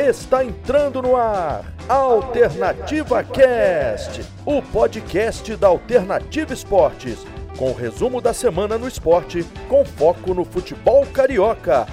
Está 0.00 0.42
entrando 0.42 1.02
no 1.02 1.14
ar 1.14 1.62
Alternativa 1.86 3.22
Cast, 3.22 4.24
o 4.46 4.62
podcast 4.62 5.54
da 5.56 5.68
Alternativa 5.68 6.54
Esportes, 6.54 7.18
com 7.58 7.70
o 7.70 7.74
resumo 7.74 8.18
da 8.18 8.32
semana 8.32 8.78
no 8.78 8.88
esporte, 8.88 9.44
com 9.68 9.84
foco 9.84 10.32
no 10.32 10.42
futebol 10.42 11.04
carioca. 11.04 11.86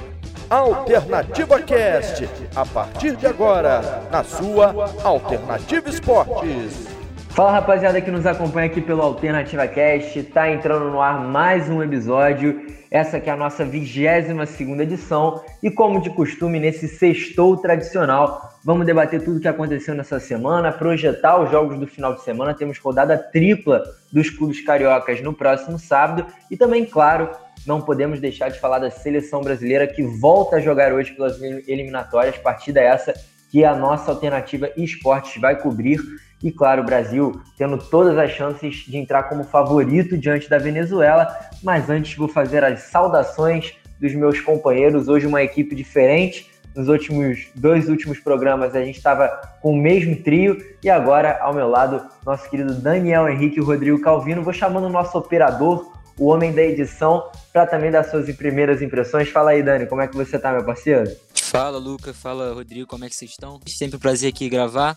Alternativa 0.49 1.61
Cast, 1.61 2.29
a 2.55 2.65
partir 2.65 3.17
de 3.17 3.27
agora, 3.27 4.07
na 4.09 4.23
sua 4.23 4.73
Alternativa 5.03 5.89
Esportes. 5.89 6.96
Fala 7.37 7.51
rapaziada 7.51 8.01
que 8.01 8.09
nos 8.09 8.25
acompanha 8.25 8.65
aqui 8.65 8.81
pelo 8.81 9.03
Alternativa 9.03 9.67
Cast, 9.67 10.23
tá 10.23 10.49
entrando 10.51 10.89
no 10.89 10.99
ar 10.99 11.23
mais 11.23 11.69
um 11.69 11.83
episódio. 11.83 12.65
Essa 12.89 13.17
aqui 13.17 13.29
é 13.29 13.33
a 13.33 13.37
nossa 13.37 13.63
22 13.63 14.49
segunda 14.49 14.81
edição. 14.81 15.43
E 15.61 15.69
como 15.69 16.01
de 16.01 16.09
costume 16.09 16.59
nesse 16.59 16.87
sextou 16.87 17.55
tradicional, 17.55 18.41
vamos 18.65 18.87
debater 18.87 19.23
tudo 19.23 19.37
o 19.37 19.39
que 19.39 19.47
aconteceu 19.47 19.93
nessa 19.93 20.19
semana, 20.19 20.71
projetar 20.71 21.39
os 21.39 21.51
jogos 21.51 21.77
do 21.77 21.85
final 21.85 22.15
de 22.15 22.23
semana, 22.23 22.55
temos 22.55 22.79
rodada 22.79 23.15
tripla 23.15 23.83
dos 24.11 24.31
clubes 24.31 24.65
cariocas 24.65 25.21
no 25.21 25.31
próximo 25.31 25.77
sábado. 25.77 26.25
E 26.49 26.57
também, 26.57 26.85
claro, 26.85 27.29
não 27.67 27.81
podemos 27.81 28.19
deixar 28.19 28.49
de 28.49 28.59
falar 28.59 28.79
da 28.79 28.89
seleção 28.89 29.41
brasileira 29.41 29.85
que 29.85 30.01
volta 30.01 30.55
a 30.55 30.59
jogar 30.59 30.91
hoje 30.91 31.11
pelas 31.13 31.39
eliminatórias, 31.39 32.35
partida 32.39 32.81
essa 32.81 33.13
que 33.51 33.63
a 33.63 33.75
nossa 33.75 34.09
alternativa 34.09 34.71
esportes 34.75 35.39
vai 35.39 35.55
cobrir. 35.55 35.99
E 36.41 36.51
claro, 36.51 36.83
o 36.83 36.85
Brasil 36.85 37.41
tendo 37.57 37.77
todas 37.77 38.17
as 38.17 38.31
chances 38.31 38.85
de 38.85 38.97
entrar 38.97 39.23
como 39.23 39.43
favorito 39.43 40.17
diante 40.17 40.49
da 40.49 40.57
Venezuela. 40.57 41.27
Mas 41.63 41.89
antes 41.89 42.15
vou 42.15 42.27
fazer 42.27 42.63
as 42.63 42.81
saudações 42.81 43.73
dos 43.99 44.13
meus 44.13 44.39
companheiros. 44.39 45.07
Hoje 45.07 45.25
uma 45.25 45.41
equipe 45.41 45.75
diferente. 45.75 46.49
Nos 46.75 46.89
últimos 46.89 47.47
dois 47.55 47.89
últimos 47.89 48.19
programas 48.19 48.75
a 48.75 48.83
gente 48.83 48.97
estava 48.97 49.27
com 49.61 49.71
o 49.71 49.77
mesmo 49.77 50.15
trio 50.17 50.63
e 50.83 50.89
agora 50.91 51.39
ao 51.41 51.51
meu 51.51 51.67
lado 51.67 52.07
nosso 52.23 52.47
querido 52.51 52.75
Daniel 52.75 53.27
Henrique 53.27 53.59
Rodrigo 53.59 53.99
Calvino. 53.99 54.43
Vou 54.43 54.53
chamando 54.53 54.85
o 54.85 54.89
nosso 54.89 55.17
operador, 55.17 55.91
o 56.19 56.27
homem 56.27 56.53
da 56.53 56.61
edição, 56.61 57.31
para 57.51 57.65
também 57.65 57.89
dar 57.89 58.03
suas 58.03 58.31
primeiras 58.35 58.79
impressões. 58.83 59.27
Fala 59.29 59.51
aí, 59.51 59.63
Dani, 59.63 59.87
como 59.87 60.01
é 60.01 60.07
que 60.07 60.15
você 60.15 60.37
tá, 60.37 60.51
meu 60.51 60.63
parceiro? 60.63 61.09
Fala, 61.33 61.79
Luca. 61.79 62.13
Fala, 62.13 62.53
Rodrigo. 62.53 62.85
Como 62.85 63.05
é 63.05 63.09
que 63.09 63.15
vocês 63.15 63.31
estão? 63.31 63.59
Sempre 63.67 63.97
um 63.97 63.99
prazer 63.99 64.29
aqui 64.29 64.47
gravar 64.47 64.95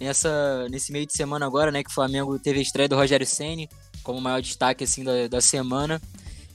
nessa, 0.00 0.68
nesse 0.70 0.92
meio 0.92 1.06
de 1.06 1.12
semana 1.12 1.46
agora, 1.46 1.70
né, 1.70 1.82
que 1.82 1.90
o 1.90 1.94
Flamengo 1.94 2.38
teve 2.38 2.58
a 2.58 2.62
estreia 2.62 2.88
do 2.88 2.96
Rogério 2.96 3.26
Ceni 3.26 3.68
como 4.02 4.20
maior 4.20 4.40
destaque 4.40 4.84
assim 4.84 5.04
da, 5.04 5.28
da 5.28 5.40
semana. 5.40 6.00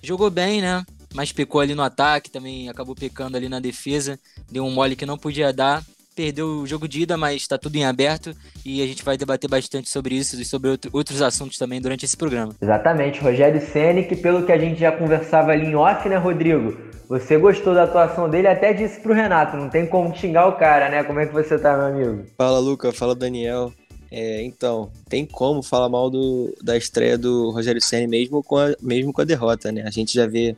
Jogou 0.02 0.30
bem, 0.30 0.62
né? 0.62 0.84
Mas 1.14 1.32
pecou 1.32 1.62
ali 1.62 1.76
no 1.76 1.84
ataque, 1.84 2.32
também 2.32 2.68
acabou 2.68 2.96
pecando 2.96 3.38
ali 3.38 3.48
na 3.48 3.60
defesa, 3.60 4.20
deu 4.52 4.66
um 4.66 4.72
mole 4.72 4.96
que 4.96 5.06
não 5.06 5.18
podia 5.18 5.54
dar. 5.54 5.84
Perdeu 6.16 6.48
o 6.48 6.68
jogo 6.68 6.88
de 6.88 7.02
ida, 7.02 7.18
mas 7.18 7.42
está 7.42 7.58
tudo 7.58 7.76
em 7.76 7.86
aberto 7.86 8.36
e 8.64 8.84
a 8.84 8.86
gente 8.86 9.04
vai 9.04 9.18
debater 9.18 9.50
bastante 9.50 9.90
sobre 9.90 10.16
isso 10.16 10.40
e 10.40 10.46
sobre 10.46 10.70
outro, 10.70 10.92
outros 10.94 11.24
assuntos 11.24 11.58
também 11.58 11.82
durante 11.82 12.06
esse 12.06 12.16
programa. 12.16 12.54
Exatamente, 12.62 13.20
Rogério 13.20 13.60
Ceni, 13.60 14.04
que 14.04 14.16
pelo 14.16 14.46
que 14.46 14.52
a 14.52 14.58
gente 14.58 14.80
já 14.80 14.92
conversava 14.92 15.52
ali 15.52 15.68
em 15.68 15.76
off, 15.76 16.08
né, 16.08 16.18
Rodrigo? 16.18 16.93
Você 17.14 17.38
gostou 17.38 17.76
da 17.76 17.84
atuação 17.84 18.28
dele, 18.28 18.48
até 18.48 18.74
disse 18.74 19.00
pro 19.00 19.14
Renato, 19.14 19.56
não 19.56 19.70
tem 19.70 19.86
como 19.86 20.16
xingar 20.16 20.48
o 20.48 20.54
cara, 20.54 20.90
né? 20.90 21.04
Como 21.04 21.20
é 21.20 21.28
que 21.28 21.32
você 21.32 21.60
tá, 21.60 21.78
meu 21.78 21.86
amigo? 21.86 22.26
Fala, 22.36 22.58
Luca, 22.58 22.92
fala, 22.92 23.14
Daniel. 23.14 23.72
É, 24.10 24.42
então, 24.42 24.92
tem 25.08 25.24
como 25.24 25.62
falar 25.62 25.90
mal 25.90 26.10
do, 26.10 26.58
da 26.60 26.76
estreia 26.76 27.16
do 27.16 27.52
Rogério 27.52 27.80
Senna 27.80 28.08
mesmo 28.08 28.42
com, 28.42 28.58
a, 28.58 28.74
mesmo 28.82 29.14
com 29.14 29.22
a 29.22 29.26
derrota, 29.26 29.72
né? 29.72 29.84
A 29.86 29.92
gente 29.92 30.12
já 30.12 30.26
vê 30.26 30.56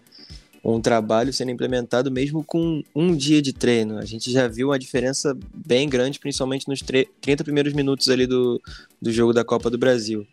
um 0.64 0.80
trabalho 0.80 1.34
sendo 1.34 1.52
implementado 1.52 2.10
mesmo 2.10 2.42
com 2.42 2.82
um 2.96 3.14
dia 3.14 3.42
de 3.42 3.52
treino. 3.52 3.98
A 3.98 4.06
gente 4.06 4.32
já 4.32 4.48
viu 4.48 4.70
uma 4.70 4.80
diferença 4.80 5.38
bem 5.54 5.90
grande, 5.90 6.20
principalmente 6.20 6.70
nos 6.70 6.82
30 6.82 7.44
primeiros 7.44 7.74
minutos 7.74 8.08
ali 8.08 8.26
do, 8.26 8.62
do 9.02 9.12
jogo 9.12 9.34
da 9.34 9.44
Copa 9.44 9.70
do 9.70 9.78
Brasil. 9.78 10.26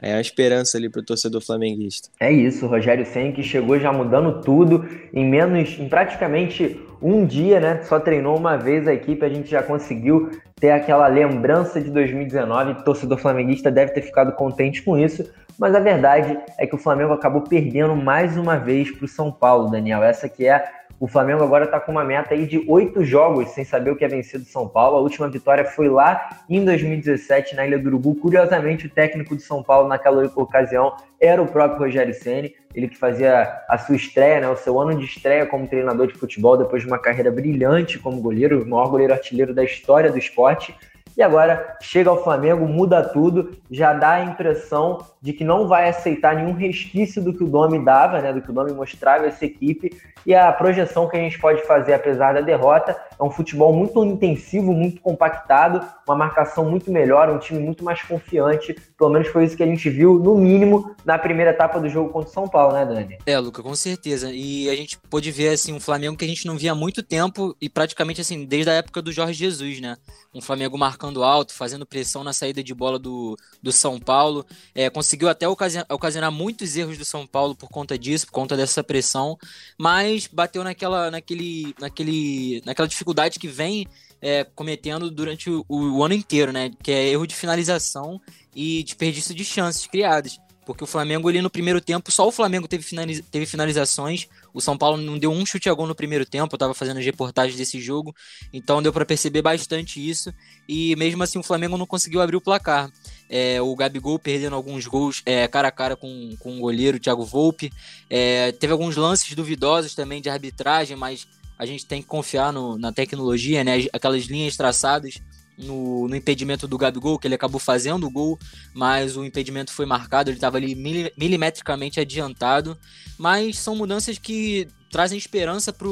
É 0.00 0.14
a 0.14 0.20
esperança 0.20 0.78
ali 0.78 0.88
para 0.88 1.00
o 1.00 1.04
torcedor 1.04 1.44
flamenguista. 1.44 2.08
É 2.20 2.30
isso, 2.30 2.66
Rogério 2.66 3.04
Senna 3.04 3.32
que 3.32 3.42
chegou 3.42 3.78
já 3.80 3.92
mudando 3.92 4.40
tudo 4.42 4.88
em 5.12 5.28
menos, 5.28 5.76
em 5.78 5.88
praticamente 5.88 6.80
um 7.02 7.26
dia, 7.26 7.60
né? 7.60 7.82
Só 7.82 7.98
treinou 7.98 8.36
uma 8.36 8.56
vez 8.56 8.86
a 8.86 8.94
equipe, 8.94 9.24
a 9.24 9.28
gente 9.28 9.50
já 9.50 9.62
conseguiu 9.62 10.30
ter 10.56 10.70
aquela 10.70 11.06
lembrança 11.08 11.80
de 11.80 11.90
2019. 11.90 12.72
O 12.72 12.84
torcedor 12.84 13.18
flamenguista 13.18 13.70
deve 13.70 13.92
ter 13.92 14.02
ficado 14.02 14.32
contente 14.32 14.82
com 14.82 14.96
isso, 14.96 15.28
mas 15.58 15.74
a 15.74 15.80
verdade 15.80 16.38
é 16.58 16.66
que 16.66 16.74
o 16.74 16.78
Flamengo 16.78 17.12
acabou 17.12 17.42
perdendo 17.42 17.96
mais 17.96 18.36
uma 18.36 18.56
vez 18.56 18.90
para 18.90 19.04
o 19.04 19.08
São 19.08 19.32
Paulo, 19.32 19.70
Daniel. 19.70 20.02
Essa 20.02 20.28
que 20.28 20.46
é 20.46 20.64
o 21.00 21.06
Flamengo 21.06 21.44
agora 21.44 21.64
está 21.64 21.78
com 21.78 21.92
uma 21.92 22.04
meta 22.04 22.34
aí 22.34 22.44
de 22.44 22.64
oito 22.68 23.04
jogos 23.04 23.50
sem 23.50 23.64
saber 23.64 23.90
o 23.90 23.96
que 23.96 24.04
é 24.04 24.08
vencido 24.08 24.44
São 24.44 24.68
Paulo. 24.68 24.96
A 24.96 25.00
última 25.00 25.28
vitória 25.28 25.64
foi 25.64 25.88
lá 25.88 26.28
em 26.48 26.64
2017 26.64 27.54
na 27.54 27.66
Ilha 27.66 27.78
do 27.78 27.86
Urubu. 27.86 28.16
Curiosamente, 28.16 28.86
o 28.86 28.90
técnico 28.90 29.36
de 29.36 29.42
São 29.42 29.62
Paulo 29.62 29.88
naquela 29.88 30.24
ocasião 30.34 30.96
era 31.20 31.40
o 31.40 31.46
próprio 31.46 31.80
Rogério 31.80 32.14
Ceni, 32.14 32.54
ele 32.74 32.88
que 32.88 32.96
fazia 32.96 33.62
a 33.68 33.78
sua 33.78 33.96
estreia, 33.96 34.40
né, 34.40 34.48
o 34.48 34.56
seu 34.56 34.78
ano 34.80 34.98
de 34.98 35.04
estreia 35.04 35.46
como 35.46 35.68
treinador 35.68 36.08
de 36.08 36.14
futebol 36.14 36.56
depois 36.56 36.82
de 36.82 36.88
uma 36.88 36.98
carreira 36.98 37.30
brilhante 37.30 37.98
como 37.98 38.20
goleiro, 38.20 38.62
o 38.62 38.68
maior 38.68 38.88
goleiro 38.88 39.12
artilheiro 39.12 39.54
da 39.54 39.62
história 39.62 40.10
do 40.10 40.18
esporte. 40.18 40.74
E 41.18 41.22
agora 41.22 41.76
chega 41.80 42.08
ao 42.08 42.22
Flamengo, 42.22 42.64
muda 42.68 43.02
tudo, 43.02 43.50
já 43.68 43.92
dá 43.92 44.12
a 44.12 44.24
impressão 44.24 45.04
de 45.20 45.32
que 45.32 45.42
não 45.42 45.66
vai 45.66 45.88
aceitar 45.88 46.36
nenhum 46.36 46.52
resquício 46.52 47.20
do 47.20 47.34
que 47.34 47.42
o 47.42 47.48
Domi 47.48 47.84
dava, 47.84 48.22
né, 48.22 48.32
do 48.32 48.40
que 48.40 48.48
o 48.50 48.52
Domi 48.52 48.70
mostrava 48.72 49.26
essa 49.26 49.44
equipe. 49.44 50.00
E 50.24 50.32
a 50.32 50.52
projeção 50.52 51.08
que 51.08 51.16
a 51.16 51.20
gente 51.20 51.36
pode 51.40 51.66
fazer, 51.66 51.94
apesar 51.94 52.34
da 52.34 52.40
derrota, 52.40 52.96
é 53.18 53.24
um 53.24 53.32
futebol 53.32 53.72
muito 53.72 54.04
intensivo, 54.04 54.72
muito 54.72 55.00
compactado, 55.00 55.84
uma 56.06 56.14
marcação 56.14 56.70
muito 56.70 56.88
melhor, 56.92 57.28
um 57.30 57.38
time 57.38 57.58
muito 57.58 57.84
mais 57.84 58.00
confiante. 58.00 58.76
Pelo 58.98 59.10
menos 59.10 59.28
foi 59.28 59.44
isso 59.44 59.56
que 59.56 59.62
a 59.62 59.66
gente 59.66 59.88
viu, 59.88 60.18
no 60.18 60.36
mínimo, 60.36 60.92
na 61.04 61.16
primeira 61.16 61.52
etapa 61.52 61.78
do 61.78 61.88
jogo 61.88 62.10
contra 62.10 62.28
o 62.28 62.32
São 62.32 62.48
Paulo, 62.48 62.74
né, 62.74 62.84
Dani? 62.84 63.16
É, 63.24 63.38
Luca, 63.38 63.62
com 63.62 63.74
certeza. 63.76 64.32
E 64.32 64.68
a 64.68 64.74
gente 64.74 64.98
pôde 65.08 65.30
ver 65.30 65.50
assim 65.50 65.72
um 65.72 65.78
Flamengo 65.78 66.16
que 66.16 66.24
a 66.24 66.28
gente 66.28 66.44
não 66.48 66.58
via 66.58 66.72
há 66.72 66.74
muito 66.74 67.00
tempo 67.00 67.56
e 67.60 67.68
praticamente 67.68 68.20
assim 68.20 68.44
desde 68.44 68.70
a 68.70 68.74
época 68.74 69.00
do 69.00 69.12
Jorge 69.12 69.34
Jesus, 69.34 69.80
né? 69.80 69.96
Um 70.34 70.40
Flamengo 70.40 70.76
marcando 70.76 71.22
alto, 71.22 71.54
fazendo 71.54 71.86
pressão 71.86 72.24
na 72.24 72.32
saída 72.32 72.60
de 72.60 72.74
bola 72.74 72.98
do, 72.98 73.36
do 73.62 73.70
São 73.70 74.00
Paulo. 74.00 74.44
É, 74.74 74.90
conseguiu 74.90 75.28
até 75.28 75.46
ocasionar 75.46 76.32
muitos 76.32 76.76
erros 76.76 76.98
do 76.98 77.04
São 77.04 77.24
Paulo 77.24 77.54
por 77.54 77.68
conta 77.68 77.96
disso, 77.96 78.26
por 78.26 78.32
conta 78.32 78.56
dessa 78.56 78.82
pressão, 78.82 79.38
mas 79.78 80.26
bateu 80.26 80.64
naquela, 80.64 81.08
naquele, 81.08 81.72
naquele, 81.80 82.62
naquela 82.66 82.88
dificuldade 82.88 83.38
que 83.38 83.46
vem 83.46 83.86
é, 84.20 84.44
cometendo 84.44 85.10
durante 85.10 85.50
o, 85.50 85.64
o, 85.68 86.04
ano 86.04 86.14
inteiro, 86.14 86.52
né? 86.52 86.70
Que 86.82 86.92
é 86.92 87.08
erro 87.08 87.26
de 87.26 87.34
finalização 87.34 88.20
e 88.54 88.82
desperdício 88.82 89.34
de 89.34 89.44
chances 89.44 89.86
criadas. 89.86 90.38
Porque 90.68 90.84
o 90.84 90.86
Flamengo 90.86 91.30
ali 91.30 91.40
no 91.40 91.48
primeiro 91.48 91.80
tempo, 91.80 92.12
só 92.12 92.28
o 92.28 92.30
Flamengo 92.30 92.68
teve, 92.68 92.82
finaliza 92.82 93.24
teve 93.30 93.46
finalizações, 93.46 94.28
o 94.52 94.60
São 94.60 94.76
Paulo 94.76 94.98
não 94.98 95.18
deu 95.18 95.32
um 95.32 95.46
chute 95.46 95.66
a 95.66 95.72
gol 95.72 95.86
no 95.86 95.94
primeiro 95.94 96.26
tempo, 96.26 96.54
eu 96.54 96.58
tava 96.58 96.74
fazendo 96.74 96.98
as 96.98 97.06
reportagens 97.06 97.56
desse 97.56 97.80
jogo, 97.80 98.14
então 98.52 98.82
deu 98.82 98.92
para 98.92 99.06
perceber 99.06 99.40
bastante 99.40 99.98
isso. 100.06 100.30
E 100.68 100.94
mesmo 100.96 101.22
assim 101.22 101.38
o 101.38 101.42
Flamengo 101.42 101.78
não 101.78 101.86
conseguiu 101.86 102.20
abrir 102.20 102.36
o 102.36 102.40
placar. 102.40 102.90
É, 103.30 103.62
o 103.62 103.74
Gabigol 103.74 104.18
perdendo 104.18 104.56
alguns 104.56 104.86
gols 104.86 105.22
é, 105.24 105.48
cara 105.48 105.68
a 105.68 105.72
cara 105.72 105.96
com, 105.96 106.36
com 106.38 106.58
o 106.58 106.60
goleiro 106.60 106.98
Thiago 106.98 107.24
Volpe. 107.24 107.72
É, 108.10 108.52
teve 108.52 108.74
alguns 108.74 108.94
lances 108.94 109.34
duvidosos 109.34 109.94
também 109.94 110.20
de 110.20 110.28
arbitragem, 110.28 110.98
mas 110.98 111.26
a 111.58 111.66
gente 111.66 111.84
tem 111.84 112.00
que 112.00 112.08
confiar 112.08 112.52
no, 112.52 112.78
na 112.78 112.92
tecnologia, 112.92 113.64
né? 113.64 113.86
Aquelas 113.92 114.24
linhas 114.24 114.56
traçadas 114.56 115.20
no, 115.58 116.06
no, 116.06 116.14
impedimento 116.14 116.68
do 116.68 116.78
Gabigol, 116.78 117.18
que 117.18 117.26
ele 117.26 117.34
acabou 117.34 117.58
fazendo 117.58 118.06
o 118.06 118.10
gol, 118.10 118.38
mas 118.72 119.16
o 119.16 119.24
impedimento 119.24 119.72
foi 119.72 119.84
marcado, 119.84 120.30
ele 120.30 120.36
estava 120.36 120.56
ali 120.56 120.74
milimetricamente 121.16 121.98
adiantado. 121.98 122.78
Mas 123.18 123.58
são 123.58 123.74
mudanças 123.74 124.18
que 124.18 124.68
trazem 124.90 125.18
esperança 125.18 125.72
para 125.72 125.88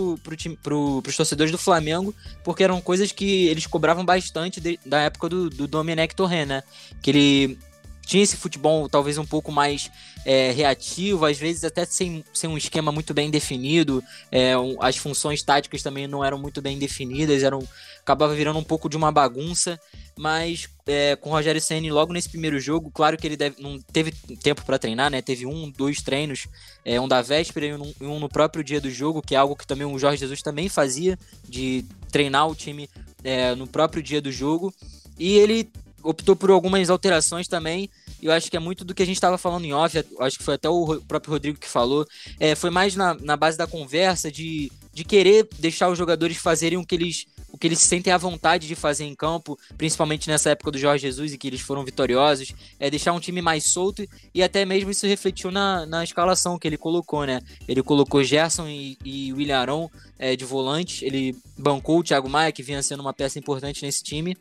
pro 0.62 1.02
os 1.06 1.17
torcedores 1.17 1.50
do 1.50 1.58
Flamengo, 1.58 2.14
porque 2.44 2.62
eram 2.62 2.81
coisas 2.81 3.11
que 3.11 3.46
eles 3.46 3.67
cobravam 3.67 4.05
bastante 4.05 4.61
de, 4.61 4.79
da 4.87 5.00
época 5.00 5.29
do, 5.29 5.50
do 5.50 5.67
Domenech 5.67 6.14
Torren, 6.14 6.46
né? 6.46 6.62
Que 7.02 7.11
ele 7.11 7.58
tinha 8.06 8.23
esse 8.23 8.37
futebol 8.37 8.88
talvez 8.88 9.19
um 9.19 9.26
pouco 9.26 9.50
mais 9.50 9.91
é, 10.25 10.53
reativo, 10.53 11.26
às 11.26 11.37
vezes 11.37 11.64
até 11.64 11.85
sem, 11.85 12.25
sem 12.32 12.49
um 12.49 12.56
esquema 12.56 12.93
muito 12.93 13.12
bem 13.12 13.31
definido, 13.31 14.03
é, 14.31 14.56
um, 14.56 14.81
as 14.81 14.97
funções 14.97 15.43
táticas 15.43 15.82
também 15.82 16.06
não 16.06 16.25
eram 16.25 16.38
muito 16.38 16.62
bem 16.62 16.79
definidas, 16.79 17.43
eram 17.43 17.67
acabava 18.00 18.35
virando 18.37 18.61
um 18.61 18.64
pouco 18.64 18.88
de 18.88 18.97
uma 18.97 19.11
bagunça, 19.11 19.81
mas 20.17 20.69
é, 20.87 21.17
com 21.17 21.31
o 21.31 21.32
Rogério 21.32 21.61
Ceni 21.61 21.91
logo 21.91 22.12
nesse 22.12 22.29
primeiro 22.29 22.61
jogo, 22.61 22.88
claro 22.88 23.17
que 23.17 23.26
ele 23.26 23.37
deve, 23.37 23.61
não 23.61 23.81
teve 23.81 24.12
tempo 24.41 24.64
para 24.64 24.79
treinar, 24.79 25.11
né? 25.11 25.20
Teve 25.20 25.44
um, 25.44 25.69
dois 25.69 26.00
treinos, 26.00 26.47
é, 26.85 27.00
um 27.00 27.08
da 27.08 27.20
véspera 27.20 27.67
e 27.67 27.75
um, 27.75 27.93
um, 28.00 28.20
no 28.20 28.29
próprio 28.29 28.62
dia 28.62 28.81
do 28.81 28.88
jogo, 28.88 29.20
que 29.20 29.35
é 29.35 29.38
algo 29.38 29.56
que 29.56 29.67
também 29.67 29.85
o 29.85 29.99
Jorge 29.99 30.19
Jesus 30.19 30.41
também 30.41 30.69
fazia, 30.69 31.19
de 31.49 31.85
treinar 32.12 32.49
o 32.49 32.55
time 32.55 32.88
é, 33.25 33.56
no 33.56 33.67
próprio 33.67 34.00
dia 34.00 34.20
do 34.20 34.31
jogo. 34.31 34.73
E 35.19 35.37
ele 35.37 35.69
optou 36.06 36.37
por 36.37 36.50
algumas 36.50 36.88
alterações 36.88 37.49
também. 37.49 37.91
Eu 38.23 38.32
acho 38.32 38.50
que 38.50 38.56
é 38.56 38.61
muito 38.61 38.85
do 38.85 38.94
que 38.94 39.03
a 39.03 39.06
gente 39.06 39.17
estava 39.17 39.37
falando 39.37 39.64
em 39.64 39.73
off, 39.73 40.03
acho 40.20 40.38
que 40.38 40.44
foi 40.44 40.55
até 40.55 40.69
o 40.69 41.00
próprio 41.06 41.32
Rodrigo 41.32 41.58
que 41.58 41.69
falou. 41.69 42.06
É, 42.38 42.55
foi 42.55 42.70
mais 42.70 42.94
na, 42.97 43.14
na 43.14 43.37
base 43.37 43.58
da 43.58 43.67
conversa, 43.67 44.31
de, 44.31 44.70
de 44.93 45.05
querer 45.05 45.49
deixar 45.58 45.88
os 45.88 45.99
jogadores 45.99 46.37
fazerem 46.37 46.79
o 46.79 46.87
que 46.87 46.94
eles 46.94 47.26
o 47.56 47.58
que 47.58 47.67
eles 47.67 47.81
sentem 47.81 48.12
a 48.12 48.19
vontade 48.19 48.69
de 48.69 48.75
fazer 48.75 49.05
em 49.05 49.14
campo, 49.14 49.58
principalmente 49.79 50.29
nessa 50.29 50.50
época 50.50 50.70
do 50.70 50.79
Jorge 50.79 51.06
Jesus 51.06 51.32
e 51.32 51.38
que 51.38 51.47
eles 51.47 51.62
foram 51.62 51.87
vitoriosos, 51.87 52.53
é 52.79 52.91
deixar 52.91 53.14
um 53.14 53.20
time 53.20 53.41
mais 53.41 53.64
solto 53.64 54.06
e 54.35 54.43
até 54.43 54.67
mesmo 54.67 54.91
isso 54.91 55.06
refletiu 55.06 55.50
na, 55.50 55.87
na 55.87 56.05
escalação 56.05 56.58
que 56.58 56.69
ele 56.69 56.76
colocou, 56.76 57.25
né? 57.25 57.41
Ele 57.67 57.82
colocou 57.82 58.23
Gerson 58.23 58.69
e, 58.69 58.99
e 59.03 59.32
William 59.32 59.58
Arão 59.58 59.91
é, 60.19 60.37
de 60.37 60.44
volante, 60.44 61.03
ele 61.03 61.35
bancou 61.56 62.00
o 62.00 62.03
Thiago 62.03 62.29
Maia, 62.29 62.53
que 62.53 62.62
vinha 62.62 62.82
sendo 62.82 63.00
uma 63.00 63.14
peça 63.14 63.38
importante 63.38 63.82
nesse 63.82 64.03
time, 64.03 64.37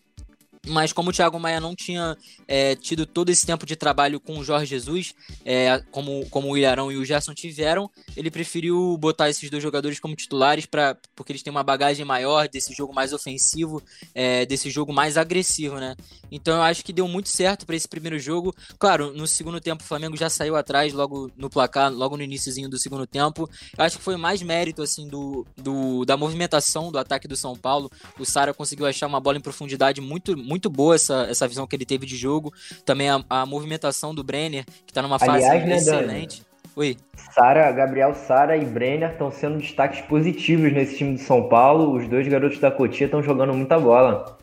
mas 0.68 0.92
como 0.92 1.10
o 1.10 1.14
Thiago 1.14 1.40
Maia 1.40 1.60
não 1.60 1.76
tinha 1.76 2.18
é, 2.48 2.76
tido 2.76 3.06
todo 3.06 3.30
esse 3.30 3.46
tempo 3.46 3.66
de 3.66 3.76
trabalho 3.76 4.20
com 4.20 4.38
o 4.38 4.44
Jorge 4.44 4.66
Jesus, 4.66 5.14
é, 5.44 5.82
como, 5.92 6.26
como 6.30 6.50
o 6.50 6.58
Ilharão 6.58 6.92
e 6.92 6.98
o 6.98 7.06
Gerson 7.06 7.34
tiveram, 7.34 7.90
ele 8.16 8.32
preferiu 8.32 8.98
botar 8.98 9.30
esses 9.30 9.50
dois 9.50 9.62
jogadores 9.62 10.00
como 10.00 10.16
titulares 10.16 10.66
pra, 10.66 10.98
porque 11.16 11.32
eles 11.32 11.44
têm 11.44 11.52
uma 11.52 11.64
bagagem 11.64 12.06
maior 12.06 12.48
desse 12.48 12.74
jogo 12.74 12.94
mais 12.94 13.14
ofensivo, 13.14 13.82
é, 14.14 14.46
desse 14.46 14.70
jogo 14.70 14.94
mais 14.94 15.18
agressivo, 15.18 15.76
né? 15.76 15.96
Então 16.36 16.58
eu 16.58 16.62
acho 16.62 16.84
que 16.84 16.92
deu 16.92 17.08
muito 17.08 17.30
certo 17.30 17.66
para 17.66 17.76
esse 17.76 17.88
primeiro 17.88 18.20
jogo. 18.20 18.54
Claro, 18.78 19.14
no 19.14 19.26
segundo 19.26 19.62
tempo 19.62 19.84
o 19.84 19.86
Flamengo 19.88 20.18
já 20.18 20.30
saiu 20.30 20.56
atrás 20.56 20.92
logo 20.94 21.32
no 21.38 21.50
placar, 21.50 21.92
logo 21.92 22.18
no 22.18 22.24
iníciozinho 22.24 22.70
do 22.70 22.78
segundo 22.78 23.08
tempo. 23.08 23.50
Eu 23.78 23.84
acho 23.84 23.98
que 23.98 24.04
foi 24.04 24.18
mais 24.18 24.42
mérito 24.42 24.82
assim 24.82 25.08
do, 25.08 25.46
do 25.56 26.04
da 26.06 26.18
movimentação 26.18 26.92
do 26.92 27.00
ataque 27.00 27.28
do 27.28 27.38
São 27.38 27.56
Paulo. 27.56 27.90
O 28.20 28.26
Sara 28.26 28.54
conseguiu 28.54 28.86
achar 28.86 29.08
uma 29.08 29.20
bola 29.20 29.38
em 29.38 29.42
profundidade 29.42 30.02
muito 30.02 30.38
muito 30.38 30.70
boa 30.70 30.96
essa, 30.96 31.26
essa 31.30 31.48
visão 31.48 31.66
que 31.66 31.76
ele 31.76 31.86
teve 31.86 32.06
de 32.06 32.18
jogo. 32.18 32.54
Também 32.84 33.10
a, 33.10 33.24
a 33.30 33.46
movimentação 33.46 34.14
do 34.14 34.24
Brenner, 34.24 34.66
que 34.86 34.94
tá 34.94 35.02
numa 35.02 35.18
fase 35.18 35.46
Aliás, 35.46 35.66
né, 35.66 35.78
excelente. 35.78 36.38
Dani? 36.40 36.56
Oi. 36.76 36.98
Sara, 37.34 37.72
Gabriel 37.72 38.14
Sara 38.14 38.58
e 38.58 38.66
Brenner 38.66 39.12
estão 39.12 39.32
sendo 39.32 39.58
destaques 39.58 40.02
positivos 40.02 40.74
nesse 40.74 40.98
time 40.98 41.16
de 41.16 41.22
São 41.22 41.48
Paulo. 41.48 41.96
Os 41.96 42.08
dois 42.10 42.28
garotos 42.28 42.60
da 42.60 42.70
Cotia 42.70 43.06
estão 43.06 43.24
jogando 43.24 43.54
muita 43.54 43.80
bola. 43.80 44.38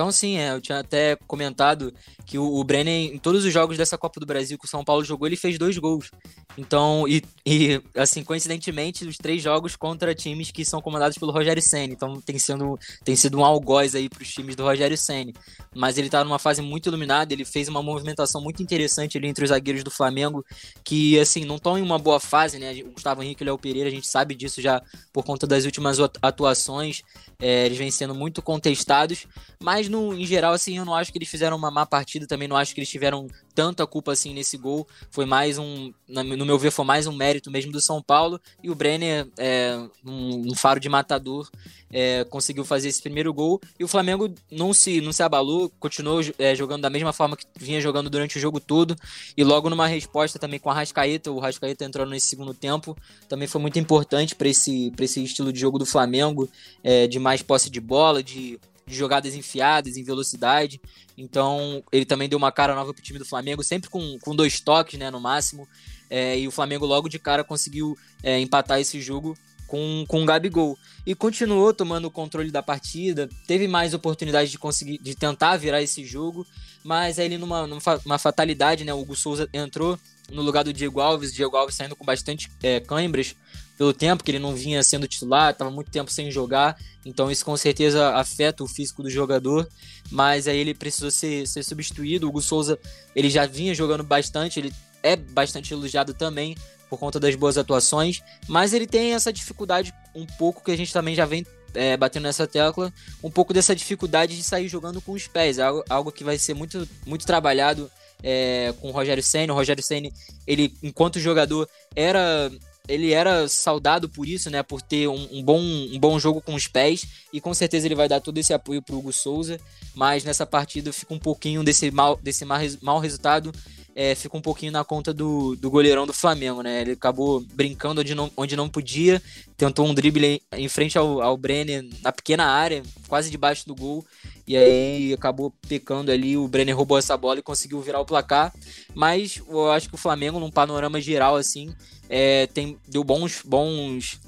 Então, 0.00 0.10
sim, 0.10 0.38
é, 0.38 0.52
eu 0.52 0.62
tinha 0.62 0.78
até 0.78 1.14
comentado 1.26 1.92
que 2.24 2.38
o, 2.38 2.54
o 2.54 2.64
Brenner, 2.64 3.14
em 3.14 3.18
todos 3.18 3.44
os 3.44 3.52
jogos 3.52 3.76
dessa 3.76 3.98
Copa 3.98 4.18
do 4.18 4.24
Brasil 4.24 4.56
que 4.56 4.64
o 4.64 4.68
São 4.68 4.82
Paulo 4.82 5.04
jogou, 5.04 5.28
ele 5.28 5.36
fez 5.36 5.58
dois 5.58 5.76
gols. 5.76 6.10
Então, 6.56 7.06
e, 7.06 7.22
e 7.44 7.82
assim, 7.94 8.24
coincidentemente, 8.24 9.04
os 9.04 9.18
três 9.18 9.42
jogos 9.42 9.76
contra 9.76 10.14
times 10.14 10.50
que 10.50 10.64
são 10.64 10.80
comandados 10.80 11.18
pelo 11.18 11.32
Rogério 11.32 11.60
Senna. 11.60 11.92
Então, 11.92 12.18
tem 12.18 12.38
sido, 12.38 12.78
tem 13.04 13.14
sido 13.14 13.38
um 13.38 13.44
algoz 13.44 13.94
aí 13.94 14.08
para 14.08 14.22
os 14.22 14.32
times 14.32 14.56
do 14.56 14.62
Rogério 14.62 14.96
Senna. 14.96 15.34
Mas 15.74 15.98
ele 15.98 16.08
está 16.08 16.24
numa 16.24 16.38
fase 16.38 16.62
muito 16.62 16.88
iluminada, 16.88 17.34
ele 17.34 17.44
fez 17.44 17.68
uma 17.68 17.82
movimentação 17.82 18.40
muito 18.40 18.62
interessante 18.62 19.18
ali 19.18 19.28
entre 19.28 19.44
os 19.44 19.50
zagueiros 19.50 19.84
do 19.84 19.90
Flamengo, 19.90 20.42
que, 20.82 21.20
assim, 21.20 21.44
não 21.44 21.56
estão 21.56 21.76
em 21.76 21.82
uma 21.82 21.98
boa 21.98 22.18
fase, 22.18 22.58
né? 22.58 22.72
O 22.86 22.92
Gustavo 22.92 23.22
Henrique 23.22 23.42
e 23.42 23.44
o 23.44 23.48
Léo 23.48 23.58
Pereira, 23.58 23.90
a 23.90 23.92
gente 23.92 24.08
sabe 24.08 24.34
disso 24.34 24.62
já 24.62 24.82
por 25.12 25.26
conta 25.26 25.46
das 25.46 25.66
últimas 25.66 25.98
atuações. 26.22 27.02
É, 27.38 27.66
eles 27.66 27.78
vêm 27.78 27.90
sendo 27.90 28.14
muito 28.14 28.42
contestados, 28.42 29.26
mas 29.62 29.89
no, 29.90 30.14
em 30.14 30.24
geral, 30.24 30.54
assim, 30.54 30.78
eu 30.78 30.84
não 30.84 30.94
acho 30.94 31.12
que 31.12 31.18
eles 31.18 31.28
fizeram 31.28 31.56
uma 31.56 31.70
má 31.70 31.84
partida, 31.84 32.26
também 32.26 32.48
não 32.48 32.56
acho 32.56 32.72
que 32.72 32.80
eles 32.80 32.88
tiveram 32.88 33.26
tanta 33.54 33.86
culpa 33.86 34.12
assim 34.12 34.32
nesse 34.32 34.56
gol. 34.56 34.86
Foi 35.10 35.26
mais 35.26 35.58
um, 35.58 35.92
no 36.08 36.46
meu 36.46 36.58
ver, 36.58 36.70
foi 36.70 36.84
mais 36.84 37.06
um 37.06 37.12
mérito 37.12 37.50
mesmo 37.50 37.72
do 37.72 37.80
São 37.80 38.02
Paulo. 38.02 38.40
E 38.62 38.70
o 38.70 38.74
Brenner, 38.74 39.28
é, 39.36 39.76
um, 40.04 40.50
um 40.50 40.54
faro 40.54 40.80
de 40.80 40.88
matador, 40.88 41.50
é, 41.92 42.24
conseguiu 42.24 42.64
fazer 42.64 42.88
esse 42.88 43.02
primeiro 43.02 43.34
gol. 43.34 43.60
E 43.78 43.84
o 43.84 43.88
Flamengo 43.88 44.32
não 44.50 44.72
se, 44.72 45.00
não 45.00 45.12
se 45.12 45.22
abalou, 45.22 45.70
continuou 45.80 46.20
é, 46.38 46.54
jogando 46.54 46.82
da 46.82 46.90
mesma 46.90 47.12
forma 47.12 47.36
que 47.36 47.44
vinha 47.58 47.80
jogando 47.80 48.08
durante 48.08 48.38
o 48.38 48.40
jogo 48.40 48.60
todo. 48.60 48.96
E 49.36 49.44
logo 49.44 49.68
numa 49.68 49.86
resposta 49.86 50.38
também 50.38 50.58
com 50.58 50.70
a 50.70 50.74
Rascaeta, 50.74 51.30
o 51.30 51.38
Rascaeta 51.38 51.84
entrou 51.84 52.06
nesse 52.06 52.28
segundo 52.28 52.54
tempo, 52.54 52.96
também 53.28 53.48
foi 53.48 53.60
muito 53.60 53.78
importante 53.78 54.34
para 54.34 54.48
esse, 54.48 54.92
esse 54.98 55.22
estilo 55.22 55.52
de 55.52 55.60
jogo 55.60 55.78
do 55.78 55.86
Flamengo, 55.86 56.48
é, 56.82 57.06
de 57.06 57.18
mais 57.18 57.42
posse 57.42 57.68
de 57.68 57.80
bola, 57.80 58.22
de 58.22 58.58
de 58.90 58.96
jogadas 58.96 59.34
enfiadas, 59.34 59.96
em 59.96 60.02
velocidade. 60.02 60.80
Então, 61.16 61.82
ele 61.92 62.04
também 62.04 62.28
deu 62.28 62.36
uma 62.36 62.52
cara 62.52 62.74
nova 62.74 62.92
pro 62.92 63.02
time 63.02 63.18
do 63.18 63.24
Flamengo, 63.24 63.62
sempre 63.62 63.88
com, 63.88 64.18
com 64.18 64.34
dois 64.34 64.60
toques, 64.60 64.98
né, 64.98 65.10
no 65.10 65.20
máximo. 65.20 65.68
É, 66.10 66.38
e 66.38 66.48
o 66.48 66.50
Flamengo 66.50 66.84
logo 66.84 67.08
de 67.08 67.18
cara 67.18 67.44
conseguiu 67.44 67.96
é, 68.22 68.38
empatar 68.40 68.80
esse 68.80 69.00
jogo 69.00 69.38
com, 69.68 70.04
com 70.08 70.22
o 70.22 70.26
Gabigol. 70.26 70.76
E 71.06 71.14
continuou 71.14 71.72
tomando 71.72 72.06
o 72.06 72.10
controle 72.10 72.50
da 72.50 72.62
partida, 72.62 73.28
teve 73.46 73.68
mais 73.68 73.94
oportunidade 73.94 74.50
de 74.50 74.58
conseguir, 74.58 74.98
de 74.98 75.14
tentar 75.14 75.56
virar 75.56 75.80
esse 75.80 76.04
jogo, 76.04 76.44
mas 76.82 77.18
aí 77.18 77.26
ele 77.26 77.38
numa, 77.38 77.66
numa 77.66 78.18
fatalidade, 78.18 78.84
né, 78.84 78.92
o 78.92 79.00
Hugo 79.00 79.14
Souza 79.14 79.48
entrou 79.52 79.98
no 80.30 80.42
lugar 80.42 80.64
do 80.64 80.72
Diego 80.72 81.00
Alves, 81.00 81.32
Diego 81.32 81.56
Alves 81.56 81.76
saindo 81.76 81.94
com 81.94 82.04
bastante 82.04 82.50
é, 82.62 82.80
cãibras, 82.80 83.36
pelo 83.80 83.94
tempo 83.94 84.22
que 84.22 84.30
ele 84.30 84.38
não 84.38 84.54
vinha 84.54 84.82
sendo 84.82 85.08
titular, 85.08 85.52
estava 85.52 85.70
muito 85.70 85.90
tempo 85.90 86.12
sem 86.12 86.30
jogar, 86.30 86.76
então 87.02 87.30
isso 87.30 87.42
com 87.42 87.56
certeza 87.56 88.10
afeta 88.10 88.62
o 88.62 88.68
físico 88.68 89.02
do 89.02 89.08
jogador, 89.08 89.66
mas 90.10 90.46
aí 90.46 90.58
ele 90.58 90.74
precisou 90.74 91.10
ser, 91.10 91.48
ser 91.48 91.62
substituído. 91.62 92.26
O 92.26 92.28
Hugo 92.28 92.42
Souza 92.42 92.78
ele 93.16 93.30
já 93.30 93.46
vinha 93.46 93.74
jogando 93.74 94.04
bastante, 94.04 94.60
ele 94.60 94.70
é 95.02 95.16
bastante 95.16 95.72
elogiado 95.72 96.12
também 96.12 96.54
por 96.90 96.98
conta 96.98 97.18
das 97.18 97.34
boas 97.34 97.56
atuações, 97.56 98.22
mas 98.46 98.74
ele 98.74 98.86
tem 98.86 99.14
essa 99.14 99.32
dificuldade 99.32 99.94
um 100.14 100.26
pouco 100.26 100.62
que 100.62 100.72
a 100.72 100.76
gente 100.76 100.92
também 100.92 101.14
já 101.14 101.24
vem 101.24 101.46
é, 101.72 101.96
batendo 101.96 102.24
nessa 102.24 102.46
tecla, 102.46 102.92
um 103.24 103.30
pouco 103.30 103.54
dessa 103.54 103.74
dificuldade 103.74 104.36
de 104.36 104.42
sair 104.42 104.68
jogando 104.68 105.00
com 105.00 105.12
os 105.12 105.26
pés, 105.26 105.58
algo, 105.58 105.82
algo 105.88 106.12
que 106.12 106.22
vai 106.22 106.36
ser 106.36 106.52
muito, 106.52 106.86
muito 107.06 107.24
trabalhado 107.24 107.90
é, 108.22 108.74
com 108.78 108.88
o 108.88 108.92
Rogério 108.92 109.22
Senna. 109.22 109.54
O 109.54 109.56
Rogério 109.56 109.82
Senna, 109.82 110.10
ele, 110.46 110.76
enquanto 110.82 111.18
jogador, 111.18 111.66
era 111.96 112.50
ele 112.90 113.12
era 113.12 113.48
saudado 113.48 114.08
por 114.08 114.26
isso, 114.26 114.50
né? 114.50 114.62
Por 114.62 114.82
ter 114.82 115.08
um, 115.08 115.28
um, 115.30 115.42
bom, 115.42 115.60
um 115.60 115.98
bom 115.98 116.18
jogo 116.18 116.40
com 116.40 116.54
os 116.54 116.66
pés. 116.66 117.06
E 117.32 117.40
com 117.40 117.54
certeza 117.54 117.86
ele 117.86 117.94
vai 117.94 118.08
dar 118.08 118.20
todo 118.20 118.38
esse 118.38 118.52
apoio 118.52 118.82
pro 118.82 118.98
Hugo 118.98 119.12
Souza. 119.12 119.58
Mas 119.94 120.24
nessa 120.24 120.44
partida 120.44 120.92
fica 120.92 121.14
um 121.14 121.18
pouquinho 121.18 121.62
desse 121.62 121.90
mal, 121.90 122.18
desse 122.22 122.44
mal, 122.44 122.58
mal 122.82 122.98
resultado. 122.98 123.52
É, 123.94 124.14
fica 124.14 124.36
um 124.36 124.40
pouquinho 124.40 124.72
na 124.72 124.84
conta 124.84 125.12
do, 125.12 125.56
do 125.56 125.70
goleirão 125.70 126.06
do 126.06 126.12
Flamengo, 126.12 126.62
né? 126.62 126.80
Ele 126.80 126.92
acabou 126.92 127.40
brincando 127.54 128.00
onde 128.00 128.14
não, 128.14 128.30
onde 128.36 128.56
não 128.56 128.68
podia, 128.68 129.20
tentou 129.56 129.86
um 129.86 129.92
drible 129.92 130.40
em 130.52 130.68
frente 130.68 130.96
ao, 130.96 131.20
ao 131.20 131.36
Brenner 131.36 131.84
na 132.02 132.12
pequena 132.12 132.46
área, 132.46 132.82
quase 133.08 133.30
debaixo 133.30 133.66
do 133.66 133.74
gol, 133.74 134.04
e 134.46 134.56
aí 134.56 135.12
acabou 135.12 135.52
pecando 135.68 136.10
ali. 136.10 136.36
O 136.36 136.48
Brenner 136.48 136.76
roubou 136.76 136.98
essa 136.98 137.16
bola 137.16 137.38
e 137.38 137.42
conseguiu 137.42 137.80
virar 137.80 138.00
o 138.00 138.04
placar. 138.04 138.52
Mas 138.94 139.40
eu 139.48 139.70
acho 139.70 139.88
que 139.88 139.94
o 139.94 139.98
Flamengo, 139.98 140.40
num 140.40 140.50
panorama 140.50 141.00
geral, 141.00 141.36
assim, 141.36 141.74
é, 142.08 142.46
tem, 142.48 142.76
deu 142.88 143.04
bons, 143.04 143.42
bons. 143.44 144.20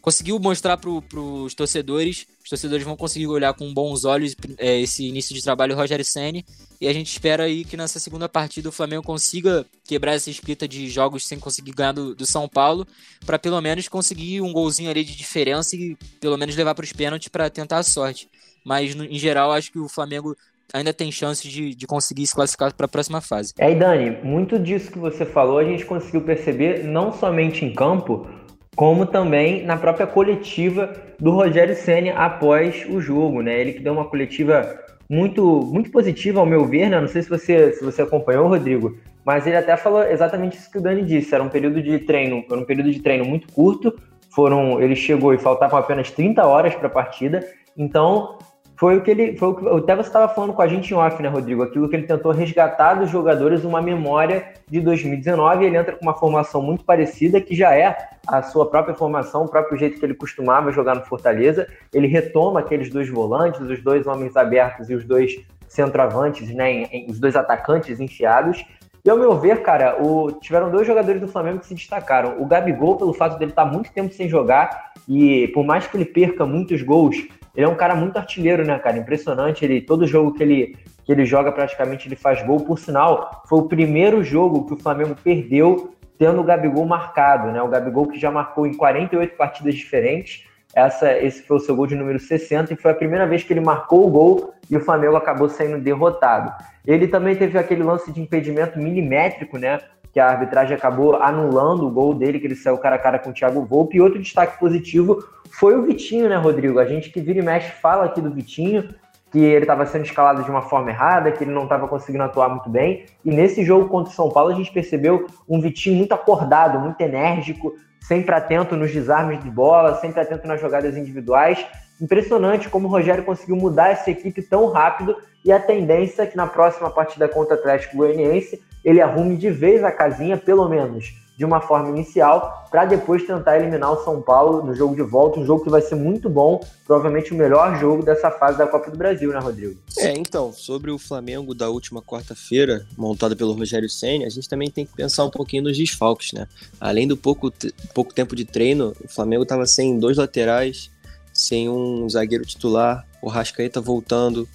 Conseguiu 0.00 0.38
mostrar 0.38 0.76
para 0.76 0.88
os 0.88 1.54
torcedores. 1.54 2.26
Os 2.46 2.50
torcedores 2.50 2.84
vão 2.84 2.94
conseguir 2.94 3.26
olhar 3.26 3.52
com 3.54 3.74
bons 3.74 4.04
olhos 4.04 4.36
é, 4.58 4.80
esse 4.80 5.04
início 5.04 5.34
de 5.34 5.42
trabalho 5.42 5.74
do 5.74 5.80
Rogério 5.80 6.04
Senni. 6.04 6.44
E 6.80 6.86
a 6.86 6.92
gente 6.92 7.08
espera 7.08 7.42
aí 7.42 7.64
que 7.64 7.76
nessa 7.76 7.98
segunda 7.98 8.28
partida 8.28 8.68
o 8.68 8.72
Flamengo 8.72 9.02
consiga 9.02 9.66
quebrar 9.84 10.12
essa 10.12 10.30
escrita 10.30 10.68
de 10.68 10.88
jogos 10.88 11.26
sem 11.26 11.40
conseguir 11.40 11.72
ganhar 11.72 11.90
do, 11.90 12.14
do 12.14 12.24
São 12.24 12.48
Paulo, 12.48 12.86
para 13.26 13.36
pelo 13.36 13.60
menos 13.60 13.88
conseguir 13.88 14.42
um 14.42 14.52
golzinho 14.52 14.88
ali 14.88 15.02
de 15.02 15.16
diferença 15.16 15.74
e 15.74 15.96
pelo 16.20 16.36
menos 16.36 16.54
levar 16.54 16.76
para 16.76 16.84
os 16.84 16.92
pênaltis 16.92 17.26
para 17.26 17.50
tentar 17.50 17.78
a 17.78 17.82
sorte. 17.82 18.28
Mas 18.64 18.94
no, 18.94 19.04
em 19.04 19.18
geral, 19.18 19.50
acho 19.50 19.72
que 19.72 19.80
o 19.80 19.88
Flamengo 19.88 20.36
ainda 20.72 20.92
tem 20.92 21.10
chance 21.10 21.48
de, 21.48 21.74
de 21.74 21.84
conseguir 21.84 22.28
se 22.28 22.34
classificar 22.36 22.72
para 22.72 22.86
a 22.86 22.88
próxima 22.88 23.20
fase. 23.20 23.54
É, 23.58 23.74
Dani, 23.74 24.18
muito 24.22 24.56
disso 24.56 24.92
que 24.92 25.00
você 25.00 25.26
falou 25.26 25.58
a 25.58 25.64
gente 25.64 25.84
conseguiu 25.84 26.20
perceber 26.20 26.84
não 26.84 27.12
somente 27.12 27.64
em 27.64 27.74
campo, 27.74 28.28
como 28.76 29.06
também 29.06 29.64
na 29.64 29.76
própria 29.76 30.06
coletiva 30.06 30.92
do 31.18 31.30
Rogério 31.30 31.74
Senna 31.74 32.12
após 32.12 32.86
o 32.88 33.00
jogo, 33.00 33.42
né? 33.42 33.58
Ele 33.58 33.72
que 33.72 33.80
deu 33.80 33.94
uma 33.94 34.04
coletiva 34.04 34.78
muito 35.08 35.42
muito 35.72 35.90
positiva 35.90 36.40
ao 36.40 36.46
meu 36.46 36.66
ver, 36.66 36.90
né? 36.90 37.00
Não 37.00 37.08
sei 37.08 37.22
se 37.22 37.30
você 37.30 37.72
se 37.72 37.82
você 37.82 38.02
acompanhou, 38.02 38.48
Rodrigo, 38.48 38.96
mas 39.24 39.46
ele 39.46 39.56
até 39.56 39.76
falou 39.76 40.02
exatamente 40.04 40.58
isso 40.58 40.70
que 40.70 40.78
o 40.78 40.80
Dani 40.80 41.02
disse. 41.02 41.34
Era 41.34 41.42
um 41.42 41.48
período 41.48 41.82
de 41.82 41.98
treino, 42.00 42.44
era 42.48 42.60
um 42.60 42.64
período 42.64 42.92
de 42.92 43.00
treino 43.00 43.24
muito 43.24 43.50
curto. 43.52 43.92
Foram, 44.30 44.82
ele 44.82 44.94
chegou 44.94 45.32
e 45.32 45.38
faltavam 45.38 45.78
apenas 45.78 46.10
30 46.10 46.46
horas 46.46 46.74
para 46.74 46.88
a 46.88 46.90
partida. 46.90 47.44
Então, 47.76 48.38
foi 48.76 48.98
o 48.98 49.00
que 49.00 49.10
ele. 49.10 49.36
Foi 49.36 49.48
o 49.48 49.54
que 49.54 49.64
o 49.64 49.80
Tevas 49.80 50.06
estava 50.06 50.28
falando 50.28 50.52
com 50.52 50.60
a 50.60 50.68
gente 50.68 50.92
em 50.92 50.96
off, 50.96 51.22
né, 51.22 51.28
Rodrigo? 51.28 51.62
Aquilo 51.62 51.88
que 51.88 51.96
ele 51.96 52.06
tentou 52.06 52.30
resgatar 52.30 52.94
dos 52.94 53.10
jogadores 53.10 53.64
uma 53.64 53.80
memória 53.80 54.52
de 54.68 54.80
2019. 54.80 55.64
Ele 55.64 55.78
entra 55.78 55.96
com 55.96 56.02
uma 56.02 56.14
formação 56.14 56.60
muito 56.60 56.84
parecida, 56.84 57.40
que 57.40 57.54
já 57.54 57.74
é 57.74 57.96
a 58.26 58.42
sua 58.42 58.68
própria 58.68 58.94
formação, 58.94 59.44
o 59.44 59.48
próprio 59.48 59.78
jeito 59.78 59.98
que 59.98 60.04
ele 60.04 60.14
costumava 60.14 60.70
jogar 60.72 60.94
no 60.94 61.02
Fortaleza. 61.06 61.66
Ele 61.92 62.06
retoma 62.06 62.60
aqueles 62.60 62.90
dois 62.90 63.08
volantes, 63.08 63.60
os 63.60 63.82
dois 63.82 64.06
homens 64.06 64.36
abertos 64.36 64.90
e 64.90 64.94
os 64.94 65.04
dois 65.06 65.34
centroavantes, 65.66 66.54
né? 66.54 66.70
Em, 66.70 66.84
em, 66.92 67.10
os 67.10 67.18
dois 67.18 67.34
atacantes 67.34 67.98
enfiados. 67.98 68.62
E 69.02 69.08
ao 69.08 69.16
meu 69.16 69.38
ver, 69.38 69.62
cara, 69.62 70.02
o, 70.02 70.32
tiveram 70.32 70.70
dois 70.70 70.86
jogadores 70.86 71.20
do 71.20 71.28
Flamengo 71.28 71.60
que 71.60 71.66
se 71.66 71.74
destacaram. 71.74 72.42
O 72.42 72.44
Gabigol, 72.44 72.96
pelo 72.96 73.14
fato 73.14 73.38
dele 73.38 73.52
estar 73.52 73.64
muito 73.64 73.90
tempo 73.90 74.12
sem 74.12 74.28
jogar, 74.28 74.92
e 75.08 75.48
por 75.54 75.64
mais 75.64 75.86
que 75.86 75.96
ele 75.96 76.04
perca 76.04 76.44
muitos 76.44 76.82
gols, 76.82 77.16
ele 77.56 77.64
é 77.64 77.68
um 77.68 77.74
cara 77.74 77.94
muito 77.94 78.18
artilheiro, 78.18 78.64
né, 78.64 78.78
cara? 78.78 78.98
Impressionante. 78.98 79.64
Ele, 79.64 79.80
todo 79.80 80.06
jogo 80.06 80.34
que 80.34 80.42
ele, 80.42 80.76
que 81.04 81.10
ele 81.10 81.24
joga, 81.24 81.50
praticamente 81.50 82.06
ele 82.06 82.14
faz 82.14 82.42
gol. 82.42 82.60
Por 82.60 82.78
sinal, 82.78 83.42
foi 83.48 83.60
o 83.60 83.68
primeiro 83.68 84.22
jogo 84.22 84.66
que 84.66 84.74
o 84.74 84.78
Flamengo 84.78 85.16
perdeu 85.24 85.94
tendo 86.18 86.40
o 86.40 86.44
Gabigol 86.44 86.84
marcado, 86.84 87.50
né? 87.50 87.62
O 87.62 87.68
Gabigol 87.68 88.08
que 88.08 88.20
já 88.20 88.30
marcou 88.30 88.66
em 88.66 88.74
48 88.74 89.36
partidas 89.36 89.74
diferentes. 89.74 90.44
Essa, 90.74 91.16
esse 91.18 91.42
foi 91.42 91.56
o 91.56 91.60
seu 91.60 91.74
gol 91.74 91.86
de 91.86 91.94
número 91.94 92.18
60 92.18 92.74
e 92.74 92.76
foi 92.76 92.90
a 92.90 92.94
primeira 92.94 93.26
vez 93.26 93.42
que 93.42 93.52
ele 93.52 93.60
marcou 93.60 94.06
o 94.06 94.10
gol 94.10 94.52
e 94.70 94.76
o 94.76 94.80
Flamengo 94.80 95.16
acabou 95.16 95.48
saindo 95.48 95.80
derrotado. 95.80 96.52
Ele 96.86 97.08
também 97.08 97.34
teve 97.34 97.58
aquele 97.58 97.82
lance 97.82 98.12
de 98.12 98.20
impedimento 98.20 98.78
milimétrico, 98.78 99.56
né? 99.56 99.80
Que 100.12 100.20
a 100.20 100.28
arbitragem 100.28 100.76
acabou 100.76 101.16
anulando 101.16 101.86
o 101.86 101.90
gol 101.90 102.12
dele, 102.12 102.38
que 102.38 102.46
ele 102.46 102.54
saiu 102.54 102.76
cara 102.76 102.96
a 102.96 102.98
cara 102.98 103.18
com 103.18 103.30
o 103.30 103.32
Thiago 103.32 103.64
Volpe. 103.64 103.96
E 103.96 104.00
outro 104.00 104.20
destaque 104.20 104.58
positivo 104.58 105.24
foi 105.58 105.74
o 105.74 105.82
Vitinho, 105.82 106.28
né, 106.28 106.36
Rodrigo? 106.36 106.78
A 106.78 106.84
gente 106.84 107.08
que 107.08 107.18
vira 107.18 107.38
e 107.38 107.42
mexe 107.42 107.70
fala 107.80 108.04
aqui 108.04 108.20
do 108.20 108.30
Vitinho, 108.30 108.94
que 109.32 109.38
ele 109.38 109.64
estava 109.64 109.86
sendo 109.86 110.04
escalado 110.04 110.44
de 110.44 110.50
uma 110.50 110.60
forma 110.60 110.90
errada, 110.90 111.32
que 111.32 111.42
ele 111.42 111.50
não 111.50 111.62
estava 111.62 111.88
conseguindo 111.88 112.24
atuar 112.24 112.50
muito 112.50 112.68
bem. 112.68 113.06
E 113.24 113.30
nesse 113.30 113.64
jogo 113.64 113.88
contra 113.88 114.12
o 114.12 114.14
São 114.14 114.28
Paulo, 114.28 114.52
a 114.52 114.54
gente 114.54 114.70
percebeu 114.70 115.26
um 115.48 115.58
Vitinho 115.58 115.96
muito 115.96 116.12
acordado, 116.12 116.78
muito 116.78 117.00
enérgico, 117.00 117.74
sempre 118.00 118.34
atento 118.34 118.76
nos 118.76 118.92
desarmes 118.92 119.42
de 119.42 119.50
bola, 119.50 119.94
sempre 119.94 120.20
atento 120.20 120.46
nas 120.46 120.60
jogadas 120.60 120.94
individuais. 120.94 121.64
Impressionante 122.02 122.68
como 122.68 122.86
o 122.86 122.90
Rogério 122.90 123.24
conseguiu 123.24 123.56
mudar 123.56 123.88
essa 123.88 124.10
equipe 124.10 124.42
tão 124.42 124.70
rápido 124.70 125.16
e 125.42 125.50
a 125.50 125.58
tendência 125.58 126.24
é 126.24 126.26
que 126.26 126.36
na 126.36 126.46
próxima 126.46 126.90
partida 126.90 127.28
contra 127.28 127.56
o 127.56 127.58
Atlético 127.58 127.96
Goianiense 127.96 128.62
ele 128.84 129.00
arrume 129.00 129.38
de 129.38 129.48
vez 129.48 129.82
a 129.82 129.90
casinha, 129.90 130.36
pelo 130.36 130.68
menos 130.68 131.25
de 131.36 131.44
uma 131.44 131.60
forma 131.60 131.90
inicial, 131.90 132.66
para 132.70 132.86
depois 132.86 133.26
tentar 133.26 133.58
eliminar 133.58 133.92
o 133.92 134.02
São 134.02 134.22
Paulo 134.22 134.64
no 134.64 134.74
jogo 134.74 134.96
de 134.96 135.02
volta, 135.02 135.38
um 135.38 135.44
jogo 135.44 135.62
que 135.62 135.70
vai 135.70 135.82
ser 135.82 135.94
muito 135.94 136.30
bom, 136.30 136.60
provavelmente 136.86 137.32
o 137.32 137.36
melhor 137.36 137.78
jogo 137.78 138.02
dessa 138.02 138.30
fase 138.30 138.56
da 138.56 138.66
Copa 138.66 138.90
do 138.90 138.96
Brasil, 138.96 139.30
né, 139.30 139.38
Rodrigo? 139.38 139.78
É, 139.98 140.12
então, 140.12 140.50
sobre 140.52 140.90
o 140.90 140.98
Flamengo 140.98 141.54
da 141.54 141.68
última 141.68 142.00
quarta-feira, 142.00 142.86
montado 142.96 143.36
pelo 143.36 143.52
Rogério 143.52 143.88
Senna, 143.88 144.24
a 144.26 144.30
gente 144.30 144.48
também 144.48 144.70
tem 144.70 144.86
que 144.86 144.94
pensar 144.94 145.24
um 145.24 145.30
pouquinho 145.30 145.64
nos 145.64 145.76
desfalques, 145.76 146.32
né? 146.32 146.48
Além 146.80 147.06
do 147.06 147.16
pouco, 147.16 147.52
pouco 147.94 148.14
tempo 148.14 148.34
de 148.34 148.46
treino, 148.46 148.94
o 149.04 149.08
Flamengo 149.08 149.42
estava 149.42 149.66
sem 149.66 149.98
dois 149.98 150.16
laterais, 150.16 150.90
sem 151.34 151.68
um 151.68 152.08
zagueiro 152.08 152.46
titular, 152.46 153.06
o 153.20 153.28
Rascaeta 153.28 153.80
voltando, 153.80 154.48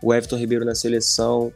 o 0.00 0.14
Everton 0.14 0.36
Ribeiro 0.36 0.64
na 0.64 0.74
seleção, 0.74 1.52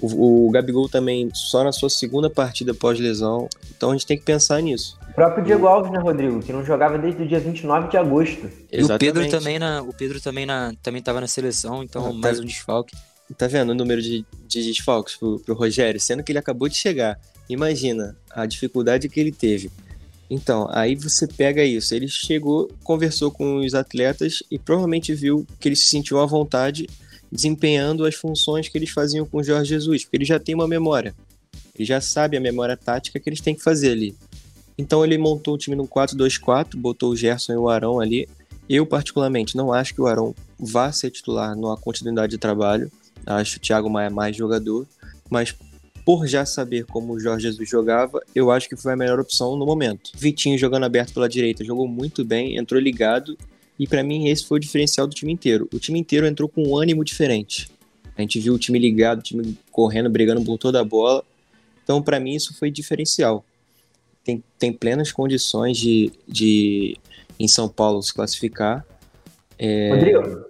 o, 0.00 0.46
o 0.46 0.50
Gabigol 0.50 0.88
também 0.88 1.30
só 1.34 1.64
na 1.64 1.72
sua 1.72 1.90
segunda 1.90 2.30
partida 2.30 2.74
pós-lesão. 2.74 3.48
Então 3.76 3.90
a 3.90 3.92
gente 3.92 4.06
tem 4.06 4.18
que 4.18 4.24
pensar 4.24 4.60
nisso. 4.60 4.98
O 5.10 5.14
próprio 5.14 5.44
Diego 5.44 5.66
Alves, 5.66 5.90
né, 5.90 5.98
Rodrigo? 5.98 6.40
Que 6.40 6.52
não 6.52 6.64
jogava 6.64 6.96
desde 6.98 7.22
o 7.22 7.26
dia 7.26 7.40
29 7.40 7.88
de 7.88 7.96
agosto. 7.96 8.48
E 8.70 8.82
o 8.82 8.98
Pedro 8.98 9.28
também 9.28 9.58
na, 9.58 9.82
o 9.82 9.92
Pedro 9.92 10.20
também 10.20 10.46
na, 10.46 10.72
também 10.82 11.00
estava 11.00 11.20
na 11.20 11.26
seleção, 11.26 11.82
então 11.82 12.06
ah, 12.06 12.12
mais 12.12 12.38
tá, 12.38 12.42
um 12.42 12.46
desfalque. 12.46 12.96
Tá 13.36 13.46
vendo 13.46 13.70
o 13.70 13.74
número 13.74 14.00
de, 14.00 14.24
de 14.46 14.62
desfalques 14.62 15.16
pro, 15.16 15.38
pro 15.40 15.54
Rogério, 15.54 16.00
sendo 16.00 16.22
que 16.22 16.32
ele 16.32 16.38
acabou 16.38 16.68
de 16.68 16.76
chegar. 16.76 17.18
Imagina 17.48 18.16
a 18.30 18.46
dificuldade 18.46 19.08
que 19.08 19.20
ele 19.20 19.32
teve. 19.32 19.70
Então, 20.30 20.68
aí 20.70 20.94
você 20.94 21.26
pega 21.26 21.64
isso. 21.64 21.94
Ele 21.94 22.08
chegou, 22.08 22.70
conversou 22.84 23.30
com 23.30 23.56
os 23.56 23.74
atletas 23.74 24.42
e 24.50 24.58
provavelmente 24.58 25.14
viu 25.14 25.46
que 25.58 25.68
ele 25.68 25.76
se 25.76 25.86
sentiu 25.86 26.20
à 26.20 26.26
vontade 26.26 26.86
desempenhando 27.30 28.04
as 28.04 28.14
funções 28.14 28.68
que 28.68 28.76
eles 28.78 28.90
faziam 28.90 29.26
com 29.26 29.38
o 29.38 29.42
Jorge 29.42 29.70
Jesus, 29.70 30.04
porque 30.04 30.16
ele 30.16 30.24
já 30.24 30.38
tem 30.38 30.54
uma 30.54 30.68
memória. 30.68 31.14
Ele 31.74 31.84
já 31.84 32.00
sabe 32.00 32.36
a 32.36 32.40
memória 32.40 32.76
tática 32.76 33.20
que 33.20 33.28
eles 33.28 33.40
têm 33.40 33.54
que 33.54 33.62
fazer 33.62 33.92
ali. 33.92 34.16
Então 34.76 35.04
ele 35.04 35.18
montou 35.18 35.54
o 35.54 35.58
time 35.58 35.76
no 35.76 35.86
4-2-4, 35.86 36.76
botou 36.76 37.10
o 37.10 37.16
Gerson 37.16 37.52
e 37.52 37.56
o 37.56 37.68
Arão 37.68 38.00
ali. 38.00 38.28
Eu, 38.68 38.86
particularmente, 38.86 39.56
não 39.56 39.72
acho 39.72 39.94
que 39.94 40.00
o 40.00 40.06
Arão 40.06 40.34
vá 40.58 40.92
ser 40.92 41.10
titular 41.10 41.56
numa 41.56 41.76
continuidade 41.76 42.30
de 42.30 42.38
trabalho. 42.38 42.90
Acho 43.26 43.56
o 43.56 43.60
Thiago 43.60 43.90
Maia 43.90 44.10
mais 44.10 44.36
jogador. 44.36 44.86
Mas 45.30 45.54
por 46.04 46.26
já 46.26 46.46
saber 46.46 46.86
como 46.86 47.12
o 47.12 47.20
Jorge 47.20 47.42
Jesus 47.42 47.68
jogava, 47.68 48.22
eu 48.34 48.50
acho 48.50 48.68
que 48.68 48.76
foi 48.76 48.92
a 48.92 48.96
melhor 48.96 49.20
opção 49.20 49.56
no 49.56 49.66
momento. 49.66 50.10
Vitinho 50.16 50.56
jogando 50.56 50.84
aberto 50.84 51.12
pela 51.12 51.28
direita, 51.28 51.64
jogou 51.64 51.86
muito 51.86 52.24
bem, 52.24 52.56
entrou 52.56 52.80
ligado 52.80 53.36
e 53.78 53.86
para 53.86 54.02
mim 54.02 54.28
esse 54.28 54.46
foi 54.46 54.58
o 54.58 54.60
diferencial 54.60 55.06
do 55.06 55.14
time 55.14 55.32
inteiro. 55.32 55.68
O 55.72 55.78
time 55.78 55.98
inteiro 55.98 56.26
entrou 56.26 56.48
com 56.48 56.62
um 56.62 56.76
ânimo 56.76 57.04
diferente. 57.04 57.70
A 58.16 58.20
gente 58.20 58.40
viu 58.40 58.54
o 58.54 58.58
time 58.58 58.78
ligado, 58.78 59.20
o 59.20 59.22
time 59.22 59.56
correndo, 59.70 60.10
brigando 60.10 60.42
por 60.44 60.58
toda 60.58 60.80
a 60.80 60.84
bola. 60.84 61.22
Então, 61.84 62.02
para 62.02 62.18
mim, 62.18 62.34
isso 62.34 62.52
foi 62.58 62.70
diferencial. 62.70 63.44
Tem, 64.24 64.42
tem 64.58 64.72
plenas 64.72 65.12
condições 65.12 65.78
de, 65.78 66.12
de, 66.26 66.98
em 67.38 67.46
São 67.46 67.68
Paulo, 67.68 68.02
se 68.02 68.12
classificar. 68.12 68.84
É... 69.56 69.90
Rodrigo. 69.90 70.44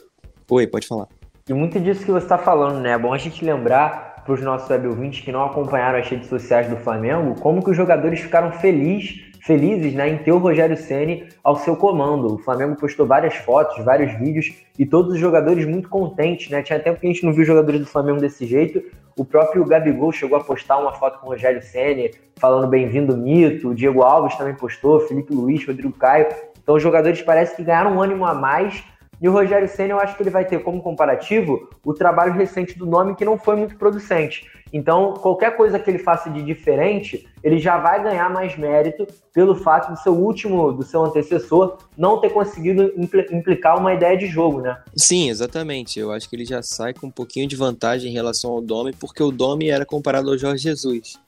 Oi, 0.50 0.66
pode 0.66 0.86
falar. 0.86 1.08
E 1.46 1.52
muito 1.52 1.78
disso 1.78 2.04
que 2.04 2.10
você 2.10 2.24
está 2.24 2.38
falando, 2.38 2.80
né? 2.80 2.92
É 2.92 2.98
bom 2.98 3.12
a 3.12 3.18
gente 3.18 3.44
lembrar 3.44 4.24
para 4.24 4.34
os 4.34 4.42
nossos 4.42 4.68
web 4.68 4.88
ouvintes 4.88 5.24
que 5.24 5.30
não 5.30 5.44
acompanharam 5.44 5.98
as 5.98 6.08
redes 6.08 6.28
sociais 6.28 6.68
do 6.68 6.76
Flamengo, 6.76 7.34
como 7.40 7.62
que 7.62 7.70
os 7.70 7.76
jogadores 7.76 8.20
ficaram 8.20 8.50
felizes 8.52 9.27
felizes 9.48 9.94
né, 9.94 10.10
em 10.10 10.18
ter 10.18 10.30
o 10.30 10.36
Rogério 10.36 10.76
Ceni 10.76 11.26
ao 11.42 11.56
seu 11.56 11.74
comando. 11.74 12.34
O 12.34 12.38
Flamengo 12.38 12.76
postou 12.76 13.06
várias 13.06 13.34
fotos, 13.34 13.82
vários 13.82 14.12
vídeos 14.18 14.52
e 14.78 14.84
todos 14.84 15.14
os 15.14 15.18
jogadores 15.18 15.66
muito 15.66 15.88
contentes. 15.88 16.50
Né? 16.50 16.62
Tinha 16.62 16.78
tempo 16.78 17.00
que 17.00 17.06
a 17.06 17.10
gente 17.10 17.24
não 17.24 17.32
viu 17.32 17.46
jogadores 17.46 17.80
do 17.80 17.86
Flamengo 17.86 18.20
desse 18.20 18.46
jeito. 18.46 18.82
O 19.16 19.24
próprio 19.24 19.64
Gabigol 19.64 20.12
chegou 20.12 20.36
a 20.36 20.44
postar 20.44 20.76
uma 20.76 20.92
foto 20.92 21.18
com 21.18 21.28
o 21.28 21.30
Rogério 21.30 21.62
Ceni 21.62 22.10
falando 22.38 22.68
bem-vindo 22.68 23.16
mito. 23.16 23.70
O 23.70 23.74
Diego 23.74 24.02
Alves 24.02 24.36
também 24.36 24.54
postou, 24.54 25.00
Felipe 25.00 25.32
Luiz, 25.32 25.66
Rodrigo 25.66 25.92
Caio. 25.94 26.26
Então 26.62 26.74
os 26.74 26.82
jogadores 26.82 27.22
parece 27.22 27.56
que 27.56 27.64
ganharam 27.64 27.96
um 27.96 28.02
ânimo 28.02 28.26
a 28.26 28.34
mais 28.34 28.84
e 29.20 29.28
o 29.28 29.32
Rogério 29.32 29.68
Senna, 29.68 29.94
eu 29.94 30.00
acho 30.00 30.16
que 30.16 30.22
ele 30.22 30.30
vai 30.30 30.44
ter 30.44 30.62
como 30.62 30.80
comparativo 30.80 31.68
o 31.84 31.92
trabalho 31.92 32.32
recente 32.32 32.78
do 32.78 32.86
nome, 32.86 33.16
que 33.16 33.24
não 33.24 33.36
foi 33.36 33.56
muito 33.56 33.76
producente. 33.76 34.46
Então, 34.72 35.14
qualquer 35.14 35.56
coisa 35.56 35.78
que 35.78 35.90
ele 35.90 35.98
faça 35.98 36.28
de 36.28 36.42
diferente, 36.42 37.26
ele 37.42 37.58
já 37.58 37.78
vai 37.78 38.02
ganhar 38.02 38.30
mais 38.30 38.56
mérito 38.56 39.06
pelo 39.32 39.54
fato 39.54 39.92
do 39.92 39.98
seu 39.98 40.12
último, 40.12 40.72
do 40.72 40.82
seu 40.82 41.04
antecessor, 41.04 41.78
não 41.96 42.20
ter 42.20 42.30
conseguido 42.30 42.92
implicar 43.30 43.78
uma 43.78 43.94
ideia 43.94 44.16
de 44.16 44.26
jogo, 44.26 44.60
né? 44.60 44.76
Sim, 44.94 45.30
exatamente. 45.30 45.98
Eu 45.98 46.12
acho 46.12 46.28
que 46.28 46.36
ele 46.36 46.44
já 46.44 46.62
sai 46.62 46.92
com 46.92 47.06
um 47.06 47.10
pouquinho 47.10 47.46
de 47.46 47.56
vantagem 47.56 48.10
em 48.10 48.14
relação 48.14 48.50
ao 48.50 48.60
Domi, 48.60 48.92
porque 48.92 49.22
o 49.22 49.30
Domi 49.30 49.70
era 49.70 49.86
comparado 49.86 50.30
ao 50.30 50.38
Jorge 50.38 50.64
Jesus. 50.64 51.18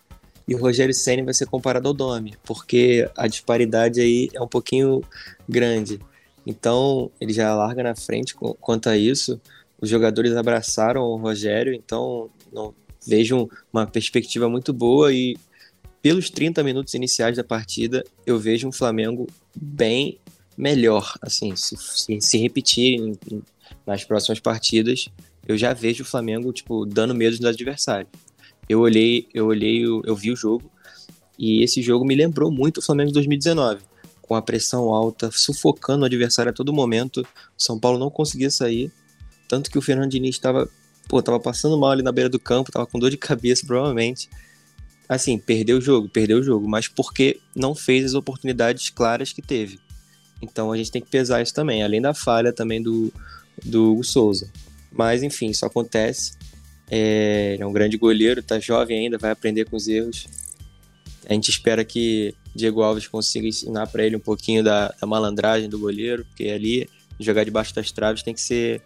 E 0.47 0.55
o 0.55 0.59
Rogério 0.59 0.93
Senna 0.93 1.25
vai 1.25 1.35
ser 1.35 1.47
comparado 1.47 1.89
ao 1.89 1.95
Domi, 1.95 2.35
porque 2.45 3.09
a 3.17 3.27
disparidade 3.29 4.01
aí 4.01 4.29
é 4.35 4.41
um 4.43 4.49
pouquinho 4.49 5.01
grande. 5.49 6.01
Então, 6.45 7.11
ele 7.21 7.33
já 7.33 7.55
larga 7.55 7.83
na 7.83 7.95
frente 7.95 8.35
quanto 8.35 8.89
a 8.89 8.97
isso. 8.97 9.41
Os 9.81 9.89
jogadores 9.89 10.37
abraçaram 10.37 11.03
o 11.03 11.17
Rogério, 11.17 11.73
então 11.73 12.29
não 12.53 12.75
vejo 13.07 13.49
uma 13.73 13.87
perspectiva 13.87 14.49
muito 14.49 14.73
boa 14.73 15.13
e 15.13 15.37
pelos 16.03 16.31
30 16.31 16.63
minutos 16.63 16.95
iniciais 16.95 17.37
da 17.37 17.45
partida, 17.45 18.05
eu 18.27 18.39
vejo 18.39 18.67
um 18.67 18.73
Flamengo 18.73 19.27
bem 19.55 20.19
melhor, 20.57 21.15
assim, 21.21 21.55
se, 21.57 21.77
se, 21.77 22.21
se 22.21 22.39
repetir 22.39 22.99
em, 22.99 23.19
em, 23.31 23.43
nas 23.87 24.05
próximas 24.05 24.41
partidas, 24.41 25.09
eu 25.47 25.57
já 25.57 25.73
vejo 25.73 26.03
o 26.03 26.07
Flamengo, 26.07 26.53
tipo, 26.53 26.87
dando 26.87 27.15
medo 27.15 27.37
dos 27.37 27.47
adversários. 27.47 28.11
Eu 28.69 28.81
olhei, 28.81 29.27
eu 29.35 29.47
olhei, 29.47 29.85
eu, 29.85 30.03
eu 30.05 30.15
vi 30.15 30.31
o 30.31 30.37
jogo, 30.37 30.71
e 31.39 31.63
esse 31.63 31.83
jogo 31.83 32.05
me 32.05 32.15
lembrou 32.15 32.51
muito 32.51 32.79
o 32.79 32.83
Flamengo 32.83 33.09
de 33.09 33.15
2019 33.15 33.83
com 34.31 34.37
a 34.37 34.43
pressão 34.43 34.95
alta, 34.95 35.29
sufocando 35.33 36.03
o 36.03 36.07
adversário 36.07 36.51
a 36.51 36.53
todo 36.53 36.73
momento. 36.73 37.23
O 37.23 37.27
São 37.61 37.81
Paulo 37.81 37.99
não 37.99 38.09
conseguia 38.09 38.49
sair, 38.49 38.93
tanto 39.49 39.69
que 39.69 39.77
o 39.77 39.83
Fernando 39.83 40.09
Diniz 40.09 40.37
estava 40.37 40.71
pô, 41.09 41.23
tava 41.23 41.41
passando 41.41 41.79
mal 41.79 41.91
ali 41.91 42.03
na 42.03 42.13
beira 42.13 42.29
do 42.29 42.39
campo, 42.39 42.73
tava 42.73 42.87
com 42.87 42.99
dor 42.99 43.11
de 43.11 43.17
cabeça 43.17 43.67
provavelmente. 43.67 44.29
Assim, 45.09 45.39
perdeu 45.39 45.79
o 45.79 45.81
jogo, 45.81 46.09
perdeu 46.09 46.39
o 46.39 46.43
jogo, 46.43 46.69
mas 46.69 46.87
porque 46.87 47.41
não 47.55 47.75
fez 47.75 48.05
as 48.05 48.15
oportunidades 48.15 48.91
claras 48.91 49.33
que 49.33 49.43
teve. 49.43 49.79
Então 50.41 50.73
a 50.73 50.77
gente 50.77 50.91
tem 50.91 51.03
que 51.03 51.09
pesar 51.09 51.43
isso 51.43 51.53
também, 51.53 51.83
além 51.83 52.01
da 52.01 52.15
falha 52.15 52.53
também 52.53 52.83
do, 52.83 53.13
do 53.65 53.93
Hugo 53.93 54.05
Souza. 54.05 54.51
Mas 54.93 55.23
enfim, 55.23 55.51
isso 55.51 55.67
acontece. 55.67 56.33
É, 56.91 57.57
é 57.59 57.67
um 57.67 57.73
grande 57.73 57.97
goleiro, 57.97 58.43
tá 58.43 58.59
jovem 58.59 58.99
ainda, 58.99 59.19
vai 59.19 59.31
aprender 59.31 59.65
com 59.65 59.77
os 59.77 59.87
erros. 59.87 60.27
A 61.29 61.33
gente 61.33 61.51
espera 61.51 61.85
que 61.85 62.35
Diego 62.55 62.83
Alves 62.83 63.07
consiga 63.07 63.47
ensinar 63.47 63.87
para 63.87 64.05
ele 64.05 64.17
um 64.17 64.21
pouquinho 64.21 64.65
da, 64.65 64.93
da, 65.01 65.07
malandragem 65.07 65.69
do 65.69 65.79
goleiro, 65.79 66.25
porque 66.25 66.45
ali 66.45 66.89
jogar 67.19 67.45
debaixo 67.45 67.75
das 67.75 67.93
traves 67.93 68.23
tem 68.23 68.35
que 68.35 68.41
ser 68.41 68.83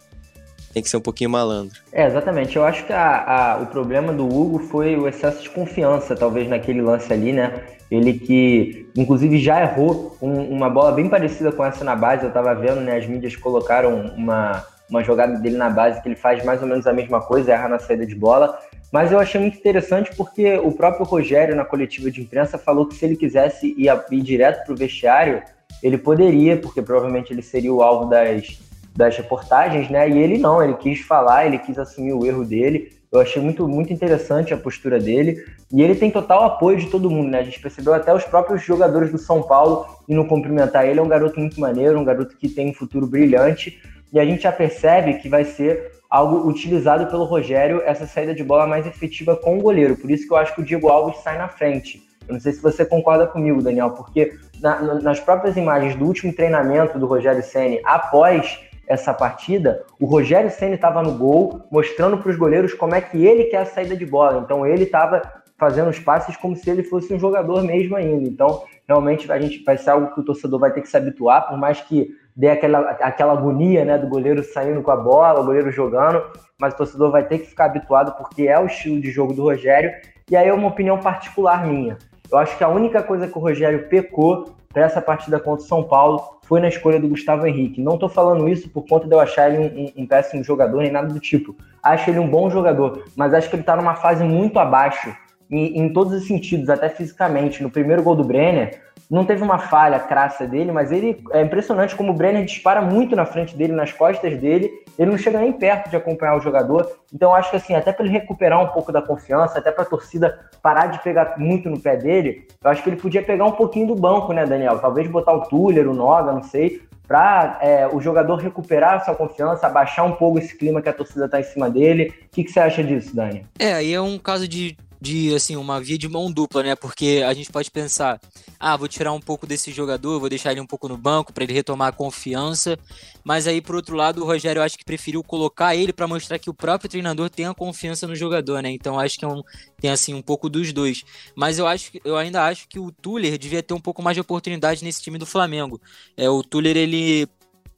tem 0.75 0.83
que 0.83 0.89
ser 0.89 0.97
um 0.97 1.01
pouquinho 1.01 1.29
malandro. 1.29 1.79
É, 1.89 2.05
exatamente. 2.05 2.57
Eu 2.57 2.65
acho 2.65 2.85
que 2.85 2.91
a, 2.91 3.53
a, 3.53 3.57
o 3.61 3.67
problema 3.67 4.11
do 4.11 4.25
Hugo 4.25 4.59
foi 4.59 4.97
o 4.97 5.07
excesso 5.07 5.41
de 5.41 5.49
confiança, 5.49 6.17
talvez, 6.17 6.49
naquele 6.49 6.81
lance 6.81 7.13
ali, 7.13 7.31
né? 7.31 7.63
Ele 7.89 8.11
que, 8.11 8.85
inclusive, 8.93 9.39
já 9.39 9.61
errou 9.61 10.17
um, 10.21 10.33
uma 10.33 10.69
bola 10.69 10.91
bem 10.91 11.07
parecida 11.07 11.49
com 11.49 11.63
essa 11.63 11.85
na 11.85 11.95
base. 11.95 12.25
Eu 12.25 12.31
tava 12.33 12.53
vendo, 12.53 12.81
né? 12.81 12.97
As 12.97 13.07
mídias 13.07 13.37
colocaram 13.37 14.11
uma, 14.17 14.65
uma 14.89 15.01
jogada 15.01 15.39
dele 15.39 15.55
na 15.55 15.69
base 15.69 16.01
que 16.01 16.09
ele 16.09 16.17
faz 16.17 16.43
mais 16.43 16.61
ou 16.61 16.67
menos 16.67 16.85
a 16.85 16.91
mesma 16.91 17.21
coisa, 17.21 17.53
erra 17.53 17.69
na 17.69 17.79
saída 17.79 18.05
de 18.05 18.13
bola. 18.13 18.59
Mas 18.91 19.13
eu 19.13 19.19
achei 19.19 19.39
muito 19.39 19.57
interessante 19.57 20.13
porque 20.13 20.57
o 20.57 20.73
próprio 20.73 21.05
Rogério, 21.05 21.55
na 21.55 21.63
coletiva 21.63 22.11
de 22.11 22.19
imprensa, 22.19 22.57
falou 22.57 22.85
que 22.85 22.95
se 22.95 23.05
ele 23.05 23.15
quisesse 23.15 23.73
ir, 23.77 23.89
ir 24.11 24.21
direto 24.21 24.65
para 24.65 24.73
o 24.73 24.77
vestiário, 24.77 25.41
ele 25.81 25.97
poderia, 25.97 26.57
porque 26.57 26.81
provavelmente 26.81 27.31
ele 27.31 27.41
seria 27.41 27.73
o 27.73 27.81
alvo 27.81 28.09
das, 28.09 28.59
das 28.95 29.17
reportagens, 29.17 29.89
né? 29.89 30.09
E 30.09 30.17
ele 30.17 30.37
não, 30.37 30.63
ele 30.63 30.75
quis 30.75 31.01
falar, 31.01 31.45
ele 31.45 31.59
quis 31.59 31.77
assumir 31.77 32.13
o 32.13 32.25
erro 32.25 32.45
dele. 32.45 32.93
Eu 33.11 33.19
achei 33.19 33.41
muito, 33.41 33.67
muito 33.67 33.91
interessante 33.91 34.53
a 34.53 34.57
postura 34.57 34.99
dele. 34.99 35.43
E 35.71 35.81
ele 35.81 35.95
tem 35.95 36.09
total 36.09 36.43
apoio 36.43 36.77
de 36.77 36.87
todo 36.87 37.09
mundo, 37.09 37.29
né? 37.29 37.39
A 37.39 37.43
gente 37.43 37.59
percebeu 37.59 37.93
até 37.93 38.13
os 38.13 38.23
próprios 38.23 38.63
jogadores 38.63 39.11
do 39.11 39.17
São 39.17 39.41
Paulo 39.41 39.85
indo 40.07 40.25
cumprimentar 40.25 40.87
ele. 40.87 40.99
É 40.99 41.03
um 41.03 41.07
garoto 41.07 41.39
muito 41.39 41.59
maneiro, 41.59 41.99
um 41.99 42.05
garoto 42.05 42.37
que 42.37 42.47
tem 42.47 42.69
um 42.69 42.73
futuro 42.73 43.05
brilhante. 43.05 43.81
E 44.13 44.19
a 44.19 44.25
gente 44.25 44.43
já 44.43 44.51
percebe 44.51 45.15
que 45.15 45.27
vai 45.27 45.43
ser 45.43 45.91
algo 46.09 46.47
utilizado 46.47 47.07
pelo 47.07 47.25
Rogério, 47.25 47.81
essa 47.85 48.07
saída 48.07 48.33
de 48.33 48.43
bola 48.43 48.65
mais 48.65 48.87
efetiva 48.87 49.35
com 49.35 49.57
o 49.57 49.61
goleiro. 49.61 49.97
Por 49.97 50.09
isso 50.09 50.25
que 50.25 50.33
eu 50.33 50.37
acho 50.37 50.55
que 50.55 50.61
o 50.61 50.63
Diego 50.63 50.87
Alves 50.87 51.17
sai 51.17 51.37
na 51.37 51.49
frente. 51.49 52.01
Eu 52.27 52.33
não 52.33 52.39
sei 52.39 52.53
se 52.53 52.61
você 52.61 52.85
concorda 52.85 53.27
comigo, 53.27 53.61
Daniel, 53.61 53.91
porque 53.91 54.33
na, 54.61 54.81
nas 55.01 55.19
próprias 55.19 55.57
imagens 55.57 55.95
do 55.95 56.05
último 56.05 56.33
treinamento 56.33 56.97
do 56.97 57.05
Rogério 57.05 57.43
Ceni 57.43 57.81
após 57.83 58.59
essa 58.87 59.13
partida, 59.13 59.83
o 59.99 60.05
Rogério 60.05 60.49
Ceni 60.49 60.75
estava 60.75 61.01
no 61.01 61.17
gol, 61.17 61.61
mostrando 61.71 62.17
para 62.17 62.29
os 62.29 62.37
goleiros 62.37 62.73
como 62.73 62.95
é 62.95 63.01
que 63.01 63.25
ele 63.25 63.45
quer 63.45 63.57
a 63.57 63.65
saída 63.65 63.95
de 63.95 64.05
bola. 64.05 64.41
Então 64.43 64.65
ele 64.65 64.83
estava 64.83 65.21
fazendo 65.57 65.89
os 65.89 65.99
passes 65.99 66.35
como 66.35 66.55
se 66.55 66.69
ele 66.69 66.83
fosse 66.83 67.13
um 67.13 67.19
jogador 67.19 67.63
mesmo 67.63 67.95
ainda. 67.95 68.27
Então, 68.27 68.63
realmente 68.87 69.31
a 69.31 69.39
gente 69.39 69.63
vai 69.63 69.77
ser 69.77 69.91
algo 69.91 70.13
que 70.13 70.19
o 70.19 70.23
torcedor 70.23 70.59
vai 70.59 70.71
ter 70.71 70.81
que 70.81 70.89
se 70.89 70.97
habituar, 70.97 71.47
por 71.47 71.57
mais 71.57 71.81
que 71.81 72.15
dê 72.35 72.49
aquela, 72.49 72.79
aquela 72.91 73.33
agonia 73.33 73.85
né, 73.85 73.97
do 73.97 74.07
goleiro 74.07 74.43
saindo 74.43 74.81
com 74.81 74.91
a 74.91 74.97
bola, 74.97 75.39
o 75.39 75.45
goleiro 75.45 75.71
jogando, 75.71 76.21
mas 76.59 76.73
o 76.73 76.77
torcedor 76.77 77.11
vai 77.11 77.25
ter 77.25 77.39
que 77.39 77.47
ficar 77.47 77.65
habituado 77.65 78.15
porque 78.17 78.43
é 78.43 78.59
o 78.59 78.65
estilo 78.65 78.99
de 78.99 79.09
jogo 79.09 79.33
do 79.33 79.43
Rogério. 79.43 79.91
E 80.29 80.35
aí 80.35 80.47
é 80.47 80.53
uma 80.53 80.67
opinião 80.67 80.99
particular 80.99 81.65
minha. 81.65 81.97
Eu 82.31 82.37
acho 82.37 82.57
que 82.57 82.63
a 82.63 82.67
única 82.67 83.01
coisa 83.01 83.27
que 83.27 83.37
o 83.37 83.41
Rogério 83.41 83.87
pecou 83.87 84.55
para 84.73 84.83
essa 84.83 85.01
partida 85.01 85.39
contra 85.39 85.63
o 85.63 85.67
São 85.67 85.83
Paulo 85.83 86.34
foi 86.47 86.59
na 86.61 86.67
escolha 86.67 86.99
do 86.99 87.07
Gustavo 87.07 87.45
Henrique. 87.45 87.81
Não 87.81 87.95
estou 87.95 88.07
falando 88.07 88.47
isso 88.47 88.69
por 88.69 88.85
conta 88.87 89.07
de 89.07 89.13
eu 89.13 89.19
achar 89.19 89.51
ele 89.51 89.57
um, 89.57 89.83
um, 89.83 90.03
um, 90.03 90.07
péssimo 90.07 90.43
jogador 90.43 90.81
nem 90.81 90.91
nada 90.91 91.11
do 91.11 91.19
tipo. 91.19 91.55
Acho 91.83 92.09
ele 92.09 92.19
um 92.19 92.27
bom 92.27 92.49
jogador, 92.49 93.03
mas 93.15 93.33
acho 93.33 93.49
que 93.49 93.55
ele 93.55 93.63
está 93.63 93.75
numa 93.75 93.95
fase 93.95 94.23
muito 94.23 94.57
abaixo 94.59 95.15
em, 95.49 95.79
em, 95.79 95.91
todos 95.91 96.13
os 96.13 96.27
sentidos, 96.27 96.69
até 96.69 96.89
fisicamente. 96.89 97.61
No 97.61 97.69
primeiro 97.69 98.03
gol 98.03 98.15
do 98.15 98.23
Brenner, 98.23 98.79
não 99.09 99.25
teve 99.25 99.43
uma 99.43 99.59
falha 99.59 99.99
crassa 99.99 100.47
dele, 100.47 100.71
mas 100.71 100.91
ele 100.91 101.23
é 101.31 101.41
impressionante 101.41 101.95
como 101.95 102.11
o 102.11 102.15
Brenner 102.15 102.43
dispara 102.43 102.81
muito 102.81 103.15
na 103.15 103.25
frente 103.25 103.55
dele, 103.55 103.73
nas 103.73 103.91
costas 103.91 104.37
dele. 104.39 104.71
Ele 104.97 105.11
não 105.11 105.17
chega 105.17 105.39
nem 105.39 105.51
perto 105.51 105.89
de 105.89 105.95
acompanhar 105.95 106.35
o 106.35 106.41
jogador. 106.41 106.89
Então 107.13 107.33
acho 107.33 107.51
que 107.51 107.57
assim, 107.57 107.75
até 107.75 107.91
para 107.91 108.05
ele 108.05 108.13
recuperar 108.13 108.61
um 108.61 108.67
pouco 108.67 108.91
da 108.91 109.01
confiança, 109.01 109.59
até 109.59 109.71
para 109.71 109.83
a 109.83 109.87
torcida 109.87 110.39
parar 110.61 110.87
de 110.87 111.03
pegar 111.03 111.35
muito 111.37 111.69
no 111.69 111.79
pé 111.79 111.95
dele, 111.95 112.47
eu 112.63 112.69
acho 112.69 112.81
que 112.81 112.89
ele 112.89 112.95
podia 112.95 113.21
pegar 113.21 113.45
um 113.45 113.51
pouquinho 113.51 113.87
do 113.87 113.95
banco, 113.95 114.33
né, 114.33 114.45
Daniel? 114.45 114.79
Talvez 114.79 115.07
botar 115.07 115.33
o 115.33 115.41
Tuller, 115.41 115.87
o 115.87 115.93
Noga, 115.93 116.31
não 116.31 116.43
sei, 116.43 116.81
para 117.07 117.59
é, 117.61 117.87
o 117.87 118.01
jogador 118.01 118.37
recuperar 118.37 119.03
sua 119.05 119.15
confiança, 119.15 119.67
abaixar 119.67 120.05
um 120.05 120.13
pouco 120.13 120.39
esse 120.39 120.57
clima 120.57 120.81
que 120.81 120.89
a 120.89 120.93
torcida 120.93 121.25
está 121.25 121.39
em 121.39 121.43
cima 121.43 121.69
dele. 121.69 122.13
O 122.25 122.35
que, 122.35 122.43
que 122.43 122.51
você 122.51 122.59
acha 122.59 122.83
disso, 122.83 123.15
Dani? 123.15 123.45
É, 123.59 123.73
aí 123.73 123.93
é 123.93 124.01
um 124.01 124.17
caso 124.17 124.47
de 124.47 124.75
de 125.05 125.35
assim 125.35 125.55
uma 125.55 125.79
via 125.79 125.99
de 125.99 126.09
mão 126.09 126.31
dupla, 126.31 126.63
né? 126.63 126.75
Porque 126.75 127.23
a 127.23 127.31
gente 127.31 127.51
pode 127.51 127.69
pensar, 127.69 128.19
ah, 128.59 128.75
vou 128.75 128.87
tirar 128.87 129.13
um 129.13 129.19
pouco 129.19 129.45
desse 129.45 129.71
jogador, 129.71 130.19
vou 130.19 130.27
deixar 130.27 130.51
ele 130.51 130.59
um 130.59 130.65
pouco 130.65 130.89
no 130.89 130.97
banco 130.97 131.31
para 131.31 131.43
ele 131.43 131.53
retomar 131.53 131.89
a 131.89 131.91
confiança. 131.91 132.75
Mas 133.23 133.45
aí 133.45 133.61
por 133.61 133.75
outro 133.75 133.95
lado, 133.95 134.23
o 134.23 134.25
Rogério 134.25 134.63
acho 134.63 134.75
que 134.75 134.83
preferiu 134.83 135.23
colocar 135.23 135.75
ele 135.75 135.93
para 135.93 136.07
mostrar 136.07 136.39
que 136.39 136.49
o 136.49 136.53
próprio 136.55 136.89
treinador 136.89 137.29
tem 137.29 137.45
a 137.45 137.53
confiança 137.53 138.07
no 138.07 138.15
jogador, 138.15 138.63
né? 138.63 138.71
Então 138.71 138.99
acho 138.99 139.19
que 139.19 139.25
é 139.25 139.27
um, 139.27 139.43
tem 139.79 139.91
assim 139.91 140.15
um 140.15 140.23
pouco 140.23 140.49
dos 140.49 140.73
dois. 140.73 141.03
Mas 141.35 141.59
eu 141.59 141.67
acho 141.67 141.91
eu 142.03 142.17
ainda 142.17 142.43
acho 142.43 142.67
que 142.67 142.79
o 142.79 142.91
Tuller 142.91 143.37
devia 143.37 143.61
ter 143.61 143.75
um 143.75 143.79
pouco 143.79 144.01
mais 144.01 144.15
de 144.15 144.21
oportunidade 144.21 144.83
nesse 144.83 145.03
time 145.03 145.19
do 145.19 145.25
Flamengo. 145.27 145.79
É 146.17 146.27
o 146.27 146.41
Tuller 146.41 146.75
ele 146.75 147.27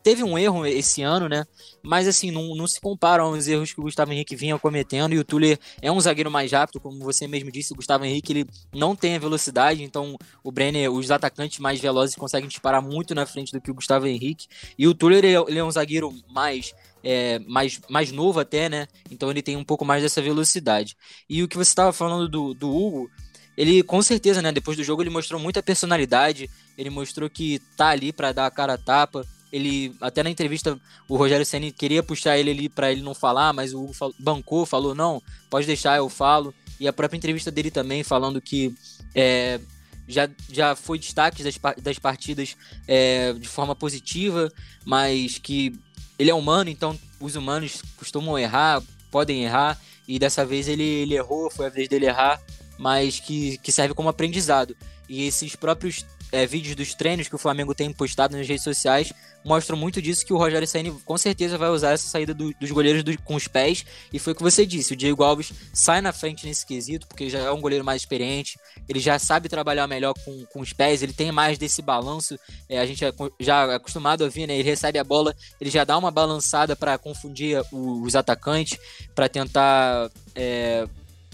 teve 0.03 0.23
um 0.23 0.37
erro 0.37 0.65
esse 0.65 1.01
ano, 1.01 1.27
né? 1.27 1.45
Mas 1.83 2.07
assim, 2.07 2.31
não, 2.31 2.55
não 2.55 2.67
se 2.67 2.79
compara 2.79 3.23
aos 3.23 3.47
erros 3.47 3.73
que 3.73 3.79
o 3.79 3.83
Gustavo 3.83 4.11
Henrique 4.13 4.35
vinha 4.35 4.57
cometendo. 4.57 5.13
E 5.13 5.19
o 5.19 5.23
Tuller 5.23 5.59
é 5.81 5.91
um 5.91 5.99
zagueiro 5.99 6.31
mais 6.31 6.51
rápido, 6.51 6.79
como 6.79 6.99
você 6.99 7.27
mesmo 7.27 7.51
disse, 7.51 7.73
o 7.73 7.75
Gustavo 7.75 8.05
Henrique 8.05 8.31
ele 8.31 8.47
não 8.73 8.95
tem 8.95 9.15
a 9.15 9.19
velocidade, 9.19 9.83
então 9.83 10.17
o 10.43 10.51
Brenner, 10.51 10.91
os 10.91 11.11
atacantes 11.11 11.59
mais 11.59 11.79
velozes 11.79 12.15
conseguem 12.15 12.47
disparar 12.47 12.81
muito 12.81 13.13
na 13.13 13.25
frente 13.25 13.51
do 13.51 13.59
que 13.59 13.71
o 13.71 13.73
Gustavo 13.73 14.07
Henrique. 14.07 14.47
E 14.77 14.87
o 14.87 14.93
Tuller 14.93 15.23
ele 15.23 15.59
é 15.59 15.63
um 15.63 15.71
zagueiro 15.71 16.13
mais 16.29 16.73
é, 17.03 17.39
mais, 17.39 17.79
mais 17.89 18.11
novo 18.11 18.39
até, 18.39 18.67
né? 18.69 18.87
Então 19.09 19.29
ele 19.29 19.41
tem 19.41 19.55
um 19.55 19.63
pouco 19.63 19.85
mais 19.85 20.03
dessa 20.03 20.21
velocidade. 20.21 20.95
E 21.29 21.43
o 21.43 21.47
que 21.47 21.57
você 21.57 21.69
estava 21.69 21.93
falando 21.93 22.27
do, 22.27 22.53
do 22.53 22.69
Hugo, 22.69 23.09
ele 23.55 23.81
com 23.83 24.01
certeza, 24.01 24.41
né? 24.41 24.51
Depois 24.51 24.77
do 24.77 24.83
jogo 24.83 25.01
ele 25.01 25.09
mostrou 25.09 25.39
muita 25.39 25.63
personalidade, 25.63 26.49
ele 26.77 26.89
mostrou 26.89 27.29
que 27.29 27.59
tá 27.75 27.87
ali 27.89 28.11
para 28.11 28.31
dar 28.31 28.45
a 28.45 28.51
cara 28.51 28.73
a 28.73 28.77
tapa 28.77 29.25
ele 29.51 29.95
até 30.01 30.23
na 30.23 30.29
entrevista 30.29 30.79
o 31.07 31.15
Rogério 31.15 31.45
Ceni 31.45 31.71
queria 31.71 32.03
puxar 32.03 32.37
ele 32.37 32.51
ali 32.51 32.69
para 32.69 32.91
ele 32.91 33.01
não 33.01 33.13
falar, 33.13 33.53
mas 33.53 33.73
o 33.73 33.83
Hugo 33.83 33.93
bancou, 34.19 34.65
falou 34.65 34.93
não, 34.93 35.21
pode 35.49 35.65
deixar, 35.65 35.97
eu 35.97 36.09
falo. 36.09 36.53
E 36.79 36.87
a 36.87 36.93
própria 36.93 37.17
entrevista 37.17 37.49
dele 37.49 37.71
também 37.71 38.03
falando 38.03 38.41
que 38.41 38.73
é, 39.15 39.59
já, 40.07 40.29
já 40.51 40.75
foi 40.75 40.99
destaque 40.99 41.43
das, 41.43 41.59
das 41.81 41.99
partidas 41.99 42.55
é, 42.87 43.33
de 43.33 43.47
forma 43.47 43.75
positiva, 43.75 44.51
mas 44.85 45.37
que 45.37 45.77
ele 46.17 46.29
é 46.29 46.33
humano, 46.33 46.69
então 46.69 46.97
os 47.19 47.35
humanos 47.35 47.81
costumam 47.97 48.37
errar, 48.37 48.81
podem 49.11 49.43
errar, 49.43 49.79
e 50.07 50.17
dessa 50.17 50.45
vez 50.45 50.67
ele, 50.67 50.83
ele 50.83 51.15
errou, 51.15 51.49
foi 51.51 51.67
a 51.67 51.69
vez 51.69 51.87
dele 51.87 52.05
errar, 52.05 52.41
mas 52.77 53.19
que, 53.19 53.57
que 53.57 53.71
serve 53.71 53.93
como 53.93 54.09
aprendizado. 54.09 54.75
E 55.09 55.25
esses 55.25 55.55
próprios 55.55 56.05
é, 56.31 56.45
vídeos 56.45 56.75
dos 56.75 56.93
treinos 56.93 57.27
que 57.27 57.35
o 57.35 57.39
Flamengo 57.39 57.73
tem 57.73 57.91
postado 57.91 58.35
nas 58.35 58.47
redes 58.47 58.63
sociais 58.63 59.13
mostram 59.47 59.77
muito 59.77 60.01
disso 60.01 60.25
que 60.25 60.33
o 60.33 60.37
Rogério 60.37 60.67
Ceni 60.67 60.91
com 61.05 61.17
certeza 61.17 61.57
vai 61.57 61.69
usar 61.69 61.91
essa 61.91 62.07
saída 62.07 62.33
do, 62.33 62.53
dos 62.59 62.69
goleiros 62.69 63.01
do, 63.01 63.17
com 63.21 63.35
os 63.35 63.47
pés. 63.47 63.85
E 64.11 64.19
foi 64.19 64.33
o 64.33 64.35
que 64.35 64.43
você 64.43 64.65
disse, 64.65 64.93
o 64.93 64.95
Diego 64.95 65.23
Alves 65.23 65.53
sai 65.73 66.01
na 66.01 66.11
frente 66.11 66.45
nesse 66.45 66.65
quesito 66.65 67.07
porque 67.07 67.29
já 67.29 67.39
é 67.39 67.51
um 67.51 67.61
goleiro 67.61 67.85
mais 67.85 68.01
experiente, 68.01 68.59
ele 68.89 68.99
já 68.99 69.17
sabe 69.17 69.47
trabalhar 69.47 69.87
melhor 69.87 70.13
com, 70.13 70.45
com 70.47 70.59
os 70.59 70.73
pés, 70.73 71.01
ele 71.01 71.13
tem 71.13 71.31
mais 71.31 71.57
desse 71.57 71.81
balanço, 71.81 72.37
é, 72.67 72.79
a 72.79 72.85
gente 72.85 73.05
é 73.05 73.13
já 73.39 73.75
acostumado 73.75 74.25
a 74.25 74.29
ver, 74.29 74.47
né, 74.47 74.55
ele 74.55 74.63
recebe 74.63 74.99
a 74.99 75.03
bola, 75.03 75.33
ele 75.61 75.69
já 75.69 75.85
dá 75.85 75.97
uma 75.97 76.11
balançada 76.11 76.75
para 76.75 76.97
confundir 76.97 77.61
os 77.71 78.15
atacantes, 78.15 78.77
para 79.15 79.29
tentar 79.29 80.11
é, 80.35 80.85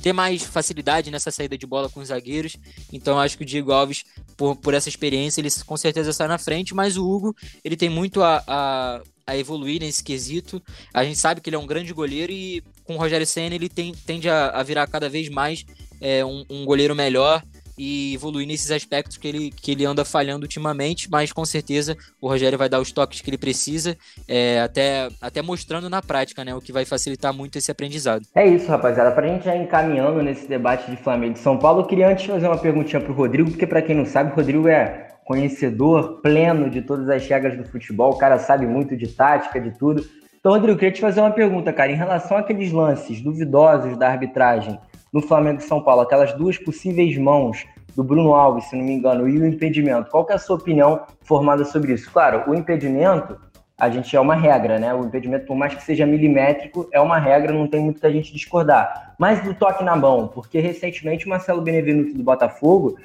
ter 0.04 0.12
mais 0.12 0.44
facilidade 0.44 1.10
nessa 1.10 1.32
saída 1.32 1.58
de 1.58 1.66
bola 1.66 1.90
com 1.90 2.02
os 2.02 2.10
zagueiros. 2.10 2.58
Então 2.92 3.18
acho 3.18 3.38
que 3.38 3.44
o 3.44 3.46
Diego 3.46 3.72
Alves, 3.72 4.04
por, 4.36 4.54
por 4.58 4.74
essa 4.74 4.90
experiência, 4.90 5.40
ele 5.40 5.50
com 5.66 5.78
certeza 5.78 6.12
sai 6.12 6.28
na 6.28 6.38
frente, 6.38 6.76
mas 6.76 6.98
o 6.98 7.10
Hugo, 7.10 7.34
ele 7.64 7.78
tem 7.78 7.90
muito 7.90 8.22
a, 8.22 8.44
a, 8.46 9.02
a 9.26 9.38
evoluir 9.38 9.80
nesse 9.80 10.04
quesito. 10.04 10.62
A 10.94 11.06
gente 11.06 11.18
sabe 11.18 11.40
que 11.40 11.50
ele 11.50 11.56
é 11.56 11.60
um 11.60 11.66
grande 11.66 11.94
goleiro 11.94 12.34
e 12.34 12.62
com 12.84 12.96
o 12.96 12.98
Rogério 12.98 13.26
Senna 13.26 13.56
ele 13.56 13.70
tem, 13.70 13.94
tende 13.94 14.30
a, 14.30 14.50
a 14.50 14.62
virar 14.62 14.86
cada 14.88 15.08
vez 15.08 15.30
mais 15.30 15.66
é, 16.02 16.26
um, 16.26 16.44
um 16.50 16.66
goleiro 16.66 16.94
melhor 16.94 17.42
e 17.78 18.14
evoluir 18.14 18.48
nesses 18.48 18.72
aspectos 18.72 19.18
que 19.18 19.28
ele, 19.28 19.52
que 19.52 19.72
ele 19.72 19.86
anda 19.86 20.06
falhando 20.06 20.44
ultimamente, 20.44 21.10
mas 21.10 21.32
com 21.32 21.46
certeza 21.46 21.98
o 22.22 22.28
Rogério 22.28 22.58
vai 22.58 22.70
dar 22.70 22.80
os 22.80 22.92
toques 22.92 23.22
que 23.22 23.30
ele 23.30 23.38
precisa, 23.38 23.98
é, 24.28 24.62
até, 24.62 25.10
até 25.22 25.42
mostrando 25.42 25.90
na 25.90 26.02
prática, 26.02 26.44
né, 26.44 26.54
o 26.54 26.62
que 26.62 26.72
vai 26.72 26.86
facilitar 26.86 27.34
muito 27.34 27.58
esse 27.58 27.72
aprendizado. 27.72 28.26
É 28.36 28.48
isso, 28.48 28.68
rapaziada. 28.68 29.12
Para 29.12 29.26
a 29.26 29.30
gente 29.30 29.46
já 29.46 29.56
encaminhando 29.56 30.22
nesse 30.22 30.48
debate 30.48 30.90
de 30.90 30.98
Flamengo 30.98 31.36
e 31.36 31.40
São 31.40 31.58
Paulo, 31.58 31.82
eu 31.82 31.86
queria 31.86 32.10
antes 32.10 32.26
fazer 32.26 32.48
uma 32.48 32.58
perguntinha 32.58 33.02
para 33.02 33.12
o 33.12 33.16
Rodrigo, 33.16 33.50
porque 33.50 33.68
para 33.68 33.82
quem 33.82 33.96
não 33.96 34.06
sabe, 34.06 34.32
o 34.32 34.36
Rodrigo 34.36 34.68
é 34.68 35.10
conhecedor 35.26 36.22
pleno 36.22 36.70
de 36.70 36.82
todas 36.82 37.10
as 37.10 37.26
regras 37.28 37.58
do 37.58 37.64
futebol, 37.64 38.12
o 38.12 38.18
cara 38.18 38.38
sabe 38.40 38.66
muito 38.66 38.96
de 38.96 39.08
tática, 39.08 39.60
de 39.60 39.72
tudo. 39.78 40.06
Então, 40.40 40.52
Rodrigo, 40.52 40.74
eu 40.74 40.78
queria 40.78 40.94
te 40.94 41.00
fazer 41.00 41.22
uma 41.22 41.32
pergunta, 41.32 41.72
cara, 41.72 41.92
em 41.92 41.96
relação 41.96 42.36
àqueles 42.36 42.72
lances 42.72 43.22
duvidosos 43.22 43.98
da 43.98 44.10
arbitragem, 44.10 44.78
no 45.14 45.22
Flamengo 45.22 45.60
e 45.60 45.64
São 45.64 45.80
Paulo, 45.82 46.02
aquelas 46.02 46.34
duas 46.34 46.58
possíveis 46.58 47.16
mãos 47.18 47.64
do 47.96 48.04
Bruno 48.04 48.34
Alves, 48.34 48.66
se 48.66 48.76
não 48.76 48.84
me 48.84 48.94
engano, 48.94 49.30
e 49.30 49.38
o 49.38 49.46
impedimento. 49.46 50.10
Qual 50.10 50.26
é 50.30 50.34
a 50.34 50.40
sua 50.40 50.56
opinião 50.56 51.04
formada 51.22 51.64
sobre 51.64 51.94
isso? 51.94 52.12
Claro, 52.12 52.50
o 52.50 52.56
impedimento, 52.56 53.38
a 53.78 53.90
gente 53.90 54.16
é 54.16 54.20
uma 54.20 54.34
regra, 54.34 54.80
né? 54.80 54.94
O 54.94 55.06
impedimento, 55.06 55.46
por 55.46 55.56
mais 55.56 55.76
que 55.76 55.84
seja 55.84 56.06
milimétrico, 56.06 56.90
é 56.92 57.00
uma 57.00 57.20
regra, 57.20 57.54
não 57.54 57.68
tem 57.68 57.82
muito 57.82 58.00
que 58.00 58.08
a 58.08 58.12
gente 58.12 58.34
discordar. 58.34 59.14
Mas 59.20 59.44
do 59.44 59.54
toque 59.54 59.84
na 59.84 59.96
mão, 59.96 60.28
porque 60.28 60.60
recentemente 60.60 61.28
o 61.28 61.30
Marcelo 61.30 61.62
Benevenuto 61.62 62.18
do 62.18 62.24
Botafogo 62.24 62.98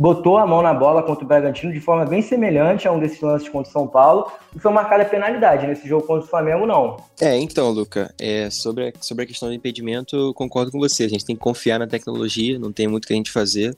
botou 0.00 0.38
a 0.38 0.46
mão 0.46 0.62
na 0.62 0.72
bola 0.72 1.02
contra 1.02 1.22
o 1.22 1.28
Bragantino 1.28 1.70
de 1.70 1.78
forma 1.78 2.06
bem 2.06 2.22
semelhante 2.22 2.88
a 2.88 2.92
um 2.92 2.98
desses 2.98 3.20
lances 3.20 3.50
contra 3.50 3.68
o 3.68 3.72
São 3.72 3.86
Paulo 3.86 4.32
e 4.56 4.58
foi 4.58 4.72
marcada 4.72 5.04
penalidade 5.04 5.66
nesse 5.66 5.86
jogo 5.86 6.06
contra 6.06 6.24
o 6.24 6.26
Flamengo, 6.26 6.64
não. 6.64 6.96
É, 7.20 7.36
então, 7.36 7.68
Luca, 7.68 8.10
é, 8.18 8.48
sobre, 8.48 8.88
a, 8.88 8.92
sobre 8.98 9.24
a 9.24 9.26
questão 9.26 9.50
do 9.50 9.54
impedimento, 9.54 10.32
concordo 10.32 10.72
com 10.72 10.78
você. 10.78 11.04
A 11.04 11.08
gente 11.08 11.26
tem 11.26 11.36
que 11.36 11.42
confiar 11.42 11.78
na 11.78 11.86
tecnologia, 11.86 12.58
não 12.58 12.72
tem 12.72 12.88
muito 12.88 13.06
que 13.06 13.12
a 13.12 13.16
gente 13.16 13.30
fazer. 13.30 13.76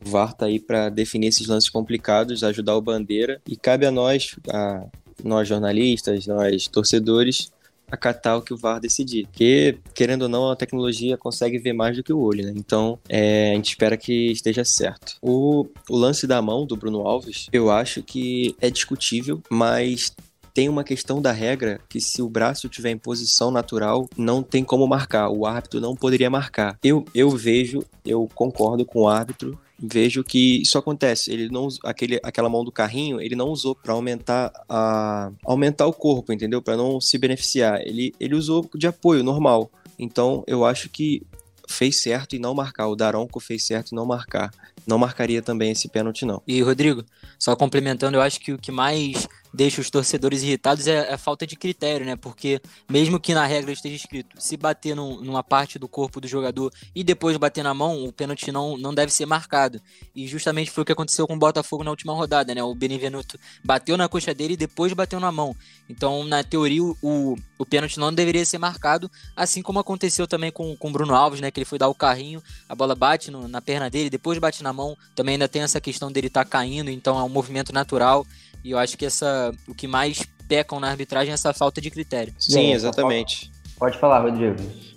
O 0.00 0.08
VAR 0.08 0.34
tá 0.34 0.46
aí 0.46 0.60
para 0.60 0.88
definir 0.88 1.26
esses 1.26 1.48
lances 1.48 1.68
complicados, 1.68 2.44
ajudar 2.44 2.76
o 2.76 2.80
Bandeira 2.80 3.42
e 3.44 3.56
cabe 3.56 3.86
a 3.86 3.90
nós, 3.90 4.36
a 4.48 4.84
nós 5.24 5.48
jornalistas, 5.48 6.28
nós 6.28 6.68
torcedores, 6.68 7.50
acatar 7.90 8.36
o 8.36 8.42
que 8.42 8.52
o 8.52 8.56
VAR 8.56 8.80
decidir. 8.80 9.26
Porque, 9.26 9.78
querendo 9.94 10.22
ou 10.22 10.28
não, 10.28 10.50
a 10.50 10.56
tecnologia 10.56 11.16
consegue 11.16 11.58
ver 11.58 11.72
mais 11.72 11.96
do 11.96 12.02
que 12.02 12.12
o 12.12 12.20
olho, 12.20 12.44
né? 12.44 12.52
Então, 12.56 12.98
é, 13.08 13.52
a 13.52 13.54
gente 13.54 13.68
espera 13.68 13.96
que 13.96 14.30
esteja 14.32 14.64
certo. 14.64 15.16
O, 15.22 15.66
o 15.88 15.96
lance 15.96 16.26
da 16.26 16.40
mão 16.40 16.66
do 16.66 16.76
Bruno 16.76 17.06
Alves, 17.06 17.48
eu 17.52 17.70
acho 17.70 18.02
que 18.02 18.54
é 18.60 18.70
discutível, 18.70 19.42
mas 19.50 20.12
tem 20.56 20.70
uma 20.70 20.82
questão 20.82 21.20
da 21.20 21.32
regra 21.32 21.78
que 21.86 22.00
se 22.00 22.22
o 22.22 22.30
braço 22.30 22.66
tiver 22.66 22.90
em 22.90 22.96
posição 22.96 23.50
natural, 23.50 24.08
não 24.16 24.42
tem 24.42 24.64
como 24.64 24.86
marcar. 24.88 25.28
O 25.28 25.44
árbitro 25.44 25.82
não 25.82 25.94
poderia 25.94 26.30
marcar. 26.30 26.78
Eu, 26.82 27.04
eu 27.14 27.28
vejo, 27.28 27.84
eu 28.06 28.26
concordo 28.34 28.82
com 28.86 29.02
o 29.02 29.08
árbitro 29.08 29.60
vejo 29.78 30.24
que 30.24 30.62
isso 30.62 30.78
acontece. 30.78 31.32
Ele 31.32 31.48
não 31.48 31.68
aquele, 31.84 32.18
aquela 32.22 32.48
mão 32.48 32.64
do 32.64 32.72
carrinho, 32.72 33.20
ele 33.20 33.36
não 33.36 33.48
usou 33.48 33.74
para 33.74 33.92
aumentar 33.92 34.52
a 34.68 35.30
aumentar 35.44 35.86
o 35.86 35.92
corpo, 35.92 36.32
entendeu? 36.32 36.62
Para 36.62 36.76
não 36.76 37.00
se 37.00 37.18
beneficiar. 37.18 37.80
Ele 37.82 38.14
ele 38.18 38.34
usou 38.34 38.68
de 38.74 38.86
apoio 38.86 39.22
normal. 39.22 39.70
Então, 39.98 40.44
eu 40.46 40.64
acho 40.64 40.88
que 40.88 41.22
fez 41.68 42.00
certo 42.00 42.36
em 42.36 42.38
não 42.38 42.54
marcar. 42.54 42.88
O 42.88 42.96
Daronco 42.96 43.40
fez 43.40 43.64
certo 43.64 43.92
em 43.92 43.96
não 43.96 44.06
marcar. 44.06 44.50
Não 44.86 44.98
marcaria 44.98 45.42
também 45.42 45.72
esse 45.72 45.88
pênalti, 45.88 46.24
não. 46.24 46.40
E, 46.46 46.62
Rodrigo, 46.62 47.04
só 47.38 47.56
complementando, 47.56 48.16
eu 48.16 48.22
acho 48.22 48.38
que 48.38 48.52
o 48.52 48.58
que 48.58 48.70
mais 48.70 49.26
deixa 49.52 49.80
os 49.80 49.90
torcedores 49.90 50.42
irritados 50.42 50.86
é 50.86 51.12
a 51.12 51.18
falta 51.18 51.46
de 51.46 51.56
critério, 51.56 52.04
né? 52.04 52.16
Porque 52.16 52.60
mesmo 52.88 53.18
que 53.18 53.34
na 53.34 53.46
regra 53.46 53.72
esteja 53.72 53.96
escrito, 53.96 54.40
se 54.40 54.56
bater 54.56 54.94
num, 54.94 55.20
numa 55.20 55.42
parte 55.42 55.78
do 55.78 55.88
corpo 55.88 56.20
do 56.20 56.28
jogador 56.28 56.72
e 56.94 57.02
depois 57.02 57.36
bater 57.36 57.62
na 57.62 57.74
mão, 57.74 58.04
o 58.04 58.12
pênalti 58.12 58.50
não, 58.52 58.76
não 58.76 58.94
deve 58.94 59.12
ser 59.12 59.26
marcado. 59.26 59.80
E 60.14 60.26
justamente 60.26 60.70
foi 60.70 60.82
o 60.82 60.84
que 60.84 60.92
aconteceu 60.92 61.26
com 61.26 61.34
o 61.34 61.38
Botafogo 61.38 61.84
na 61.84 61.90
última 61.90 62.12
rodada, 62.12 62.54
né? 62.54 62.62
O 62.62 62.74
Benevenuto 62.74 63.38
bateu 63.64 63.96
na 63.96 64.08
coxa 64.08 64.34
dele 64.34 64.54
e 64.54 64.56
depois 64.56 64.92
bateu 64.92 65.20
na 65.20 65.32
mão. 65.32 65.54
Então, 65.88 66.24
na 66.24 66.42
teoria, 66.42 66.82
o, 66.82 67.36
o 67.58 67.66
pênalti 67.66 67.98
não 67.98 68.12
deveria 68.12 68.44
ser 68.44 68.58
marcado, 68.58 69.10
assim 69.34 69.62
como 69.62 69.78
aconteceu 69.78 70.26
também 70.26 70.50
com 70.50 70.76
o 70.78 70.90
Bruno 70.90 71.14
Alves, 71.14 71.40
né? 71.40 71.50
Que 71.50 71.60
ele 71.60 71.64
foi 71.64 71.78
dar 71.78 71.88
o 71.88 71.94
carrinho, 71.94 72.42
a 72.68 72.74
bola 72.74 72.94
bate 72.94 73.30
no, 73.30 73.48
na 73.48 73.60
perna 73.60 73.88
dele, 73.88 74.10
depois 74.10 74.38
bate 74.38 74.62
na 74.62 74.72
mão. 74.72 74.96
Também 75.14 75.34
ainda 75.34 75.48
tem 75.48 75.62
essa 75.62 75.80
questão 75.80 76.10
dele 76.10 76.26
estar 76.26 76.44
tá 76.44 76.50
caindo, 76.50 76.90
então 76.90 77.18
é 77.18 77.22
um 77.22 77.28
movimento 77.28 77.72
natural. 77.72 78.26
E 78.66 78.72
eu 78.72 78.78
acho 78.78 78.98
que 78.98 79.06
essa, 79.06 79.52
o 79.68 79.72
que 79.72 79.86
mais 79.86 80.26
pecam 80.48 80.80
na 80.80 80.88
arbitragem 80.88 81.30
é 81.30 81.34
essa 81.34 81.54
falta 81.54 81.80
de 81.80 81.88
critério. 81.88 82.34
Sim, 82.36 82.72
exatamente. 82.72 83.48
Pode 83.78 83.96
falar, 83.96 84.22
Rodrigo. 84.22 84.56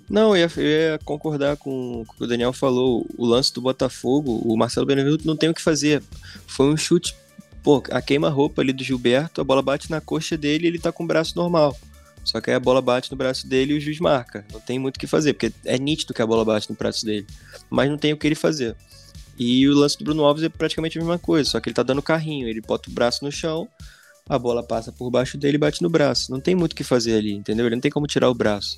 Não, 0.09 0.35
eu 0.35 0.47
ia, 0.47 0.51
eu 0.57 0.63
ia, 0.65 0.99
concordar 1.05 1.55
com 1.55 2.01
o 2.01 2.03
que 2.03 2.23
o 2.23 2.25
Daniel 2.25 2.51
falou. 2.51 3.05
O 3.15 3.27
lance 3.27 3.53
do 3.53 3.61
Botafogo, 3.61 4.41
o 4.43 4.57
Marcelo 4.57 4.87
Benevenuto 4.87 5.27
não 5.27 5.35
tem 5.35 5.49
o 5.49 5.53
que 5.53 5.61
fazer. 5.61 6.01
Foi 6.47 6.65
um 6.65 6.75
chute, 6.75 7.15
pô, 7.61 7.83
a 7.91 8.01
queima-roupa 8.01 8.59
ali 8.59 8.73
do 8.73 8.83
Gilberto, 8.83 9.39
a 9.39 9.43
bola 9.43 9.61
bate 9.61 9.91
na 9.91 10.01
coxa 10.01 10.35
dele 10.35 10.65
e 10.65 10.67
ele 10.69 10.79
tá 10.79 10.91
com 10.91 11.03
o 11.03 11.07
braço 11.07 11.37
normal. 11.37 11.77
Só 12.23 12.41
que 12.41 12.49
aí 12.49 12.55
a 12.55 12.59
bola 12.59 12.81
bate 12.81 13.11
no 13.11 13.17
braço 13.17 13.47
dele 13.47 13.73
e 13.73 13.77
o 13.77 13.79
juiz 13.79 13.99
marca. 13.99 14.43
Não 14.51 14.59
tem 14.59 14.79
muito 14.79 14.97
o 14.97 14.99
que 14.99 15.05
fazer, 15.05 15.33
porque 15.33 15.53
é 15.63 15.77
nítido 15.77 16.11
que 16.11 16.23
a 16.23 16.25
bola 16.25 16.43
bate 16.43 16.67
no 16.71 16.75
braço 16.75 17.05
dele. 17.05 17.27
Mas 17.69 17.87
não 17.87 17.99
tem 17.99 18.13
o 18.13 18.17
que 18.17 18.25
ele 18.25 18.33
fazer. 18.33 18.75
E 19.39 19.67
o 19.69 19.73
lance 19.73 19.97
do 19.97 20.03
Bruno 20.03 20.25
Alves 20.25 20.43
é 20.43 20.49
praticamente 20.49 20.97
a 20.97 21.01
mesma 21.01 21.17
coisa, 21.17 21.49
só 21.49 21.59
que 21.59 21.69
ele 21.69 21.75
tá 21.75 21.83
dando 21.83 22.01
carrinho, 22.01 22.47
ele 22.47 22.59
bota 22.59 22.89
o 22.89 22.93
braço 22.93 23.23
no 23.23 23.31
chão, 23.31 23.69
a 24.27 24.37
bola 24.37 24.61
passa 24.61 24.91
por 24.91 25.09
baixo 25.09 25.37
dele 25.37 25.55
e 25.55 25.59
bate 25.59 25.81
no 25.81 25.89
braço. 25.89 26.31
Não 26.31 26.39
tem 26.39 26.53
muito 26.53 26.73
o 26.73 26.75
que 26.75 26.83
fazer 26.83 27.15
ali, 27.15 27.33
entendeu? 27.33 27.65
Ele 27.65 27.75
não 27.75 27.81
tem 27.81 27.89
como 27.89 28.05
tirar 28.05 28.29
o 28.29 28.33
braço. 28.35 28.77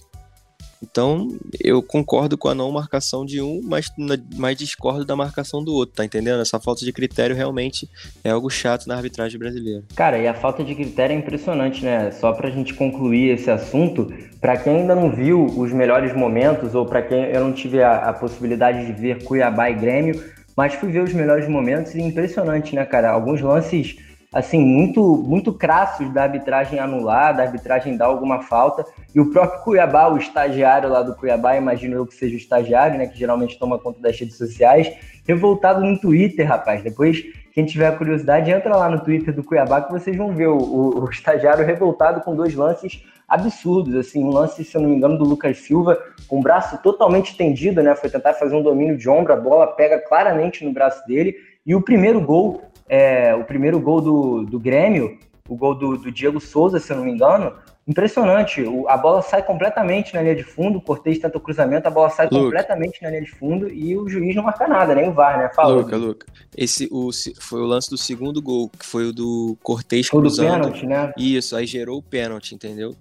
Então, 0.84 1.28
eu 1.64 1.82
concordo 1.84 2.36
com 2.38 2.48
a 2.48 2.56
não 2.56 2.72
marcação 2.72 3.24
de 3.24 3.40
um, 3.40 3.62
mas, 3.64 3.92
mas 4.36 4.58
discordo 4.58 5.06
da 5.06 5.16
marcação 5.16 5.64
do 5.64 5.74
outro, 5.74 5.96
tá 5.96 6.04
entendendo? 6.04 6.42
Essa 6.42 6.60
falta 6.60 6.84
de 6.84 6.92
critério 6.92 7.36
realmente 7.36 7.88
é 8.24 8.32
algo 8.32 8.50
chato 8.50 8.88
na 8.88 8.96
arbitragem 8.96 9.38
brasileira. 9.38 9.84
Cara, 9.96 10.18
e 10.18 10.28
a 10.28 10.34
falta 10.34 10.64
de 10.64 10.74
critério 10.74 11.14
é 11.14 11.20
impressionante, 11.20 11.86
né? 11.86 12.10
Só 12.10 12.34
pra 12.34 12.50
gente 12.50 12.74
concluir 12.74 13.30
esse 13.30 13.52
assunto, 13.52 14.12
para 14.40 14.58
quem 14.58 14.78
ainda 14.78 14.96
não 14.96 15.12
viu 15.12 15.46
os 15.46 15.72
melhores 15.72 16.16
momentos, 16.16 16.74
ou 16.74 16.84
para 16.84 17.04
quem 17.04 17.26
eu 17.26 17.42
não 17.42 17.54
tive 17.54 17.84
a, 17.84 18.10
a 18.10 18.14
possibilidade 18.14 18.88
de 18.88 18.94
ver 18.94 19.24
Cuiabá 19.24 19.70
e 19.70 19.76
Grêmio, 19.76 20.24
mas 20.56 20.74
fui 20.74 20.92
ver 20.92 21.02
os 21.02 21.14
melhores 21.14 21.48
momentos 21.48 21.96
e 21.96 22.02
impressionante, 22.02 22.76
né, 22.76 22.86
cara? 22.86 23.12
Alguns 23.12 23.42
lances, 23.42 23.98
assim, 24.34 24.60
muito, 24.60 25.02
muito 25.26 25.54
crassos 25.54 26.10
da 26.14 26.24
arbitragem 26.24 26.80
anular, 26.80 27.36
da 27.36 27.44
arbitragem 27.44 27.98
dar 27.98 28.06
alguma 28.06 28.42
falta. 28.42 28.86
E 29.14 29.20
o 29.20 29.32
próprio 29.32 29.62
Cuiabá, 29.64 30.08
o 30.08 30.18
estagiário 30.18 30.90
lá 30.90 31.02
do 31.02 31.16
Cuiabá, 31.16 31.56
imagino 31.56 31.96
eu 31.96 32.06
que 32.06 32.16
seja 32.16 32.36
o 32.36 32.38
estagiário, 32.38 32.98
né, 32.98 33.08
que 33.08 33.18
geralmente 33.18 33.58
toma 33.58 33.80
conta 33.80 34.02
das 34.02 34.20
redes 34.20 34.38
sociais, 34.38 34.92
revoltado 35.28 35.82
no 35.82 36.00
Twitter, 36.00 36.48
rapaz. 36.48 36.84
Depois, 36.84 37.24
quem 37.54 37.66
tiver 37.66 37.98
curiosidade, 37.98 38.50
entra 38.50 38.76
lá 38.76 38.90
no 38.90 39.02
Twitter 39.02 39.34
do 39.34 39.44
Cuiabá 39.44 39.82
que 39.82 39.92
vocês 39.92 40.16
vão 40.16 40.34
ver 40.34 40.48
o, 40.48 40.58
o, 40.58 41.04
o 41.04 41.10
estagiário 41.10 41.66
revoltado 41.66 42.22
com 42.22 42.36
dois 42.36 42.56
lances 42.56 43.04
absurdos, 43.32 43.96
assim, 43.96 44.22
um 44.22 44.30
lance, 44.30 44.62
se 44.62 44.76
eu 44.76 44.82
não 44.82 44.90
me 44.90 44.96
engano, 44.98 45.18
do 45.18 45.24
Lucas 45.24 45.58
Silva, 45.60 45.98
com 46.28 46.40
o 46.40 46.44
braço 46.44 46.78
totalmente 46.84 47.32
estendido, 47.32 47.82
né, 47.82 47.96
foi 47.96 48.10
tentar 48.10 48.34
fazer 48.34 48.54
um 48.54 48.62
domínio 48.62 48.98
de 48.98 49.10
ombro, 49.10 49.32
a 49.32 49.38
bola 49.38 49.68
pega 49.68 49.98
claramente 50.00 50.66
no 50.66 50.74
braço 50.74 51.08
dele, 51.08 51.38
e 51.66 51.74
o 51.74 51.82
primeiro 51.82 52.20
gol, 52.20 52.62
é, 52.90 53.34
o 53.34 53.46
primeiro 53.46 53.80
gol 53.80 54.02
do, 54.02 54.44
do 54.44 54.60
Grêmio, 54.60 55.18
o 55.48 55.56
gol 55.56 55.74
do, 55.74 55.98
do 55.98 56.12
Diego 56.12 56.42
Souza, 56.42 56.78
se 56.78 56.92
eu 56.92 56.98
não 56.98 57.06
me 57.06 57.12
engano, 57.12 57.54
impressionante, 57.88 58.64
o, 58.64 58.86
a 58.90 58.98
bola 58.98 59.22
sai 59.22 59.44
completamente 59.44 60.14
na 60.14 60.22
linha 60.22 60.36
de 60.36 60.44
fundo, 60.44 60.80
o 60.80 60.82
Cortez 60.82 61.18
tenta 61.18 61.38
o 61.38 61.42
cruzamento, 61.42 61.88
a 61.88 61.92
bola 61.92 62.10
sai 62.10 62.26
Luca. 62.26 62.38
completamente 62.38 63.02
na 63.02 63.12
linha 63.12 63.22
de 63.22 63.32
fundo, 63.32 63.70
e 63.70 63.98
o 63.98 64.10
juiz 64.10 64.36
não 64.36 64.44
marca 64.44 64.68
nada, 64.68 64.94
nem 64.94 65.08
o 65.08 65.14
VAR, 65.14 65.38
né, 65.38 65.50
fala. 65.56 65.76
Luca, 65.76 65.96
Luca, 65.96 66.28
esse 66.58 66.90
o, 66.92 67.10
foi 67.40 67.62
o 67.62 67.66
lance 67.66 67.90
do 67.90 67.98
segundo 67.98 68.42
gol, 68.42 68.70
que 68.78 68.86
foi 68.86 69.06
o 69.06 69.14
do 69.14 69.58
Cortez 69.64 70.10
cruzando. 70.10 70.48
O 70.48 70.50
do 70.50 70.58
pênalti, 70.58 70.86
né? 70.86 71.14
Isso, 71.18 71.56
aí 71.56 71.66
gerou 71.66 71.98
o 71.98 72.04
pênalti, 72.04 72.54
entendeu? 72.54 72.94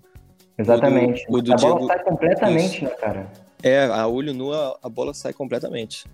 Exatamente. 0.61 1.25
O 1.29 1.33
do, 1.33 1.39
o 1.39 1.43
do 1.43 1.53
a 1.53 1.57
bola 1.57 1.75
Diego... 1.75 1.87
sai 1.87 1.99
completamente, 2.05 2.77
Isso. 2.77 2.85
né, 2.85 2.91
cara? 2.91 3.27
É, 3.63 3.85
a 3.87 4.07
olho 4.07 4.33
nu 4.33 4.53
a, 4.53 4.77
a 4.83 4.89
bola 4.89 5.13
sai 5.13 5.33
completamente. 5.33 6.05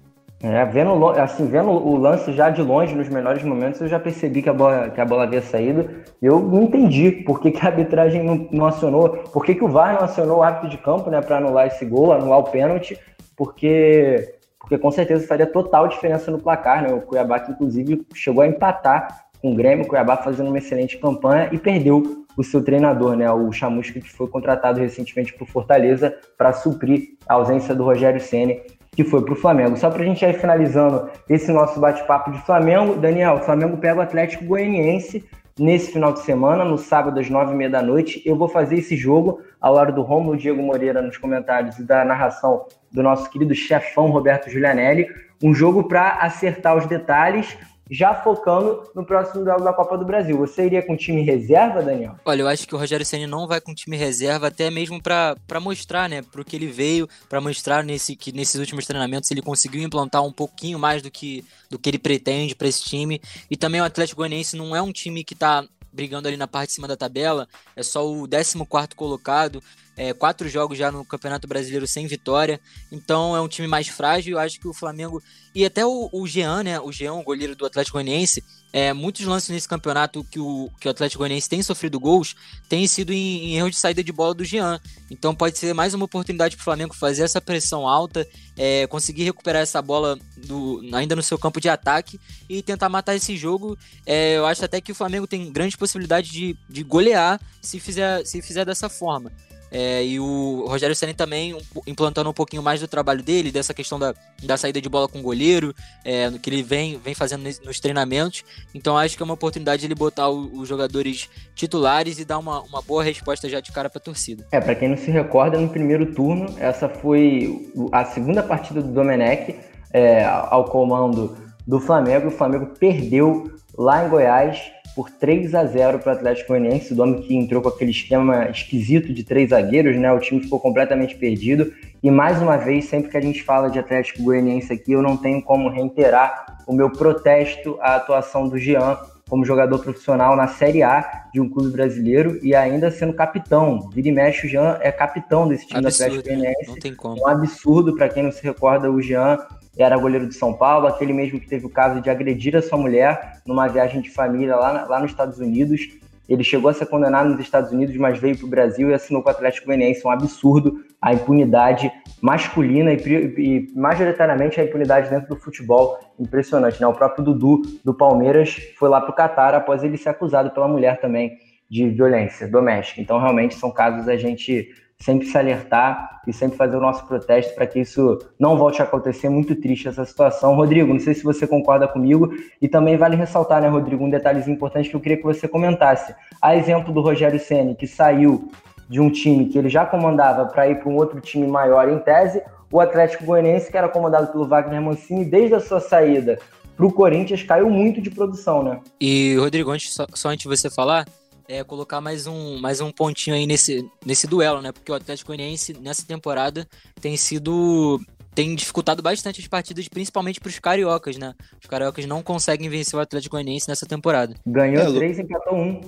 É, 0.43 0.65
vendo, 0.67 1.09
assim, 1.09 1.47
vendo 1.47 1.71
o 1.71 1.97
lance 1.97 2.31
já 2.33 2.51
de 2.51 2.61
longe, 2.61 2.95
nos 2.95 3.09
melhores 3.09 3.43
momentos, 3.43 3.81
eu 3.81 3.89
já 3.89 3.99
percebi 3.99 4.43
que 4.43 4.51
a 4.51 4.53
bola, 4.53 4.91
que 4.91 5.01
a 5.01 5.05
bola 5.05 5.25
havia 5.25 5.41
saído. 5.41 5.89
Eu 6.21 6.39
não 6.41 6.65
entendi 6.65 7.11
por 7.11 7.41
que, 7.41 7.51
que 7.51 7.65
a 7.65 7.71
arbitragem 7.71 8.23
não, 8.23 8.47
não 8.53 8.67
acionou, 8.67 9.09
por 9.09 9.45
que, 9.45 9.55
que 9.55 9.65
o 9.65 9.69
VAR 9.69 9.95
não 9.95 10.03
acionou 10.03 10.39
o 10.39 10.43
árbitro 10.43 10.69
de 10.69 10.79
campo 10.79 11.09
né, 11.09 11.23
para 11.23 11.39
anular 11.39 11.67
esse 11.67 11.85
gol, 11.87 12.13
anular 12.13 12.39
o 12.39 12.45
pênalti, 12.45 12.99
porque, 13.35 14.37
porque 14.61 14.77
com 14.77 14.91
certeza 14.91 15.27
faria 15.27 15.47
total 15.47 15.89
diferença 15.89 16.31
no 16.31 16.39
placar. 16.39 16.83
Né? 16.83 16.93
O 16.93 17.01
Cuiabá, 17.01 17.41
que 17.41 17.53
inclusive 17.53 18.07
chegou 18.15 18.43
a 18.43 18.47
empatar 18.47 19.27
com 19.41 19.53
o 19.53 19.55
Grêmio, 19.55 19.87
o 19.87 19.89
Cuiabá 19.89 20.19
fazendo 20.19 20.49
uma 20.49 20.59
excelente 20.59 20.99
campanha 20.99 21.49
e 21.51 21.57
perdeu 21.57 22.26
o 22.37 22.45
seu 22.45 22.63
treinador, 22.63 23.17
né, 23.17 23.31
o 23.31 23.51
Chamusca, 23.51 24.01
que 24.01 24.13
foi 24.13 24.29
contratado 24.29 24.79
recentemente 24.79 25.33
por 25.33 25.49
Fortaleza 25.49 26.15
para 26.37 26.53
suprir 26.53 27.17
a 27.29 27.35
ausência 27.35 27.75
do 27.75 27.85
Rogério 27.85 28.21
Ceni, 28.21 28.61
que 28.93 29.05
foi 29.05 29.23
para 29.23 29.33
o 29.33 29.37
Flamengo. 29.37 29.77
Só 29.77 29.91
para 29.91 30.03
a 30.03 30.07
gente 30.07 30.25
ir 30.25 30.35
finalizando 30.35 31.09
esse 31.29 31.51
nosso 31.53 31.79
bate-papo 31.81 32.31
de 32.31 32.39
Flamengo, 32.43 32.97
Daniel, 32.97 33.35
o 33.35 33.41
Flamengo 33.41 33.77
pega 33.77 33.99
o 33.99 34.03
Atlético 34.03 34.45
Goianiense 34.45 35.25
nesse 35.59 35.93
final 35.93 36.13
de 36.13 36.21
semana, 36.21 36.65
no 36.65 36.77
sábado 36.77 37.19
às 37.19 37.31
nove 37.31 37.53
e 37.53 37.57
meia 37.57 37.71
da 37.71 37.83
noite. 37.83 38.23
Eu 38.25 38.37
vou 38.37 38.49
fazer 38.49 38.77
esse 38.77 38.97
jogo 38.97 39.41
ao 39.61 39.75
lado 39.75 39.93
do 39.93 40.03
Romulo 40.03 40.37
Diego 40.37 40.63
Moreira 40.63 41.01
nos 41.01 41.17
comentários 41.17 41.79
e 41.79 41.83
da 41.83 42.05
narração 42.05 42.67
do 42.93 43.03
nosso 43.03 43.31
querido 43.31 43.55
chefão 43.55 44.11
Roberto 44.11 44.51
Giulianelli. 44.51 45.09
Um 45.43 45.55
jogo 45.55 45.85
para 45.85 46.19
acertar 46.21 46.77
os 46.77 46.87
detalhes 46.87 47.57
já 47.91 48.15
focando 48.15 48.91
no 48.95 49.05
próximo 49.05 49.45
duelo 49.45 49.63
da 49.63 49.73
Copa 49.73 49.97
do 49.97 50.05
Brasil. 50.05 50.37
Você 50.39 50.67
iria 50.67 50.83
com 50.83 50.97
time 50.97 51.23
reserva, 51.23 51.83
Daniel? 51.83 52.17
Olha, 52.25 52.43
eu 52.43 52.49
acho 52.49 52.67
que 52.67 52.75
o 52.75 52.79
Rogério 52.79 53.07
Ceni 53.07 53.27
não 53.27 53.47
vai 53.47 53.61
com 53.61 53.75
time 53.75 53.97
reserva, 53.97 54.49
até 54.49 54.71
mesmo 54.71 55.01
para 55.01 55.37
mostrar, 55.61 56.09
né, 56.09 56.23
para 56.23 56.41
o 56.41 56.45
que 56.45 56.57
ele 56.57 56.67
veio, 56.67 57.09
para 57.29 57.41
mostrar 57.41 57.85
nesse, 57.85 58.17
que 58.17 58.33
nesses 58.33 58.59
últimos 58.61 58.87
treinamentos 58.87 59.31
ele 59.31 59.43
conseguiu 59.43 59.83
implantar 59.83 60.25
um 60.25 60.33
pouquinho 60.33 60.79
mais 60.79 61.03
do 61.03 61.11
que, 61.11 61.45
do 61.71 61.79
que 61.79 61.89
ele 61.89 61.99
pretende 61.99 62.55
para 62.55 62.69
esse 62.69 62.83
time. 62.83 63.21
E 63.51 63.57
também 63.57 63.81
o 63.81 63.85
Atlético 63.85 64.19
Goianiense 64.19 64.57
não 64.57 64.75
é 64.75 64.83
um 64.83 64.93
time 64.93 65.23
que 65.23 65.35
está 65.35 65.65
brigando 65.97 66.29
ali 66.29 66.37
na 66.37 66.47
parte 66.47 66.69
de 66.69 66.75
cima 66.75 66.87
da 66.87 66.97
tabela, 66.97 67.49
é 67.75 67.83
só 67.83 68.07
o 68.07 68.29
14 68.29 68.95
colocado, 68.95 69.63
é, 69.97 70.13
quatro 70.13 70.47
jogos 70.47 70.77
já 70.77 70.93
no 70.93 71.05
Campeonato 71.05 71.49
Brasileiro 71.49 71.87
sem 71.87 72.07
vitória, 72.07 72.61
então 72.93 73.35
é 73.35 73.41
um 73.41 73.49
time 73.49 73.67
mais 73.67 73.89
frágil. 73.89 74.35
Eu 74.35 74.39
acho 74.39 74.61
que 74.61 74.69
o 74.69 74.75
Flamengo 74.75 75.23
e 75.55 75.65
até 75.65 75.87
o, 75.87 76.11
o 76.13 76.27
Jean, 76.27 76.63
né? 76.63 76.79
O 76.79 76.93
Jean, 76.93 77.15
o 77.15 77.23
goleiro 77.23 77.57
do 77.57 77.65
Atlético 77.65 77.95
Goianiense, 77.95 78.45
é, 78.77 78.93
muitos 78.93 79.25
lances 79.25 79.49
nesse 79.49 79.67
campeonato 79.67 80.23
que 80.23 80.39
o, 80.39 80.71
que 80.79 80.87
o 80.87 80.91
Atlético 80.91 81.21
Goianiense 81.21 81.49
tem 81.49 81.63
sofrido 81.63 81.99
gols 81.99 82.37
tem 82.69 82.87
sido 82.87 83.11
em, 83.11 83.47
em 83.47 83.57
erro 83.57 83.71
de 83.71 83.77
saída 83.77 84.05
de 84.05 84.13
bola 84.13 84.35
do 84.35 84.45
Jean. 84.45 84.79
Então 85.11 85.35
pode 85.35 85.57
ser 85.57 85.73
mais 85.73 85.95
uma 85.95 86.05
oportunidade 86.05 86.57
para 86.57 86.61
o 86.61 86.65
Flamengo 86.65 86.95
fazer 86.95 87.23
essa 87.23 87.41
pressão 87.41 87.89
alta, 87.89 88.29
é, 88.55 88.87
conseguir 88.87 89.25
recuperar 89.25 89.63
essa 89.63 89.81
bola 89.81 90.19
do, 90.37 90.83
ainda 90.93 91.17
no 91.17 91.23
seu 91.23 91.39
campo 91.39 91.59
de 91.59 91.71
ataque 91.71 92.21
e 92.51 92.61
tentar 92.61 92.91
matar 92.91 93.15
esse 93.15 93.35
jogo. 93.35 93.79
É, 94.05 94.37
eu 94.37 94.45
acho 94.45 94.63
até 94.63 94.79
que 94.79 94.93
o 94.93 94.95
Flamengo 94.95 95.27
tem 95.27 95.51
grande 95.51 95.75
possibilidade 95.75 96.31
de, 96.31 96.55
de 96.69 96.83
golear 96.83 97.41
se 97.63 97.81
fizer, 97.81 98.27
se 98.27 98.43
fizer 98.43 98.67
dessa 98.67 98.91
forma. 98.91 99.33
É, 99.79 100.03
e 100.03 100.19
o 100.19 100.65
Rogério 100.67 100.97
Senna 100.97 101.13
também 101.13 101.55
implantando 101.87 102.31
um 102.31 102.33
pouquinho 102.33 102.63
mais 102.63 102.81
do 102.81 102.89
trabalho 102.89 103.23
dele, 103.23 103.53
dessa 103.53 103.75
questão 103.75 103.99
da, 103.99 104.15
da 104.43 104.57
saída 104.57 104.81
de 104.81 104.89
bola 104.89 105.07
com 105.07 105.19
o 105.19 105.23
goleiro, 105.23 105.75
é, 106.03 106.31
que 106.41 106.49
ele 106.49 106.63
vem, 106.63 106.97
vem 106.97 107.15
fazendo 107.15 107.43
nos 107.63 107.79
treinamentos. 107.79 108.43
Então 108.75 108.97
acho 108.97 109.19
que 109.19 109.23
é 109.23 109.25
uma 109.25 109.35
oportunidade 109.35 109.81
de 109.81 109.87
ele 109.87 109.95
botar 109.95 110.31
o, 110.31 110.61
os 110.61 110.67
jogadores 110.67 111.29
titulares 111.55 112.19
e 112.19 112.25
dar 112.25 112.39
uma, 112.39 112.63
uma 112.63 112.81
boa 112.81 113.05
resposta 113.05 113.51
já 113.51 113.61
de 113.61 113.71
cara 113.71 113.91
para 113.91 113.99
a 113.99 114.03
torcida. 114.03 114.47
É, 114.51 114.63
para 114.63 114.75
quem 114.75 114.89
não 114.89 114.97
se 114.97 115.11
recorda, 115.11 115.61
no 115.61 115.69
primeiro 115.69 116.07
turno, 116.15 116.57
essa 116.59 116.89
foi 116.89 117.71
a 117.93 118.07
segunda 118.07 118.43
partida 118.43 118.81
do 118.81 118.91
Domenech 118.91 119.57
é, 119.93 120.25
ao 120.25 120.65
comando 120.65 121.37
do 121.67 121.79
Flamengo. 121.81 122.29
O 122.29 122.31
Flamengo 122.31 122.69
perdeu 122.79 123.51
lá 123.77 124.07
em 124.07 124.09
Goiás 124.09 124.59
por 124.97 125.11
3 125.11 125.55
a 125.55 125.67
0 125.67 125.99
para 125.99 126.15
o 126.15 126.17
Atlético 126.17 126.49
Goianiense, 126.49 126.95
o 126.95 126.97
Domi 126.97 127.21
que 127.21 127.37
entrou 127.37 127.61
com 127.61 127.69
aquele 127.69 127.91
esquema 127.91 128.49
esquisito 128.49 129.13
de 129.13 129.23
três 129.23 129.51
zagueiros, 129.51 129.95
né? 129.99 130.11
O 130.11 130.19
time 130.19 130.41
ficou 130.41 130.59
completamente 130.59 131.15
perdido. 131.15 131.71
E 132.03 132.11
mais 132.11 132.41
uma 132.41 132.57
vez, 132.57 132.87
sempre 132.87 133.11
que 133.11 133.17
a 133.19 133.21
gente 133.21 133.43
fala 133.43 133.69
de 133.69 133.79
Atlético 133.79 134.23
Goianiense 134.23 134.73
aqui, 134.73 134.93
eu 134.93 135.03
não 135.03 135.15
tenho 135.15 135.43
como 135.43 135.69
reiterar 135.69 136.63
o 136.67 136.73
meu 136.73 136.91
protesto 136.91 137.77
à 137.83 137.97
atuação 137.97 138.49
do 138.49 138.59
Jean 138.59 138.97
como 139.29 139.45
jogador 139.45 139.81
profissional 139.81 140.35
na 140.35 140.49
Série 140.49 140.83
A 140.83 141.27
de 141.35 141.41
um 141.41 141.49
clube 141.49 141.71
brasileiro 141.71 142.39
e 142.43 142.55
ainda 142.55 142.91
sendo 142.91 143.13
capitão. 143.13 143.91
Vira 143.91 144.09
e 144.09 144.13
mexe, 144.13 144.47
o 144.47 144.49
Jean 144.49 144.79
é 144.81 144.91
capitão 144.91 145.47
desse 145.47 145.67
time 145.67 145.81
absurdo, 145.81 146.15
do 146.15 146.19
Atlético 146.21 146.37
Goianiense. 146.37 146.69
Não 146.69 146.79
tem 146.79 146.95
como. 146.95 147.21
Um 147.21 147.27
absurdo, 147.27 147.95
para 147.97 148.09
quem 148.09 148.23
não 148.23 148.33
se 148.33 148.43
recorda, 148.43 148.91
o 148.91 149.03
Jean 149.03 149.37
era 149.79 149.97
goleiro 149.97 150.27
de 150.27 150.35
São 150.35 150.53
Paulo, 150.53 150.87
aquele 150.87 151.13
mesmo 151.13 151.39
que 151.39 151.49
teve 151.49 151.67
o 151.67 151.71
caso 151.71 152.01
de 152.01 152.09
agredir 152.09 152.57
a 152.57 152.63
sua 152.63 152.79
mulher 152.79 153.41
numa 153.47 153.69
viagem 153.69 154.01
de 154.01 154.11
família 154.11 154.57
lá, 154.57 154.87
lá 154.89 155.01
nos 155.01 155.11
Estados 155.11 155.39
Unidos. 155.39 155.89
Ele 156.29 156.43
chegou 156.43 156.69
a 156.69 156.75
ser 156.75 156.87
condenado 156.87 157.29
nos 157.29 157.41
Estados 157.41 157.71
Unidos, 157.71 157.97
mas 157.97 158.19
veio 158.19 158.37
para 158.37 158.47
o 158.47 158.51
Brasil 158.51 158.91
e 158.91 158.95
assinou 158.95 159.23
com 159.23 159.29
o 159.29 159.33
Atlético 159.33 159.67
Goianiense. 159.67 160.05
Um 160.05 160.11
absurdo 160.11 160.85
a 161.01 161.13
impunidade 161.13 161.93
masculina 162.21 162.93
e, 162.93 162.97
e, 162.97 163.73
majoritariamente 163.77 164.61
a 164.61 164.65
impunidade 164.65 165.09
dentro 165.09 165.29
do 165.29 165.37
futebol. 165.37 165.99
Impressionante, 166.19 166.81
né? 166.81 166.87
O 166.87 166.93
próprio 166.93 167.25
Dudu 167.25 167.63
do 167.85 167.95
Palmeiras 167.95 168.57
foi 168.79 168.89
lá 168.89 169.01
para 169.01 169.11
o 169.11 169.15
Catar 169.15 169.55
após 169.55 169.85
ele 169.85 169.97
ser 169.97 170.09
acusado 170.09 170.51
pela 170.51 170.67
mulher 170.67 171.01
também 171.01 171.37
de 171.71 171.89
violência 171.91 172.49
doméstica. 172.49 173.01
Então, 173.01 173.21
realmente, 173.21 173.55
são 173.55 173.71
casos 173.71 174.09
a 174.09 174.17
gente 174.17 174.69
sempre 174.99 175.27
se 175.27 175.37
alertar 175.37 176.23
e 176.27 176.33
sempre 176.33 176.57
fazer 176.57 176.77
o 176.77 176.81
nosso 176.81 177.07
protesto 177.07 177.55
para 177.55 177.67
que 177.67 177.81
isso 177.81 178.19
não 178.39 178.57
volte 178.57 178.81
a 178.81 178.85
acontecer. 178.85 179.29
Muito 179.29 179.55
triste 179.55 179.89
essa 179.89 180.05
situação. 180.05 180.55
Rodrigo, 180.55 180.93
não 180.93 181.01
sei 181.01 181.15
se 181.15 181.23
você 181.23 181.47
concorda 181.47 181.87
comigo 181.87 182.33
e 182.61 182.69
também 182.69 182.97
vale 182.97 183.17
ressaltar, 183.17 183.61
né, 183.61 183.69
Rodrigo, 183.69 184.05
um 184.05 184.11
detalhezinho 184.11 184.57
importante 184.57 184.89
que 184.89 184.97
eu 184.97 185.01
queria 185.01 185.19
que 185.19 185.23
você 185.23 185.47
comentasse. 185.47 186.15
A 186.41 186.57
exemplo 186.57 186.93
do 186.93 187.01
Rogério 187.01 187.39
Ceni 187.39 187.75
que 187.75 187.87
saiu 187.87 188.51
de 188.89 189.01
um 189.01 189.11
time 189.11 189.47
que 189.47 189.59
ele 189.59 189.69
já 189.69 189.85
comandava 189.85 190.47
para 190.47 190.69
ir 190.69 190.79
para 190.81 190.89
um 190.89 190.97
outro 190.97 191.21
time 191.21 191.47
maior 191.47 191.89
em 191.89 191.99
tese, 191.99 192.43
o 192.71 192.81
Atlético 192.81 193.25
Goianiense, 193.25 193.71
que 193.71 193.77
era 193.77 193.89
comandado 193.89 194.29
pelo 194.29 194.47
Wagner 194.47 194.81
Mancini, 194.81 195.25
desde 195.25 195.55
a 195.55 195.61
sua 195.61 195.81
saída 195.81 196.39
para 196.77 196.87
o 196.87 196.93
Corinthians, 196.93 197.43
caiu 197.43 197.71
muito 197.71 198.01
de 198.01 198.11
produção, 198.11 198.63
né? 198.63 198.81
E, 199.01 199.35
Rodrigo, 199.37 199.71
antes, 199.71 199.93
só, 199.93 200.07
só 200.13 200.29
antes 200.29 200.43
de 200.43 200.49
você 200.49 200.69
falar, 200.69 201.07
é, 201.49 201.63
colocar 201.65 202.01
mais 202.01 202.27
um, 202.27 202.59
mais 202.59 202.81
um 202.81 202.91
pontinho 202.91 203.37
aí 203.37 203.47
nesse, 203.47 203.89
nesse 204.05 204.27
duelo, 204.27 204.61
né? 204.61 204.73
Porque 204.73 204.91
o 204.91 204.95
Atlético 204.95 205.29
Goianiense 205.29 205.75
nessa 205.81 206.05
temporada 206.05 206.67
tem 207.01 207.17
sido 207.17 208.01
tem 208.35 208.55
dificultado 208.55 209.03
bastante 209.03 209.41
as 209.41 209.49
partidas, 209.49 209.89
principalmente 209.89 210.39
para 210.39 210.51
os 210.51 210.59
cariocas, 210.59 211.17
né? 211.17 211.35
Os 211.59 211.67
cariocas 211.67 212.05
não 212.05 212.23
conseguem 212.23 212.69
vencer 212.69 212.95
o 212.95 213.01
Atlético 213.01 213.35
Goianiense 213.35 213.67
nessa 213.67 213.87
temporada. 213.87 214.35
Ganhou 214.47 214.83
é, 214.83 214.93
três, 214.93 215.19
empatou 215.19 215.57
um. 215.57 215.81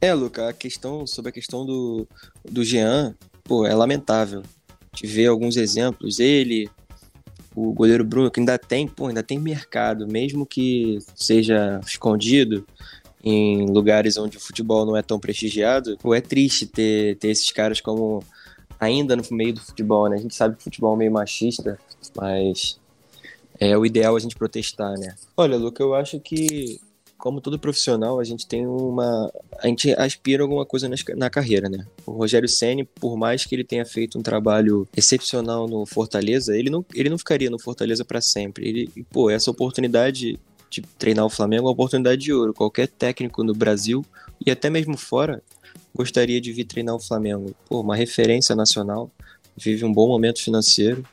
É, 0.00 0.14
Luca, 0.14 0.48
a 0.48 0.52
questão 0.52 1.04
sobre 1.04 1.30
a 1.30 1.32
questão 1.32 1.66
do, 1.66 2.06
do 2.48 2.62
Jean, 2.62 3.12
pô, 3.42 3.66
é 3.66 3.74
lamentável. 3.74 4.44
Te 4.94 5.04
ver 5.04 5.26
alguns 5.26 5.56
exemplos, 5.56 6.20
ele, 6.20 6.70
o 7.56 7.72
goleiro 7.72 8.04
Bruno, 8.04 8.30
que 8.30 8.38
ainda 8.38 8.56
tem, 8.56 8.86
pô, 8.86 9.08
ainda 9.08 9.22
tem 9.22 9.38
mercado, 9.38 10.06
mesmo 10.06 10.46
que 10.46 10.98
seja 11.14 11.80
escondido, 11.84 12.64
em 13.22 13.66
lugares 13.66 14.16
onde 14.16 14.36
o 14.36 14.40
futebol 14.40 14.86
não 14.86 14.96
é 14.96 15.02
tão 15.02 15.18
prestigiado, 15.18 15.96
pô, 15.98 16.14
é 16.14 16.20
triste 16.20 16.66
ter, 16.66 17.16
ter 17.16 17.28
esses 17.28 17.50
caras 17.50 17.80
como 17.80 18.22
ainda 18.78 19.16
no 19.16 19.22
meio 19.32 19.54
do 19.54 19.60
futebol, 19.60 20.08
né? 20.08 20.16
A 20.16 20.20
gente 20.20 20.34
sabe 20.34 20.54
que 20.54 20.60
o 20.60 20.64
futebol 20.64 20.94
é 20.94 20.98
meio 20.98 21.12
machista, 21.12 21.78
mas 22.16 22.78
é 23.58 23.76
o 23.76 23.84
ideal 23.84 24.16
a 24.16 24.20
gente 24.20 24.36
protestar, 24.36 24.98
né? 24.98 25.14
Olha, 25.36 25.56
Luca, 25.56 25.82
eu 25.82 25.94
acho 25.94 26.20
que 26.20 26.80
como 27.18 27.40
todo 27.40 27.58
profissional, 27.58 28.20
a 28.20 28.24
gente 28.24 28.46
tem 28.46 28.66
uma. 28.66 29.32
A 29.58 29.66
gente 29.66 29.92
aspira 29.94 30.42
alguma 30.42 30.66
coisa 30.66 30.88
na, 31.16 31.30
carreira, 31.30 31.68
né? 31.68 31.86
O 32.04 32.12
Rogério 32.12 32.48
Senni, 32.48 32.84
por 32.84 33.16
mais 33.16 33.44
que 33.44 33.54
ele 33.54 33.64
tenha 33.64 33.84
feito 33.84 34.18
um 34.18 34.22
trabalho 34.22 34.86
excepcional 34.96 35.66
no 35.66 35.86
Fortaleza, 35.86 36.56
ele 36.56 36.70
não, 36.70 36.84
ele 36.94 37.08
não 37.08 37.18
ficaria 37.18 37.50
no 37.50 37.58
Fortaleza 37.58 38.04
para 38.04 38.20
sempre. 38.20 38.68
Ele, 38.68 39.06
pô, 39.10 39.30
essa 39.30 39.50
oportunidade 39.50 40.38
de 40.70 40.82
treinar 40.82 41.24
o 41.24 41.30
Flamengo 41.30 41.62
é 41.62 41.66
uma 41.66 41.72
oportunidade 41.72 42.20
de 42.20 42.32
ouro. 42.32 42.52
Qualquer 42.52 42.88
técnico 42.88 43.42
no 43.42 43.54
Brasil 43.54 44.04
e 44.44 44.50
até 44.50 44.68
mesmo 44.68 44.96
fora 44.96 45.42
gostaria 45.94 46.40
de 46.40 46.52
vir 46.52 46.64
treinar 46.64 46.94
o 46.94 47.00
Flamengo. 47.00 47.54
Pô, 47.68 47.80
uma 47.80 47.96
referência 47.96 48.54
nacional, 48.54 49.10
vive 49.56 49.84
um 49.84 49.92
bom 49.92 50.08
momento 50.08 50.42
financeiro, 50.42 51.04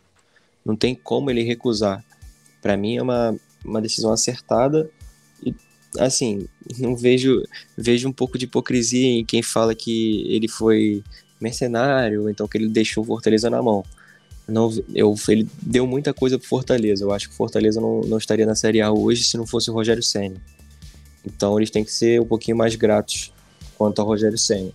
não 0.65 0.75
tem 0.75 0.93
como 0.93 1.29
ele 1.29 1.43
recusar. 1.43 2.03
Para 2.61 2.75
mim 2.75 2.97
é 2.97 3.01
uma, 3.01 3.35
uma 3.63 3.81
decisão 3.81 4.11
acertada 4.11 4.89
e 5.45 5.53
assim, 5.99 6.47
não 6.79 6.95
vejo 6.95 7.43
vejo 7.77 8.07
um 8.07 8.13
pouco 8.13 8.37
de 8.37 8.45
hipocrisia 8.45 9.07
em 9.07 9.25
quem 9.25 9.41
fala 9.41 9.75
que 9.75 10.25
ele 10.27 10.47
foi 10.47 11.03
mercenário, 11.39 12.29
então 12.29 12.47
que 12.47 12.57
ele 12.57 12.69
deixou 12.69 13.03
o 13.03 13.07
Fortaleza 13.07 13.49
na 13.49 13.61
mão 13.61 13.83
não, 14.47 14.69
eu, 14.93 15.15
ele 15.29 15.47
deu 15.61 15.87
muita 15.87 16.13
coisa 16.13 16.37
pro 16.37 16.47
Fortaleza. 16.47 17.03
Eu 17.03 17.11
acho 17.11 17.29
que 17.29 17.33
o 17.33 17.37
Fortaleza 17.37 17.79
não, 17.79 18.01
não 18.01 18.17
estaria 18.17 18.45
na 18.45 18.55
Série 18.55 18.81
A 18.81 18.91
hoje 18.91 19.23
se 19.23 19.37
não 19.37 19.47
fosse 19.47 19.69
o 19.69 19.73
Rogério 19.73 20.03
Senna. 20.03 20.41
Então 21.25 21.57
eles 21.57 21.69
têm 21.69 21.83
que 21.83 21.91
ser 21.91 22.19
um 22.19 22.25
pouquinho 22.25 22.57
mais 22.57 22.75
gratos 22.75 23.31
quanto 23.77 23.99
ao 23.99 24.07
Rogério 24.07 24.37
Senna. 24.37 24.71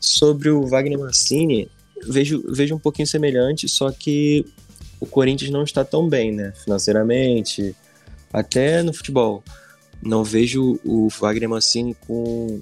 Sobre 0.00 0.50
o 0.50 0.66
Wagner 0.66 0.98
Mancini, 0.98 1.70
vejo, 2.06 2.42
vejo 2.48 2.74
um 2.74 2.78
pouquinho 2.78 3.06
semelhante, 3.06 3.68
só 3.68 3.90
que 3.90 4.44
o 4.98 5.06
Corinthians 5.06 5.50
não 5.50 5.62
está 5.62 5.84
tão 5.84 6.08
bem, 6.08 6.32
né? 6.32 6.52
Financeiramente, 6.64 7.76
até 8.32 8.82
no 8.82 8.92
futebol. 8.92 9.44
Não 10.02 10.24
vejo 10.24 10.80
o 10.84 11.08
Wagner 11.08 11.48
Mancini 11.48 11.94
com 12.06 12.60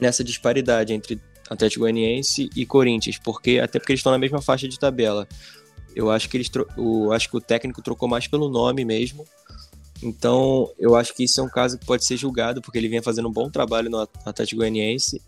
nessa 0.00 0.22
disparidade 0.22 0.92
entre 0.92 1.20
Atlético 1.48 1.80
Goianiense 1.80 2.50
e 2.54 2.66
Corinthians, 2.66 3.18
porque 3.18 3.58
até 3.58 3.78
porque 3.78 3.92
eles 3.92 4.00
estão 4.00 4.12
na 4.12 4.18
mesma 4.18 4.40
faixa 4.40 4.68
de 4.68 4.78
tabela. 4.78 5.28
Eu 5.96 6.10
acho 6.10 6.28
que 6.28 6.36
eles 6.36 6.50
o, 6.76 7.10
acho 7.10 7.30
que 7.30 7.36
o 7.38 7.40
técnico 7.40 7.80
trocou 7.80 8.06
mais 8.06 8.28
pelo 8.28 8.50
nome 8.50 8.84
mesmo. 8.84 9.26
Então, 10.02 10.70
eu 10.78 10.94
acho 10.94 11.14
que 11.14 11.24
isso 11.24 11.40
é 11.40 11.42
um 11.42 11.48
caso 11.48 11.78
que 11.78 11.86
pode 11.86 12.04
ser 12.04 12.18
julgado, 12.18 12.60
porque 12.60 12.76
ele 12.76 12.86
vinha 12.86 13.02
fazendo 13.02 13.30
um 13.30 13.32
bom 13.32 13.48
trabalho 13.48 13.88
no 13.88 14.06
Atlético 14.26 14.58
Goianiense. 14.58 15.22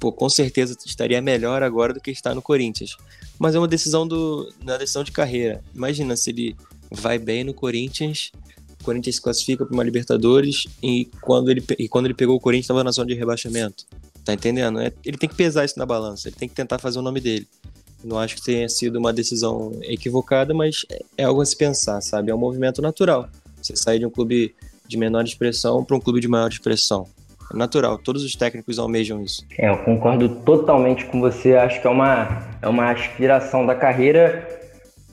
Pô, 0.00 0.10
com 0.10 0.30
certeza 0.30 0.74
estaria 0.86 1.20
melhor 1.20 1.62
agora 1.62 1.92
do 1.92 2.00
que 2.00 2.10
está 2.10 2.34
no 2.34 2.40
Corinthians. 2.40 2.96
Mas 3.38 3.54
é 3.54 3.58
uma 3.58 3.68
decisão 3.68 4.08
do 4.08 4.50
na 4.64 4.78
decisão 4.78 5.04
de 5.04 5.12
carreira. 5.12 5.62
Imagina 5.74 6.16
se 6.16 6.30
ele 6.30 6.56
vai 6.90 7.18
bem 7.18 7.44
no 7.44 7.52
Corinthians, 7.52 8.32
o 8.80 8.84
Corinthians 8.84 9.16
se 9.16 9.22
classifica 9.22 9.66
para 9.66 9.74
uma 9.74 9.84
Libertadores 9.84 10.66
e 10.82 11.04
quando 11.20 11.50
ele 11.50 11.62
e 11.78 11.86
quando 11.86 12.06
ele 12.06 12.14
pegou 12.14 12.34
o 12.34 12.40
Corinthians 12.40 12.64
estava 12.64 12.82
na 12.82 12.90
zona 12.90 13.08
de 13.08 13.14
rebaixamento. 13.14 13.84
Tá 14.24 14.32
entendendo? 14.32 14.80
É, 14.80 14.92
ele 15.04 15.18
tem 15.18 15.28
que 15.28 15.34
pesar 15.34 15.64
isso 15.64 15.78
na 15.78 15.84
balança, 15.84 16.28
ele 16.28 16.36
tem 16.36 16.48
que 16.48 16.54
tentar 16.54 16.78
fazer 16.78 16.98
o 16.98 17.02
nome 17.02 17.20
dele. 17.20 17.46
Não 18.04 18.18
acho 18.18 18.36
que 18.36 18.42
tenha 18.42 18.68
sido 18.68 18.98
uma 18.98 19.12
decisão 19.12 19.72
equivocada, 19.82 20.52
mas 20.52 20.84
é 21.16 21.24
algo 21.24 21.40
a 21.40 21.46
se 21.46 21.56
pensar, 21.56 22.00
sabe? 22.00 22.30
É 22.30 22.34
um 22.34 22.38
movimento 22.38 22.82
natural. 22.82 23.28
Você 23.60 23.76
sair 23.76 24.00
de 24.00 24.06
um 24.06 24.10
clube 24.10 24.54
de 24.86 24.96
menor 24.96 25.24
expressão 25.24 25.84
para 25.84 25.96
um 25.96 26.00
clube 26.00 26.20
de 26.20 26.28
maior 26.28 26.48
expressão. 26.48 27.06
É 27.52 27.56
natural, 27.56 27.98
todos 27.98 28.24
os 28.24 28.34
técnicos 28.34 28.78
almejam 28.78 29.22
isso. 29.22 29.44
É, 29.58 29.68
eu 29.68 29.78
concordo 29.78 30.28
totalmente 30.28 31.04
com 31.06 31.20
você. 31.20 31.54
Acho 31.54 31.80
que 31.80 31.86
é 31.86 31.90
uma, 31.90 32.48
é 32.60 32.68
uma 32.68 32.90
aspiração 32.90 33.64
da 33.66 33.74
carreira 33.74 34.61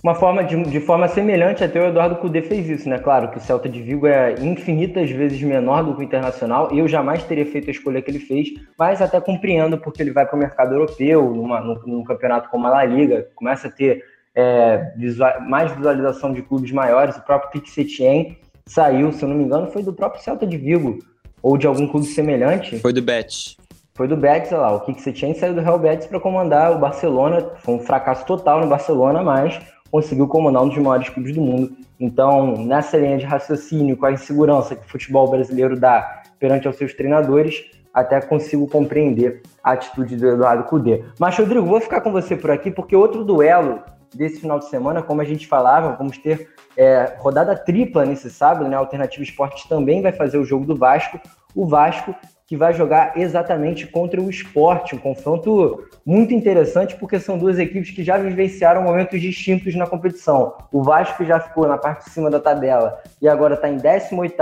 uma 0.02 0.16
forma 0.16 0.44
de, 0.44 0.62
de 0.64 0.80
forma 0.80 1.08
semelhante 1.08 1.64
até 1.64 1.82
o 1.82 1.88
Eduardo 1.88 2.16
Cudê 2.16 2.42
fez 2.42 2.70
isso, 2.70 2.88
né? 2.88 2.98
Claro 2.98 3.30
que 3.30 3.38
o 3.38 3.42
Celta 3.42 3.68
de 3.68 3.82
Vigo 3.82 4.08
é 4.08 4.34
infinitas 4.40 5.10
vezes 5.12 5.42
menor 5.42 5.84
do 5.84 5.94
que 5.94 6.00
o 6.00 6.04
Internacional. 6.04 6.70
Eu 6.72 6.88
jamais 6.88 7.24
teria 7.24 7.46
feito 7.46 7.68
a 7.68 7.72
escolha 7.72 8.02
que 8.02 8.10
ele 8.10 8.20
fez, 8.20 8.50
mas 8.78 9.02
até 9.02 9.20
compreendo 9.20 9.78
porque 9.78 10.02
ele 10.02 10.12
vai 10.12 10.26
para 10.26 10.36
o 10.36 10.40
mercado 10.40 10.74
europeu, 10.74 11.34
numa, 11.34 11.60
num, 11.60 11.80
num, 11.86 12.04
campeonato 12.04 12.50
como 12.50 12.66
a 12.68 12.70
La 12.70 12.86
Liga, 12.86 13.28
começa 13.36 13.68
a 13.68 13.72
ter 13.72 14.04
é, 14.34 14.94
visual, 14.96 15.42
mais 15.42 15.72
visualização 15.74 16.32
de 16.32 16.42
clubes 16.44 16.72
maiores. 16.72 17.18
O 17.18 17.22
próprio 17.22 17.52
Pique 17.52 17.70
Setien 17.70 18.38
saiu, 18.66 19.12
se 19.12 19.24
eu 19.24 19.30
não 19.30 19.36
me 19.36 19.44
engano, 19.44 19.68
foi 19.68 19.84
do 19.84 19.92
próprio 19.92 20.24
Celta 20.24 20.48
de 20.48 20.58
Vigo 20.58 21.00
ou 21.44 21.58
de 21.58 21.68
algum 21.68 21.88
clube 21.88 22.06
semelhante. 22.06 22.80
Foi 22.80 22.94
do 22.94 23.02
Betis. 23.02 23.58
Foi 23.96 24.08
do 24.08 24.16
Betis, 24.16 24.54
olha 24.54 24.62
lá. 24.62 24.76
O 24.76 24.80
Kik 24.80 25.02
Setien 25.02 25.34
saiu 25.34 25.54
do 25.54 25.60
Real 25.60 25.78
Betis 25.78 26.08
para 26.08 26.22
comandar 26.22 26.72
o 26.72 26.80
Barcelona. 26.80 27.52
Foi 27.58 27.76
um 27.76 27.80
fracasso 27.80 28.26
total 28.26 28.62
no 28.62 28.68
Barcelona, 28.68 29.22
mas 29.22 29.60
conseguiu 29.92 30.28
comandar 30.28 30.64
um 30.64 30.70
dos 30.70 30.78
maiores 30.78 31.10
clubes 31.10 31.34
do 31.34 31.42
mundo. 31.42 31.76
Então, 32.00 32.56
nessa 32.66 32.98
linha 32.98 33.18
de 33.18 33.26
raciocínio, 33.26 33.98
com 33.98 34.06
a 34.06 34.12
insegurança 34.12 34.76
que 34.76 34.86
o 34.86 34.90
futebol 34.90 35.30
brasileiro 35.30 35.80
dá 35.80 36.22
perante 36.40 36.68
aos 36.68 36.78
seus 36.78 36.94
treinadores, 36.94 37.66
até 37.94 38.22
consigo 38.22 38.68
compreender 38.68 39.42
a 39.64 39.72
atitude 39.72 40.16
do 40.16 40.28
Eduardo 40.28 40.64
Cudê. 40.64 41.04
Mas, 41.20 41.38
Rodrigo, 41.38 41.66
vou 41.66 41.82
ficar 41.82 42.02
com 42.02 42.12
você 42.12 42.36
por 42.36 42.52
aqui, 42.52 42.72
porque 42.72 42.96
outro 42.96 43.24
duelo 43.24 43.82
desse 44.16 44.40
final 44.40 44.60
de 44.60 44.70
semana, 44.70 45.02
como 45.02 45.22
a 45.22 45.26
gente 45.26 45.48
falava, 45.48 45.96
vamos 45.96 46.18
ter 46.18 46.50
é, 46.78 47.16
rodada 47.20 47.56
tripla 47.56 48.06
nesse 48.06 48.30
sábado, 48.30 48.68
né? 48.70 48.76
A 48.76 48.80
Alternativa 48.80 49.24
Esportes 49.24 49.66
também 49.66 50.02
vai 50.02 50.12
fazer 50.12 50.38
o 50.38 50.46
jogo 50.46 50.66
do 50.66 50.76
Vasco. 50.76 51.20
O 51.56 51.68
Vasco 51.68 52.16
que 52.50 52.58
vai 52.58 52.74
jogar 52.74 53.16
exatamente 53.16 53.86
contra 53.86 54.20
o 54.20 54.28
esporte. 54.28 54.96
Um 54.96 54.98
confronto 54.98 55.88
muito 56.04 56.34
interessante, 56.34 56.96
porque 56.96 57.20
são 57.20 57.38
duas 57.38 57.60
equipes 57.60 57.92
que 57.92 58.04
já 58.04 58.18
vivenciaram 58.18 58.82
momentos 58.82 59.22
distintos 59.22 59.76
na 59.76 59.86
competição. 59.86 60.56
O 60.72 60.82
Vasco 60.82 61.24
já 61.24 61.40
ficou 61.40 61.68
na 61.68 61.78
parte 61.78 62.06
de 62.06 62.10
cima 62.10 62.28
da 62.28 62.40
tabela 62.40 63.00
e 63.22 63.30
agora 63.30 63.54
está 63.54 63.70
em 63.70 63.78
18 63.78 64.34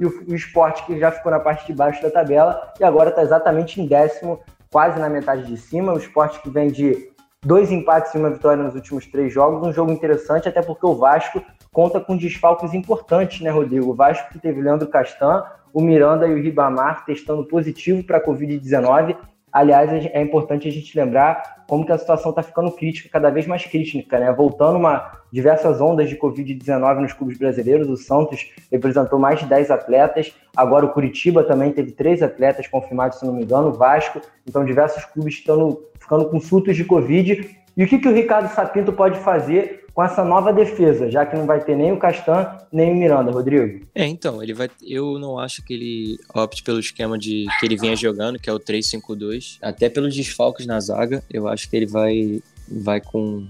e 0.00 0.06
o, 0.06 0.34
esporte 0.34 0.82
que 0.86 0.98
já 0.98 1.10
ficou 1.10 1.30
na 1.30 1.38
parte 1.38 1.66
de 1.66 1.74
baixo 1.74 2.02
da 2.02 2.10
tabela 2.10 2.72
e 2.80 2.84
agora 2.84 3.10
está 3.10 3.20
exatamente 3.22 3.82
em 3.82 3.86
décimo, 3.86 4.40
quase 4.70 4.98
na 4.98 5.10
metade 5.10 5.44
de 5.44 5.58
cima. 5.58 5.92
O 5.92 5.98
esporte 5.98 6.40
que 6.40 6.48
vem 6.48 6.68
de 6.68 7.10
dois 7.44 7.70
empates 7.70 8.14
e 8.14 8.18
uma 8.18 8.30
vitória 8.30 8.62
nos 8.62 8.74
últimos 8.74 9.06
três 9.06 9.30
jogos, 9.30 9.68
um 9.68 9.74
jogo 9.74 9.92
interessante, 9.92 10.48
até 10.48 10.62
porque 10.62 10.86
o 10.86 10.94
Vasco 10.94 11.44
conta 11.70 12.00
com 12.00 12.16
desfalques 12.16 12.72
importantes, 12.72 13.42
né, 13.42 13.50
Rodrigo? 13.50 13.90
O 13.90 13.94
Vasco 13.94 14.32
que 14.32 14.38
teve 14.38 14.62
Leandro 14.62 14.88
Castan, 14.88 15.44
o 15.72 15.80
Miranda 15.80 16.26
e 16.26 16.34
o 16.34 16.42
Ribamar 16.42 17.04
testando 17.04 17.44
positivo 17.44 18.04
para 18.04 18.18
a 18.18 18.24
Covid-19. 18.24 19.16
Aliás, 19.52 19.90
é 20.12 20.22
importante 20.22 20.66
a 20.66 20.70
gente 20.70 20.96
lembrar 20.98 21.64
como 21.68 21.84
que 21.84 21.92
a 21.92 21.98
situação 21.98 22.30
está 22.30 22.42
ficando 22.42 22.70
crítica, 22.70 23.08
cada 23.10 23.30
vez 23.30 23.46
mais 23.46 23.64
crítica, 23.64 24.18
né? 24.18 24.32
Voltando 24.32 24.78
uma 24.78 25.12
diversas 25.30 25.80
ondas 25.80 26.08
de 26.08 26.16
Covid-19 26.16 27.00
nos 27.00 27.12
clubes 27.12 27.38
brasileiros, 27.38 27.88
o 27.88 27.96
Santos 27.96 28.50
representou 28.70 29.18
mais 29.18 29.40
de 29.40 29.46
10 29.46 29.70
atletas, 29.70 30.34
agora 30.56 30.86
o 30.86 30.90
Curitiba 30.90 31.44
também 31.44 31.70
teve 31.72 31.92
três 31.92 32.22
atletas 32.22 32.66
confirmados, 32.66 33.18
se 33.18 33.26
não 33.26 33.34
me 33.34 33.42
engano, 33.42 33.68
o 33.68 33.72
Vasco, 33.72 34.20
então 34.46 34.64
diversos 34.64 35.04
clubes 35.04 35.34
estão 35.34 35.78
ficando 35.98 36.28
com 36.28 36.40
surtos 36.40 36.76
de 36.76 36.84
Covid. 36.84 37.56
E 37.76 37.84
o 37.84 37.86
que, 37.86 37.98
que 37.98 38.08
o 38.08 38.14
Ricardo 38.14 38.52
Sapinto 38.52 38.92
pode 38.92 39.18
fazer 39.20 39.81
com 39.94 40.02
essa 40.02 40.24
nova 40.24 40.52
defesa, 40.52 41.10
já 41.10 41.26
que 41.26 41.36
não 41.36 41.46
vai 41.46 41.62
ter 41.62 41.76
nem 41.76 41.92
o 41.92 41.98
Castan, 41.98 42.46
nem 42.72 42.92
o 42.92 42.96
Miranda, 42.96 43.30
Rodrigo? 43.30 43.86
É, 43.94 44.06
então, 44.06 44.42
ele 44.42 44.54
vai. 44.54 44.70
Eu 44.82 45.18
não 45.18 45.38
acho 45.38 45.62
que 45.62 45.74
ele 45.74 46.18
opte 46.34 46.62
pelo 46.62 46.80
esquema 46.80 47.18
de 47.18 47.46
que 47.60 47.66
ele 47.66 47.76
vinha 47.76 47.94
jogando, 47.94 48.38
que 48.38 48.48
é 48.48 48.52
o 48.52 48.60
3-5-2. 48.60 49.58
Até 49.60 49.88
pelos 49.88 50.14
desfalques 50.14 50.66
na 50.66 50.80
zaga, 50.80 51.22
eu 51.30 51.46
acho 51.46 51.68
que 51.68 51.76
ele 51.76 51.86
vai, 51.86 52.40
vai 52.68 53.00
com, 53.00 53.46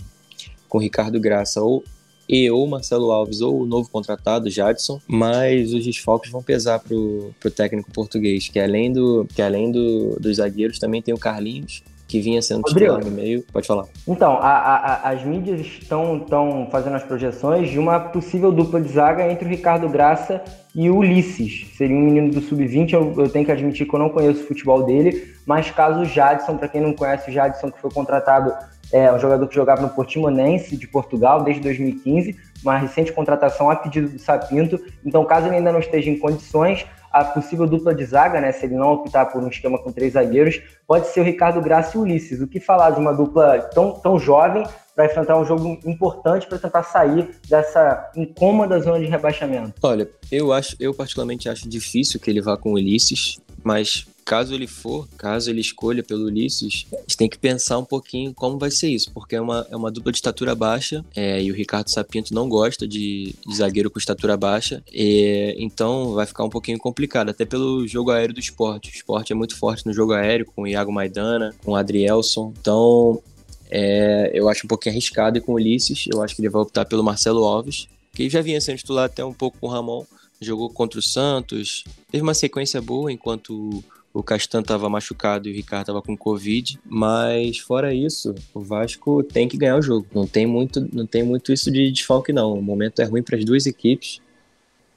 com 0.68 0.78
Ricardo 0.78 1.20
Graça 1.20 1.60
ou 1.60 1.84
e 2.28 2.50
ou 2.50 2.66
Marcelo 2.66 3.10
Alves 3.10 3.40
ou 3.40 3.60
o 3.60 3.66
novo 3.66 3.90
contratado, 3.90 4.48
Jadson, 4.48 5.00
mas 5.06 5.72
os 5.74 5.84
desfalques 5.84 6.30
vão 6.30 6.42
pesar 6.42 6.78
pro, 6.78 7.34
pro 7.38 7.50
técnico 7.50 7.90
português, 7.92 8.48
que 8.48 8.58
além, 8.58 8.92
do, 8.92 9.26
que 9.34 9.42
além 9.42 9.70
do, 9.70 10.16
dos 10.18 10.36
zagueiros 10.36 10.78
também 10.78 11.02
tem 11.02 11.12
o 11.12 11.18
Carlinhos, 11.18 11.82
que 12.12 12.20
vinha 12.20 12.42
sendo 12.42 12.62
titular 12.64 13.02
no 13.02 13.10
meio. 13.10 13.42
Pode 13.50 13.66
falar. 13.66 13.86
Então, 14.06 14.34
a, 14.34 14.50
a, 14.50 15.10
as 15.12 15.24
mídias 15.24 15.60
estão, 15.60 16.18
estão 16.18 16.68
fazendo 16.70 16.96
as 16.96 17.02
projeções 17.02 17.70
de 17.70 17.78
uma 17.78 17.98
possível 17.98 18.52
dupla 18.52 18.82
de 18.82 18.88
zaga 18.92 19.32
entre 19.32 19.46
o 19.46 19.48
Ricardo 19.48 19.88
Graça 19.88 20.42
e 20.74 20.90
o 20.90 20.98
Ulisses. 20.98 21.68
Seria 21.74 21.96
um 21.96 22.02
menino 22.02 22.30
do 22.30 22.42
sub-20, 22.42 22.92
eu, 22.92 23.14
eu, 23.16 23.30
tenho 23.30 23.46
que 23.46 23.52
admitir 23.52 23.88
que 23.88 23.94
eu 23.94 23.98
não 23.98 24.10
conheço 24.10 24.42
o 24.42 24.46
futebol 24.46 24.82
dele, 24.82 25.32
mas 25.46 25.70
caso 25.70 26.00
o 26.00 26.04
Jadson, 26.04 26.58
para 26.58 26.68
quem 26.68 26.82
não 26.82 26.92
conhece 26.92 27.30
o 27.30 27.32
Jadson, 27.32 27.70
que 27.70 27.80
foi 27.80 27.90
contratado, 27.90 28.52
é 28.92 29.10
um 29.10 29.18
jogador 29.18 29.48
que 29.48 29.54
jogava 29.54 29.80
no 29.80 29.88
Portimonense 29.88 30.76
de 30.76 30.86
Portugal 30.86 31.42
desde 31.42 31.62
2015, 31.62 32.36
uma 32.62 32.76
recente 32.76 33.10
contratação 33.10 33.70
a 33.70 33.76
pedido 33.76 34.10
do 34.10 34.18
Sapinto. 34.18 34.78
Então, 35.02 35.24
caso 35.24 35.46
ele 35.46 35.56
ainda 35.56 35.72
não 35.72 35.80
esteja 35.80 36.10
em 36.10 36.18
condições, 36.18 36.84
a 37.12 37.24
possível 37.24 37.66
dupla 37.66 37.94
de 37.94 38.04
zaga, 38.04 38.40
né, 38.40 38.50
se 38.52 38.64
ele 38.64 38.74
não 38.74 38.92
optar 38.92 39.26
por 39.26 39.42
um 39.42 39.48
esquema 39.48 39.78
com 39.78 39.92
três 39.92 40.14
zagueiros, 40.14 40.60
pode 40.86 41.08
ser 41.08 41.20
o 41.20 41.24
Ricardo 41.24 41.60
Graça 41.60 41.96
e 41.96 42.00
o 42.00 42.02
Ulisses. 42.02 42.40
O 42.40 42.48
que 42.48 42.58
falar 42.58 42.90
de 42.90 43.00
uma 43.00 43.12
dupla 43.12 43.58
tão, 43.74 43.92
tão 43.92 44.18
jovem 44.18 44.64
para 44.94 45.06
enfrentar 45.06 45.38
um 45.38 45.44
jogo 45.44 45.78
importante 45.84 46.46
para 46.46 46.58
tentar 46.58 46.82
sair 46.82 47.30
dessa 47.48 48.10
incômoda 48.14 48.78
zona 48.80 48.98
de 48.98 49.06
rebaixamento? 49.06 49.74
Olha, 49.82 50.08
eu 50.30 50.52
acho, 50.52 50.76
eu 50.78 50.92
particularmente 50.94 51.48
acho 51.48 51.68
difícil 51.68 52.20
que 52.20 52.30
ele 52.30 52.40
vá 52.40 52.56
com 52.56 52.70
o 52.70 52.74
Ulisses, 52.74 53.38
mas 53.62 54.06
caso 54.24 54.54
ele 54.54 54.66
for, 54.66 55.08
caso 55.16 55.50
ele 55.50 55.60
escolha 55.60 56.02
pelo 56.02 56.26
Ulisses, 56.26 56.86
a 56.92 56.96
gente 56.96 57.16
tem 57.16 57.28
que 57.28 57.38
pensar 57.38 57.78
um 57.78 57.84
pouquinho 57.84 58.32
como 58.32 58.58
vai 58.58 58.70
ser 58.70 58.88
isso, 58.88 59.10
porque 59.12 59.36
é 59.36 59.40
uma, 59.40 59.66
é 59.70 59.76
uma 59.76 59.90
dupla 59.90 60.12
de 60.12 60.18
estatura 60.18 60.54
baixa 60.54 61.04
é, 61.14 61.42
e 61.42 61.50
o 61.50 61.54
Ricardo 61.54 61.88
Sapinto 61.88 62.32
não 62.32 62.48
gosta 62.48 62.86
de, 62.86 63.34
de 63.46 63.56
zagueiro 63.56 63.90
com 63.90 63.98
estatura 63.98 64.36
baixa, 64.36 64.82
e, 64.92 65.54
então 65.58 66.14
vai 66.14 66.26
ficar 66.26 66.44
um 66.44 66.50
pouquinho 66.50 66.78
complicado, 66.78 67.30
até 67.30 67.44
pelo 67.44 67.86
jogo 67.86 68.10
aéreo 68.10 68.34
do 68.34 68.40
esporte. 68.40 68.90
O 68.90 68.94
esporte 68.94 69.32
é 69.32 69.34
muito 69.34 69.56
forte 69.56 69.84
no 69.86 69.92
jogo 69.92 70.12
aéreo, 70.12 70.46
com 70.46 70.62
o 70.62 70.66
Iago 70.66 70.92
Maidana, 70.92 71.54
com 71.64 71.72
o 71.72 71.76
Adrielson, 71.76 72.52
então 72.60 73.22
é, 73.70 74.30
eu 74.34 74.48
acho 74.48 74.66
um 74.66 74.68
pouquinho 74.68 74.94
arriscado 74.94 75.38
e 75.38 75.40
com 75.40 75.52
o 75.52 75.54
Ulisses, 75.56 76.04
eu 76.12 76.22
acho 76.22 76.34
que 76.34 76.42
ele 76.42 76.48
vai 76.48 76.62
optar 76.62 76.84
pelo 76.84 77.02
Marcelo 77.02 77.44
Alves, 77.44 77.88
que 78.14 78.28
já 78.28 78.40
vinha 78.42 78.60
sendo 78.60 78.76
titular 78.76 79.06
até 79.06 79.24
um 79.24 79.32
pouco 79.32 79.58
com 79.58 79.66
o 79.66 79.70
Ramon, 79.70 80.04
jogou 80.44 80.70
contra 80.70 80.98
o 80.98 81.02
Santos, 81.02 81.84
teve 82.10 82.22
uma 82.22 82.34
sequência 82.34 82.80
boa 82.80 83.12
enquanto 83.12 83.82
o 84.14 84.22
Castan 84.22 84.60
estava 84.60 84.88
machucado 84.88 85.48
e 85.48 85.52
o 85.52 85.54
Ricardo 85.54 85.82
estava 85.82 86.02
com 86.02 86.16
Covid, 86.16 86.78
mas 86.84 87.58
fora 87.58 87.94
isso, 87.94 88.34
o 88.52 88.60
Vasco 88.60 89.22
tem 89.22 89.48
que 89.48 89.56
ganhar 89.56 89.76
o 89.76 89.82
jogo. 89.82 90.06
Não 90.14 90.26
tem 90.26 90.46
muito, 90.46 90.86
não 90.92 91.06
tem 91.06 91.22
muito 91.22 91.52
isso 91.52 91.70
de 91.70 91.90
desfalque 91.90 92.32
não. 92.32 92.52
O 92.52 92.62
momento 92.62 93.00
é 93.00 93.04
ruim 93.04 93.22
para 93.22 93.38
as 93.38 93.44
duas 93.44 93.66
equipes. 93.66 94.20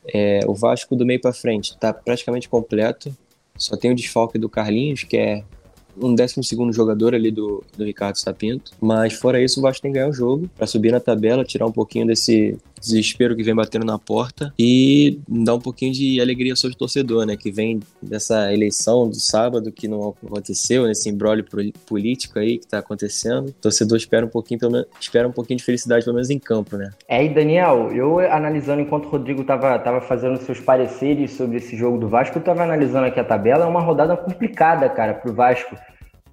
É, 0.08 0.42
o 0.46 0.54
Vasco 0.54 0.96
do 0.96 1.06
meio 1.06 1.22
para 1.22 1.34
frente 1.34 1.72
está 1.72 1.94
praticamente 1.94 2.50
completo. 2.50 3.16
Só 3.58 3.78
tem 3.78 3.92
o 3.92 3.96
desfalque 3.96 4.38
do 4.38 4.50
Carlinhos, 4.50 5.04
que 5.04 5.16
é 5.16 5.44
um 5.98 6.14
décimo 6.14 6.44
segundo 6.44 6.74
jogador 6.74 7.16
ali 7.16 7.32
do, 7.32 7.64
do 7.78 7.86
Ricardo 7.86 8.18
Sapinto. 8.18 8.74
Mas 8.82 9.14
fora 9.14 9.42
isso, 9.42 9.60
o 9.60 9.64
Vasco 9.64 9.82
tem 9.82 9.94
que 9.94 9.98
ganhar 9.98 10.10
o 10.10 10.14
jogo 10.14 10.50
para 10.58 10.68
subir 10.68 10.92
na 10.92 11.00
tabela, 11.00 11.46
tirar 11.46 11.66
um 11.66 11.72
pouquinho 11.72 12.06
desse 12.06 12.58
desespero 12.86 13.36
que 13.36 13.44
vem 13.44 13.56
batendo 13.56 13.86
na 13.86 13.98
porta 13.98 14.54
e 14.58 15.20
dar 15.28 15.56
um 15.56 15.60
pouquinho 15.60 15.94
de 15.94 16.22
alegria 16.22 16.54
ao 16.54 16.58
seu 16.58 16.74
torcedor, 16.74 17.26
né? 17.26 17.36
Que 17.36 17.52
vem 17.52 17.80
dessa 18.02 18.54
eleição 18.54 19.10
do 19.10 19.16
sábado 19.16 19.72
que 19.72 19.88
não 19.88 20.16
aconteceu, 20.26 20.86
nesse 20.86 21.10
embrólio 21.10 21.46
político 21.86 22.40
aí 22.40 22.58
que 22.58 22.68
tá 22.68 22.80
acontecendo. 22.80 23.50
O 23.50 23.54
torcedor 23.54 23.98
espera 23.98 24.26
um 24.26 24.30
pouquinho, 24.30 24.60
pelo 24.60 24.72
menos, 24.72 24.88
espera 25.00 25.28
um 25.28 25.32
pouquinho 25.32 25.58
de 25.58 25.64
felicidade, 25.64 26.04
pelo 26.04 26.16
menos 26.16 26.30
em 26.30 26.40
campo, 26.40 26.78
né? 26.78 26.92
É, 27.08 27.24
e 27.24 27.30
Daniel, 27.30 27.92
eu 27.92 28.20
analisando 28.20 28.82
enquanto 28.82 29.06
o 29.06 29.10
Rodrigo 29.10 29.44
tava, 29.44 29.78
tava 29.80 30.02
fazendo 30.02 30.38
seus 30.38 30.60
pareceres 30.60 31.32
sobre 31.32 31.58
esse 31.58 31.76
jogo 31.76 31.98
do 31.98 32.08
Vasco, 32.08 32.38
eu 32.38 32.44
tava 32.44 32.64
analisando 32.64 33.06
aqui 33.06 33.20
a 33.20 33.24
tabela, 33.24 33.66
é 33.66 33.68
uma 33.68 33.82
rodada 33.82 34.16
complicada, 34.16 34.88
cara, 34.90 35.14
pro 35.14 35.34
Vasco 35.34 35.76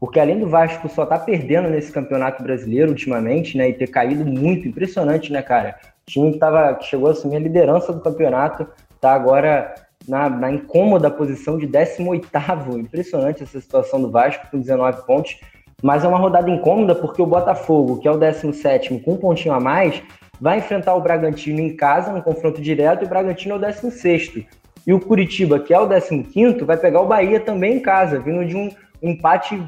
porque 0.03 0.19
além 0.19 0.41
do 0.41 0.49
Vasco 0.49 0.89
só 0.89 1.07
tá 1.07 1.17
perdendo 1.17 1.71
nesse 1.71 1.93
campeonato 1.93 2.43
brasileiro 2.43 2.91
ultimamente, 2.91 3.57
né, 3.57 3.69
e 3.69 3.73
ter 3.73 3.87
caído 3.87 4.25
muito, 4.25 4.67
impressionante, 4.67 5.31
né, 5.31 5.41
cara? 5.43 5.77
Time 6.07 6.33
que, 6.33 6.39
tava, 6.39 6.75
que 6.75 6.87
chegou 6.87 7.09
a 7.09 7.13
assumir 7.13 7.37
a 7.37 7.41
liderança 7.41 7.93
do 7.93 8.01
campeonato, 8.01 8.67
tá 9.01 9.13
agora 9.13 9.75
na, 10.09 10.29
na 10.29 10.51
incômoda 10.51 11.11
posição 11.11 11.59
de 11.59 11.67
18º, 11.67 12.79
impressionante 12.79 13.43
essa 13.43 13.61
situação 13.61 14.01
do 14.01 14.11
Vasco, 14.11 14.47
com 14.51 14.59
19 14.59 15.07
pontos, 15.07 15.39
mas 15.83 16.05
é 16.05 16.09
uma 16.09 16.19
rodada 16.19 16.51
incômoda 16.51 16.95
porque 16.95 17.21
o 17.21 17.27
Botafogo, 17.27 17.99
que 17.99 18.07
é 18.07 18.11
o 18.11 18.19
17º, 18.19 19.03
com 19.03 19.13
um 19.15 19.17
pontinho 19.17 19.55
a 19.55 19.61
mais, 19.61 20.03
vai 20.41 20.59
enfrentar 20.59 20.95
o 20.95 21.01
Bragantino 21.01 21.61
em 21.61 21.77
casa, 21.77 22.13
no 22.13 22.23
confronto 22.23 22.61
direto, 22.61 23.03
e 23.03 23.07
o 23.07 23.09
Bragantino 23.09 23.55
é 23.55 23.59
o 23.59 23.61
16º. 23.61 24.47
E 24.87 24.93
o 24.93 25.01
Curitiba, 25.01 25.61
que 25.61 25.73
é 25.73 25.79
o 25.79 25.89
15º, 25.89 26.65
vai 26.65 26.77
pegar 26.77 27.01
o 27.01 27.07
Bahia 27.07 27.39
também 27.39 27.77
em 27.77 27.81
casa, 27.81 28.19
vindo 28.19 28.45
de 28.45 28.57
um 28.57 28.71
empate 29.01 29.65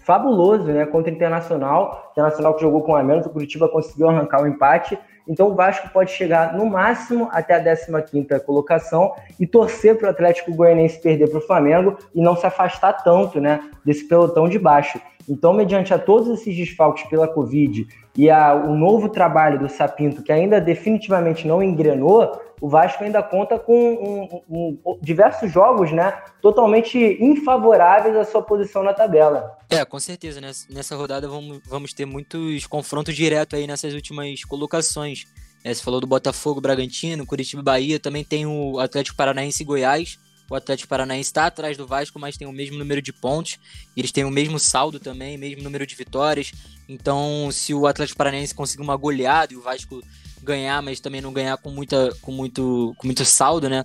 fabuloso 0.00 0.64
né, 0.64 0.84
contra 0.86 1.10
o 1.10 1.14
Internacional. 1.14 2.08
O 2.08 2.12
Internacional 2.12 2.54
que 2.54 2.60
jogou 2.60 2.82
com 2.82 2.94
a 2.94 3.02
menos, 3.02 3.26
o 3.26 3.30
Curitiba 3.30 3.68
conseguiu 3.68 4.08
arrancar 4.08 4.40
o 4.40 4.44
um 4.44 4.48
empate. 4.48 4.98
Então 5.30 5.46
o 5.46 5.54
Vasco 5.54 5.88
pode 5.90 6.10
chegar 6.10 6.54
no 6.54 6.66
máximo 6.66 7.28
até 7.30 7.54
a 7.54 7.62
15ª 7.62 8.40
colocação 8.40 9.12
e 9.38 9.46
torcer 9.46 9.96
para 9.96 10.08
o 10.08 10.10
Atlético 10.10 10.52
Goianiense 10.52 11.00
perder 11.00 11.30
para 11.30 11.38
o 11.38 11.46
Flamengo 11.46 11.96
e 12.12 12.20
não 12.20 12.34
se 12.34 12.44
afastar 12.44 12.94
tanto 13.04 13.40
né, 13.40 13.60
desse 13.84 14.08
pelotão 14.08 14.48
de 14.48 14.58
baixo. 14.58 15.00
Então, 15.28 15.52
mediante 15.52 15.94
a 15.94 15.98
todos 15.98 16.28
esses 16.28 16.56
desfalques 16.56 17.04
pela 17.04 17.28
Covid 17.28 17.86
e 18.16 18.28
a, 18.28 18.52
o 18.52 18.74
novo 18.74 19.08
trabalho 19.08 19.60
do 19.60 19.68
Sapinto, 19.68 20.24
que 20.24 20.32
ainda 20.32 20.60
definitivamente 20.60 21.46
não 21.46 21.62
engrenou, 21.62 22.32
o 22.60 22.68
Vasco 22.68 23.02
ainda 23.02 23.22
conta 23.22 23.58
com 23.58 24.42
um, 24.48 24.78
um, 24.84 24.98
diversos 25.00 25.50
jogos 25.50 25.90
né, 25.92 26.12
totalmente 26.42 26.98
infavoráveis 27.20 28.14
à 28.16 28.24
sua 28.24 28.42
posição 28.42 28.82
na 28.82 28.92
tabela. 28.92 29.56
É, 29.68 29.84
com 29.84 29.98
certeza. 29.98 30.40
Né? 30.40 30.50
Nessa 30.68 30.94
rodada 30.94 31.26
vamos, 31.26 31.60
vamos 31.66 31.92
ter 31.92 32.04
muitos 32.04 32.66
confrontos 32.66 33.14
diretos 33.14 33.58
aí 33.58 33.66
nessas 33.66 33.94
últimas 33.94 34.44
colocações. 34.44 35.24
É, 35.64 35.72
você 35.72 35.82
falou 35.82 36.00
do 36.00 36.06
Botafogo, 36.06 36.60
Bragantino, 36.60 37.26
Curitiba 37.26 37.62
Bahia, 37.62 37.98
também 37.98 38.24
tem 38.24 38.46
o 38.46 38.78
Atlético 38.78 39.16
Paranaense 39.16 39.62
e 39.62 39.66
Goiás. 39.66 40.18
O 40.50 40.54
Atlético 40.56 40.88
Paranaense 40.88 41.28
está 41.28 41.46
atrás 41.46 41.76
do 41.76 41.86
Vasco, 41.86 42.18
mas 42.18 42.36
tem 42.36 42.48
o 42.48 42.52
mesmo 42.52 42.76
número 42.76 43.00
de 43.00 43.12
pontos. 43.12 43.56
Eles 43.96 44.10
têm 44.10 44.24
o 44.24 44.30
mesmo 44.30 44.58
saldo 44.58 44.98
também, 44.98 45.38
mesmo 45.38 45.62
número 45.62 45.86
de 45.86 45.94
vitórias. 45.94 46.50
Então, 46.88 47.50
se 47.52 47.72
o 47.72 47.86
Atlético 47.86 48.18
Paranaense 48.18 48.52
conseguir 48.52 48.82
uma 48.82 48.96
goleada 48.96 49.52
e 49.52 49.56
o 49.56 49.60
Vasco 49.60 50.00
ganhar, 50.42 50.82
mas 50.82 51.00
também 51.00 51.20
não 51.20 51.32
ganhar 51.32 51.56
com, 51.56 51.70
muita, 51.70 52.10
com, 52.22 52.32
muito, 52.32 52.94
com 52.98 53.06
muito 53.06 53.24
saldo, 53.24 53.68
né? 53.68 53.84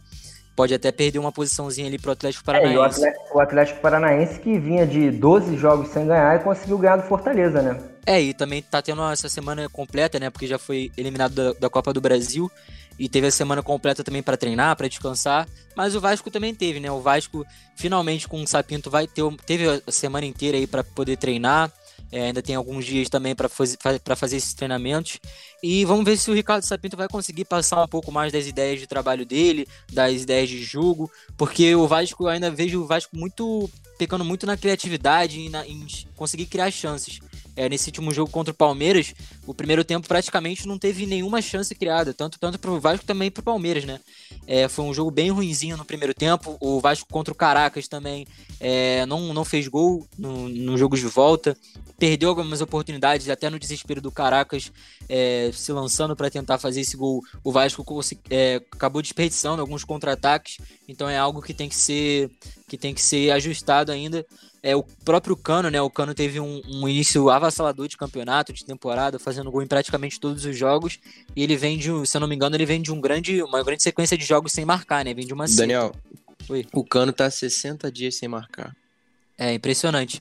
Pode 0.55 0.73
até 0.73 0.89
perder 0.89 1.19
uma 1.19 1.33
posiçãozinha 1.33 1.87
ali 1.87 1.99
pro 1.99 2.11
Atlético 2.11 2.45
Paranaense. 2.45 2.75
É, 2.75 2.79
o, 2.79 2.83
Atlético, 2.83 3.37
o, 3.37 3.39
Atlético, 3.39 3.81
Paranaense 3.81 4.39
que 4.39 4.57
vinha 4.57 4.87
de 4.87 5.11
12 5.11 5.57
jogos 5.57 5.89
sem 5.89 6.07
ganhar 6.07 6.39
e 6.39 6.43
conseguiu 6.43 6.77
ganhar 6.77 6.95
do 6.95 7.03
Fortaleza, 7.03 7.61
né? 7.61 7.77
É, 8.05 8.21
e 8.21 8.33
também 8.33 8.61
tá 8.61 8.81
tendo 8.81 9.03
essa 9.09 9.27
semana 9.27 9.67
completa, 9.67 10.17
né? 10.17 10.29
Porque 10.29 10.47
já 10.47 10.57
foi 10.57 10.91
eliminado 10.95 11.33
da, 11.33 11.53
da 11.59 11.69
Copa 11.69 11.91
do 11.91 11.99
Brasil. 11.99 12.49
e 12.97 13.09
teve 13.09 13.27
a 13.27 13.31
semana 13.31 13.61
completa 13.61 14.01
também 14.01 14.23
para 14.23 14.37
treinar, 14.37 14.77
para 14.77 14.87
descansar. 14.87 15.45
Mas 15.75 15.93
o 15.93 15.99
Vasco 15.99 16.31
também 16.31 16.55
teve, 16.55 16.79
né? 16.79 16.89
O 16.89 17.01
Vasco 17.01 17.45
finalmente 17.75 18.25
com 18.25 18.41
o 18.41 18.47
Sapinto 18.47 18.89
vai 18.89 19.07
ter 19.07 19.23
teve 19.45 19.83
a 19.85 19.91
semana 19.91 20.25
inteira 20.25 20.57
aí 20.57 20.65
para 20.65 20.85
poder 20.85 21.17
treinar. 21.17 21.69
É, 22.15 22.27
ainda 22.27 22.41
tem 22.41 22.55
alguns 22.55 22.85
dias 22.85 23.09
também 23.09 23.35
para 23.35 23.49
fazer, 23.49 23.77
fazer 24.15 24.37
esses 24.37 24.53
treinamentos. 24.53 25.19
E 25.61 25.83
vamos 25.83 26.05
ver 26.05 26.15
se 26.15 26.31
o 26.31 26.33
Ricardo 26.33 26.63
Sapinto 26.63 26.95
vai 26.95 27.09
conseguir 27.09 27.43
passar 27.43 27.83
um 27.83 27.87
pouco 27.89 28.09
mais 28.09 28.31
das 28.31 28.47
ideias 28.47 28.79
de 28.79 28.87
trabalho 28.87 29.25
dele, 29.25 29.67
das 29.91 30.21
ideias 30.21 30.47
de 30.47 30.63
jogo, 30.63 31.11
porque 31.35 31.75
o 31.75 31.85
Vasco 31.89 32.25
ainda 32.27 32.49
vejo 32.49 32.81
o 32.81 32.87
Vasco 32.87 33.17
muito 33.17 33.69
pecando 33.97 34.23
muito 34.23 34.45
na 34.45 34.55
criatividade 34.55 35.41
e 35.41 35.49
na, 35.49 35.67
em 35.67 35.85
conseguir 36.15 36.45
criar 36.45 36.71
chances. 36.71 37.19
É, 37.55 37.69
nesse 37.69 37.87
último 37.89 38.13
jogo 38.13 38.31
contra 38.31 38.51
o 38.51 38.55
Palmeiras, 38.55 39.13
o 39.47 39.53
primeiro 39.53 39.83
tempo 39.83 40.07
praticamente 40.07 40.67
não 40.67 40.77
teve 40.77 41.05
nenhuma 41.05 41.41
chance 41.41 41.73
criada, 41.73 42.13
tanto 42.13 42.37
tanto 42.39 42.59
para 42.59 42.71
o 42.71 42.79
Vasco 42.79 43.05
também 43.05 43.31
para 43.31 43.41
o 43.41 43.43
Palmeiras, 43.43 43.85
né? 43.85 43.99
É, 44.47 44.67
foi 44.67 44.85
um 44.85 44.93
jogo 44.93 45.09
bem 45.09 45.29
ruinzinho 45.29 45.77
no 45.77 45.85
primeiro 45.85 46.13
tempo. 46.13 46.57
O 46.59 46.79
Vasco 46.79 47.07
contra 47.09 47.31
o 47.31 47.35
Caracas 47.35 47.87
também 47.87 48.27
é, 48.59 49.05
não, 49.05 49.33
não 49.33 49.45
fez 49.45 49.67
gol 49.67 50.05
no, 50.17 50.49
no 50.49 50.77
jogo 50.77 50.95
de 50.95 51.05
volta, 51.05 51.57
perdeu 51.97 52.29
algumas 52.29 52.61
oportunidades, 52.61 53.29
até 53.29 53.49
no 53.49 53.59
desespero 53.59 54.01
do 54.01 54.11
Caracas 54.11 54.71
é, 55.07 55.49
se 55.53 55.71
lançando 55.71 56.15
para 56.15 56.29
tentar 56.29 56.57
fazer 56.57 56.81
esse 56.81 56.97
gol. 56.97 57.21
O 57.43 57.51
Vasco 57.51 57.85
é, 58.29 58.61
acabou 58.71 59.01
desperdiçando 59.01 59.61
alguns 59.61 59.83
contra-ataques, 59.83 60.57
então 60.87 61.09
é 61.09 61.17
algo 61.17 61.41
que 61.41 61.53
tem 61.53 61.69
que 61.69 61.75
ser 61.75 62.29
que 62.67 62.77
tem 62.77 62.95
que 62.95 63.01
ser 63.01 63.31
ajustado 63.31 63.91
ainda 63.91 64.25
é, 64.65 64.75
o 64.75 64.81
próprio 64.81 65.37
Cano, 65.37 65.69
né? 65.69 65.79
O 65.79 65.91
Cano 65.91 66.15
teve 66.15 66.39
um, 66.39 66.59
um, 66.67 66.89
início 66.89 67.29
avassalador 67.29 67.87
de 67.87 67.95
campeonato, 67.95 68.51
de 68.51 68.65
temporada, 68.65 69.19
fazendo 69.19 69.51
gol 69.51 69.61
em 69.61 69.67
praticamente 69.67 70.19
todos 70.19 70.43
os 70.43 70.57
jogos. 70.57 70.99
E 71.35 71.43
ele 71.43 71.55
vem 71.55 71.77
de, 71.77 71.91
se 72.07 72.17
eu 72.17 72.21
não 72.21 72.27
me 72.27 72.33
engano, 72.33 72.55
ele 72.55 72.65
vem 72.65 72.81
de 72.81 72.91
um 72.91 72.99
grande, 72.99 73.43
uma 73.43 73.63
grande 73.63 73.83
sequência 73.83 74.17
de 74.17 74.25
jogos 74.25 74.51
sem 74.51 74.65
marcar, 74.65 75.05
né? 75.05 75.13
Vem 75.13 75.27
de 75.27 75.35
uma 75.35 75.45
Daniel, 75.45 75.91
Oi. 76.49 76.65
o 76.73 76.83
Cano 76.83 77.13
tá 77.13 77.29
60 77.29 77.91
dias 77.91 78.15
sem 78.15 78.27
marcar. 78.27 78.75
É 79.37 79.53
impressionante. 79.53 80.19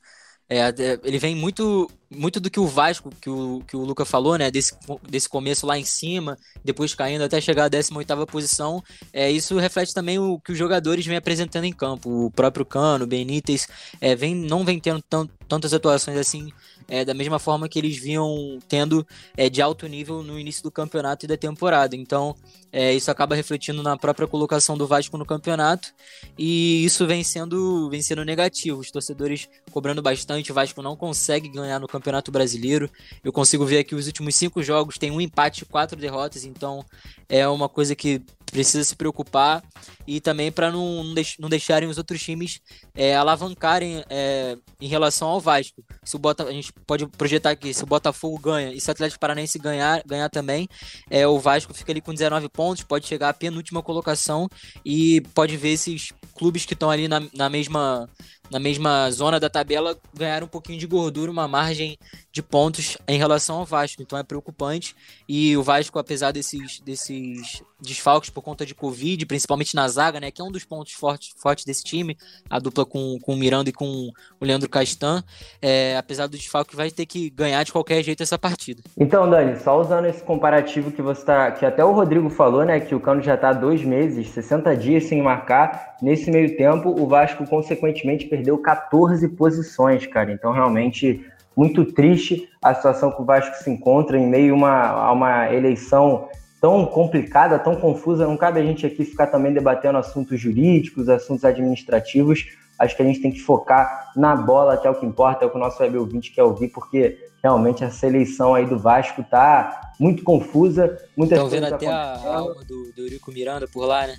É, 0.49 0.69
ele 1.03 1.19
vem 1.19 1.35
muito 1.35 1.91
muito 2.15 2.39
do 2.39 2.51
que 2.51 2.61
o 2.61 2.67
Vasco, 2.67 3.11
que 3.21 3.29
o, 3.29 3.63
que 3.67 3.77
o 3.77 3.85
Luca 3.85 4.05
falou, 4.05 4.39
né? 4.39 4.51
Desse, 4.51 4.77
desse 5.09 5.29
começo 5.29 5.67
lá 5.67 5.79
em 5.79 5.85
cima, 5.85 6.39
depois 6.65 6.95
caindo 6.95 7.25
até 7.25 7.41
chegar 7.41 7.65
à 7.65 7.69
18 7.69 8.27
posição. 8.27 8.83
É, 9.13 9.31
isso 9.31 9.59
reflete 9.59 9.93
também 9.93 10.19
o 10.19 10.39
que 10.39 10.53
os 10.53 10.59
jogadores 10.59 11.05
vêm 11.05 11.17
apresentando 11.17 11.65
em 11.65 11.73
campo. 11.73 12.27
O 12.27 12.31
próprio 12.31 12.65
Cano, 12.65 13.07
Benítez, 13.07 13.67
é, 14.01 14.15
vem, 14.15 14.35
não 14.35 14.65
vem 14.65 14.79
tendo 14.79 15.03
tantas 15.49 15.75
atuações 15.75 16.17
assim 16.17 16.53
é, 16.89 17.05
da 17.05 17.14
mesma 17.14 17.39
forma 17.39 17.68
que 17.68 17.78
eles 17.78 17.97
vinham 17.97 18.59
tendo 18.68 19.07
é, 19.37 19.49
de 19.49 19.62
alto 19.62 19.87
nível 19.87 20.22
no 20.22 20.39
início 20.39 20.62
do 20.62 20.70
campeonato 20.70 21.24
e 21.24 21.28
da 21.28 21.37
temporada. 21.37 21.97
Então, 21.97 22.35
é, 22.72 22.93
isso 22.93 23.11
acaba 23.11 23.35
refletindo 23.35 23.82
na 23.82 23.97
própria 23.97 24.26
colocação 24.26 24.76
do 24.76 24.87
Vasco 24.87 25.16
no 25.16 25.24
campeonato 25.24 25.95
e 26.37 26.85
isso 26.85 27.07
vem 27.07 27.22
sendo, 27.22 27.89
vem 27.89 28.03
sendo 28.03 28.24
negativo. 28.24 28.80
Os 28.80 28.91
torcedores 28.91 29.49
cobrando 29.70 30.03
bastante, 30.03 30.51
o 30.51 30.55
Vasco 30.55 30.82
não 30.82 30.97
consegue 30.97 31.49
ganhar 31.49 31.78
no 31.78 31.87
Campeonato 31.87 32.32
Brasileiro. 32.32 32.91
Eu 33.22 33.32
consigo 33.32 33.64
ver 33.64 33.78
aqui 33.78 33.95
os 33.95 34.07
últimos 34.07 34.35
cinco 34.35 34.62
jogos 34.62 34.99
tem 34.99 35.11
um 35.11 35.20
empate 35.20 35.62
e 35.62 35.66
quatro 35.66 35.99
derrotas, 35.99 36.45
então 36.45 36.85
é 37.28 37.47
uma 37.49 37.68
coisa 37.68 37.95
que 37.95 38.22
precisa 38.55 38.85
se 38.85 38.95
preocupar 38.95 39.65
e 40.07 40.21
também 40.21 40.53
para 40.53 40.71
não, 40.71 41.03
não 41.41 41.49
deixarem 41.49 41.89
os 41.89 41.99
outros 41.99 42.23
times 42.23 42.61
é, 42.95 43.17
alavancarem 43.17 44.05
é, 44.09 44.57
em 44.81 44.87
relação 44.87 45.27
ao 45.27 45.41
Vasco. 45.41 45.83
Se 46.05 46.15
o 46.15 46.21
Bota, 46.21 46.45
a 46.45 46.53
gente 46.53 46.73
pode 46.87 47.05
projetar 47.09 47.51
aqui, 47.51 47.75
se 47.75 47.83
o 47.83 47.87
Botafogo 47.87 48.39
ganha 48.39 48.73
e 48.73 48.81
se 48.81 48.89
o 48.89 48.93
Atlético 48.93 49.19
Paranaense 49.19 49.59
ganhar, 49.59 50.05
ganhar 50.07 50.29
também, 50.31 50.69
é, 51.11 51.27
o 51.27 51.37
Vasco 51.41 51.75
fica 51.75 51.91
ali 51.91 52.01
com 52.01 52.15
19 52.15 52.49
pontos, 52.49 52.85
pode 52.85 53.09
chegar 53.09 53.31
à 53.31 53.35
penúltima 53.35 53.83
colocação 53.83 54.49
e 54.85 55.21
pode 55.35 55.57
ver 55.57 55.71
esses 55.71 56.13
clubes 56.33 56.65
que 56.65 56.75
estão 56.75 56.91
ali 56.91 57.09
na, 57.09 57.21
na 57.35 57.51
mesma 57.51 58.09
na 58.51 58.59
mesma 58.61 59.11
zona 59.11 59.41
da 59.41 59.49
tabela 59.49 59.99
ganharam 60.13 60.47
um 60.47 60.51
pouquinho 60.51 60.79
de 60.79 60.87
gordura, 60.87 61.31
uma 61.31 61.49
margem 61.49 61.99
de 62.35 62.43
pontos 62.43 62.99
em 63.07 63.16
relação 63.16 63.59
ao 63.59 63.64
Vasco. 63.64 64.03
Então 64.03 64.18
é 64.18 64.24
preocupante. 64.24 64.97
E 65.28 65.57
o 65.57 65.62
Vasco, 65.62 66.01
apesar 66.01 66.32
desses, 66.32 66.80
desses 66.80 67.62
desfalques 67.80 68.28
por 68.28 68.43
conta 68.43 68.66
de 68.66 68.74
Covid, 68.74 69.24
principalmente 69.24 69.76
na 69.76 69.87
zaga, 69.87 70.18
né? 70.18 70.32
Que 70.32 70.43
é 70.43 70.45
um 70.45 70.51
dos 70.51 70.64
pontos 70.64 70.95
fortes, 70.95 71.32
fortes 71.41 71.64
desse 71.64 71.85
time, 71.85 72.18
a 72.51 72.59
dupla 72.59 72.85
com, 72.85 73.20
com 73.22 73.35
o 73.35 73.37
Miranda 73.37 73.70
e 73.70 73.72
com 73.72 74.11
o 74.41 74.45
Leandro 74.45 74.68
Castan. 74.68 75.22
É, 75.62 75.97
apesar 75.97 76.26
do 76.26 76.37
desfalque, 76.37 76.74
vai 76.74 76.91
ter 76.91 77.07
que 77.07 77.30
ganhar 77.30 77.62
de 77.62 77.70
qualquer 77.70 78.03
jeito 78.03 78.24
essa 78.24 78.37
partida. 78.37 78.82
Então, 78.99 79.30
Dani, 79.30 79.57
só 79.61 79.80
usando 79.80 80.07
esse 80.07 80.22
comparativo 80.24 80.91
que 80.91 81.01
você 81.01 81.24
tá. 81.24 81.53
que 81.53 81.64
até 81.64 81.85
o 81.85 81.93
Rodrigo 81.93 82.28
falou, 82.28 82.64
né? 82.64 82.80
Que 82.80 82.97
o 82.97 83.01
Cano 83.01 83.22
já 83.22 83.37
está 83.37 83.53
dois 83.53 83.85
meses, 83.85 84.30
60 84.30 84.76
dias 84.76 85.05
sem 85.05 85.22
marcar. 85.22 85.95
Nesse 86.03 86.32
meio 86.32 86.57
tempo, 86.57 87.01
o 87.01 87.07
Vasco, 87.07 87.47
consequentemente, 87.47 88.26
perdeu 88.26 88.59
14 88.59 89.28
posições, 89.28 90.05
cara. 90.05 90.32
Então, 90.32 90.51
realmente 90.51 91.24
muito 91.57 91.85
triste 91.85 92.49
a 92.63 92.75
situação 92.75 93.13
que 93.13 93.23
o 93.23 93.25
Vasco 93.25 93.57
se 93.57 93.71
encontra 93.71 94.19
em 94.19 94.27
meio 94.27 94.55
a 94.55 94.57
uma, 94.57 94.87
a 94.87 95.13
uma 95.13 95.55
eleição 95.55 96.29
tão 96.61 96.87
complicada, 96.87 97.59
tão 97.59 97.77
confusa. 97.77 98.27
Não 98.27 98.37
cabe 98.37 98.61
a 98.61 98.65
gente 98.65 98.87
aqui 98.87 99.05
ficar 99.05 99.27
também 99.27 99.53
debatendo 99.53 99.99
assuntos 99.99 100.41
jurídicos, 100.41 101.09
assuntos 101.09 101.45
administrativos. 101.45 102.47
Acho 102.79 102.97
que 102.97 103.03
a 103.03 103.05
gente 103.05 103.21
tem 103.21 103.31
que 103.31 103.41
focar 103.41 104.13
na 104.17 104.35
bola, 104.35 104.77
que 104.77 104.87
é 104.87 104.91
o 104.91 104.95
que 104.95 105.07
importa, 105.07 105.45
é 105.45 105.47
o 105.47 105.51
que 105.51 105.57
o 105.57 105.61
nosso 105.61 105.83
web 105.83 105.99
ouvinte 105.99 106.33
quer 106.33 106.43
ouvir, 106.43 106.69
porque 106.69 107.19
realmente 107.43 107.85
essa 107.85 108.07
eleição 108.07 108.55
aí 108.55 108.65
do 108.65 108.79
Vasco 108.79 109.23
tá 109.23 109.93
muito 110.01 110.25
confusa. 110.25 110.99
Muitas 111.17 111.39
Estão 111.39 111.51
vendo 111.51 111.73
até 111.73 111.87
a 111.87 112.37
alma 112.37 112.65
do, 112.65 112.93
do 112.93 113.03
Eurico 113.03 113.31
Miranda 113.31 113.69
por 113.69 113.85
lá, 113.85 114.07
né? 114.07 114.17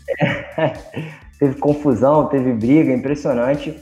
teve 1.39 1.55
confusão, 1.55 2.27
teve 2.27 2.53
briga, 2.53 2.93
impressionante. 2.93 3.75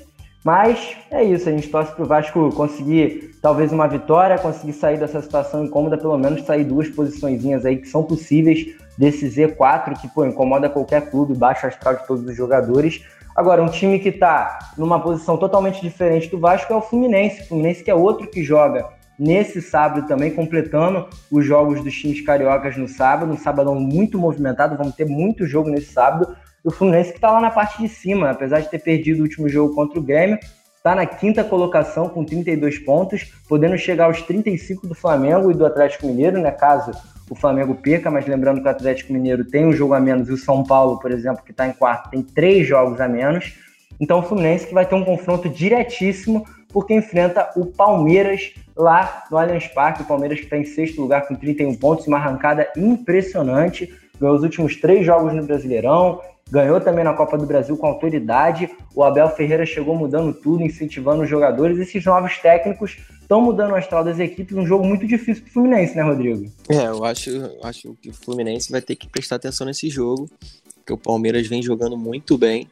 Mas 0.43 0.97
é 1.09 1.23
isso, 1.23 1.47
a 1.47 1.51
gente 1.53 1.69
torce 1.69 1.93
para 1.93 2.03
o 2.03 2.07
Vasco 2.07 2.51
conseguir 2.53 3.33
talvez 3.41 3.71
uma 3.71 3.87
vitória, 3.87 4.37
conseguir 4.37 4.73
sair 4.73 4.97
dessa 4.97 5.21
situação 5.21 5.63
incômoda, 5.63 5.97
pelo 5.97 6.17
menos 6.17 6.43
sair 6.43 6.65
duas 6.65 6.89
posiçõezinhas 6.89 7.65
aí 7.65 7.77
que 7.77 7.87
são 7.87 8.03
possíveis 8.03 8.75
desse 8.97 9.25
Z4 9.27 9.99
que 10.01 10.07
pô, 10.09 10.25
incomoda 10.25 10.69
qualquer 10.69 11.09
clube, 11.09 11.33
baixa 11.33 11.67
astral 11.67 11.95
de 11.95 12.05
todos 12.05 12.25
os 12.25 12.35
jogadores. 12.35 13.05
Agora, 13.35 13.63
um 13.63 13.69
time 13.69 13.99
que 13.99 14.09
está 14.09 14.59
numa 14.77 14.99
posição 14.99 15.37
totalmente 15.37 15.81
diferente 15.81 16.29
do 16.29 16.39
Vasco 16.39 16.71
é 16.71 16.75
o 16.75 16.81
Fluminense. 16.81 17.41
O 17.43 17.47
Fluminense 17.47 17.83
que 17.83 17.89
é 17.89 17.95
outro 17.95 18.27
que 18.27 18.43
joga 18.43 18.87
nesse 19.17 19.61
sábado 19.61 20.07
também, 20.07 20.31
completando 20.31 21.07
os 21.31 21.45
jogos 21.45 21.81
dos 21.83 21.93
times 21.93 22.21
cariocas 22.21 22.77
no 22.77 22.87
sábado. 22.87 23.31
Um 23.31 23.37
sábado 23.37 23.73
muito 23.73 24.19
movimentado, 24.19 24.77
vamos 24.77 24.95
ter 24.95 25.05
muito 25.05 25.47
jogo 25.47 25.69
nesse 25.69 25.93
sábado 25.93 26.35
o 26.63 26.71
Fluminense 26.71 27.11
que 27.11 27.17
está 27.17 27.31
lá 27.31 27.41
na 27.41 27.51
parte 27.51 27.81
de 27.81 27.89
cima, 27.89 28.31
apesar 28.31 28.61
de 28.61 28.69
ter 28.69 28.79
perdido 28.79 29.19
o 29.19 29.23
último 29.23 29.49
jogo 29.49 29.75
contra 29.75 29.99
o 29.99 30.03
Grêmio, 30.03 30.39
está 30.75 30.95
na 30.95 31.05
quinta 31.05 31.43
colocação 31.43 32.09
com 32.09 32.23
32 32.23 32.79
pontos, 32.79 33.33
podendo 33.47 33.77
chegar 33.77 34.05
aos 34.05 34.21
35 34.21 34.87
do 34.87 34.95
Flamengo 34.95 35.51
e 35.51 35.53
do 35.53 35.65
Atlético 35.65 36.07
Mineiro, 36.07 36.39
né, 36.39 36.51
caso 36.51 36.91
o 37.29 37.35
Flamengo 37.35 37.75
perca, 37.75 38.11
mas 38.11 38.27
lembrando 38.27 38.61
que 38.61 38.67
o 38.67 38.71
Atlético 38.71 39.13
Mineiro 39.13 39.45
tem 39.45 39.65
um 39.65 39.73
jogo 39.73 39.93
a 39.93 39.99
menos 39.99 40.27
e 40.29 40.33
o 40.33 40.37
São 40.37 40.63
Paulo, 40.63 40.99
por 40.99 41.11
exemplo, 41.11 41.43
que 41.43 41.51
está 41.51 41.67
em 41.67 41.71
quarto, 41.71 42.09
tem 42.09 42.21
três 42.21 42.67
jogos 42.67 42.99
a 42.99 43.07
menos. 43.07 43.57
Então 43.99 44.19
o 44.19 44.23
Fluminense 44.23 44.67
que 44.67 44.73
vai 44.73 44.85
ter 44.85 44.95
um 44.95 45.05
confronto 45.05 45.47
diretíssimo 45.47 46.45
porque 46.69 46.93
enfrenta 46.93 47.49
o 47.55 47.65
Palmeiras 47.65 48.53
lá 48.75 49.23
no 49.31 49.37
Allianz 49.37 49.67
Parque. 49.67 50.01
O 50.01 50.05
Palmeiras 50.05 50.39
que 50.39 50.45
está 50.45 50.57
em 50.57 50.65
sexto 50.65 50.99
lugar 50.99 51.27
com 51.27 51.35
31 51.35 51.75
pontos, 51.75 52.07
uma 52.07 52.17
arrancada 52.17 52.67
impressionante. 52.75 53.93
Ganhou 54.19 54.35
os 54.35 54.43
últimos 54.43 54.75
três 54.75 55.05
jogos 55.05 55.33
no 55.33 55.43
Brasileirão, 55.43 56.19
ganhou 56.53 56.79
também 56.79 57.03
na 57.03 57.15
Copa 57.15 57.35
do 57.35 57.47
Brasil 57.47 57.75
com 57.75 57.87
autoridade. 57.87 58.69
O 58.93 59.03
Abel 59.03 59.27
Ferreira 59.29 59.65
chegou 59.65 59.95
mudando 59.95 60.31
tudo, 60.31 60.61
incentivando 60.61 61.23
os 61.23 61.29
jogadores. 61.29 61.79
Esses 61.79 62.05
novos 62.05 62.37
técnicos 62.37 62.99
estão 63.19 63.41
mudando 63.41 63.71
o 63.71 63.75
astral 63.75 64.03
das 64.03 64.19
equipes. 64.19 64.55
Um 64.55 64.63
jogo 64.63 64.85
muito 64.85 65.07
difícil 65.07 65.41
para 65.41 65.49
o 65.49 65.53
Fluminense, 65.53 65.95
né, 65.95 66.03
Rodrigo? 66.03 66.45
É, 66.69 66.85
eu 66.85 67.03
acho, 67.03 67.31
acho 67.63 67.95
que 67.99 68.09
o 68.09 68.13
Fluminense 68.13 68.71
vai 68.71 68.81
ter 68.83 68.95
que 68.95 69.09
prestar 69.09 69.37
atenção 69.37 69.65
nesse 69.65 69.89
jogo, 69.89 70.29
porque 70.75 70.93
o 70.93 70.97
Palmeiras 70.97 71.47
vem 71.47 71.63
jogando 71.63 71.97
muito 71.97 72.37
bem. 72.37 72.67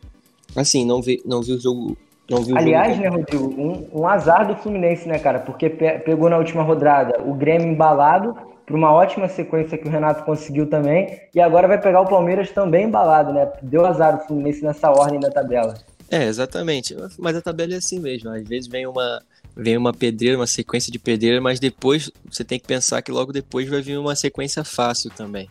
Assim, 0.55 0.85
não 0.85 1.01
vi, 1.01 1.19
não 1.25 1.41
vi 1.41 1.53
o 1.53 1.59
jogo. 1.59 1.97
Não 2.29 2.43
vi 2.43 2.53
o 2.53 2.57
Aliás, 2.57 2.95
jogo... 2.95 3.01
né, 3.01 3.09
Rodrigo, 3.09 3.45
um, 3.59 4.01
um 4.01 4.07
azar 4.07 4.47
do 4.47 4.55
Fluminense, 4.57 5.07
né, 5.07 5.17
cara? 5.17 5.39
Porque 5.39 5.71
pe 5.71 5.97
pegou 6.05 6.29
na 6.29 6.37
última 6.37 6.61
rodada 6.61 7.19
o 7.25 7.33
Grêmio 7.33 7.67
embalado 7.67 8.37
para 8.71 8.77
uma 8.77 8.91
ótima 8.93 9.27
sequência 9.27 9.77
que 9.77 9.85
o 9.85 9.91
Renato 9.91 10.23
conseguiu 10.23 10.65
também. 10.65 11.19
E 11.35 11.41
agora 11.41 11.67
vai 11.67 11.79
pegar 11.79 12.01
o 12.01 12.07
Palmeiras 12.07 12.49
também 12.51 12.85
embalado, 12.85 13.33
né? 13.33 13.51
Deu 13.61 13.85
azar 13.85 14.15
o 14.15 14.25
Fluminense 14.25 14.63
nessa 14.63 14.89
ordem 14.89 15.19
da 15.19 15.29
tabela. 15.29 15.75
É, 16.09 16.23
exatamente. 16.25 16.95
Mas 17.19 17.35
a 17.35 17.41
tabela 17.41 17.73
é 17.73 17.77
assim 17.77 17.99
mesmo. 17.99 18.29
Às 18.29 18.47
vezes 18.47 18.69
vem 18.69 18.87
uma, 18.87 19.21
vem 19.55 19.75
uma 19.75 19.93
pedreira, 19.93 20.37
uma 20.37 20.47
sequência 20.47 20.91
de 20.91 20.97
pedreira, 20.97 21.41
mas 21.41 21.59
depois 21.59 22.09
você 22.29 22.43
tem 22.43 22.59
que 22.59 22.65
pensar 22.65 23.01
que 23.01 23.11
logo 23.11 23.33
depois 23.33 23.67
vai 23.67 23.81
vir 23.81 23.97
uma 23.97 24.15
sequência 24.15 24.63
fácil 24.63 25.11
também. 25.11 25.49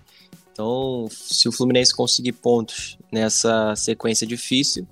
Então, 0.53 1.07
se 1.11 1.49
o 1.49 1.53
Fluminense 1.53 1.95
conseguir 1.95 2.33
pontos 2.33 2.99
nessa 3.13 3.75
sequência 3.77 4.27
difícil, 4.27 4.87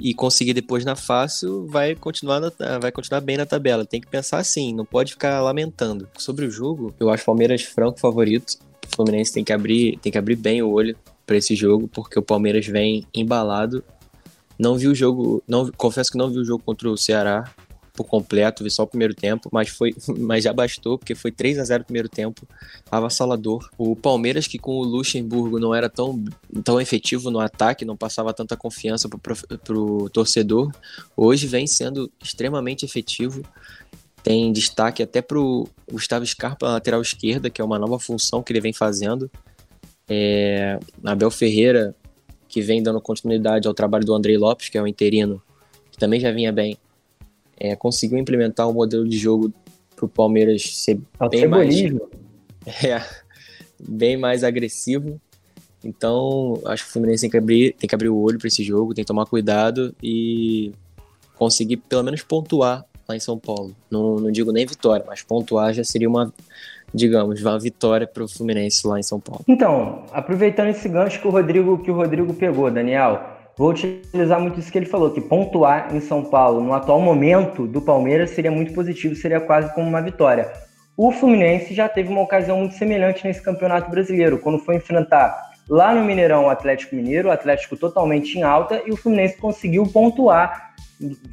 e 0.00 0.14
conseguir 0.14 0.52
depois 0.52 0.84
na 0.84 0.94
fácil, 0.94 1.66
vai 1.66 1.94
continuar, 1.94 2.40
na, 2.40 2.50
vai 2.80 2.92
continuar 2.92 3.20
bem 3.20 3.36
na 3.36 3.46
tabela. 3.46 3.84
Tem 3.84 4.00
que 4.00 4.06
pensar 4.06 4.38
assim, 4.38 4.74
não 4.74 4.84
pode 4.84 5.12
ficar 5.12 5.40
lamentando. 5.40 6.08
Sobre 6.18 6.44
o 6.44 6.50
jogo, 6.50 6.94
eu 7.00 7.10
acho 7.10 7.24
Palmeiras 7.24 7.62
franco 7.62 7.98
favorito. 7.98 8.54
o 8.86 8.96
Fluminense 8.96 9.32
tem 9.32 9.44
que 9.44 9.52
abrir, 9.52 9.98
tem 9.98 10.12
que 10.12 10.18
abrir 10.18 10.36
bem 10.36 10.62
o 10.62 10.70
olho 10.70 10.96
para 11.26 11.36
esse 11.36 11.54
jogo, 11.56 11.88
porque 11.88 12.18
o 12.18 12.22
Palmeiras 12.22 12.66
vem 12.66 13.06
embalado. 13.14 13.82
Não 14.58 14.76
vi 14.76 14.88
o 14.88 14.94
jogo, 14.94 15.42
não 15.46 15.70
confesso 15.72 16.10
que 16.10 16.18
não 16.18 16.30
vi 16.30 16.38
o 16.38 16.44
jogo 16.44 16.62
contra 16.64 16.88
o 16.88 16.96
Ceará 16.96 17.52
por 17.96 18.04
completo, 18.04 18.62
vi 18.62 18.70
só 18.70 18.82
o 18.82 18.86
primeiro 18.86 19.14
tempo, 19.14 19.48
mas 19.52 19.68
foi, 19.68 19.94
mas 20.18 20.44
já 20.44 20.52
bastou 20.52 20.98
porque 20.98 21.14
foi 21.14 21.32
3 21.32 21.58
a 21.58 21.64
0 21.64 21.82
o 21.82 21.86
primeiro 21.86 22.08
tempo, 22.08 22.46
avassalador. 22.90 23.68
O 23.78 23.96
Palmeiras 23.96 24.46
que 24.46 24.58
com 24.58 24.72
o 24.72 24.84
Luxemburgo 24.84 25.58
não 25.58 25.74
era 25.74 25.88
tão, 25.88 26.22
tão 26.62 26.80
efetivo 26.80 27.30
no 27.30 27.40
ataque, 27.40 27.84
não 27.84 27.96
passava 27.96 28.32
tanta 28.34 28.56
confiança 28.56 29.08
pro, 29.08 29.18
pro 29.58 30.10
torcedor, 30.10 30.70
hoje 31.16 31.46
vem 31.46 31.66
sendo 31.66 32.10
extremamente 32.22 32.84
efetivo. 32.84 33.42
Tem 34.22 34.52
destaque 34.52 35.02
até 35.02 35.22
pro 35.22 35.68
Gustavo 35.90 36.26
Scarpa, 36.26 36.66
lateral 36.66 37.00
esquerda, 37.00 37.48
que 37.48 37.60
é 37.60 37.64
uma 37.64 37.78
nova 37.78 37.98
função 37.98 38.42
que 38.42 38.52
ele 38.52 38.60
vem 38.60 38.72
fazendo. 38.72 39.30
É, 40.08 40.78
Abel 41.04 41.30
Ferreira, 41.30 41.94
que 42.48 42.60
vem 42.60 42.82
dando 42.82 43.00
continuidade 43.00 43.68
ao 43.68 43.74
trabalho 43.74 44.04
do 44.04 44.14
Andrei 44.14 44.36
Lopes, 44.36 44.68
que 44.68 44.76
é 44.78 44.82
o 44.82 44.86
interino, 44.86 45.40
que 45.90 45.98
também 45.98 46.18
já 46.18 46.32
vinha 46.32 46.52
bem, 46.52 46.76
é, 47.58 47.74
conseguiu 47.74 48.18
implementar 48.18 48.68
um 48.68 48.72
modelo 48.72 49.08
de 49.08 49.16
jogo 49.16 49.52
para 49.94 50.04
o 50.04 50.08
Palmeiras 50.08 50.62
ser 50.62 51.00
é 51.20 51.28
bem 51.28 51.48
mais, 51.48 51.74
é, 52.84 53.02
bem 53.78 54.16
mais 54.16 54.44
agressivo. 54.44 55.20
Então, 55.82 56.60
acho 56.66 56.84
que 56.84 56.90
o 56.90 56.92
Fluminense 56.92 57.22
tem 57.22 57.30
que 57.30 57.36
abrir, 57.36 57.72
tem 57.74 57.88
que 57.88 57.94
abrir 57.94 58.08
o 58.08 58.18
olho 58.18 58.38
para 58.38 58.48
esse 58.48 58.62
jogo, 58.62 58.92
tem 58.92 59.04
que 59.04 59.08
tomar 59.08 59.26
cuidado 59.26 59.94
e 60.02 60.72
conseguir 61.36 61.76
pelo 61.76 62.02
menos 62.02 62.22
pontuar 62.22 62.84
lá 63.08 63.16
em 63.16 63.20
São 63.20 63.38
Paulo. 63.38 63.74
Não, 63.90 64.16
não 64.16 64.30
digo 64.30 64.52
nem 64.52 64.66
vitória, 64.66 65.04
mas 65.06 65.22
pontuar 65.22 65.72
já 65.72 65.84
seria 65.84 66.08
uma, 66.08 66.32
digamos, 66.92 67.40
uma 67.40 67.58
vitória 67.58 68.06
para 68.06 68.24
o 68.24 68.28
Fluminense 68.28 68.86
lá 68.86 68.98
em 68.98 69.02
São 69.02 69.20
Paulo. 69.20 69.44
Então, 69.46 70.04
aproveitando 70.12 70.68
esse 70.68 70.88
gancho 70.88 71.20
que 71.20 71.28
o 71.28 71.30
Rodrigo, 71.30 71.78
que 71.78 71.90
o 71.90 71.94
Rodrigo 71.94 72.34
pegou, 72.34 72.70
Daniel, 72.70 73.35
vou 73.56 73.70
utilizar 73.70 74.40
muito 74.40 74.60
isso 74.60 74.70
que 74.70 74.78
ele 74.78 74.86
falou, 74.86 75.10
que 75.10 75.20
pontuar 75.20 75.94
em 75.94 76.00
São 76.00 76.24
Paulo 76.24 76.60
no 76.60 76.74
atual 76.74 77.00
momento 77.00 77.66
do 77.66 77.80
Palmeiras 77.80 78.30
seria 78.30 78.50
muito 78.50 78.72
positivo, 78.72 79.14
seria 79.14 79.40
quase 79.40 79.74
como 79.74 79.88
uma 79.88 80.02
vitória. 80.02 80.52
O 80.96 81.10
Fluminense 81.10 81.74
já 81.74 81.88
teve 81.88 82.08
uma 82.08 82.22
ocasião 82.22 82.58
muito 82.58 82.74
semelhante 82.74 83.24
nesse 83.24 83.42
Campeonato 83.42 83.90
Brasileiro, 83.90 84.38
quando 84.38 84.58
foi 84.58 84.76
enfrentar 84.76 85.34
lá 85.68 85.94
no 85.94 86.04
Mineirão 86.04 86.46
o 86.46 86.50
Atlético 86.50 86.94
Mineiro, 86.94 87.28
o 87.28 87.32
Atlético 87.32 87.76
totalmente 87.76 88.38
em 88.38 88.42
alta, 88.42 88.82
e 88.86 88.92
o 88.92 88.96
Fluminense 88.96 89.36
conseguiu 89.36 89.86
pontuar 89.86 90.74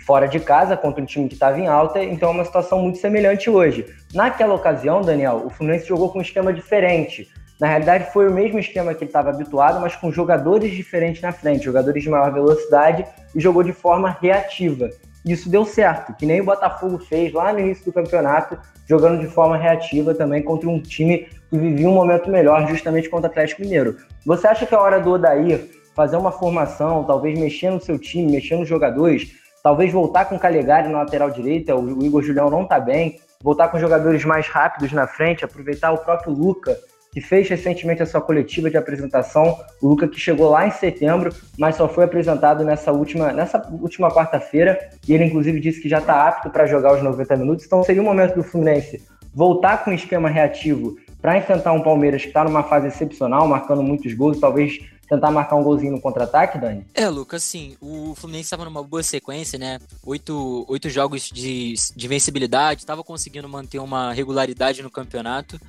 fora 0.05 0.27
de 0.27 0.39
casa 0.39 0.75
contra 0.75 1.01
um 1.01 1.05
time 1.05 1.27
que 1.27 1.35
estava 1.35 1.59
em 1.59 1.67
alta, 1.67 2.03
então 2.03 2.29
é 2.29 2.31
uma 2.31 2.45
situação 2.45 2.81
muito 2.81 2.97
semelhante 2.97 3.49
hoje. 3.49 3.85
Naquela 4.13 4.53
ocasião, 4.53 5.01
Daniel, 5.01 5.43
o 5.45 5.49
Fluminense 5.49 5.87
jogou 5.87 6.09
com 6.09 6.19
um 6.19 6.21
esquema 6.21 6.51
diferente. 6.51 7.29
Na 7.63 7.69
realidade, 7.69 8.11
foi 8.11 8.27
o 8.27 8.33
mesmo 8.33 8.59
esquema 8.59 8.93
que 8.93 9.05
ele 9.05 9.09
estava 9.09 9.29
habituado, 9.29 9.79
mas 9.79 9.95
com 9.95 10.11
jogadores 10.11 10.69
diferentes 10.73 11.21
na 11.21 11.31
frente, 11.31 11.63
jogadores 11.63 12.03
de 12.03 12.09
maior 12.09 12.29
velocidade 12.29 13.05
e 13.33 13.39
jogou 13.39 13.63
de 13.63 13.71
forma 13.71 14.17
reativa. 14.21 14.89
Isso 15.25 15.49
deu 15.49 15.63
certo, 15.63 16.13
que 16.13 16.25
nem 16.25 16.41
o 16.41 16.43
Botafogo 16.43 16.97
fez 16.97 17.31
lá 17.31 17.53
no 17.53 17.61
início 17.61 17.85
do 17.85 17.93
campeonato, 17.93 18.59
jogando 18.85 19.21
de 19.21 19.27
forma 19.27 19.55
reativa 19.55 20.13
também 20.13 20.43
contra 20.43 20.67
um 20.67 20.77
time 20.77 21.19
que 21.49 21.57
vivia 21.57 21.87
um 21.87 21.93
momento 21.93 22.29
melhor, 22.29 22.67
justamente 22.67 23.07
contra 23.07 23.29
o 23.29 23.31
Atlético 23.31 23.61
Mineiro. 23.61 23.95
Você 24.25 24.45
acha 24.45 24.65
que 24.65 24.75
é 24.75 24.77
hora 24.77 24.99
do 24.99 25.11
Odair 25.11 25.69
fazer 25.95 26.17
uma 26.17 26.33
formação, 26.33 27.05
talvez 27.05 27.39
mexer 27.39 27.69
no 27.69 27.79
seu 27.79 27.97
time, 27.97 28.29
mexer 28.29 28.57
nos 28.57 28.67
jogadores, 28.67 29.37
talvez 29.63 29.89
voltar 29.89 30.25
com 30.25 30.35
o 30.35 30.39
Calegari 30.39 30.89
na 30.89 30.97
lateral 30.97 31.31
direita, 31.31 31.73
o 31.73 32.03
Igor 32.03 32.21
Julião 32.23 32.49
não 32.49 32.63
está 32.63 32.77
bem, 32.77 33.21
voltar 33.41 33.69
com 33.69 33.79
jogadores 33.79 34.25
mais 34.25 34.49
rápidos 34.49 34.91
na 34.91 35.07
frente, 35.07 35.45
aproveitar 35.45 35.93
o 35.93 35.99
próprio 35.99 36.33
Luca 36.33 36.77
que 37.13 37.21
fez 37.21 37.47
recentemente 37.47 38.01
a 38.01 38.05
sua 38.05 38.19
coletiva 38.19 38.69
de 38.69 38.77
apresentação, 38.77 39.59
o 39.81 39.87
Luca 39.87 40.07
que 40.07 40.19
chegou 40.19 40.49
lá 40.49 40.67
em 40.67 40.71
setembro, 40.71 41.33
mas 41.57 41.75
só 41.75 41.87
foi 41.87 42.05
apresentado 42.05 42.63
nessa 42.63 42.91
última, 42.91 43.31
nessa 43.31 43.61
última 43.71 44.09
quarta-feira, 44.09 44.79
e 45.07 45.13
ele 45.13 45.25
inclusive 45.25 45.59
disse 45.59 45.79
que 45.79 45.87
já 45.87 45.99
está 45.99 46.27
apto 46.27 46.49
para 46.49 46.65
jogar 46.65 46.95
os 46.95 47.03
90 47.03 47.37
minutos, 47.37 47.65
então 47.65 47.83
seria 47.83 48.01
o 48.01 48.05
momento 48.05 48.35
do 48.35 48.43
Fluminense 48.43 49.01
voltar 49.33 49.83
com 49.83 49.91
um 49.91 49.93
esquema 49.93 50.29
reativo 50.29 50.95
para 51.21 51.37
enfrentar 51.37 51.71
um 51.71 51.81
Palmeiras 51.81 52.21
que 52.21 52.27
está 52.27 52.43
numa 52.43 52.63
fase 52.63 52.87
excepcional, 52.87 53.47
marcando 53.47 53.81
muitos 53.81 54.13
gols, 54.13 54.39
talvez 54.39 54.79
tentar 55.07 55.31
marcar 55.31 55.55
um 55.55 55.63
golzinho 55.63 55.91
no 55.91 56.01
contra-ataque, 56.01 56.57
Dani? 56.57 56.85
É, 56.93 57.07
Lucas, 57.07 57.43
sim. 57.43 57.75
O 57.79 58.13
Fluminense 58.15 58.45
estava 58.45 58.65
numa 58.65 58.83
boa 58.83 59.03
sequência, 59.03 59.59
né? 59.59 59.79
Oito, 60.05 60.65
oito 60.67 60.89
jogos 60.89 61.29
de, 61.29 61.75
de 61.95 62.07
vencibilidade, 62.07 62.81
estava 62.81 63.03
conseguindo 63.03 63.47
manter 63.47 63.79
uma 63.79 64.11
regularidade 64.11 64.81
no 64.81 64.89
campeonato. 64.89 65.59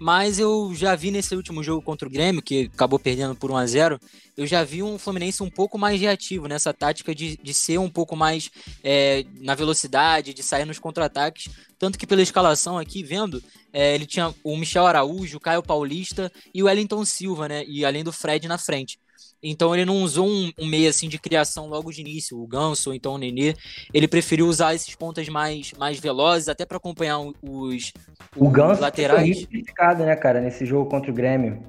Mas 0.00 0.38
eu 0.38 0.72
já 0.74 0.96
vi 0.96 1.10
nesse 1.10 1.36
último 1.36 1.62
jogo 1.62 1.82
contra 1.82 2.08
o 2.08 2.10
Grêmio, 2.10 2.40
que 2.40 2.70
acabou 2.72 2.98
perdendo 2.98 3.34
por 3.34 3.50
1 3.50 3.56
a 3.56 3.66
0 3.66 4.00
eu 4.34 4.46
já 4.46 4.64
vi 4.64 4.82
um 4.82 4.98
Fluminense 4.98 5.42
um 5.42 5.50
pouco 5.50 5.76
mais 5.76 6.00
reativo 6.00 6.48
nessa 6.48 6.72
tática 6.72 7.14
de, 7.14 7.36
de 7.36 7.52
ser 7.52 7.76
um 7.76 7.90
pouco 7.90 8.16
mais 8.16 8.50
é, 8.82 9.26
na 9.38 9.54
velocidade, 9.54 10.32
de 10.32 10.42
sair 10.42 10.64
nos 10.64 10.78
contra-ataques. 10.78 11.52
Tanto 11.78 11.98
que 11.98 12.06
pela 12.06 12.22
escalação 12.22 12.78
aqui, 12.78 13.02
vendo, 13.02 13.42
é, 13.70 13.94
ele 13.94 14.06
tinha 14.06 14.34
o 14.42 14.56
Michel 14.56 14.86
Araújo, 14.86 15.36
o 15.36 15.40
Caio 15.40 15.62
Paulista 15.62 16.32
e 16.54 16.62
o 16.62 16.66
Wellington 16.66 17.04
Silva, 17.04 17.46
né? 17.46 17.62
E 17.66 17.84
além 17.84 18.02
do 18.02 18.14
Fred 18.14 18.48
na 18.48 18.56
frente. 18.56 18.98
Então 19.42 19.74
ele 19.74 19.84
não 19.84 20.02
usou 20.02 20.28
um, 20.28 20.52
um 20.58 20.66
meio 20.66 20.88
assim 20.88 21.08
de 21.08 21.18
criação 21.18 21.68
logo 21.68 21.90
de 21.90 22.00
início, 22.00 22.38
o 22.38 22.46
Ganso 22.46 22.90
ou 22.90 22.94
então 22.94 23.14
o 23.14 23.18
Nenê. 23.18 23.54
Ele 23.92 24.06
preferiu 24.06 24.46
usar 24.46 24.74
esses 24.74 24.94
pontas 24.94 25.28
mais, 25.28 25.72
mais 25.78 25.98
velozes, 25.98 26.48
até 26.48 26.66
para 26.66 26.76
acompanhar 26.76 27.18
os, 27.18 27.34
os 27.42 27.92
o 28.36 28.48
Ganso 28.48 28.80
laterais. 28.80 29.38
Foi 29.38 29.46
criticado, 29.46 30.04
né, 30.04 30.14
cara, 30.16 30.40
nesse 30.40 30.66
jogo 30.66 30.90
contra 30.90 31.10
o 31.10 31.14
Grêmio. 31.14 31.62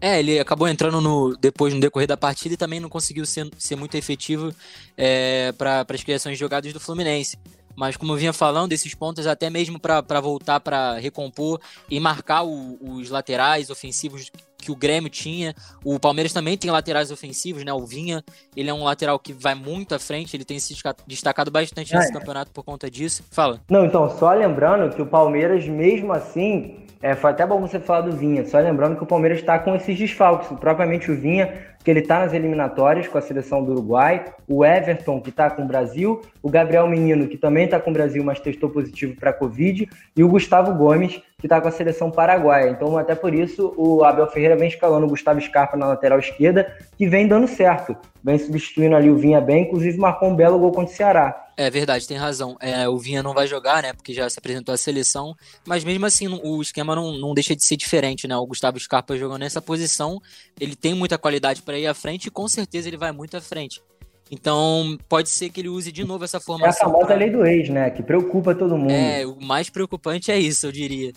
É, 0.00 0.18
ele 0.18 0.38
acabou 0.38 0.66
entrando 0.66 1.00
no, 1.00 1.36
depois 1.36 1.74
no 1.74 1.80
decorrer 1.80 2.08
da 2.08 2.16
partida 2.16 2.54
e 2.54 2.56
também 2.56 2.80
não 2.80 2.88
conseguiu 2.88 3.26
ser, 3.26 3.50
ser 3.58 3.76
muito 3.76 3.96
efetivo 3.96 4.50
é, 4.96 5.52
para 5.52 5.84
as 5.86 6.02
criações 6.02 6.34
de 6.36 6.40
jogadas 6.40 6.72
do 6.72 6.80
Fluminense. 6.80 7.36
Mas 7.76 7.96
como 7.96 8.12
eu 8.12 8.16
vinha 8.16 8.32
falando, 8.32 8.72
esses 8.72 8.94
pontos 8.94 9.26
até 9.26 9.48
mesmo 9.50 9.78
para 9.78 10.20
voltar 10.20 10.60
para 10.60 10.98
recompor 10.98 11.60
e 11.88 12.00
marcar 12.00 12.42
o, 12.42 12.78
os 12.80 13.10
laterais 13.10 13.70
ofensivos 13.70 14.30
que 14.60 14.70
o 14.70 14.76
Grêmio 14.76 15.10
tinha. 15.10 15.54
O 15.84 15.98
Palmeiras 15.98 16.32
também 16.32 16.56
tem 16.56 16.70
laterais 16.70 17.10
ofensivos, 17.10 17.64
né? 17.64 17.72
O 17.72 17.86
Vinha, 17.86 18.22
ele 18.56 18.70
é 18.70 18.74
um 18.74 18.84
lateral 18.84 19.18
que 19.18 19.32
vai 19.32 19.54
muito 19.54 19.94
à 19.94 19.98
frente, 19.98 20.36
ele 20.36 20.44
tem 20.44 20.58
se 20.58 20.74
destacado 21.06 21.50
bastante 21.50 21.94
nesse 21.94 22.10
é. 22.10 22.12
campeonato 22.12 22.50
por 22.52 22.64
conta 22.64 22.90
disso. 22.90 23.24
Fala. 23.30 23.60
Não, 23.68 23.84
então, 23.84 24.08
só 24.18 24.32
lembrando 24.32 24.94
que 24.94 25.02
o 25.02 25.06
Palmeiras, 25.06 25.66
mesmo 25.66 26.12
assim, 26.12 26.86
é, 27.02 27.14
foi 27.14 27.30
até 27.30 27.46
bom 27.46 27.58
você 27.58 27.80
falar 27.80 28.02
do 28.02 28.12
Vinha, 28.14 28.44
só 28.44 28.58
lembrando 28.58 28.94
que 28.94 29.02
o 29.02 29.06
Palmeiras 29.06 29.38
está 29.38 29.58
com 29.58 29.74
esses 29.74 29.98
desfalques, 29.98 30.48
propriamente 30.58 31.10
o 31.10 31.18
Vinha, 31.18 31.70
que 31.82 31.90
ele 31.90 32.00
está 32.00 32.18
nas 32.18 32.34
eliminatórias 32.34 33.08
com 33.08 33.16
a 33.16 33.22
seleção 33.22 33.64
do 33.64 33.72
Uruguai, 33.72 34.26
o 34.46 34.62
Everton, 34.62 35.18
que 35.18 35.30
está 35.30 35.48
com 35.48 35.62
o 35.62 35.66
Brasil, 35.66 36.20
o 36.42 36.50
Gabriel 36.50 36.86
Menino, 36.86 37.26
que 37.26 37.38
também 37.38 37.64
está 37.64 37.80
com 37.80 37.88
o 37.88 37.94
Brasil, 37.94 38.22
mas 38.22 38.38
testou 38.38 38.68
positivo 38.68 39.16
para 39.16 39.30
a 39.30 39.32
Covid, 39.32 39.88
e 40.14 40.22
o 40.22 40.28
Gustavo 40.28 40.74
Gomes, 40.74 41.22
que 41.40 41.46
está 41.46 41.60
com 41.60 41.68
a 41.68 41.72
seleção 41.72 42.10
paraguaia. 42.10 42.70
Então, 42.70 42.96
até 42.98 43.14
por 43.14 43.34
isso, 43.34 43.74
o 43.76 44.04
Abel 44.04 44.26
Ferreira 44.26 44.56
vem 44.56 44.68
escalando 44.68 45.06
o 45.06 45.08
Gustavo 45.08 45.40
Scarpa 45.40 45.76
na 45.76 45.86
lateral 45.86 46.18
esquerda, 46.18 46.76
que 46.96 47.08
vem 47.08 47.26
dando 47.26 47.48
certo. 47.48 47.96
Vem 48.22 48.38
substituindo 48.38 48.94
ali 48.94 49.10
o 49.10 49.16
Vinha 49.16 49.40
bem, 49.40 49.64
inclusive 49.64 49.96
marcou 49.96 50.28
um 50.28 50.36
belo 50.36 50.58
gol 50.58 50.70
contra 50.72 50.92
o 50.92 50.96
Ceará. 50.96 51.48
É 51.56 51.68
verdade, 51.70 52.06
tem 52.06 52.16
razão. 52.16 52.56
É, 52.60 52.88
o 52.88 52.98
Vinha 52.98 53.22
não 53.22 53.34
vai 53.34 53.46
jogar, 53.46 53.82
né? 53.82 53.92
Porque 53.92 54.14
já 54.14 54.28
se 54.28 54.38
apresentou 54.38 54.74
a 54.74 54.78
seleção. 54.78 55.34
Mas 55.66 55.84
mesmo 55.84 56.06
assim, 56.06 56.28
o 56.42 56.60
esquema 56.60 56.94
não, 56.94 57.12
não 57.12 57.34
deixa 57.34 57.56
de 57.56 57.64
ser 57.64 57.76
diferente, 57.76 58.28
né? 58.28 58.36
O 58.36 58.46
Gustavo 58.46 58.78
Scarpa 58.78 59.16
jogando 59.16 59.40
nessa 59.40 59.60
posição, 59.60 60.20
ele 60.58 60.76
tem 60.76 60.94
muita 60.94 61.18
qualidade 61.18 61.62
para 61.62 61.78
ir 61.78 61.86
à 61.86 61.94
frente 61.94 62.26
e 62.26 62.30
com 62.30 62.46
certeza 62.48 62.88
ele 62.88 62.96
vai 62.96 63.12
muito 63.12 63.36
à 63.36 63.40
frente. 63.40 63.82
Então, 64.30 64.96
pode 65.08 65.28
ser 65.28 65.50
que 65.50 65.60
ele 65.60 65.68
use 65.68 65.90
de 65.90 66.04
novo 66.04 66.24
essa 66.24 66.38
formação. 66.38 66.86
É 66.86 66.90
a 66.90 66.92
famosa 66.92 67.06
pra... 67.06 67.16
lei 67.16 67.30
do 67.30 67.44
ex, 67.44 67.68
né? 67.68 67.90
Que 67.90 68.02
preocupa 68.02 68.54
todo 68.54 68.78
mundo. 68.78 68.92
É, 68.92 69.26
o 69.26 69.40
mais 69.40 69.68
preocupante 69.68 70.30
é 70.30 70.38
isso, 70.38 70.66
eu 70.66 70.72
diria. 70.72 71.12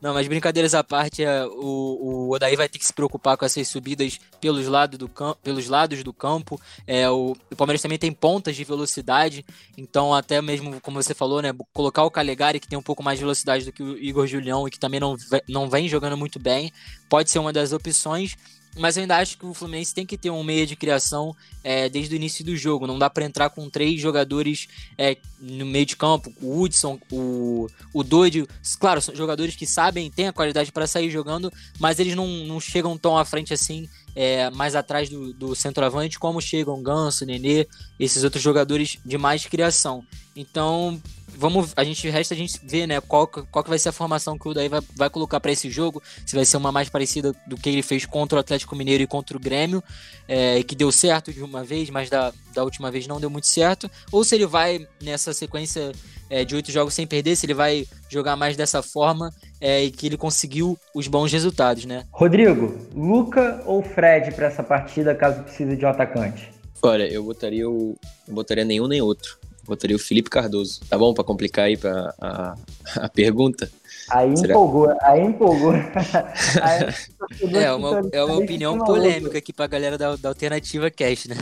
Não, 0.00 0.12
mas 0.12 0.28
brincadeiras 0.28 0.74
à 0.74 0.84
parte, 0.84 1.24
é, 1.24 1.44
o, 1.46 2.28
o 2.28 2.34
Odaí 2.34 2.54
vai 2.54 2.68
ter 2.68 2.78
que 2.78 2.86
se 2.86 2.92
preocupar 2.92 3.36
com 3.36 3.44
essas 3.44 3.66
subidas 3.66 4.20
pelos, 4.40 4.66
lado 4.66 4.98
do 4.98 5.10
pelos 5.42 5.68
lados 5.68 6.04
do 6.04 6.12
campo. 6.12 6.60
É, 6.86 7.08
o, 7.08 7.34
o, 7.50 7.56
Palmeiras 7.56 7.80
também 7.80 7.98
tem 7.98 8.12
pontas 8.12 8.54
de 8.54 8.62
velocidade, 8.62 9.44
então 9.76 10.14
até 10.14 10.40
mesmo, 10.42 10.80
como 10.82 11.02
você 11.02 11.14
falou, 11.14 11.40
né, 11.40 11.52
colocar 11.72 12.04
o 12.04 12.10
Calegari, 12.10 12.60
que 12.60 12.68
tem 12.68 12.78
um 12.78 12.82
pouco 12.82 13.02
mais 13.02 13.18
de 13.18 13.24
velocidade 13.24 13.64
do 13.64 13.72
que 13.72 13.82
o 13.82 13.96
Igor 13.98 14.26
Julião 14.26 14.68
e 14.68 14.70
que 14.70 14.78
também 14.78 15.00
não, 15.00 15.16
não 15.48 15.68
vem 15.68 15.88
jogando 15.88 16.16
muito 16.16 16.38
bem, 16.38 16.70
pode 17.08 17.30
ser 17.30 17.38
uma 17.38 17.52
das 17.52 17.72
opções 17.72 18.36
mas 18.76 18.96
eu 18.96 19.02
ainda 19.02 19.16
acho 19.16 19.38
que 19.38 19.46
o 19.46 19.54
Fluminense 19.54 19.94
tem 19.94 20.04
que 20.04 20.18
ter 20.18 20.30
um 20.30 20.42
meia 20.42 20.66
de 20.66 20.76
criação 20.76 21.34
é, 21.64 21.88
desde 21.88 22.14
o 22.14 22.16
início 22.16 22.44
do 22.44 22.56
jogo. 22.56 22.86
Não 22.86 22.98
dá 22.98 23.08
para 23.08 23.24
entrar 23.24 23.50
com 23.50 23.68
três 23.70 24.00
jogadores 24.00 24.68
é, 24.98 25.16
no 25.40 25.66
meio 25.66 25.86
de 25.86 25.96
campo, 25.96 26.32
o 26.40 26.60
Hudson, 26.60 26.98
o, 27.10 27.66
o 27.92 28.02
Doide. 28.02 28.46
Claro, 28.78 29.00
são 29.00 29.14
jogadores 29.14 29.56
que 29.56 29.66
sabem, 29.66 30.10
têm 30.10 30.28
a 30.28 30.32
qualidade 30.32 30.70
para 30.70 30.86
sair 30.86 31.10
jogando, 31.10 31.52
mas 31.78 31.98
eles 31.98 32.14
não, 32.14 32.26
não 32.26 32.60
chegam 32.60 32.96
tão 32.98 33.16
à 33.16 33.24
frente 33.24 33.54
assim, 33.54 33.88
é, 34.14 34.50
mais 34.50 34.74
atrás 34.74 35.08
do, 35.08 35.32
do 35.32 35.54
centroavante, 35.54 36.18
como 36.18 36.40
chegam 36.40 36.82
Ganso, 36.82 37.24
Nenê, 37.24 37.66
esses 37.98 38.24
outros 38.24 38.42
jogadores 38.42 38.98
de 39.04 39.18
mais 39.18 39.46
criação. 39.46 40.04
Então, 40.34 41.00
vamos, 41.36 41.72
a 41.76 41.84
gente 41.84 42.08
resta 42.08 42.34
a 42.34 42.36
gente 42.36 42.60
ver, 42.62 42.86
né, 42.86 43.00
qual, 43.00 43.26
qual 43.26 43.62
que 43.62 43.70
vai 43.70 43.78
ser 43.78 43.90
a 43.90 43.92
formação 43.92 44.38
que 44.38 44.48
o 44.48 44.54
Daí 44.54 44.68
vai, 44.68 44.80
vai 44.94 45.10
colocar 45.10 45.40
para 45.40 45.52
esse 45.52 45.70
jogo, 45.70 46.02
se 46.24 46.34
vai 46.34 46.44
ser 46.44 46.56
uma 46.56 46.72
mais 46.72 46.88
parecida 46.88 47.34
do 47.46 47.56
que 47.56 47.68
ele 47.68 47.82
fez 47.82 48.04
contra 48.06 48.36
o 48.36 48.40
Atlético 48.40 48.74
Mineiro 48.74 49.02
e 49.02 49.06
contra 49.06 49.36
o 49.36 49.40
Grêmio, 49.40 49.82
é, 50.28 50.62
que 50.62 50.74
deu 50.74 50.90
certo 50.90 51.32
de 51.32 51.42
uma 51.42 51.62
vez, 51.62 51.90
mas 51.90 52.10
da, 52.10 52.32
da 52.54 52.64
última 52.64 52.90
vez 52.90 53.06
não 53.06 53.20
deu 53.20 53.30
muito 53.30 53.46
certo, 53.46 53.90
ou 54.10 54.24
se 54.24 54.34
ele 54.34 54.46
vai 54.46 54.86
nessa 55.02 55.32
sequência 55.32 55.92
é, 56.28 56.44
de 56.44 56.54
oito 56.54 56.72
jogos 56.72 56.94
sem 56.94 57.06
perder, 57.06 57.36
se 57.36 57.46
ele 57.46 57.54
vai 57.54 57.86
jogar 58.08 58.36
mais 58.36 58.56
dessa 58.56 58.82
forma 58.82 59.32
é, 59.60 59.84
e 59.84 59.90
que 59.90 60.06
ele 60.06 60.16
conseguiu 60.16 60.78
os 60.94 61.06
bons 61.06 61.32
resultados, 61.32 61.84
né? 61.84 62.04
Rodrigo, 62.10 62.76
Luca 62.94 63.62
ou 63.64 63.82
Fred 63.82 64.32
para 64.32 64.46
essa 64.46 64.62
partida, 64.62 65.14
caso 65.14 65.42
precise 65.42 65.76
de 65.76 65.84
um 65.84 65.88
atacante? 65.88 66.50
Olha, 66.82 67.08
eu 67.10 67.22
botaria 67.24 67.68
o. 67.68 67.96
Não 68.28 68.34
botaria 68.34 68.64
nenhum 68.64 68.86
nem 68.86 69.00
outro. 69.00 69.38
Botaria 69.66 69.96
o 69.96 69.98
Felipe 69.98 70.30
Cardoso. 70.30 70.80
Tá 70.88 70.96
bom? 70.96 71.12
Para 71.12 71.24
complicar 71.24 71.66
aí 71.66 71.76
pra, 71.76 72.14
a, 72.20 72.56
a 72.96 73.08
pergunta. 73.08 73.70
Aí 74.08 74.36
Será? 74.36 74.54
empolgou, 74.54 74.94
aí 75.02 75.20
empolgou. 75.20 75.72
aí, 76.62 77.62
é, 77.62 77.72
uma, 77.72 78.08
é 78.12 78.22
uma 78.22 78.36
opinião 78.36 78.78
polêmica 78.78 79.38
aqui 79.38 79.52
pra 79.52 79.66
galera 79.66 79.98
da, 79.98 80.14
da 80.16 80.28
Alternativa 80.28 80.90
Cast, 80.90 81.28
né? 81.28 81.36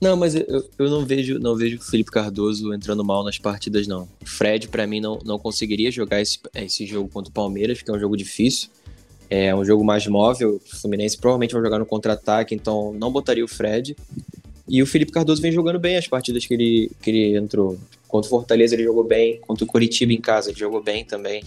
Não, 0.00 0.16
mas 0.16 0.34
eu, 0.34 0.64
eu 0.78 0.90
não 0.90 1.04
vejo 1.04 1.38
não 1.38 1.54
vejo 1.54 1.76
o 1.76 1.82
Felipe 1.82 2.10
Cardoso 2.10 2.72
entrando 2.72 3.04
mal 3.04 3.22
nas 3.22 3.38
partidas, 3.38 3.86
não. 3.86 4.08
O 4.22 4.26
Fred, 4.26 4.66
para 4.68 4.86
mim, 4.86 4.98
não, 4.98 5.18
não 5.24 5.38
conseguiria 5.38 5.90
jogar 5.90 6.20
esse, 6.20 6.38
esse 6.54 6.86
jogo 6.86 7.08
contra 7.08 7.30
o 7.30 7.34
Palmeiras, 7.34 7.82
que 7.82 7.90
é 7.90 7.94
um 7.94 7.98
jogo 7.98 8.16
difícil. 8.16 8.70
É 9.28 9.54
um 9.54 9.64
jogo 9.64 9.84
mais 9.84 10.06
móvel. 10.06 10.56
O 10.56 10.76
Fluminense 10.80 11.18
provavelmente 11.18 11.52
vai 11.52 11.62
jogar 11.62 11.78
no 11.78 11.86
contra-ataque, 11.86 12.54
então 12.54 12.92
não 12.94 13.12
botaria 13.12 13.44
o 13.44 13.48
Fred. 13.48 13.94
E 14.70 14.80
o 14.80 14.86
Felipe 14.86 15.10
Cardoso 15.10 15.42
vem 15.42 15.50
jogando 15.50 15.80
bem 15.80 15.96
as 15.96 16.06
partidas 16.06 16.46
que 16.46 16.54
ele, 16.54 16.92
que 17.02 17.10
ele 17.10 17.36
entrou. 17.36 17.76
Contra 18.06 18.28
o 18.28 18.30
Fortaleza 18.30 18.76
ele 18.76 18.84
jogou 18.84 19.02
bem, 19.02 19.40
contra 19.40 19.64
o 19.64 19.66
Curitiba 19.66 20.12
em 20.12 20.20
casa 20.20 20.50
ele 20.50 20.58
jogou 20.58 20.80
bem 20.80 21.04
também. 21.04 21.42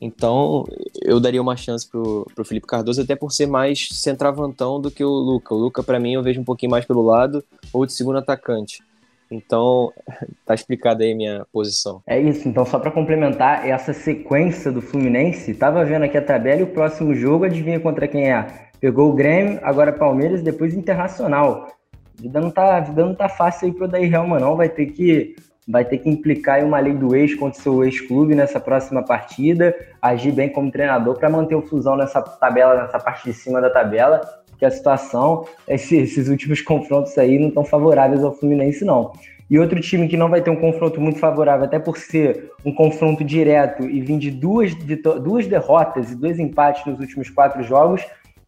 Então, 0.00 0.64
eu 1.02 1.18
daria 1.18 1.42
uma 1.42 1.56
chance 1.56 1.88
pro, 1.88 2.24
pro 2.32 2.44
Felipe 2.44 2.68
Cardoso, 2.68 3.02
até 3.02 3.16
por 3.16 3.32
ser 3.32 3.46
mais 3.46 3.88
centravantão 3.90 4.80
do 4.80 4.88
que 4.88 5.02
o 5.02 5.08
Luca. 5.08 5.52
O 5.52 5.58
Luca, 5.58 5.82
para 5.82 5.98
mim, 5.98 6.14
eu 6.14 6.22
vejo 6.22 6.40
um 6.40 6.44
pouquinho 6.44 6.70
mais 6.70 6.84
pelo 6.84 7.02
lado 7.02 7.42
ou 7.72 7.84
de 7.84 7.92
segundo 7.92 8.18
atacante. 8.18 8.80
Então, 9.28 9.92
tá 10.46 10.54
explicada 10.54 11.02
aí 11.02 11.12
minha 11.12 11.44
posição. 11.52 12.02
É 12.06 12.20
isso, 12.20 12.48
então 12.48 12.64
só 12.64 12.78
para 12.78 12.92
complementar 12.92 13.66
essa 13.68 13.92
sequência 13.92 14.70
do 14.70 14.80
Fluminense, 14.80 15.54
tava 15.54 15.84
vendo 15.84 16.04
aqui 16.04 16.16
a 16.16 16.22
tabela 16.22 16.60
e 16.60 16.64
o 16.64 16.68
próximo 16.68 17.16
jogo, 17.16 17.44
adivinha 17.44 17.80
contra 17.80 18.06
quem 18.06 18.30
é? 18.30 18.46
Pegou 18.78 19.10
o 19.10 19.14
Grêmio, 19.14 19.58
agora 19.62 19.92
Palmeiras, 19.92 20.40
depois 20.40 20.72
Internacional 20.72 21.74
vida 22.18 22.40
não 22.40 22.50
tá, 22.50 22.80
vida 22.80 23.04
não 23.04 23.14
tá 23.14 23.28
fácil 23.28 23.66
aí 23.66 23.72
pro 23.72 23.88
Daí 23.88 24.12
Helma, 24.12 24.38
não. 24.38 24.56
Vai 24.56 24.68
ter 24.68 24.86
que 24.86 25.36
vai 25.66 25.84
ter 25.84 25.98
que 25.98 26.10
implicar 26.10 26.62
uma 26.62 26.78
lei 26.78 26.92
do 26.92 27.16
ex 27.16 27.34
contra 27.34 27.58
o 27.58 27.62
seu 27.62 27.84
ex-clube 27.84 28.34
nessa 28.34 28.60
próxima 28.60 29.02
partida, 29.02 29.74
agir 30.00 30.32
bem 30.32 30.48
como 30.48 30.70
treinador 30.70 31.18
para 31.18 31.30
manter 31.30 31.54
o 31.54 31.62
Fusão 31.62 31.96
nessa 31.96 32.20
tabela, 32.20 32.82
nessa 32.82 32.98
parte 32.98 33.24
de 33.24 33.32
cima 33.32 33.60
da 33.60 33.70
tabela, 33.70 34.20
porque 34.50 34.64
a 34.64 34.70
situação, 34.70 35.46
esses, 35.66 36.28
últimos 36.28 36.60
confrontos 36.60 37.16
aí 37.18 37.38
não 37.38 37.48
estão 37.48 37.64
favoráveis 37.64 38.22
ao 38.22 38.32
Fluminense, 38.32 38.84
não. 38.84 39.12
E 39.50 39.58
outro 39.58 39.80
time 39.80 40.08
que 40.08 40.16
não 40.16 40.28
vai 40.28 40.42
ter 40.42 40.50
um 40.50 40.56
confronto 40.56 41.00
muito 41.00 41.18
favorável, 41.18 41.64
até 41.64 41.78
por 41.78 41.98
ser 41.98 42.50
um 42.64 42.72
confronto 42.72 43.22
direto 43.22 43.84
e 43.84 44.00
vir 44.00 44.18
de 44.18 44.30
duas, 44.30 44.74
duas 44.74 45.46
derrotas 45.46 46.10
e 46.10 46.16
dois 46.16 46.38
empates 46.38 46.84
nos 46.86 46.98
últimos 46.98 47.28
quatro 47.30 47.62
jogos, 47.62 48.04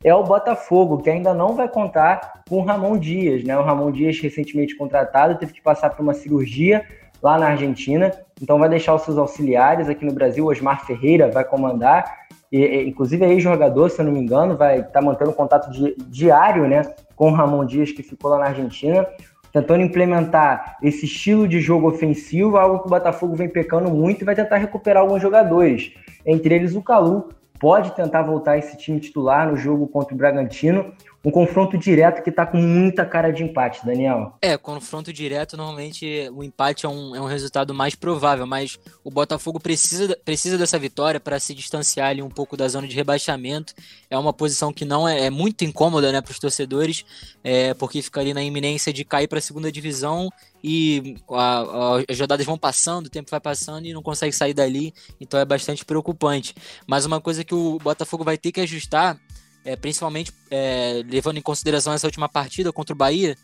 é 0.06 0.14
o 0.14 0.22
Botafogo, 0.22 0.98
que 0.98 1.10
ainda 1.10 1.34
não 1.34 1.56
vai 1.56 1.68
contar 1.68 2.44
com 2.48 2.58
o 2.58 2.64
Ramon 2.64 2.96
Dias, 2.96 3.42
né? 3.42 3.58
O 3.58 3.62
Ramon 3.64 3.90
Dias, 3.90 4.20
recentemente 4.20 4.76
contratado, 4.76 5.36
teve 5.36 5.52
que 5.52 5.60
passar 5.60 5.90
por 5.90 6.00
uma 6.00 6.14
cirurgia 6.14 6.84
lá 7.20 7.36
na 7.36 7.48
Argentina, 7.48 8.12
então 8.40 8.56
vai 8.56 8.68
deixar 8.68 8.94
os 8.94 9.02
seus 9.02 9.18
auxiliares 9.18 9.88
aqui 9.88 10.04
no 10.04 10.14
Brasil. 10.14 10.46
Osmar 10.46 10.86
Ferreira 10.86 11.28
vai 11.28 11.42
comandar, 11.42 12.04
e, 12.52 12.58
e, 12.60 12.88
inclusive 12.88 13.24
é 13.24 13.32
ex-jogador, 13.32 13.90
se 13.90 14.00
eu 14.00 14.04
não 14.04 14.12
me 14.12 14.20
engano, 14.20 14.56
vai 14.56 14.78
estar 14.78 14.92
tá 14.92 15.02
mantendo 15.02 15.32
contato 15.32 15.72
di, 15.72 15.96
diário 16.06 16.68
né, 16.68 16.82
com 17.16 17.32
o 17.32 17.34
Ramon 17.34 17.64
Dias, 17.64 17.90
que 17.90 18.04
ficou 18.04 18.30
lá 18.30 18.38
na 18.38 18.46
Argentina, 18.46 19.04
tentando 19.52 19.82
implementar 19.82 20.76
esse 20.84 21.04
estilo 21.06 21.48
de 21.48 21.58
jogo 21.58 21.88
ofensivo, 21.88 22.56
algo 22.56 22.78
que 22.78 22.86
o 22.86 22.90
Botafogo 22.90 23.34
vem 23.34 23.48
pecando 23.48 23.90
muito 23.90 24.22
e 24.22 24.24
vai 24.24 24.36
tentar 24.36 24.58
recuperar 24.58 25.02
alguns 25.02 25.20
jogadores, 25.20 25.92
entre 26.24 26.54
eles 26.54 26.76
o 26.76 26.82
Calu, 26.82 27.30
pode 27.58 27.94
tentar 27.94 28.22
voltar 28.22 28.58
esse 28.58 28.76
time 28.76 29.00
titular 29.00 29.48
no 29.48 29.56
jogo 29.56 29.86
contra 29.86 30.14
o 30.14 30.16
Bragantino. 30.16 30.92
Um 31.26 31.30
confronto 31.32 31.76
direto 31.76 32.22
que 32.22 32.30
tá 32.30 32.46
com 32.46 32.56
muita 32.56 33.04
cara 33.04 33.32
de 33.32 33.42
empate, 33.42 33.84
Daniel. 33.84 34.36
É, 34.40 34.56
confronto 34.56 35.12
direto, 35.12 35.56
normalmente 35.56 36.30
o 36.32 36.44
empate 36.44 36.86
é 36.86 36.88
um, 36.88 37.16
é 37.16 37.20
um 37.20 37.26
resultado 37.26 37.74
mais 37.74 37.96
provável, 37.96 38.46
mas 38.46 38.78
o 39.02 39.10
Botafogo 39.10 39.58
precisa, 39.58 40.16
precisa 40.24 40.56
dessa 40.56 40.78
vitória 40.78 41.18
para 41.18 41.40
se 41.40 41.52
distanciar 41.52 42.10
ali 42.10 42.22
um 42.22 42.28
pouco 42.28 42.56
da 42.56 42.68
zona 42.68 42.86
de 42.86 42.94
rebaixamento. 42.94 43.74
É 44.08 44.16
uma 44.16 44.32
posição 44.32 44.72
que 44.72 44.84
não 44.84 45.08
é, 45.08 45.24
é 45.24 45.28
muito 45.28 45.64
incômoda 45.64 46.12
né, 46.12 46.20
para 46.20 46.30
os 46.30 46.38
torcedores, 46.38 47.04
é, 47.42 47.74
porque 47.74 48.00
fica 48.02 48.20
ali 48.20 48.32
na 48.32 48.44
iminência 48.44 48.92
de 48.92 49.04
cair 49.04 49.26
para 49.26 49.40
a 49.40 49.42
segunda 49.42 49.72
divisão 49.72 50.30
e 50.62 51.16
a, 51.28 51.60
a, 51.60 52.04
as 52.08 52.20
rodadas 52.20 52.46
vão 52.46 52.56
passando, 52.56 53.06
o 53.06 53.10
tempo 53.10 53.28
vai 53.28 53.40
passando 53.40 53.84
e 53.84 53.92
não 53.92 54.00
consegue 54.00 54.32
sair 54.32 54.54
dali, 54.54 54.94
então 55.20 55.40
é 55.40 55.44
bastante 55.44 55.84
preocupante. 55.84 56.54
Mas 56.86 57.04
uma 57.04 57.20
coisa 57.20 57.42
que 57.42 57.54
o 57.54 57.78
Botafogo 57.78 58.22
vai 58.22 58.38
ter 58.38 58.52
que 58.52 58.60
ajustar 58.60 59.18
é, 59.66 59.74
principalmente 59.74 60.32
é, 60.50 61.02
levando 61.06 61.38
em 61.38 61.42
consideração 61.42 61.92
essa 61.92 62.06
última 62.06 62.28
partida 62.28 62.72
contra 62.72 62.94
o 62.94 62.96
Bahia, 62.96 63.36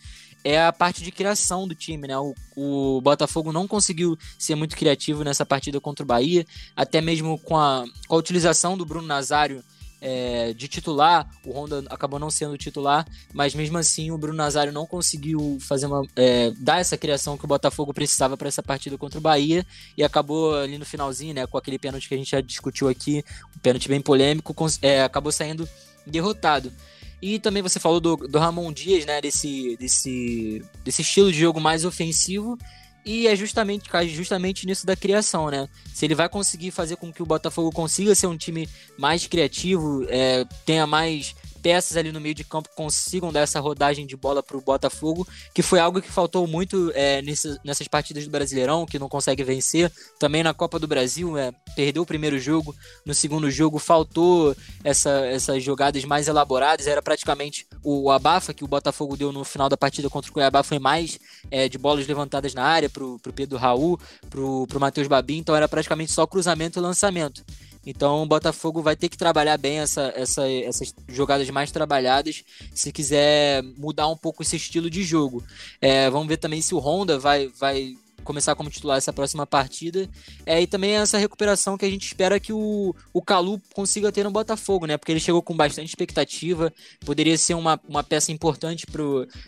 é 0.44 0.64
a 0.64 0.72
parte 0.72 1.02
de 1.02 1.12
criação 1.12 1.68
do 1.68 1.74
time, 1.74 2.06
né? 2.08 2.16
O, 2.18 2.34
o, 2.56 3.00
Botafogo 3.00 3.52
não 3.52 3.68
conseguiu 3.68 4.16
ser 4.38 4.54
muito 4.54 4.76
criativo 4.76 5.22
nessa 5.22 5.44
partida 5.44 5.80
contra 5.80 6.04
o 6.04 6.06
Bahia, 6.06 6.46
até 6.76 7.00
mesmo 7.00 7.38
com 7.38 7.56
a, 7.56 7.84
com 8.06 8.14
a 8.14 8.18
utilização 8.18 8.76
do 8.76 8.86
Bruno 8.86 9.06
Nazário 9.06 9.62
é, 10.00 10.52
de 10.52 10.66
titular, 10.66 11.30
o 11.46 11.52
Honda 11.52 11.84
acabou 11.88 12.18
não 12.18 12.28
sendo 12.28 12.58
titular, 12.58 13.06
mas 13.32 13.54
mesmo 13.54 13.78
assim 13.78 14.10
o 14.10 14.18
Bruno 14.18 14.36
Nazário 14.36 14.72
não 14.72 14.84
conseguiu 14.84 15.58
fazer 15.60 15.86
uma 15.86 16.04
é, 16.16 16.50
dar 16.58 16.80
essa 16.80 16.98
criação 16.98 17.38
que 17.38 17.44
o 17.44 17.48
Botafogo 17.48 17.94
precisava 17.94 18.36
para 18.36 18.48
essa 18.48 18.64
partida 18.64 18.98
contra 18.98 19.20
o 19.20 19.22
Bahia 19.22 19.64
e 19.96 20.02
acabou 20.02 20.56
ali 20.56 20.76
no 20.76 20.84
finalzinho, 20.84 21.34
né, 21.34 21.46
com 21.46 21.56
aquele 21.56 21.78
pênalti 21.78 22.08
que 22.08 22.14
a 22.14 22.18
gente 22.18 22.32
já 22.32 22.40
discutiu 22.40 22.88
aqui, 22.88 23.24
um 23.56 23.60
pênalti 23.60 23.88
bem 23.88 24.00
polêmico, 24.00 24.52
é, 24.82 25.04
acabou 25.04 25.30
saindo 25.30 25.68
derrotado. 26.06 26.72
E 27.20 27.38
também 27.38 27.62
você 27.62 27.78
falou 27.78 28.00
do, 28.00 28.16
do 28.16 28.38
Ramon 28.38 28.72
Dias, 28.72 29.06
né? 29.06 29.20
Desse, 29.20 29.76
desse, 29.76 30.62
desse 30.84 31.02
estilo 31.02 31.30
de 31.30 31.38
jogo 31.38 31.60
mais 31.60 31.84
ofensivo. 31.84 32.58
E 33.04 33.26
é 33.26 33.34
justamente, 33.34 33.88
justamente 34.08 34.66
nisso 34.66 34.86
da 34.86 34.96
criação, 34.96 35.50
né? 35.50 35.68
Se 35.92 36.04
ele 36.04 36.14
vai 36.14 36.28
conseguir 36.28 36.70
fazer 36.70 36.96
com 36.96 37.12
que 37.12 37.22
o 37.22 37.26
Botafogo 37.26 37.70
consiga 37.72 38.14
ser 38.14 38.26
um 38.26 38.36
time 38.36 38.68
mais 38.96 39.26
criativo, 39.26 40.04
é, 40.08 40.44
tenha 40.64 40.86
mais 40.86 41.34
peças 41.62 41.96
ali 41.96 42.10
no 42.10 42.20
meio 42.20 42.34
de 42.34 42.44
campo 42.44 42.68
consigam 42.74 43.32
dar 43.32 43.40
essa 43.40 43.60
rodagem 43.60 44.04
de 44.06 44.16
bola 44.16 44.42
para 44.42 44.56
o 44.56 44.60
Botafogo, 44.60 45.26
que 45.54 45.62
foi 45.62 45.78
algo 45.78 46.02
que 46.02 46.10
faltou 46.10 46.46
muito 46.46 46.90
é, 46.94 47.22
nessas, 47.22 47.58
nessas 47.64 47.86
partidas 47.86 48.24
do 48.24 48.30
Brasileirão, 48.30 48.84
que 48.84 48.98
não 48.98 49.08
consegue 49.08 49.44
vencer. 49.44 49.90
Também 50.18 50.42
na 50.42 50.52
Copa 50.52 50.78
do 50.78 50.88
Brasil, 50.88 51.38
é, 51.38 51.52
perdeu 51.76 52.02
o 52.02 52.06
primeiro 52.06 52.38
jogo, 52.38 52.74
no 53.06 53.14
segundo 53.14 53.50
jogo 53.50 53.78
faltou 53.78 54.56
essa, 54.82 55.10
essas 55.26 55.62
jogadas 55.62 56.04
mais 56.04 56.26
elaboradas, 56.26 56.86
era 56.86 57.00
praticamente 57.00 57.66
o, 57.82 58.04
o, 58.04 58.10
abafa 58.10 58.52
que 58.52 58.64
o 58.64 58.68
Botafogo 58.68 59.16
deu 59.16 59.30
no 59.30 59.44
final 59.44 59.68
da 59.68 59.76
partida 59.76 60.10
contra 60.10 60.30
o 60.30 60.34
Cuiabá 60.34 60.62
foi 60.62 60.78
mais 60.78 61.18
é, 61.50 61.68
de 61.68 61.78
bolas 61.78 62.06
levantadas 62.06 62.54
na 62.54 62.64
área 62.64 62.90
para 62.90 63.04
o 63.04 63.18
Pedro 63.34 63.58
Raul, 63.58 63.98
para 64.28 64.40
o 64.40 64.80
Matheus 64.80 65.06
Babi, 65.06 65.36
então 65.36 65.54
era 65.54 65.68
praticamente 65.68 66.10
só 66.10 66.26
cruzamento 66.26 66.78
e 66.78 66.82
lançamento. 66.82 67.44
Então 67.86 68.22
o 68.22 68.26
Botafogo 68.26 68.82
vai 68.82 68.96
ter 68.96 69.08
que 69.08 69.16
trabalhar 69.16 69.56
bem 69.58 69.80
essa, 69.80 70.12
essa, 70.16 70.48
essas 70.48 70.94
jogadas 71.08 71.48
mais 71.50 71.70
trabalhadas 71.70 72.44
se 72.74 72.92
quiser 72.92 73.62
mudar 73.76 74.08
um 74.08 74.16
pouco 74.16 74.42
esse 74.42 74.56
estilo 74.56 74.88
de 74.88 75.02
jogo. 75.02 75.42
É, 75.80 76.08
vamos 76.10 76.28
ver 76.28 76.36
também 76.36 76.62
se 76.62 76.74
o 76.74 76.78
Honda 76.78 77.18
vai, 77.18 77.48
vai 77.48 77.96
começar 78.22 78.54
como 78.54 78.70
titular 78.70 78.96
essa 78.96 79.12
próxima 79.12 79.46
partida. 79.46 80.08
É, 80.46 80.60
e 80.60 80.66
também 80.66 80.92
essa 80.92 81.18
recuperação 81.18 81.76
que 81.76 81.84
a 81.84 81.90
gente 81.90 82.06
espera 82.06 82.40
que 82.40 82.52
o, 82.52 82.94
o 83.12 83.22
Calu 83.22 83.60
consiga 83.74 84.12
ter 84.12 84.24
no 84.24 84.30
Botafogo, 84.30 84.86
né? 84.86 84.96
Porque 84.96 85.12
ele 85.12 85.20
chegou 85.20 85.42
com 85.42 85.56
bastante 85.56 85.88
expectativa, 85.88 86.72
poderia 87.04 87.36
ser 87.36 87.54
uma, 87.54 87.78
uma 87.88 88.02
peça 88.02 88.32
importante 88.32 88.86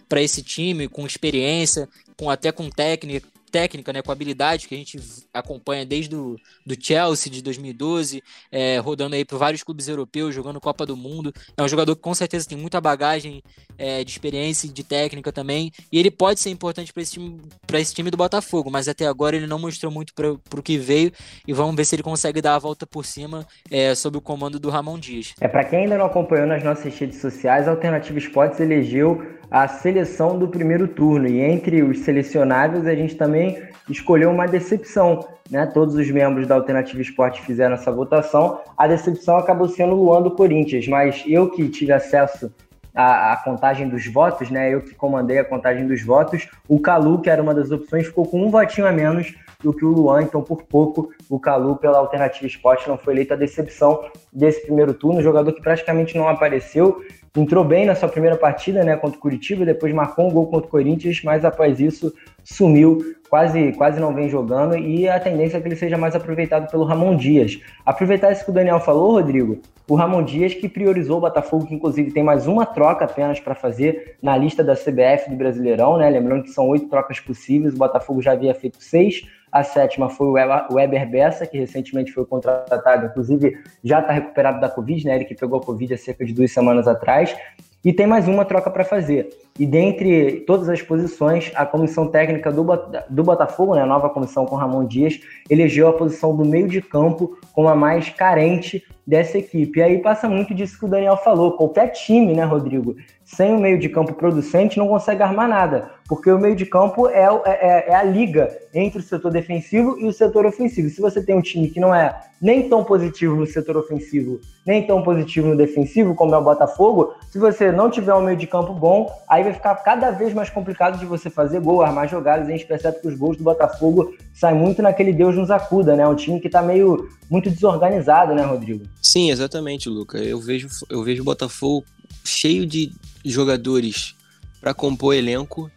para 0.09 0.23
esse 0.23 0.43
time, 0.43 0.89
com 0.89 1.07
experiência, 1.07 1.89
com 2.17 2.29
até 2.29 2.53
com 2.53 2.69
técnica, 2.69 3.29
técnica, 3.55 3.93
né, 3.93 4.03
com 4.03 4.11
habilidade 4.11 4.67
que 4.67 4.75
a 4.75 4.79
gente 4.79 4.99
acompanha 5.33 5.87
desde 5.87 6.17
o 6.17 6.35
do 6.67 6.75
Chelsea 6.77 7.33
de 7.33 7.41
2012, 7.41 8.21
é, 8.51 8.79
rodando 8.79 9.15
aí 9.15 9.25
por 9.25 9.39
vários 9.39 9.63
clubes 9.63 9.87
europeus, 9.87 10.35
jogando 10.35 10.61
Copa 10.61 10.85
do 10.85 10.97
Mundo. 10.97 11.33
É 11.57 11.63
um 11.63 11.69
jogador 11.69 11.95
que 11.95 12.03
com 12.03 12.13
certeza 12.13 12.49
tem 12.49 12.59
muita 12.59 12.81
bagagem 12.81 13.45
é, 13.79 14.03
de 14.03 14.11
experiência 14.11 14.67
e 14.67 14.71
de 14.71 14.83
técnica 14.83 15.31
também. 15.31 15.71
E 15.93 16.01
ele 16.01 16.11
pode 16.11 16.41
ser 16.41 16.51
importante 16.51 16.93
para 16.93 17.03
esse, 17.03 17.13
time, 17.13 17.41
esse 17.75 17.95
time 17.95 18.11
do 18.11 18.17
Botafogo, 18.17 18.73
mas 18.73 18.89
até 18.89 19.07
agora 19.07 19.37
ele 19.37 19.47
não 19.47 19.61
mostrou 19.61 19.93
muito 19.93 20.13
para 20.15 20.33
o 20.33 20.63
que 20.63 20.77
veio. 20.77 21.13
E 21.47 21.53
vamos 21.53 21.77
ver 21.77 21.85
se 21.85 21.95
ele 21.95 22.03
consegue 22.03 22.43
dar 22.43 22.57
a 22.57 22.59
volta 22.59 22.85
por 22.85 23.05
cima 23.05 23.47
é, 23.71 23.95
sob 23.95 24.19
o 24.19 24.21
comando 24.21 24.59
do 24.59 24.69
Ramon 24.69 24.99
Dias. 24.99 25.33
É, 25.41 25.47
para 25.47 25.63
quem 25.63 25.85
ainda 25.85 25.97
não 25.97 26.07
acompanhou 26.07 26.49
nas 26.49 26.65
nossas 26.65 26.93
redes 26.99 27.21
sociais, 27.21 27.69
a 27.69 27.71
Alternativa 27.71 28.19
Esportes 28.19 28.59
elegeu 28.59 29.23
a 29.55 29.69
seleção 29.69 30.37
do 30.37 30.49
primeiro 30.49 30.89
turno. 30.89 31.29
E 31.29 31.41
entre 31.41 31.81
os 31.81 32.01
selecionáveis, 32.01 32.89
a 32.89 32.95
gente 32.97 33.15
também 33.15 33.63
escolheu 33.89 34.33
uma 34.33 34.49
decepção. 34.49 35.29
Né? 35.49 35.65
Todos 35.67 35.95
os 35.95 36.11
membros 36.11 36.49
da 36.49 36.57
Alternativa 36.57 37.01
Esporte 37.01 37.41
fizeram 37.41 37.77
essa 37.77 37.93
votação. 37.93 38.59
A 38.77 38.89
decepção 38.89 39.37
acabou 39.37 39.69
sendo 39.69 39.93
o 39.93 40.07
Luan 40.07 40.23
do 40.23 40.33
Corinthians, 40.33 40.89
mas 40.89 41.23
eu 41.25 41.49
que 41.49 41.69
tive 41.69 41.93
acesso 41.93 42.53
à, 42.93 43.33
à, 43.33 43.37
contagem 43.37 43.89
dos 43.89 44.05
votos, 44.09 44.51
né? 44.51 44.75
eu 44.75 44.81
que 44.81 44.93
comandei 44.93 45.39
a 45.39 45.45
contagem 45.45 45.87
dos 45.87 46.03
votos, 46.03 46.49
o 46.69 46.81
Calu, 46.81 47.21
que 47.21 47.31
era 47.31 47.41
uma 47.41 47.55
das 47.55 47.71
opções, 47.71 48.09
ficou 48.09 48.27
com 48.27 48.45
um 48.45 48.51
votinho 48.51 48.89
a 48.89 48.93
menos 48.93 49.37
do 49.63 49.73
que 49.73 49.85
o 49.85 49.91
Luan, 49.91 50.23
então 50.23 50.43
por 50.43 50.65
pouco 50.65 51.11
o 51.29 51.39
Calu 51.39 51.77
pela 51.77 51.99
Alternativa 51.99 52.47
Esporte 52.47 52.89
não 52.89 52.97
foi 52.97 53.15
eleito 53.15 53.35
a 53.35 53.37
decepção 53.37 54.05
desse 54.33 54.63
primeiro 54.63 54.95
turno, 54.95 55.23
jogador 55.23 55.53
que 55.53 55.63
praticamente 55.63 56.17
não 56.17 56.29
apareceu, 56.29 57.03
entrou 57.37 57.65
bem 57.65 57.85
na 57.85 57.95
sua 57.95 58.09
primeira 58.09 58.37
partida, 58.37 58.85
né, 58.85 58.97
contra 58.97 59.19
o 59.19 59.21
Curitiba, 59.21 59.65
depois 59.65 59.93
marcou 59.93 60.29
um 60.29 60.33
gol 60.33 60.47
contra 60.47 60.67
o 60.67 60.71
Corinthians, 60.71 61.21
mas 61.25 61.45
após 61.45 61.81
isso 61.81 62.13
sumiu, 62.45 62.99
quase, 63.29 63.73
quase 63.73 63.99
não 63.99 64.15
vem 64.15 64.29
jogando 64.29 64.77
e 64.77 65.09
a 65.09 65.19
tendência 65.19 65.57
é 65.57 65.61
que 65.61 65.67
ele 65.67 65.75
seja 65.75 65.99
mais 65.99 66.15
aproveitado 66.15 66.71
pelo 66.71 66.85
Ramon 66.85 67.17
Dias. 67.17 67.59
Aproveitar 67.85 68.31
isso 68.31 68.45
que 68.45 68.51
o 68.53 68.55
Daniel 68.55 68.79
falou, 68.79 69.13
Rodrigo, 69.13 69.61
o 69.89 69.97
Ramon 69.97 70.23
Dias 70.23 70.55
que 70.55 70.69
priorizou 70.69 71.19
o 71.19 71.21
Botafogo, 71.21 71.67
que 71.67 71.75
inclusive 71.75 72.13
tem 72.13 72.23
mais 72.23 72.47
uma 72.47 72.65
troca 72.65 73.05
apenas 73.05 73.41
para 73.41 73.57
fazer 73.57 74.17
na 74.23 74.37
lista 74.37 74.63
da 74.63 74.75
CBF 74.75 75.29
do 75.29 75.37
Brasileirão, 75.37 75.99
né? 75.99 76.09
Lembrando 76.09 76.45
que 76.45 76.51
são 76.51 76.69
oito 76.69 76.89
trocas 76.89 77.19
possíveis, 77.19 77.75
o 77.75 77.79
Botafogo 77.79 78.23
já 78.23 78.33
havia 78.33 78.55
feito 78.55 78.81
seis, 78.81 79.23
a 79.51 79.63
sétima 79.63 80.09
foi 80.09 80.29
o 80.29 80.75
Weber 80.75 81.09
Bessa, 81.15 81.47
que 81.47 81.57
recentemente 81.57 82.11
foi 82.11 82.27
contratado, 82.27 83.07
inclusive 83.07 83.57
já 83.85 84.01
está 84.01 84.13
recuperado 84.13 84.61
da 84.61 84.69
Covid, 84.69 85.07
né? 85.07 85.15
Ele 85.15 85.25
que 85.25 85.37
pegou 85.37 85.61
a 85.61 85.63
Covid 85.63 85.95
há 85.95 85.97
cerca 85.97 86.25
de 86.25 86.33
duas 86.33 86.51
semanas 86.51 86.89
atrás. 86.89 87.37
E 87.85 87.93
tem 87.93 88.05
mais 88.05 88.27
uma 88.27 88.45
troca 88.45 88.69
para 88.69 88.83
fazer. 88.83 89.29
E 89.57 89.65
dentre 89.65 90.41
todas 90.41 90.69
as 90.69 90.83
posições, 90.83 91.53
a 91.55 91.65
comissão 91.65 92.09
técnica 92.09 92.51
do, 92.51 92.65
do 93.09 93.23
Botafogo, 93.23 93.77
né, 93.77 93.83
a 93.83 93.87
nova 93.87 94.11
comissão 94.11 94.45
com 94.45 94.57
Ramon 94.57 94.87
Dias, 94.87 95.21
elegeu 95.49 95.87
a 95.87 95.93
posição 95.93 96.35
do 96.35 96.45
meio 96.45 96.67
de 96.67 96.83
campo 96.83 97.39
como 97.53 97.69
a 97.69 97.77
mais 97.77 98.09
carente 98.09 98.83
dessa 99.07 99.39
equipe. 99.39 99.79
E 99.79 99.83
aí 99.83 99.99
passa 99.99 100.29
muito 100.29 100.55
disso 100.55 100.79
que 100.79 100.85
o 100.85 100.89
Daniel 100.89 101.17
falou. 101.17 101.57
Qualquer 101.57 101.89
time, 101.89 102.35
né, 102.35 102.45
Rodrigo, 102.45 102.97
sem 103.25 103.55
o 103.55 103.59
meio 103.59 103.79
de 103.79 103.89
campo 103.89 104.15
producente 104.15 104.79
não 104.79 104.87
consegue 104.87 105.23
armar 105.23 105.49
nada, 105.49 105.91
porque 106.07 106.31
o 106.31 106.39
meio 106.39 106.55
de 106.55 106.67
campo 106.67 107.09
é, 107.09 107.25
é, 107.47 107.91
é, 107.91 107.95
a 107.95 108.03
liga 108.03 108.49
entre 108.75 108.99
o 108.99 109.03
setor 109.03 109.31
defensivo 109.31 109.99
e 109.99 110.07
o 110.07 110.13
setor 110.13 110.45
ofensivo. 110.45 110.91
Se 110.91 111.01
você 111.01 111.23
tem 111.23 111.35
um 111.35 111.41
time 111.41 111.69
que 111.69 111.81
não 111.81 111.95
é 111.95 112.15
nem 112.41 112.69
tão 112.69 112.85
positivo 112.85 113.35
no 113.35 113.47
setor 113.47 113.79
ofensivo, 113.79 114.41
nem 114.67 114.87
tão 114.87 115.03
positivo 115.03 115.49
no 115.49 115.57
defensivo, 115.57 116.15
como 116.15 116.35
é 116.35 116.39
o 116.39 116.45
Botafogo, 116.45 117.15
se 117.31 117.39
você 117.39 117.73
não 117.73 117.89
tiver 117.89 118.13
um 118.13 118.21
meio 118.21 118.37
de 118.37 118.47
campo 118.47 118.75
bom, 118.75 119.11
aí 119.27 119.43
vai 119.43 119.55
ficar 119.55 119.75
cada 119.77 120.11
vez 120.11 120.35
mais 120.35 120.51
complicado 120.51 120.99
de 120.99 121.07
você 121.07 121.31
fazer 121.31 121.61
gol, 121.61 121.81
armar 121.81 122.07
jogadas, 122.07 122.47
a 122.47 122.51
gente 122.51 122.67
percebe 122.67 123.01
que 123.01 123.09
os 123.09 123.15
gols 123.15 123.39
do 123.39 123.45
Botafogo 123.45 124.13
saem 124.35 124.59
muito 124.59 124.83
naquele 124.83 125.13
Deus 125.13 125.37
nos 125.37 125.51
acuda, 125.51 125.97
né? 125.97 126.07
Um 126.07 126.15
time 126.15 126.39
que 126.39 126.51
tá 126.51 126.61
meio 126.61 127.09
muito 127.35 127.51
desorganizado, 127.51 128.33
né, 128.33 128.45
Rodrigo? 128.45 128.85
Sim, 129.03 129.33
exatamente, 129.33 129.89
Luca. 129.89 130.19
Eu 130.19 130.39
vejo, 130.39 130.69
eu 130.89 131.03
vejo 131.03 131.23
o 131.23 131.25
Botafogo 131.25 131.85
cheio 132.25 132.65
de 132.65 132.93
jogadores 133.25 134.15
para 134.61 134.73
compor 134.73 135.17
elenco, 135.17 135.69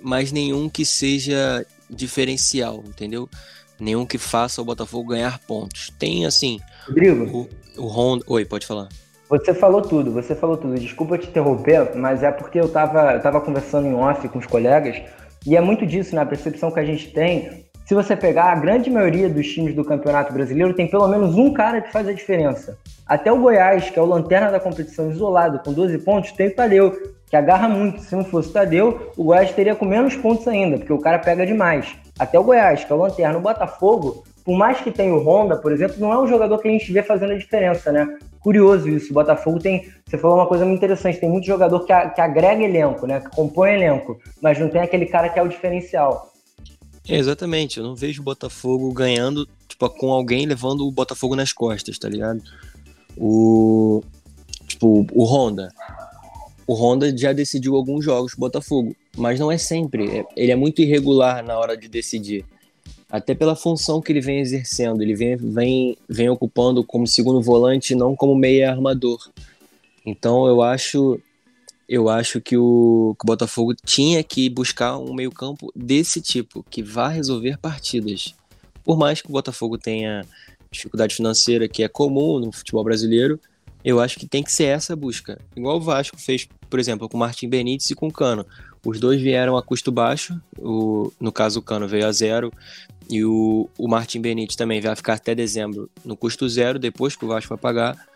mas 0.00 0.32
nenhum 0.32 0.70
que 0.70 0.86
seja 0.86 1.66
diferencial, 1.90 2.82
entendeu? 2.86 3.28
Nenhum 3.78 4.06
que 4.06 4.16
faça 4.16 4.62
o 4.62 4.64
Botafogo 4.64 5.10
ganhar 5.10 5.38
pontos. 5.40 5.92
Tem 5.98 6.24
assim. 6.24 6.58
Rodrigo. 6.88 7.48
O, 7.76 7.82
o 7.82 7.86
Honda. 7.88 8.24
Oi, 8.26 8.46
pode 8.46 8.66
falar. 8.66 8.88
Você 9.28 9.52
falou 9.52 9.82
tudo, 9.82 10.12
você 10.12 10.34
falou 10.34 10.56
tudo. 10.56 10.80
Desculpa 10.80 11.18
te 11.18 11.28
interromper, 11.28 11.94
mas 11.94 12.22
é 12.22 12.30
porque 12.30 12.58
eu 12.58 12.66
estava 12.66 13.12
eu 13.12 13.20
tava 13.20 13.38
conversando 13.42 13.86
em 13.86 13.94
off 13.94 14.26
com 14.30 14.38
os 14.38 14.46
colegas, 14.46 14.96
e 15.46 15.56
é 15.56 15.60
muito 15.60 15.84
disso, 15.84 16.14
né? 16.14 16.22
A 16.22 16.26
percepção 16.26 16.70
que 16.70 16.80
a 16.80 16.84
gente 16.84 17.12
tem. 17.12 17.61
Se 17.84 17.94
você 17.94 18.16
pegar 18.16 18.52
a 18.52 18.54
grande 18.54 18.88
maioria 18.88 19.28
dos 19.28 19.46
times 19.48 19.74
do 19.74 19.84
Campeonato 19.84 20.32
Brasileiro, 20.32 20.72
tem 20.72 20.88
pelo 20.88 21.08
menos 21.08 21.34
um 21.34 21.52
cara 21.52 21.80
que 21.80 21.92
faz 21.92 22.06
a 22.08 22.12
diferença. 22.12 22.78
Até 23.06 23.32
o 23.32 23.38
Goiás, 23.38 23.90
que 23.90 23.98
é 23.98 24.02
o 24.02 24.06
lanterna 24.06 24.50
da 24.50 24.60
competição 24.60 25.10
isolado, 25.10 25.58
com 25.58 25.72
12 25.72 25.98
pontos, 25.98 26.32
tem 26.32 26.48
o 26.48 26.54
Tadeu, 26.54 26.92
que 27.28 27.36
agarra 27.36 27.68
muito. 27.68 28.00
Se 28.00 28.14
não 28.14 28.24
fosse 28.24 28.50
o 28.50 28.52
Tadeu, 28.52 29.12
o 29.16 29.24
Goiás 29.24 29.52
teria 29.52 29.74
com 29.74 29.84
menos 29.84 30.14
pontos 30.14 30.46
ainda, 30.46 30.78
porque 30.78 30.92
o 30.92 31.00
cara 31.00 31.18
pega 31.18 31.44
demais. 31.44 31.94
Até 32.18 32.38
o 32.38 32.44
Goiás, 32.44 32.84
que 32.84 32.92
é 32.92 32.94
o 32.94 32.98
lanterna. 32.98 33.38
O 33.38 33.42
Botafogo, 33.42 34.22
por 34.44 34.56
mais 34.56 34.80
que 34.80 34.90
tenha 34.90 35.14
o 35.14 35.22
Honda, 35.22 35.56
por 35.56 35.72
exemplo, 35.72 35.96
não 35.98 36.12
é 36.12 36.18
um 36.18 36.26
jogador 36.26 36.58
que 36.58 36.68
a 36.68 36.70
gente 36.70 36.92
vê 36.92 37.02
fazendo 37.02 37.32
a 37.32 37.38
diferença, 37.38 37.90
né? 37.90 38.06
Curioso 38.40 38.88
isso. 38.88 39.10
O 39.10 39.14
Botafogo 39.14 39.58
tem. 39.58 39.88
Você 40.06 40.16
falou 40.16 40.36
uma 40.36 40.46
coisa 40.46 40.64
muito 40.64 40.78
interessante: 40.78 41.20
tem 41.20 41.28
muito 41.28 41.46
jogador 41.46 41.80
que, 41.84 41.92
a, 41.92 42.08
que 42.08 42.20
agrega 42.20 42.62
elenco, 42.62 43.06
né? 43.06 43.20
Que 43.20 43.34
compõe 43.34 43.74
elenco, 43.74 44.18
mas 44.40 44.58
não 44.58 44.68
tem 44.68 44.80
aquele 44.80 45.06
cara 45.06 45.28
que 45.28 45.38
é 45.38 45.42
o 45.42 45.48
diferencial. 45.48 46.31
É, 47.08 47.16
exatamente, 47.16 47.78
eu 47.78 47.84
não 47.84 47.96
vejo 47.96 48.22
o 48.22 48.24
Botafogo 48.24 48.92
ganhando, 48.92 49.48
tipo, 49.68 49.88
com 49.90 50.12
alguém 50.12 50.46
levando 50.46 50.86
o 50.86 50.92
Botafogo 50.92 51.34
nas 51.34 51.52
costas, 51.52 51.98
tá 51.98 52.08
ligado? 52.08 52.40
O. 53.16 54.02
Tipo, 54.66 55.06
o 55.12 55.24
Honda. 55.24 55.72
O 56.66 56.74
Honda 56.74 57.16
já 57.16 57.32
decidiu 57.32 57.74
alguns 57.74 58.04
jogos 58.04 58.34
Botafogo, 58.34 58.94
mas 59.16 59.38
não 59.40 59.50
é 59.50 59.58
sempre. 59.58 60.18
É, 60.18 60.24
ele 60.36 60.52
é 60.52 60.56
muito 60.56 60.80
irregular 60.80 61.44
na 61.44 61.58
hora 61.58 61.76
de 61.76 61.88
decidir. 61.88 62.44
Até 63.10 63.34
pela 63.34 63.54
função 63.54 64.00
que 64.00 64.10
ele 64.10 64.20
vem 64.20 64.38
exercendo. 64.38 65.02
Ele 65.02 65.14
vem, 65.14 65.36
vem, 65.36 65.98
vem 66.08 66.30
ocupando 66.30 66.82
como 66.82 67.06
segundo 67.06 67.42
volante, 67.42 67.94
não 67.94 68.16
como 68.16 68.34
meia 68.34 68.70
armador. 68.70 69.28
Então 70.06 70.46
eu 70.46 70.62
acho 70.62 71.20
eu 71.92 72.08
acho 72.08 72.40
que 72.40 72.56
o, 72.56 73.14
que 73.20 73.22
o 73.22 73.26
Botafogo 73.26 73.74
tinha 73.74 74.24
que 74.24 74.48
buscar 74.48 74.96
um 74.96 75.12
meio-campo 75.12 75.70
desse 75.76 76.22
tipo, 76.22 76.64
que 76.70 76.82
vá 76.82 77.08
resolver 77.08 77.58
partidas. 77.58 78.34
Por 78.82 78.96
mais 78.96 79.20
que 79.20 79.28
o 79.28 79.32
Botafogo 79.32 79.76
tenha 79.76 80.24
dificuldade 80.70 81.14
financeira 81.14 81.68
que 81.68 81.82
é 81.82 81.88
comum 81.88 82.38
no 82.38 82.50
futebol 82.50 82.82
brasileiro, 82.82 83.38
eu 83.84 84.00
acho 84.00 84.18
que 84.18 84.26
tem 84.26 84.42
que 84.42 84.50
ser 84.50 84.68
essa 84.68 84.96
busca. 84.96 85.38
Igual 85.54 85.76
o 85.76 85.80
Vasco 85.82 86.18
fez, 86.18 86.48
por 86.70 86.80
exemplo, 86.80 87.10
com 87.10 87.18
o 87.18 87.20
Martin 87.20 87.46
Benítez 87.46 87.90
e 87.90 87.94
com 87.94 88.08
o 88.08 88.12
Cano. 88.12 88.46
Os 88.82 88.98
dois 88.98 89.20
vieram 89.20 89.58
a 89.58 89.62
custo 89.62 89.92
baixo, 89.92 90.40
o, 90.58 91.12
no 91.20 91.30
caso 91.30 91.60
o 91.60 91.62
Cano 91.62 91.86
veio 91.86 92.06
a 92.06 92.12
zero, 92.12 92.50
e 93.10 93.22
o, 93.22 93.68
o 93.76 93.86
Martin 93.86 94.22
Benítez 94.22 94.56
também 94.56 94.80
vai 94.80 94.96
ficar 94.96 95.12
até 95.12 95.34
dezembro 95.34 95.90
no 96.02 96.16
custo 96.16 96.48
zero, 96.48 96.78
depois 96.78 97.14
que 97.14 97.26
o 97.26 97.28
Vasco 97.28 97.50
vai 97.50 97.58
pagar, 97.58 98.06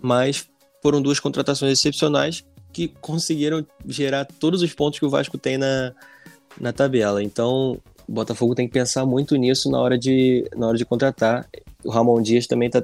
mas 0.00 0.48
foram 0.82 1.02
duas 1.02 1.20
contratações 1.20 1.78
excepcionais 1.78 2.42
que 2.76 2.88
conseguiram 3.00 3.66
gerar 3.86 4.26
todos 4.26 4.60
os 4.60 4.74
pontos 4.74 4.98
que 4.98 5.06
o 5.06 5.08
Vasco 5.08 5.38
tem 5.38 5.56
na, 5.56 5.94
na 6.60 6.74
tabela. 6.74 7.22
Então, 7.22 7.80
o 8.06 8.12
Botafogo 8.12 8.54
tem 8.54 8.66
que 8.66 8.74
pensar 8.74 9.06
muito 9.06 9.34
nisso 9.34 9.70
na 9.70 9.80
hora 9.80 9.96
de, 9.96 10.46
na 10.54 10.68
hora 10.68 10.76
de 10.76 10.84
contratar. 10.84 11.46
O 11.82 11.88
Ramon 11.88 12.20
Dias 12.20 12.46
também 12.46 12.68
tá, 12.68 12.82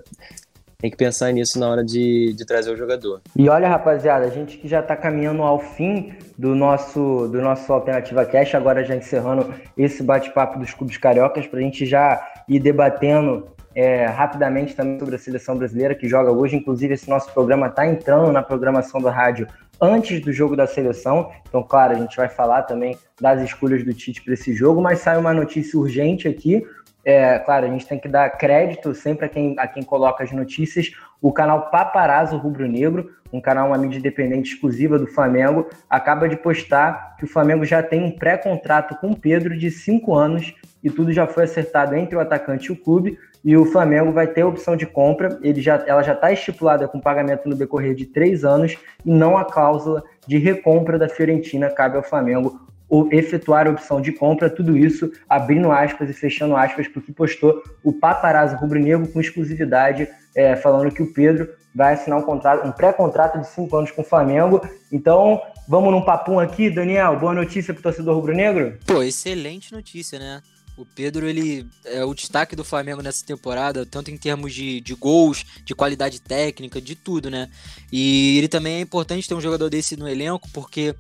tem 0.79 0.91
que 0.91 0.97
pensar 0.97 1.31
nisso 1.31 1.59
na 1.59 1.69
hora 1.69 1.85
de, 1.85 2.33
de 2.33 2.47
trazer 2.47 2.73
o 2.73 2.77
jogador. 2.77 3.21
E 3.37 3.47
olha, 3.51 3.69
rapaziada, 3.69 4.25
a 4.25 4.31
gente 4.31 4.57
que 4.57 4.67
já 4.67 4.81
está 4.81 4.97
caminhando 4.97 5.43
ao 5.43 5.59
fim 5.59 6.15
do 6.39 6.55
nosso, 6.55 7.29
do 7.29 7.43
nosso 7.43 7.71
Alternativa 7.71 8.25
Cash, 8.25 8.55
agora 8.55 8.83
já 8.83 8.97
encerrando 8.97 9.53
esse 9.77 10.03
bate-papo 10.03 10.59
dos 10.59 10.73
clubes 10.73 10.97
cariocas, 10.97 11.47
para 11.47 11.59
a 11.59 11.63
gente 11.63 11.85
já 11.85 12.27
ir 12.49 12.61
debatendo 12.61 13.47
é, 13.75 14.07
rapidamente 14.07 14.75
também 14.75 14.99
sobre 14.99 15.15
a 15.15 15.19
seleção 15.19 15.57
brasileira 15.57 15.95
que 15.95 16.09
joga 16.09 16.31
hoje. 16.31 16.57
Inclusive, 16.57 16.95
esse 16.95 17.09
nosso 17.09 17.33
programa 17.33 17.69
está 17.69 17.87
entrando 17.87 18.31
na 18.33 18.43
programação 18.43 19.01
da 19.01 19.11
rádio 19.11 19.47
antes 19.81 20.21
do 20.21 20.33
jogo 20.33 20.55
da 20.55 20.67
seleção. 20.67 21.31
Então, 21.49 21.63
claro, 21.63 21.95
a 21.95 21.99
gente 21.99 22.17
vai 22.17 22.29
falar 22.29 22.63
também 22.63 22.97
das 23.21 23.43
escolhas 23.43 23.85
do 23.85 23.93
Tite 23.93 24.23
para 24.23 24.35
esse 24.35 24.55
jogo, 24.55 24.81
mas 24.81 25.01
sai 25.01 25.17
uma 25.17 25.35
notícia 25.35 25.79
urgente 25.79 26.29
aqui. 26.29 26.65
É, 27.05 27.39
claro, 27.41 27.67
a 27.67 27.69
gente 27.69 27.87
tem 27.87 27.99
que 27.99 28.09
dar 28.09 28.31
crédito 28.31 28.95
sempre 28.95 29.27
a 29.27 29.29
quem, 29.29 29.57
a 29.59 29.67
quem 29.67 29.83
coloca 29.83 30.23
as 30.23 30.31
notícias. 30.31 30.93
O 31.21 31.33
canal 31.33 31.71
Paparazzo 31.71 32.37
Rubro 32.37 32.69
Negro, 32.69 33.11
um 33.33 33.41
canal, 33.41 33.69
uma 33.69 33.79
mídia 33.79 33.99
independente 33.99 34.55
exclusiva 34.55 34.99
do 34.99 35.07
Flamengo, 35.07 35.69
acaba 35.91 36.29
de 36.29 36.37
postar 36.37 37.17
que 37.17 37.25
o 37.25 37.29
Flamengo 37.29 37.65
já 37.65 37.83
tem 37.83 38.03
um 38.03 38.11
pré-contrato 38.11 38.95
com 39.01 39.11
o 39.11 39.17
Pedro 39.17 39.59
de 39.59 39.71
cinco 39.71 40.15
anos 40.15 40.55
e 40.83 40.91
tudo 40.91 41.13
já 41.13 41.27
foi 41.27 41.45
acertado 41.45 41.97
entre 41.97 42.15
o 42.15 42.21
atacante 42.21 42.67
e 42.67 42.73
o 42.73 42.77
clube. 42.77 43.19
E 43.45 43.57
o 43.57 43.65
Flamengo 43.65 44.13
vai 44.13 44.27
ter 44.27 44.43
a 44.43 44.47
opção 44.47 44.77
de 44.77 44.87
compra, 44.87 45.39
ele 45.43 45.61
já, 45.61 45.83
ela 45.87 46.03
já 46.03 46.13
está 46.13 46.31
estipulada 46.31 46.87
com 46.87 47.01
pagamento 47.01 47.49
no 47.49 47.57
decorrer 47.57 47.95
de 47.95 48.07
três 48.07 48.45
anos 48.45 48.77
e 49.05 49.11
não 49.11 49.37
a 49.37 49.45
cláusula 49.45 50.05
de 50.27 50.39
recompra 50.39 50.99
da 50.99 51.09
Fiorentina 51.09 51.69
cabe 51.69 51.97
ao 51.97 52.03
Flamengo 52.03 52.61
ou 52.89 53.09
efetuar 53.11 53.67
a 53.67 53.71
opção 53.71 54.03
de 54.03 54.13
compra, 54.13 54.51
tudo 54.51 54.77
isso 54.77 55.11
abrindo 55.27 55.73
aspas 55.73 56.11
e 56.11 56.13
fechando 56.13 56.55
aspas, 56.55 56.87
porque 56.87 57.11
postou 57.11 57.63
o 57.83 57.91
paparazzo 57.91 58.55
rubro-negro 58.57 59.09
com 59.09 59.19
exclusividade, 59.19 60.07
é, 60.37 60.55
falando 60.55 60.93
que 60.93 61.03
o 61.03 61.11
Pedro 61.11 61.49
vai 61.75 61.95
assinar 61.95 62.19
um 62.19 62.23
contrato, 62.23 62.67
um 62.67 62.71
pré-contrato 62.71 63.39
de 63.41 63.49
cinco 63.49 63.77
anos 63.77 63.91
com 63.91 64.03
o 64.03 64.05
Flamengo. 64.05 64.61
Então, 64.93 65.41
vamos 65.67 65.91
num 65.91 66.03
papum 66.03 66.39
aqui, 66.39 66.69
Daniel. 66.69 67.19
Boa 67.19 67.33
notícia 67.33 67.73
para 67.73 67.81
o 67.81 67.83
torcedor 67.83 68.15
rubro-negro? 68.15 68.79
Pô, 68.87 69.03
excelente 69.03 69.73
notícia, 69.73 70.19
né? 70.19 70.43
O 70.83 70.87
Pedro, 70.95 71.29
ele 71.29 71.67
é 71.85 72.05
o 72.05 72.15
destaque 72.15 72.57
do 72.57 72.65
Flamengo 72.65 73.03
nessa 73.03 73.25
temporada, 73.25 73.87
tanto 73.87 74.11
em 74.11 74.17
termos 74.17 74.53
de, 74.53 74.81
de 74.81 74.95
gols, 74.95 75.45
de 75.65 75.75
qualidade 75.75 76.21
técnica, 76.21 76.81
de 76.81 76.95
tudo, 76.95 77.31
né? 77.31 77.49
E 77.91 78.37
ele 78.39 78.49
também 78.49 78.75
é 78.75 78.81
importante 78.81 79.29
ter 79.29 79.35
um 79.35 79.41
jogador 79.41 79.71
desse 79.71 79.97
no 79.97 80.09
elenco, 80.09 80.49
porque 80.53 80.95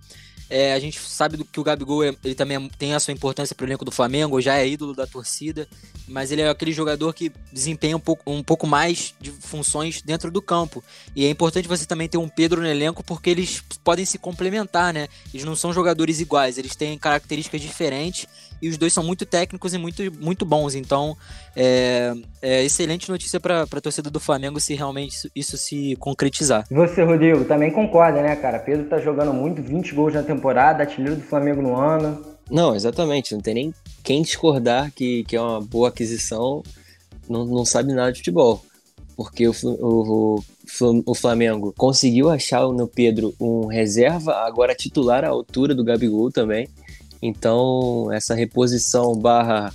É, 0.50 0.74
a 0.74 0.78
gente 0.78 1.00
sabe 1.00 1.38
do 1.38 1.46
que 1.46 1.58
o 1.58 1.64
Gabigol 1.64 2.04
é, 2.04 2.14
ele 2.22 2.34
também 2.34 2.68
tem 2.76 2.92
a 2.92 3.00
sua 3.00 3.14
importância 3.14 3.54
para 3.54 3.64
o 3.64 3.66
elenco 3.66 3.86
do 3.86 3.90
Flamengo, 3.90 4.38
já 4.38 4.58
é 4.58 4.68
ídolo 4.68 4.92
da 4.94 5.06
torcida, 5.06 5.66
mas 6.06 6.30
ele 6.30 6.42
é 6.42 6.50
aquele 6.50 6.72
jogador 6.72 7.14
que 7.14 7.32
desempenha 7.50 7.96
um 7.96 8.00
pouco, 8.00 8.30
um 8.30 8.42
pouco 8.42 8.66
mais 8.66 9.14
de 9.18 9.30
funções 9.30 10.02
dentro 10.02 10.30
do 10.30 10.42
campo. 10.42 10.84
E 11.16 11.24
é 11.24 11.30
importante 11.30 11.66
você 11.66 11.86
também 11.86 12.06
ter 12.06 12.18
um 12.18 12.28
Pedro 12.28 12.60
no 12.60 12.68
elenco 12.68 13.02
porque 13.02 13.30
eles 13.30 13.62
podem 13.82 14.04
se 14.04 14.18
complementar, 14.18 14.92
né? 14.92 15.08
Eles 15.32 15.46
não 15.46 15.56
são 15.56 15.72
jogadores 15.72 16.20
iguais, 16.20 16.58
eles 16.58 16.76
têm 16.76 16.98
características 16.98 17.62
diferentes 17.62 18.26
e 18.62 18.68
os 18.68 18.78
dois 18.78 18.92
são 18.92 19.02
muito 19.02 19.26
técnicos 19.26 19.74
e 19.74 19.78
muito, 19.78 20.02
muito 20.20 20.46
bons. 20.46 20.76
Então, 20.76 21.16
é, 21.56 22.14
é 22.40 22.64
excelente 22.64 23.10
notícia 23.10 23.40
para 23.40 23.62
a 23.62 23.80
torcida 23.80 24.08
do 24.08 24.20
Flamengo 24.20 24.60
se 24.60 24.74
realmente 24.74 25.12
isso, 25.12 25.30
isso 25.34 25.58
se 25.58 25.96
concretizar. 25.96 26.64
E 26.70 26.74
você, 26.74 27.02
Rodrigo, 27.02 27.44
também 27.44 27.72
concorda, 27.72 28.22
né, 28.22 28.36
cara? 28.36 28.60
Pedro 28.60 28.86
tá 28.86 29.00
jogando 29.00 29.34
muito, 29.34 29.60
20 29.60 29.92
gols 29.94 30.14
na 30.14 30.22
temporada, 30.22 30.84
artilheiro 30.84 31.16
do 31.16 31.22
Flamengo 31.22 31.60
no 31.60 31.76
ano. 31.76 32.24
Não, 32.48 32.74
exatamente. 32.74 33.34
Não 33.34 33.40
tem 33.40 33.54
nem 33.54 33.74
quem 34.04 34.22
discordar 34.22 34.92
que, 34.94 35.24
que 35.24 35.34
é 35.34 35.40
uma 35.40 35.60
boa 35.60 35.88
aquisição, 35.88 36.62
não, 37.28 37.44
não 37.44 37.64
sabe 37.64 37.92
nada 37.92 38.12
de 38.12 38.18
futebol. 38.18 38.64
Porque 39.16 39.48
o, 39.48 39.52
o, 39.64 40.42
o 41.06 41.14
Flamengo 41.14 41.74
conseguiu 41.76 42.30
achar 42.30 42.62
no 42.68 42.86
Pedro 42.86 43.34
um 43.40 43.66
reserva, 43.66 44.34
agora 44.46 44.74
titular 44.74 45.24
à 45.24 45.28
altura 45.28 45.74
do 45.74 45.84
Gabigol 45.84 46.30
também. 46.30 46.68
Então, 47.22 48.10
essa 48.12 48.34
reposição 48.34 49.14
barra, 49.14 49.72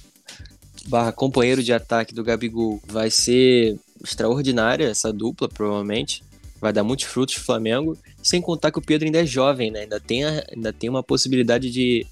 barra 0.87 1.13
companheiro 1.13 1.63
de 1.63 1.71
ataque 1.71 2.13
do 2.13 2.23
Gabigol 2.23 2.81
vai 2.85 3.09
ser 3.09 3.79
extraordinária, 4.03 4.89
essa 4.89 5.13
dupla, 5.13 5.47
provavelmente. 5.47 6.23
Vai 6.59 6.73
dar 6.73 6.83
muitos 6.83 7.05
frutos 7.05 7.35
pro 7.35 7.45
Flamengo. 7.45 7.97
Sem 8.21 8.41
contar 8.41 8.71
que 8.71 8.79
o 8.79 8.81
Pedro 8.81 9.05
ainda 9.05 9.21
é 9.21 9.25
jovem, 9.25 9.71
né? 9.71 9.81
Ainda 9.81 9.99
tem, 9.99 10.25
a, 10.25 10.43
ainda 10.53 10.73
tem 10.73 10.89
uma 10.89 11.03
possibilidade 11.03 11.71
de, 11.71 12.05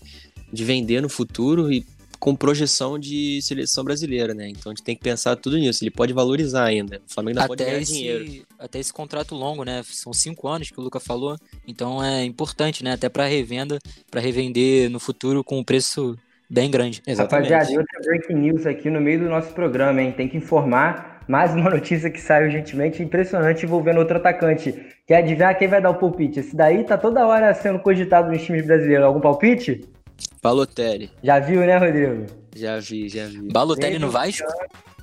de 0.54 0.64
vender 0.64 1.02
no 1.02 1.10
futuro 1.10 1.72
e 1.72 1.86
com 2.26 2.36
projeção 2.36 2.98
de 2.98 3.40
seleção 3.44 3.84
brasileira, 3.84 4.34
né? 4.34 4.50
Então 4.50 4.72
a 4.72 4.76
gente 4.76 4.84
tem 4.84 4.96
que 4.96 5.04
pensar 5.04 5.36
tudo 5.36 5.60
nisso. 5.60 5.84
Ele 5.84 5.92
pode 5.92 6.12
valorizar 6.12 6.64
ainda. 6.64 7.00
O 7.08 7.14
Flamengo 7.14 7.38
ainda 7.38 7.42
até 7.42 7.48
pode 7.50 7.64
ganhar 7.64 7.80
esse, 7.80 7.94
dinheiro. 7.94 8.48
Até 8.58 8.80
esse 8.80 8.92
contrato 8.92 9.36
longo, 9.36 9.64
né? 9.64 9.84
São 9.86 10.12
cinco 10.12 10.48
anos 10.48 10.72
que 10.72 10.80
o 10.80 10.82
Luca 10.82 11.00
falou. 11.00 11.38
Então 11.68 12.04
é 12.04 12.24
importante, 12.24 12.84
né? 12.84 12.94
Até 12.94 13.10
para 13.10 13.28
revenda, 13.28 13.78
para 14.10 14.20
revender 14.20 14.90
no 14.90 15.00
futuro 15.00 15.44
com 15.44 15.60
um 15.60 15.64
preço 15.64 16.18
bem 16.50 16.72
grande. 16.72 17.00
Exatamente. 17.06 17.54
Rapaziada, 17.54 17.80
outra 17.80 18.02
breaking 18.04 18.34
news 18.34 18.66
aqui 18.66 18.90
no 18.90 19.00
meio 19.00 19.20
do 19.20 19.30
nosso 19.30 19.54
programa, 19.54 20.02
hein? 20.02 20.12
Tem 20.12 20.28
que 20.28 20.36
informar 20.36 21.24
mais 21.28 21.54
uma 21.54 21.70
notícia 21.70 22.10
que 22.10 22.20
saiu 22.20 22.48
urgentemente, 22.48 23.04
impressionante, 23.04 23.68
envolvendo 23.68 24.00
outro 24.00 24.18
atacante. 24.18 24.74
Quer 25.06 25.18
adivinhar 25.18 25.56
quem 25.60 25.68
vai 25.68 25.80
dar 25.80 25.92
o 25.92 26.00
palpite? 26.00 26.40
Esse 26.40 26.56
daí 26.56 26.84
tá 26.86 26.98
toda 26.98 27.28
hora 27.28 27.54
sendo 27.54 27.78
cogitado 27.78 28.32
nos 28.32 28.42
times 28.42 28.66
brasileiros. 28.66 29.06
Algum 29.06 29.22
palpite? 29.22 29.94
Balotelli. 30.42 31.10
Já 31.24 31.40
viu, 31.40 31.62
né, 31.62 31.78
Rodrigo? 31.78 32.26
Já 32.56 32.80
vi, 32.80 33.10
já 33.10 33.26
vi. 33.26 33.52
Balotelli 33.52 34.00
no 34.00 34.12
Vasco? 34.12 34.48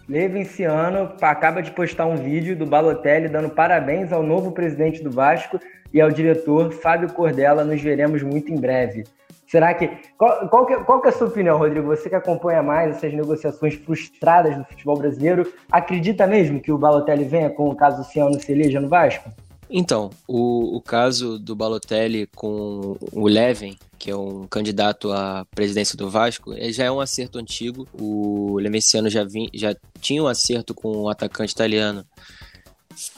Levenciano 0.09 1.13
acaba 1.21 1.63
de 1.63 1.71
postar 1.71 2.07
um 2.07 2.17
vídeo 2.17 2.57
do 2.57 2.67
Balotelli 2.67 3.29
dando 3.29 3.51
parabéns 3.51 4.13
ao 4.13 4.23
novo 4.23 4.53
presidente 4.53 5.03
do 5.03 5.11
Vasco 5.11 5.59
e 5.93 6.01
ao 6.01 6.11
diretor 6.11 6.73
Fábio 6.73 7.13
Cordella. 7.13 7.65
Nos 7.65 7.81
veremos 7.81 8.23
muito 8.23 8.53
em 8.53 8.57
breve. 8.57 9.05
Será 9.53 9.75
que. 9.75 9.91
Qual, 10.17 10.49
qual, 10.49 10.65
que, 10.65 10.77
qual 10.79 11.01
que 11.03 11.09
é 11.09 11.11
a 11.11 11.13
sua 11.13 11.29
opinião, 11.29 11.59
Rodrigo? 11.59 11.87
Você 11.89 12.09
que 12.09 12.15
acompanha 12.15 12.63
mais 12.63 12.97
essas 12.97 13.13
negociações 13.13 13.75
frustradas 13.75 14.57
do 14.57 14.65
futebol 14.65 14.97
brasileiro, 14.97 15.53
acredita 15.71 16.27
mesmo 16.27 16.59
que 16.59 16.73
o 16.73 16.79
Balotelli 16.79 17.25
venha 17.25 17.51
com 17.51 17.69
o 17.69 17.77
caso 17.77 18.03
Ciano 18.05 18.41
Celeja 18.41 18.81
no 18.81 18.89
Vasco? 18.89 19.31
Então, 19.75 20.11
o, 20.29 20.77
o 20.77 20.83
caso 20.83 21.39
do 21.39 21.57
Balotelli 21.57 22.29
com 22.37 22.95
o 23.11 23.27
Leven, 23.27 23.79
que 23.99 24.11
é 24.11 24.17
um 24.17 24.47
candidato 24.47 25.11
à 25.11 25.47
presidência 25.51 25.97
do 25.97 26.11
Vasco, 26.11 26.55
já 26.71 26.85
é 26.85 26.91
um 26.91 27.01
acerto 27.01 27.39
antigo. 27.39 27.89
O 27.95 28.59
Lemenciano 28.59 29.09
já, 29.09 29.25
vim, 29.25 29.49
já 29.55 29.75
tinha 29.99 30.23
um 30.23 30.27
acerto 30.27 30.75
com 30.75 30.91
o 30.91 31.09
atacante 31.09 31.55
italiano 31.55 32.05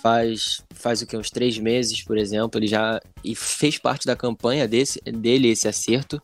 faz 0.00 0.62
faz 0.72 1.02
o 1.02 1.06
que 1.06 1.16
uns 1.16 1.30
três 1.30 1.58
meses, 1.58 2.02
por 2.02 2.16
exemplo, 2.16 2.60
ele 2.60 2.66
já 2.66 3.00
e 3.24 3.34
fez 3.34 3.78
parte 3.78 4.06
da 4.06 4.14
campanha 4.14 4.68
desse, 4.68 5.00
dele 5.00 5.48
esse 5.48 5.66
acerto. 5.66 6.22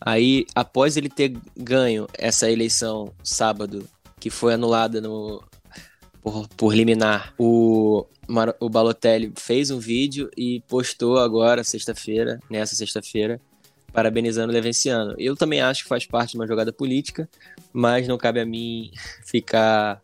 Aí, 0.00 0.46
após 0.54 0.96
ele 0.96 1.08
ter 1.08 1.34
ganho 1.56 2.06
essa 2.18 2.50
eleição 2.50 3.12
sábado, 3.22 3.88
que 4.18 4.30
foi 4.30 4.54
anulada 4.54 5.00
no 5.00 5.42
por, 6.22 6.48
por 6.48 6.74
liminar, 6.74 7.34
o 7.38 8.06
o 8.60 8.68
Balotelli 8.68 9.32
fez 9.36 9.70
um 9.70 9.78
vídeo 9.78 10.30
e 10.36 10.62
postou 10.68 11.18
agora, 11.18 11.64
sexta-feira, 11.64 12.38
nessa 12.48 12.76
sexta-feira, 12.76 13.40
parabenizando 13.92 14.52
o 14.52 14.54
Levenciano. 14.54 15.14
Eu 15.18 15.34
também 15.34 15.60
acho 15.60 15.82
que 15.82 15.88
faz 15.88 16.06
parte 16.06 16.32
de 16.32 16.36
uma 16.36 16.46
jogada 16.46 16.72
política, 16.72 17.28
mas 17.72 18.06
não 18.06 18.16
cabe 18.16 18.40
a 18.40 18.46
mim 18.46 18.90
ficar 19.26 20.00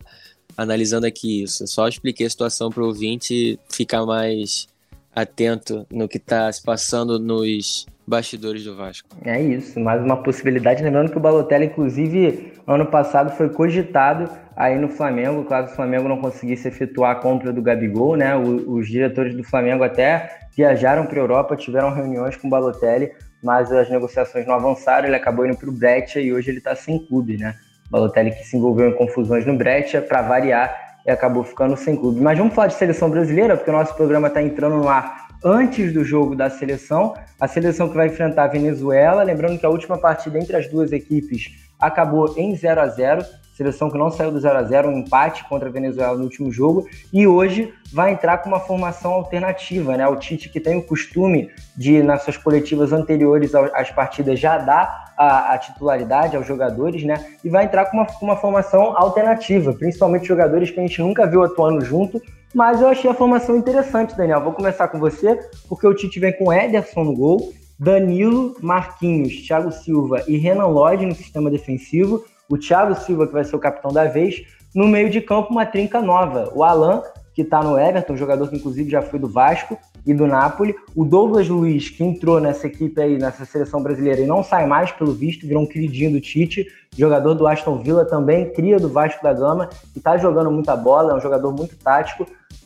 analisando 0.57 1.05
aqui 1.05 1.43
isso. 1.43 1.65
Só 1.67 1.87
expliquei 1.87 2.25
a 2.25 2.29
situação 2.29 2.69
para 2.69 2.83
o 2.83 2.87
ouvinte 2.87 3.59
ficar 3.69 4.05
mais 4.05 4.67
atento 5.15 5.85
no 5.89 6.07
que 6.07 6.17
está 6.17 6.51
se 6.51 6.61
passando 6.61 7.17
nos 7.17 7.85
bastidores 8.05 8.63
do 8.63 8.75
Vasco. 8.75 9.09
É 9.23 9.41
isso, 9.41 9.79
mais 9.79 10.01
uma 10.03 10.21
possibilidade. 10.21 10.83
Lembrando 10.83 11.11
que 11.11 11.17
o 11.17 11.21
Balotelli, 11.21 11.65
inclusive, 11.65 12.53
ano 12.65 12.85
passado 12.85 13.35
foi 13.35 13.49
cogitado 13.49 14.29
aí 14.57 14.77
no 14.77 14.89
Flamengo, 14.89 15.45
caso 15.45 15.71
o 15.71 15.75
Flamengo 15.75 16.09
não 16.09 16.17
conseguisse 16.17 16.67
efetuar 16.67 17.11
a 17.11 17.15
compra 17.15 17.53
do 17.53 17.61
Gabigol, 17.61 18.17
né? 18.17 18.35
os 18.35 18.87
diretores 18.87 19.35
do 19.35 19.43
Flamengo 19.43 19.83
até 19.83 20.31
viajaram 20.55 21.05
para 21.05 21.19
a 21.19 21.21
Europa, 21.21 21.55
tiveram 21.55 21.93
reuniões 21.93 22.35
com 22.35 22.47
o 22.47 22.49
Balotelli, 22.49 23.11
mas 23.43 23.71
as 23.71 23.87
negociações 23.87 24.47
não 24.47 24.55
avançaram, 24.55 25.07
ele 25.07 25.15
acabou 25.15 25.45
indo 25.45 25.55
para 25.55 25.69
o 25.69 25.71
Breccia 25.71 26.19
e 26.19 26.33
hoje 26.33 26.49
ele 26.49 26.57
está 26.57 26.75
sem 26.75 26.97
clube, 27.05 27.37
né? 27.37 27.53
Balotelli 27.91 28.31
que 28.31 28.43
se 28.43 28.57
envolveu 28.57 28.89
em 28.89 28.95
confusões 28.95 29.45
no 29.45 29.55
Breccia, 29.55 30.01
para 30.01 30.23
variar, 30.23 30.75
e 31.05 31.11
acabou 31.11 31.43
ficando 31.43 31.77
sem 31.77 31.95
clube. 31.95 32.19
Mas 32.19 32.37
vamos 32.37 32.53
falar 32.53 32.67
de 32.67 32.73
seleção 32.73 33.09
brasileira, 33.09 33.55
porque 33.55 33.69
o 33.69 33.73
nosso 33.73 33.95
programa 33.95 34.27
está 34.27 34.41
entrando 34.41 34.75
no 34.75 34.89
ar 34.89 35.27
antes 35.43 35.93
do 35.93 36.03
jogo 36.03 36.35
da 36.35 36.49
seleção. 36.49 37.13
A 37.39 37.47
seleção 37.47 37.87
que 37.87 37.95
vai 37.95 38.07
enfrentar 38.07 38.43
a 38.43 38.47
Venezuela. 38.47 39.23
Lembrando 39.23 39.57
que 39.57 39.65
a 39.65 39.69
última 39.69 39.97
partida 39.97 40.37
entre 40.37 40.57
as 40.57 40.67
duas 40.67 40.91
equipes 40.91 41.66
acabou 41.79 42.33
em 42.37 42.55
0 42.55 42.81
a 42.81 42.87
0 42.87 43.25
Seleção 43.57 43.89
que 43.89 43.97
não 43.97 44.11
saiu 44.11 44.31
do 44.31 44.39
0 44.39 44.55
a 44.55 44.63
0 44.63 44.89
um 44.89 44.99
empate 44.99 45.43
contra 45.45 45.67
a 45.67 45.71
Venezuela 45.71 46.15
no 46.15 46.25
último 46.25 46.51
jogo. 46.51 46.87
E 47.11 47.25
hoje 47.25 47.73
vai 47.91 48.11
entrar 48.11 48.37
com 48.37 48.49
uma 48.49 48.59
formação 48.59 49.13
alternativa, 49.13 49.97
né? 49.97 50.07
O 50.07 50.15
Tite, 50.15 50.47
que 50.47 50.59
tem 50.59 50.77
o 50.77 50.83
costume 50.83 51.49
de, 51.75 52.03
nas 52.03 52.21
suas 52.21 52.37
coletivas 52.37 52.93
anteriores 52.93 53.55
às 53.55 53.89
partidas, 53.89 54.39
já 54.39 54.59
dar 54.59 55.11
a, 55.17 55.53
a 55.55 55.57
titularidade 55.57 56.37
aos 56.37 56.45
jogadores, 56.45 57.03
né? 57.03 57.25
E 57.43 57.49
vai 57.49 57.65
entrar 57.65 57.85
com 57.85 57.97
uma, 57.97 58.07
uma 58.21 58.35
formação 58.35 58.95
alternativa, 58.95 59.73
principalmente 59.73 60.27
jogadores 60.27 60.69
que 60.69 60.79
a 60.79 60.83
gente 60.83 61.01
nunca 61.01 61.25
viu 61.25 61.43
atuando 61.43 61.83
junto, 61.83 62.21
mas 62.53 62.79
eu 62.79 62.87
achei 62.87 63.09
a 63.09 63.15
formação 63.15 63.57
interessante, 63.57 64.15
Daniel. 64.15 64.43
Vou 64.43 64.53
começar 64.53 64.87
com 64.87 64.99
você, 64.99 65.35
porque 65.67 65.87
o 65.87 65.95
Tite 65.95 66.19
vem 66.19 66.37
com 66.37 66.53
Ederson 66.53 67.03
no 67.03 67.15
gol, 67.15 67.51
Danilo, 67.79 68.55
Marquinhos, 68.61 69.45
Thiago 69.45 69.71
Silva 69.71 70.23
e 70.27 70.37
Renan 70.37 70.67
Lodge 70.67 71.05
no 71.05 71.15
sistema 71.15 71.49
defensivo. 71.49 72.23
O 72.49 72.57
Thiago 72.57 72.95
Silva, 72.95 73.27
que 73.27 73.33
vai 73.33 73.43
ser 73.43 73.55
o 73.55 73.59
capitão 73.59 73.91
da 73.91 74.05
vez. 74.05 74.43
No 74.73 74.87
meio 74.87 75.09
de 75.09 75.21
campo, 75.21 75.51
uma 75.51 75.65
trinca 75.65 76.01
nova. 76.01 76.51
O 76.55 76.63
Alan, 76.63 77.03
que 77.33 77.43
está 77.43 77.61
no 77.61 77.77
Everton, 77.77 78.15
jogador 78.15 78.49
que 78.49 78.55
inclusive 78.55 78.89
já 78.89 79.01
foi 79.01 79.19
do 79.19 79.27
Vasco 79.27 79.77
e 80.05 80.13
do 80.13 80.25
Napoli. 80.25 80.75
O 80.95 81.05
Douglas 81.05 81.47
Luiz, 81.47 81.89
que 81.89 82.03
entrou 82.03 82.39
nessa 82.39 82.65
equipe 82.65 82.99
aí, 82.99 83.17
nessa 83.17 83.45
seleção 83.45 83.83
brasileira 83.83 84.21
e 84.21 84.25
não 84.25 84.43
sai 84.43 84.65
mais, 84.65 84.91
pelo 84.91 85.13
visto, 85.13 85.45
virou 85.45 85.61
um 85.61 85.67
queridinho 85.67 86.13
do 86.13 86.21
Tite. 86.21 86.65
Jogador 86.97 87.35
do 87.35 87.45
Aston 87.45 87.77
Villa 87.83 88.05
também, 88.05 88.51
cria 88.53 88.79
do 88.79 88.89
Vasco 88.89 89.21
da 89.21 89.33
Gama, 89.33 89.69
e 89.95 89.99
está 89.99 90.17
jogando 90.17 90.49
muita 90.49 90.75
bola, 90.75 91.13
é 91.13 91.15
um 91.15 91.19
jogador 91.19 91.51
muito 91.51 91.77
tático. 91.77 92.25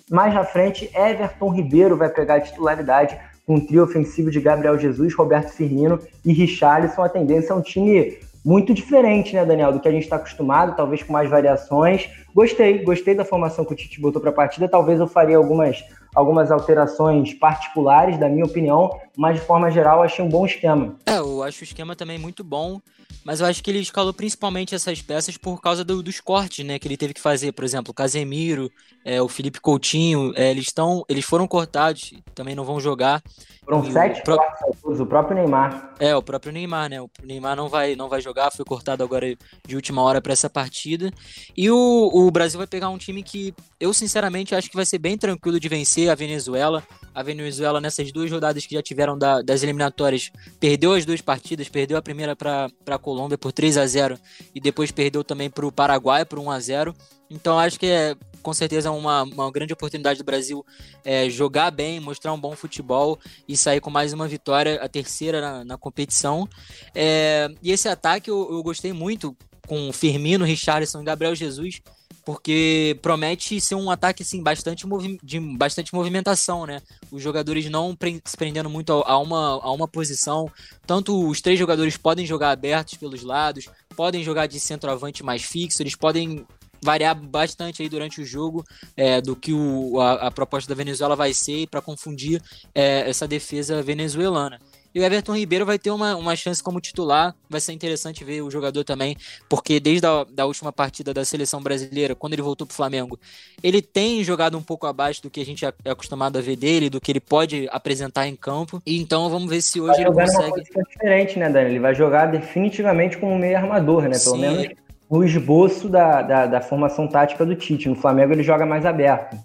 Mais 0.10 0.34
na 0.34 0.46
frente, 0.46 0.90
Everton 0.96 1.50
Ribeiro 1.50 1.98
vai 1.98 2.10
pegar 2.10 2.36
a 2.36 2.42
titularidade 2.42 3.18
um 3.54 3.60
trio 3.60 3.84
ofensivo 3.84 4.32
de 4.32 4.40
Gabriel 4.40 4.78
Jesus, 4.78 5.14
Roberto 5.14 5.50
Firmino 5.50 6.00
e 6.26 6.34
Richarlison. 6.34 7.04
A 7.04 7.10
tendência 7.10 7.54
é 7.54 7.56
um 7.56 7.62
time 7.62 8.18
muito 8.44 8.74
diferente, 8.74 9.36
né, 9.36 9.46
Daniel, 9.46 9.72
do 9.72 9.80
que 9.80 9.88
a 9.88 9.92
gente 9.92 10.04
está 10.04 10.16
acostumado, 10.16 10.76
talvez 10.76 11.04
com 11.04 11.14
mais 11.14 11.30
variações. 11.30 12.10
Gostei, 12.34 12.84
gostei 12.84 13.14
da 13.14 13.24
formação 13.24 13.64
que 13.64 13.74
o 13.74 13.76
Tite 13.76 14.02
botou 14.02 14.20
para 14.20 14.32
a 14.32 14.34
partida. 14.34 14.68
Talvez 14.68 15.00
eu 15.00 15.08
faria 15.08 15.38
algumas, 15.38 15.84
algumas 16.16 16.52
alterações 16.52 17.34
particulares, 17.34 18.18
da 18.18 18.28
minha 18.28 18.46
opinião, 18.46 18.90
mas 19.16 19.40
de 19.40 19.46
forma 19.46 19.70
geral 19.70 20.02
achei 20.04 20.24
um 20.24 20.30
bom 20.30 20.46
esquema. 20.46 20.96
É, 21.06 21.18
eu 21.18 21.44
acho 21.44 21.62
o 21.62 21.64
esquema 21.64 21.96
também 21.96 22.18
muito 22.18 22.44
bom, 22.44 22.80
mas 23.24 23.40
eu 23.40 23.46
acho 23.46 23.64
que 23.64 23.70
ele 23.70 23.80
escalou 23.80 24.14
principalmente 24.14 24.74
essas 24.74 25.02
peças 25.02 25.38
por 25.38 25.62
causa 25.62 25.84
do, 25.84 26.02
dos 26.02 26.20
cortes, 26.20 26.66
né, 26.66 26.80
que 26.80 26.88
ele 26.88 26.98
teve 26.98 27.14
que 27.14 27.22
fazer. 27.22 27.52
Por 27.52 27.64
exemplo, 27.64 27.92
o 27.92 27.94
Casemiro, 27.94 28.72
é, 29.06 29.22
o 29.22 29.28
Felipe 29.28 29.60
Coutinho, 29.60 30.34
é, 30.36 30.52
eles 30.52 30.66
estão, 30.66 31.04
eles 31.08 31.26
foram 31.26 31.48
cortados, 31.48 32.14
também 32.34 32.56
não 32.56 32.64
vão 32.64 32.80
jogar. 32.80 33.22
Foram 33.64 33.88
e 33.88 33.92
sete 33.92 34.22
o, 34.22 34.24
pró 34.24 34.38
o 34.84 35.06
próprio 35.06 35.36
Neymar. 35.36 35.94
É, 36.00 36.16
o 36.16 36.22
próprio 36.22 36.52
Neymar, 36.52 36.90
né? 36.90 37.00
O 37.00 37.10
Neymar 37.24 37.56
não 37.56 37.70
vai, 37.70 37.96
não 37.96 38.10
vai 38.10 38.20
jogar, 38.20 38.52
foi 38.52 38.66
cortado 38.66 39.04
agora 39.04 39.36
de 39.68 39.76
última 39.76 40.02
hora 40.02 40.20
para 40.20 40.34
essa 40.34 40.50
partida. 40.50 41.12
E 41.56 41.70
o, 41.70 42.10
o 42.12 42.32
Brasil 42.32 42.58
vai 42.58 42.68
pegar 42.68 42.90
um 42.90 42.98
time 42.98 43.22
que 43.22 43.54
eu 43.80 43.94
sinceramente 43.94 44.56
acho 44.56 44.70
que 44.70 44.76
vai 44.76 44.86
ser 44.86 44.98
bem 44.98 45.18
tranquilo 45.18 45.60
de 45.60 45.70
vencer 45.70 46.10
a 46.10 46.16
Venezuela. 46.16 46.84
A 47.14 47.22
Venezuela 47.22 47.80
nessas 47.80 48.12
duas 48.12 48.32
rodadas 48.32 48.66
que 48.66 48.76
já 48.76 48.82
tiveram 48.82 49.01
da, 49.18 49.42
das 49.42 49.64
eliminatórias 49.64 50.32
perdeu 50.60 50.94
as 50.94 51.06
duas 51.06 51.22
partidas, 51.22 51.70
perdeu 51.70 51.98
a 51.98 52.02
primeira 52.02 52.36
para 52.36 52.70
a 52.88 52.98
Colômbia 52.98 53.38
por 53.38 53.52
3 53.52 53.78
a 53.78 53.86
0 53.86 54.18
e 54.54 54.60
depois 54.60 54.92
perdeu 54.92 55.24
também 55.24 55.50
para 55.50 55.66
o 55.66 55.72
Paraguai 55.72 56.26
por 56.26 56.40
1 56.40 56.52
a 56.52 56.60
0. 56.60 56.96
Então 57.30 57.58
acho 57.58 57.80
que 57.80 57.86
é 57.88 58.16
com 58.42 58.54
certeza 58.54 58.92
uma, 58.92 59.24
uma 59.24 59.52
grande 59.52 59.74
oportunidade 59.74 60.20
do 60.20 60.26
Brasil 60.26 60.66
é, 61.06 61.30
jogar 61.30 61.72
bem, 61.72 62.00
mostrar 62.00 62.34
um 62.34 62.40
bom 62.40 62.56
futebol 62.56 63.20
e 63.48 63.56
sair 63.56 63.80
com 63.80 63.90
mais 63.90 64.14
uma 64.14 64.28
vitória, 64.28 64.82
a 64.82 64.90
terceira 64.90 65.40
na, 65.40 65.64
na 65.64 65.78
competição. 65.78 66.48
É, 66.94 67.50
e 67.62 67.72
esse 67.72 67.88
ataque 67.88 68.30
eu, 68.30 68.48
eu 68.52 68.64
gostei 68.64 68.92
muito 68.92 69.36
com 69.68 69.94
Firmino, 69.94 70.44
Richarlison 70.44 71.02
e 71.02 71.06
Gabriel 71.06 71.36
Jesus 71.36 71.82
porque 72.26 72.98
promete 73.02 73.60
ser 73.60 73.76
um 73.76 73.90
ataque 73.90 74.24
assim 74.24 74.42
bastante 74.42 74.86
de 75.24 75.40
bastante 75.40 75.94
movimentação, 75.94 76.66
né? 76.66 76.82
Os 77.12 77.22
jogadores 77.22 77.70
não 77.70 77.96
pre 77.96 78.22
se 78.24 78.38
prendendo 78.38 78.70
muito 78.70 78.94
a, 78.94 79.12
a, 79.12 79.18
uma, 79.18 79.62
a 79.62 79.72
uma 79.72 79.88
posição. 79.88 80.52
Tanto 80.86 81.28
os 81.28 81.42
três 81.42 81.58
jogadores 81.58 81.98
podem 81.98 82.26
jogar 82.26 82.52
abertos 82.52 82.96
pelos 82.96 83.24
lados, 83.24 83.68
podem 83.96 84.24
jogar 84.24 84.48
de 84.48 84.60
centroavante 84.60 85.24
mais 85.24 85.44
fixo, 85.44 85.82
eles 85.82 85.96
podem 85.96 86.46
variar 86.84 87.16
bastante 87.16 87.82
aí 87.82 87.90
durante 87.90 88.22
o 88.22 88.26
jogo 88.26 88.66
é, 88.98 89.22
do 89.22 89.36
que 89.36 89.54
o, 89.54 90.00
a, 90.00 90.14
a, 90.28 90.32
proposta 90.32 90.68
da 90.68 90.76
Venezuela 90.76 91.16
vai 91.16 91.34
ser 91.34 91.68
para 91.68 91.82
confundir 91.82 92.42
é, 92.74 93.08
essa 93.10 93.28
defesa 93.28 93.82
venezuelana. 93.84 94.60
E 94.94 95.00
o 95.00 95.04
Everton 95.04 95.36
Ribeiro 95.36 95.66
vai 95.66 95.80
ter 95.80 95.90
uma, 95.90 96.16
uma 96.16 96.36
chance 96.36 96.62
como 96.62 96.82
titular. 96.82 97.34
Vai 97.50 97.62
ser 97.62 97.74
interessante 97.74 98.24
ver 98.24 98.42
o 98.42 98.52
jogador 98.52 98.84
também, 98.84 99.16
porque 99.48 99.80
desde 99.80 100.06
a 100.06 100.26
da 100.30 100.46
última 100.46 100.72
partida 100.72 101.14
da 101.14 101.24
seleção 101.24 101.62
brasileira, 101.62 102.16
quando 102.16 102.34
ele 102.34 102.42
voltou 102.42 102.68
para 102.68 102.74
o 102.74 102.76
Flamengo, 102.76 103.20
ele 103.64 103.82
tem 103.82 104.24
jogado 104.24 104.58
um 104.58 104.62
pouco 104.62 104.86
abaixo 104.86 105.22
do 105.22 105.30
que 105.30 105.42
a 105.42 105.46
gente 105.46 105.66
é 105.66 105.74
acostumado 105.90 106.38
a 106.38 106.42
ver 106.42 106.56
dele, 106.56 106.90
do 106.90 107.00
que 107.00 107.12
ele 107.12 107.20
pode 107.20 107.68
apresentar 107.72 108.28
em 108.28 108.36
campo. 108.36 108.82
E 108.86 109.00
então 109.02 109.30
vamos 109.30 109.50
ver 109.50 109.62
se 109.62 109.80
hoje 109.80 109.94
vai 109.94 110.02
ele 110.02 110.14
consegue. 110.14 110.64
Diferente, 110.90 111.40
né, 111.40 111.50
Dani? 111.50 111.70
Ele 111.70 111.80
vai 111.80 111.96
jogar 111.96 112.26
definitivamente 112.26 113.18
como 113.18 113.38
meio 113.38 113.58
armador, 113.58 114.04
né? 114.04 114.20
Pelo 114.20 114.36
Sim. 114.36 114.42
menos 114.42 114.68
no 115.10 115.26
esboço 115.26 115.90
da, 115.90 116.22
da, 116.22 116.46
da 116.46 116.62
formação 116.62 117.06
tática 117.06 117.46
do 117.46 117.54
Tite. 117.54 117.90
No 117.90 117.96
Flamengo 117.96 118.32
ele 118.32 118.44
joga 118.44 118.66
mais 118.66 118.86
aberto. 118.86 119.38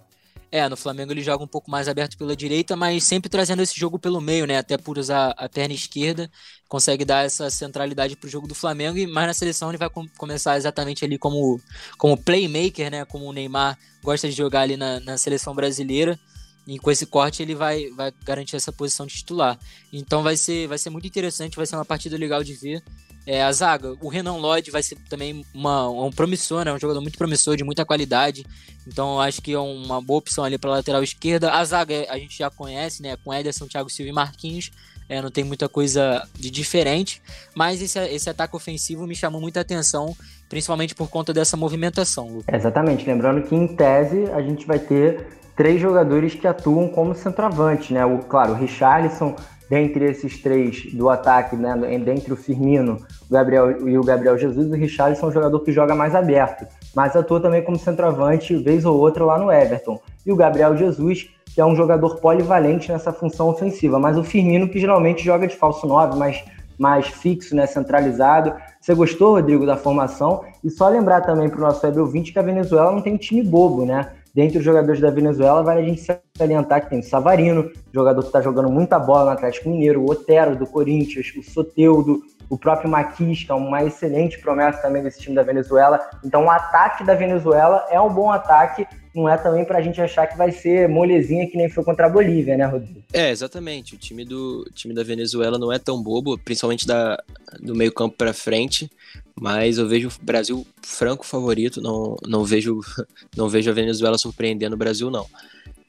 É, 0.50 0.68
no 0.68 0.76
Flamengo 0.76 1.12
ele 1.12 1.22
joga 1.22 1.42
um 1.42 1.46
pouco 1.46 1.70
mais 1.70 1.88
aberto 1.88 2.16
pela 2.16 2.36
direita, 2.36 2.76
mas 2.76 3.04
sempre 3.04 3.28
trazendo 3.28 3.62
esse 3.62 3.78
jogo 3.78 3.98
pelo 3.98 4.20
meio, 4.20 4.46
né? 4.46 4.58
Até 4.58 4.78
por 4.78 4.96
usar 4.96 5.30
a 5.36 5.48
perna 5.48 5.74
esquerda, 5.74 6.30
consegue 6.68 7.04
dar 7.04 7.24
essa 7.24 7.50
centralidade 7.50 8.16
para 8.16 8.26
o 8.26 8.30
jogo 8.30 8.46
do 8.46 8.54
Flamengo. 8.54 8.96
E 8.96 9.06
mais 9.06 9.26
na 9.26 9.34
seleção 9.34 9.70
ele 9.70 9.78
vai 9.78 9.90
com 9.90 10.06
começar 10.16 10.56
exatamente 10.56 11.04
ali 11.04 11.18
como, 11.18 11.60
como 11.98 12.16
playmaker, 12.16 12.90
né? 12.90 13.04
Como 13.04 13.26
o 13.26 13.32
Neymar 13.32 13.76
gosta 14.02 14.28
de 14.28 14.34
jogar 14.36 14.62
ali 14.62 14.76
na, 14.76 15.00
na 15.00 15.18
seleção 15.18 15.54
brasileira. 15.54 16.18
E 16.66 16.78
com 16.78 16.90
esse 16.90 17.06
corte 17.06 17.42
ele 17.42 17.54
vai, 17.54 17.90
vai 17.90 18.12
garantir 18.24 18.56
essa 18.56 18.72
posição 18.72 19.06
de 19.06 19.14
titular. 19.14 19.58
Então 19.92 20.22
vai 20.22 20.36
ser, 20.36 20.66
vai 20.66 20.78
ser 20.78 20.90
muito 20.90 21.06
interessante, 21.06 21.56
vai 21.56 21.66
ser 21.66 21.76
uma 21.76 21.84
partida 21.84 22.16
legal 22.16 22.42
de 22.42 22.54
ver. 22.54 22.82
É, 23.26 23.42
a 23.42 23.50
zaga, 23.50 23.94
o 24.00 24.08
Renan 24.08 24.36
Lloyd 24.36 24.70
vai 24.70 24.82
ser 24.82 24.96
também 25.10 25.44
uma, 25.52 25.88
um 25.88 26.12
promissor, 26.12 26.64
né? 26.64 26.72
Um 26.72 26.78
jogador 26.78 27.00
muito 27.00 27.18
promissor, 27.18 27.56
de 27.56 27.64
muita 27.64 27.84
qualidade. 27.84 28.46
Então 28.86 29.20
acho 29.20 29.42
que 29.42 29.52
é 29.52 29.58
uma 29.58 30.00
boa 30.00 30.18
opção 30.18 30.44
ali 30.44 30.56
para 30.56 30.70
lateral 30.70 31.02
esquerda. 31.02 31.50
A 31.50 31.64
zaga 31.64 31.92
é, 31.92 32.08
a 32.08 32.16
gente 32.18 32.38
já 32.38 32.48
conhece, 32.48 33.02
né? 33.02 33.16
Com 33.24 33.34
Ederson, 33.34 33.66
Thiago 33.66 33.90
Silva 33.90 34.10
e 34.10 34.14
Marquinhos. 34.14 34.70
É, 35.08 35.20
não 35.20 35.30
tem 35.30 35.42
muita 35.42 35.68
coisa 35.68 36.26
de 36.34 36.50
diferente. 36.50 37.20
Mas 37.52 37.82
esse, 37.82 37.98
esse 37.98 38.30
ataque 38.30 38.54
ofensivo 38.54 39.06
me 39.08 39.16
chamou 39.16 39.40
muita 39.40 39.60
atenção, 39.60 40.16
principalmente 40.48 40.94
por 40.94 41.08
conta 41.08 41.32
dessa 41.32 41.56
movimentação. 41.56 42.42
Exatamente. 42.52 43.04
Lembrando 43.06 43.42
que 43.42 43.56
em 43.56 43.74
tese 43.74 44.30
a 44.30 44.40
gente 44.40 44.64
vai 44.66 44.78
ter 44.78 45.26
três 45.56 45.80
jogadores 45.80 46.34
que 46.34 46.46
atuam 46.46 46.88
como 46.88 47.12
centroavante, 47.12 47.92
né? 47.92 48.06
O, 48.06 48.18
claro, 48.18 48.52
o 48.52 48.56
Richarlison 48.56 49.34
dentre 49.68 50.04
esses 50.04 50.40
três 50.40 50.92
do 50.92 51.10
ataque, 51.10 51.56
né, 51.56 51.74
dentre 51.98 52.32
o 52.32 52.36
Firmino 52.36 53.04
Gabriel, 53.30 53.88
e 53.88 53.98
o 53.98 54.04
Gabriel 54.04 54.38
Jesus, 54.38 54.70
o 54.70 54.74
Richarlison 54.74 55.26
é 55.26 55.28
um 55.28 55.32
jogador 55.32 55.60
que 55.60 55.72
joga 55.72 55.94
mais 55.94 56.14
aberto, 56.14 56.66
mas 56.94 57.16
atua 57.16 57.40
também 57.40 57.62
como 57.62 57.78
centroavante, 57.78 58.56
vez 58.56 58.84
ou 58.84 58.96
outra, 58.98 59.24
lá 59.24 59.38
no 59.38 59.50
Everton. 59.50 60.00
E 60.24 60.30
o 60.30 60.36
Gabriel 60.36 60.76
Jesus, 60.76 61.28
que 61.54 61.60
é 61.60 61.64
um 61.64 61.74
jogador 61.74 62.16
polivalente 62.20 62.92
nessa 62.92 63.12
função 63.12 63.48
ofensiva, 63.48 63.98
mas 63.98 64.16
o 64.16 64.22
Firmino, 64.22 64.68
que 64.68 64.78
geralmente 64.78 65.24
joga 65.24 65.46
de 65.46 65.56
falso 65.56 65.86
9, 65.86 66.16
mais, 66.16 66.44
mais 66.78 67.08
fixo, 67.08 67.56
né, 67.56 67.66
centralizado. 67.66 68.54
Você 68.80 68.94
gostou, 68.94 69.34
Rodrigo, 69.34 69.66
da 69.66 69.76
formação? 69.76 70.44
E 70.62 70.70
só 70.70 70.88
lembrar 70.88 71.22
também 71.22 71.48
para 71.48 71.58
o 71.58 71.62
nosso 71.62 71.84
web 71.84 71.98
ouvinte 71.98 72.32
que 72.32 72.38
a 72.38 72.42
Venezuela 72.42 72.92
não 72.92 73.00
tem 73.00 73.14
um 73.14 73.18
time 73.18 73.42
bobo, 73.42 73.84
né? 73.84 74.12
Dentre 74.34 74.58
os 74.58 74.64
jogadores 74.64 75.00
da 75.00 75.10
Venezuela, 75.10 75.62
vale 75.62 75.80
a 75.80 75.84
gente 75.84 76.02
salientar 76.36 76.82
que 76.82 76.90
tem 76.90 77.00
o 77.00 77.02
Savarino, 77.02 77.70
jogador 77.90 78.20
que 78.20 78.26
está 78.26 78.42
jogando 78.42 78.70
muita 78.70 78.98
bola 78.98 79.24
no 79.24 79.30
Atlético 79.30 79.70
Mineiro, 79.70 80.02
o 80.02 80.10
Otero 80.10 80.54
do 80.54 80.66
Corinthians, 80.66 81.32
o 81.38 81.42
Soteudo, 81.42 82.20
o 82.48 82.56
próprio 82.56 82.88
Maquis, 82.88 83.44
que 83.44 83.50
é 83.50 83.54
uma 83.54 83.82
excelente 83.84 84.38
promessa 84.38 84.80
também 84.80 85.02
desse 85.02 85.20
time 85.20 85.34
da 85.34 85.42
Venezuela. 85.42 85.98
Então, 86.24 86.44
o 86.44 86.50
ataque 86.50 87.04
da 87.04 87.14
Venezuela 87.14 87.86
é 87.90 88.00
um 88.00 88.12
bom 88.12 88.30
ataque, 88.30 88.86
não 89.14 89.28
é 89.28 89.36
também 89.36 89.64
para 89.64 89.78
a 89.78 89.82
gente 89.82 90.00
achar 90.00 90.26
que 90.26 90.36
vai 90.36 90.52
ser 90.52 90.88
molezinha 90.88 91.48
que 91.48 91.56
nem 91.56 91.68
foi 91.68 91.82
contra 91.82 92.06
a 92.06 92.08
Bolívia, 92.08 92.56
né, 92.56 92.66
Rodrigo? 92.66 93.02
É, 93.12 93.30
exatamente. 93.30 93.94
O 93.94 93.98
time 93.98 94.24
do 94.24 94.64
time 94.74 94.94
da 94.94 95.02
Venezuela 95.02 95.58
não 95.58 95.72
é 95.72 95.78
tão 95.78 96.02
bobo, 96.02 96.38
principalmente 96.38 96.86
da, 96.86 97.20
do 97.60 97.74
meio 97.74 97.92
campo 97.92 98.16
para 98.16 98.32
frente, 98.32 98.90
mas 99.38 99.78
eu 99.78 99.88
vejo 99.88 100.08
o 100.08 100.24
Brasil 100.24 100.66
franco 100.82 101.26
favorito, 101.26 101.80
não, 101.80 102.16
não, 102.26 102.44
vejo, 102.44 102.80
não 103.36 103.48
vejo 103.48 103.70
a 103.70 103.74
Venezuela 103.74 104.18
surpreendendo 104.18 104.74
o 104.74 104.78
Brasil, 104.78 105.10
não. 105.10 105.26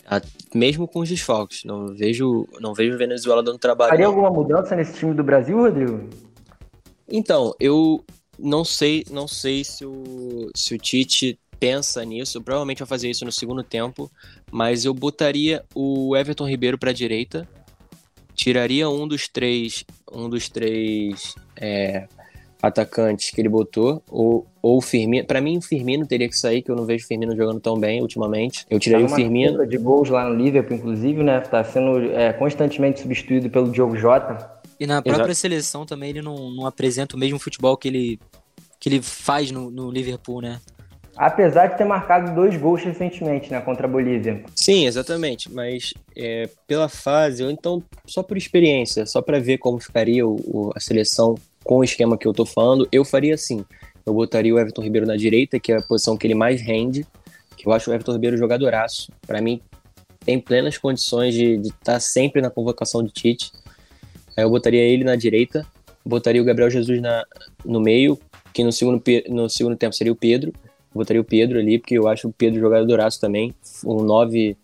A, 0.10 0.22
mesmo 0.56 0.88
com 0.88 1.02
os 1.02 1.10
desfalques, 1.10 1.66
não 1.66 1.88
vejo, 1.88 2.48
não 2.62 2.74
vejo 2.74 2.94
a 2.94 2.98
Venezuela 2.98 3.44
dando 3.44 3.60
trabalho. 3.60 3.90
Faria 3.90 4.08
alguma 4.08 4.32
mudança 4.32 4.74
nesse 4.74 4.94
time 4.94 5.14
do 5.14 5.22
Brasil, 5.22 5.58
Rodrigo? 5.58 6.10
Então, 7.10 7.54
eu 7.60 8.04
não 8.38 8.64
sei, 8.64 9.06
não 9.10 9.28
sei 9.28 9.64
se 9.64 9.86
o, 9.86 10.50
se 10.56 10.76
o 10.76 10.78
Tite 10.78 11.40
pensa 11.60 12.04
nisso, 12.06 12.42
provavelmente 12.42 12.80
vai 12.80 12.88
fazer 12.88 13.10
isso 13.10 13.26
no 13.26 13.32
segundo 13.32 13.64
tempo, 13.64 14.12
mas 14.52 14.86
eu 14.86 14.94
botaria 14.94 15.64
o 15.74 16.16
Everton 16.16 16.48
Ribeiro 16.48 16.78
para 16.78 16.92
a 16.92 16.94
direita, 16.94 17.48
tiraria 18.36 18.90
um 18.90 19.08
dos 19.08 19.28
três, 19.28 19.84
um 20.12 20.30
dos 20.30 20.48
três 20.50 21.34
é, 21.56 22.08
atacantes 22.62 23.32
que 23.32 23.42
ele 23.42 23.50
botou, 23.50 24.04
ou, 24.10 24.46
ou 24.62 24.78
o 24.78 24.82
Firmino. 24.82 25.26
Para 25.26 25.42
mim, 25.42 25.58
o 25.58 25.62
Firmino 25.62 26.06
teria 26.06 26.30
que 26.30 26.38
sair, 26.38 26.62
que 26.62 26.70
eu 26.70 26.76
não 26.76 26.86
vejo 26.86 27.06
o 27.06 27.08
Firmino 27.08 27.36
jogando 27.36 27.60
tão 27.60 27.78
bem 27.80 28.02
ultimamente. 28.02 28.66
Eu 28.70 28.80
tiraria 28.80 29.08
tá 29.08 29.14
o 29.14 29.16
Firmino. 29.16 29.66
de 29.66 29.78
gols 29.78 30.10
lá 30.10 30.30
no 30.30 30.36
Liverpool, 30.36 30.78
inclusive, 30.78 31.24
né? 31.24 31.40
Tá 31.40 31.64
sendo 31.64 32.12
é, 32.12 32.34
constantemente 32.34 33.02
substituído 33.02 33.50
pelo 33.50 33.72
Diogo 33.72 33.96
Jota. 33.98 34.57
E 34.80 34.86
na 34.86 35.02
própria 35.02 35.32
Exato. 35.32 35.36
seleção 35.36 35.86
também 35.86 36.12
ele 36.12 36.22
não, 36.22 36.52
não 36.52 36.66
apresenta 36.66 37.16
o 37.16 37.20
mesmo 37.20 37.40
futebol 37.40 37.76
que 37.76 37.88
ele, 37.88 38.20
que 38.80 38.90
ele 38.90 39.02
faz 39.02 39.52
no, 39.52 39.72
no 39.72 39.90
Liverpool, 39.90 40.42
né? 40.42 40.60
Apesar 41.16 41.66
de 41.68 41.78
ter 41.78 41.84
marcado 41.84 42.36
dois 42.36 42.56
gols 42.56 42.84
recentemente, 42.84 43.50
né, 43.50 43.60
contra 43.60 43.88
a 43.88 43.90
Bolívia. 43.90 44.44
Sim, 44.56 44.86
exatamente. 44.86 45.52
Mas 45.52 45.96
é, 46.16 46.48
pela 46.68 46.88
fase, 46.88 47.44
ou 47.44 47.50
então 47.50 47.82
só 48.06 48.22
por 48.22 48.38
experiência, 48.38 49.04
só 49.08 49.20
para 49.20 49.40
ver 49.40 49.58
como 49.58 49.80
ficaria 49.80 50.28
o, 50.28 50.36
o, 50.36 50.72
a 50.76 50.80
seleção 50.80 51.34
com 51.64 51.80
o 51.80 51.84
esquema 51.84 52.18
que 52.18 52.28
eu 52.28 52.34
tô 52.34 52.46
falando, 52.46 52.88
eu 52.92 53.04
faria 53.04 53.34
assim. 53.34 53.66
Eu 54.06 54.14
botaria 54.14 54.54
o 54.54 54.60
Everton 54.60 54.84
Ribeiro 54.84 55.08
na 55.08 55.18
direita, 55.18 55.60
que 55.60 55.72
é 55.72 55.78
a 55.78 55.82
posição 55.82 56.16
que 56.16 56.26
ele 56.26 56.36
mais 56.36 56.62
rende, 56.62 57.06
que 57.58 57.68
eu 57.68 57.74
acho 57.74 57.90
o 57.90 57.94
Everton 57.94 58.14
Ribeiro 58.14 58.38
jogadoraço. 58.38 59.12
Para 59.26 59.42
mim, 59.42 59.60
tem 60.24 60.40
plenas 60.40 60.78
condições 60.78 61.34
de 61.34 61.56
estar 61.56 61.94
tá 61.94 62.00
sempre 62.00 62.42
na 62.42 62.50
convocação 62.50 63.04
de 63.04 63.12
Tite. 63.12 63.52
Aí 64.38 64.44
eu 64.44 64.50
botaria 64.50 64.82
ele 64.82 65.04
na 65.04 65.16
direita, 65.16 65.66
botaria 66.06 66.42
o 66.42 66.46
Gabriel 66.46 66.70
Jesus 66.70 67.02
na, 67.02 67.26
no 67.66 67.82
meio, 67.82 68.20
que 68.54 68.64
no 68.64 68.72
segundo, 68.72 69.04
no 69.30 69.50
segundo 69.50 69.76
tempo 69.76 69.96
seria 69.96 70.14
o 70.14 70.16
Pedro. 70.16 70.54
Botaria 70.94 71.22
o 71.22 71.26
Pedro 71.26 71.60
ali, 71.60 71.78
porque 71.78 71.98
eu 71.98 72.08
acho 72.08 72.28
o 72.28 72.34
Pedro 72.34 72.60
jogadoraço 72.60 73.20
também. 73.20 73.54
Um 73.86 74.02
9 74.02 74.56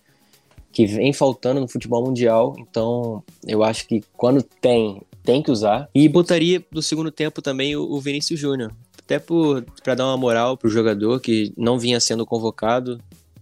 que 0.72 0.88
vem 0.88 1.14
faltando 1.14 1.62
no 1.62 1.68
futebol 1.68 2.04
mundial. 2.04 2.56
Então, 2.58 3.24
eu 3.46 3.64
acho 3.64 3.88
que 3.88 4.04
quando 4.14 4.42
tem, 4.42 5.02
tem 5.24 5.44
que 5.44 5.52
usar. 5.52 5.88
E 5.94 6.10
botaria 6.10 6.64
no 6.72 6.82
segundo 6.82 7.12
tempo 7.12 7.42
também 7.42 7.76
o, 7.76 7.84
o 7.84 8.02
Vinícius 8.02 8.40
Júnior. 8.40 8.72
Até 8.98 9.20
para 9.20 9.96
dar 9.96 10.06
uma 10.06 10.18
moral 10.18 10.58
pro 10.58 10.70
jogador 10.70 11.20
que 11.20 11.54
não 11.56 11.78
vinha 11.78 12.00
sendo 12.00 12.26
convocado. 12.26 13.00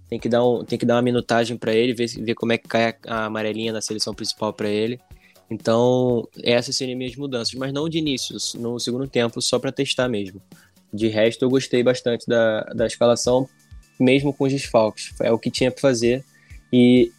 Tem 0.09 0.19
que 0.19 0.27
dar, 0.27 0.45
um, 0.45 0.65
tem 0.65 0.77
que 0.77 0.85
dar 0.85 0.95
uma 0.95 1.01
minutagem 1.01 1.55
para 1.55 1.73
ele, 1.73 1.93
ver, 1.93 2.07
ver 2.07 2.35
como 2.35 2.51
é 2.51 2.57
que 2.57 2.67
cai 2.67 2.89
a, 2.89 2.95
a 3.07 3.25
amarelinha 3.25 3.71
na 3.71 3.79
seleção 3.79 4.13
principal 4.13 4.51
para 4.51 4.67
ele. 4.67 4.99
Então, 5.51 6.27
essas 6.43 6.77
seriam 6.77 6.97
minhas 6.97 7.15
mudanças, 7.15 7.53
mas 7.55 7.73
não 7.73 7.89
de 7.89 7.97
início, 7.97 8.37
no 8.57 8.79
segundo 8.79 9.05
tempo, 9.07 9.41
só 9.41 9.59
para 9.59 9.71
testar 9.71 10.07
mesmo. 10.07 10.41
De 10.93 11.09
resto, 11.09 11.43
eu 11.43 11.49
gostei 11.49 11.83
bastante 11.83 12.25
da, 12.25 12.61
da 12.73 12.87
escalação, 12.87 13.47
mesmo 13.99 14.33
com 14.33 14.45
os 14.45 14.53
desfalques. 14.53 15.13
É 15.19 15.31
o 15.31 15.37
que 15.37 15.51
tinha 15.51 15.69
para 15.69 15.81
fazer 15.81 16.23
e, 16.71 17.11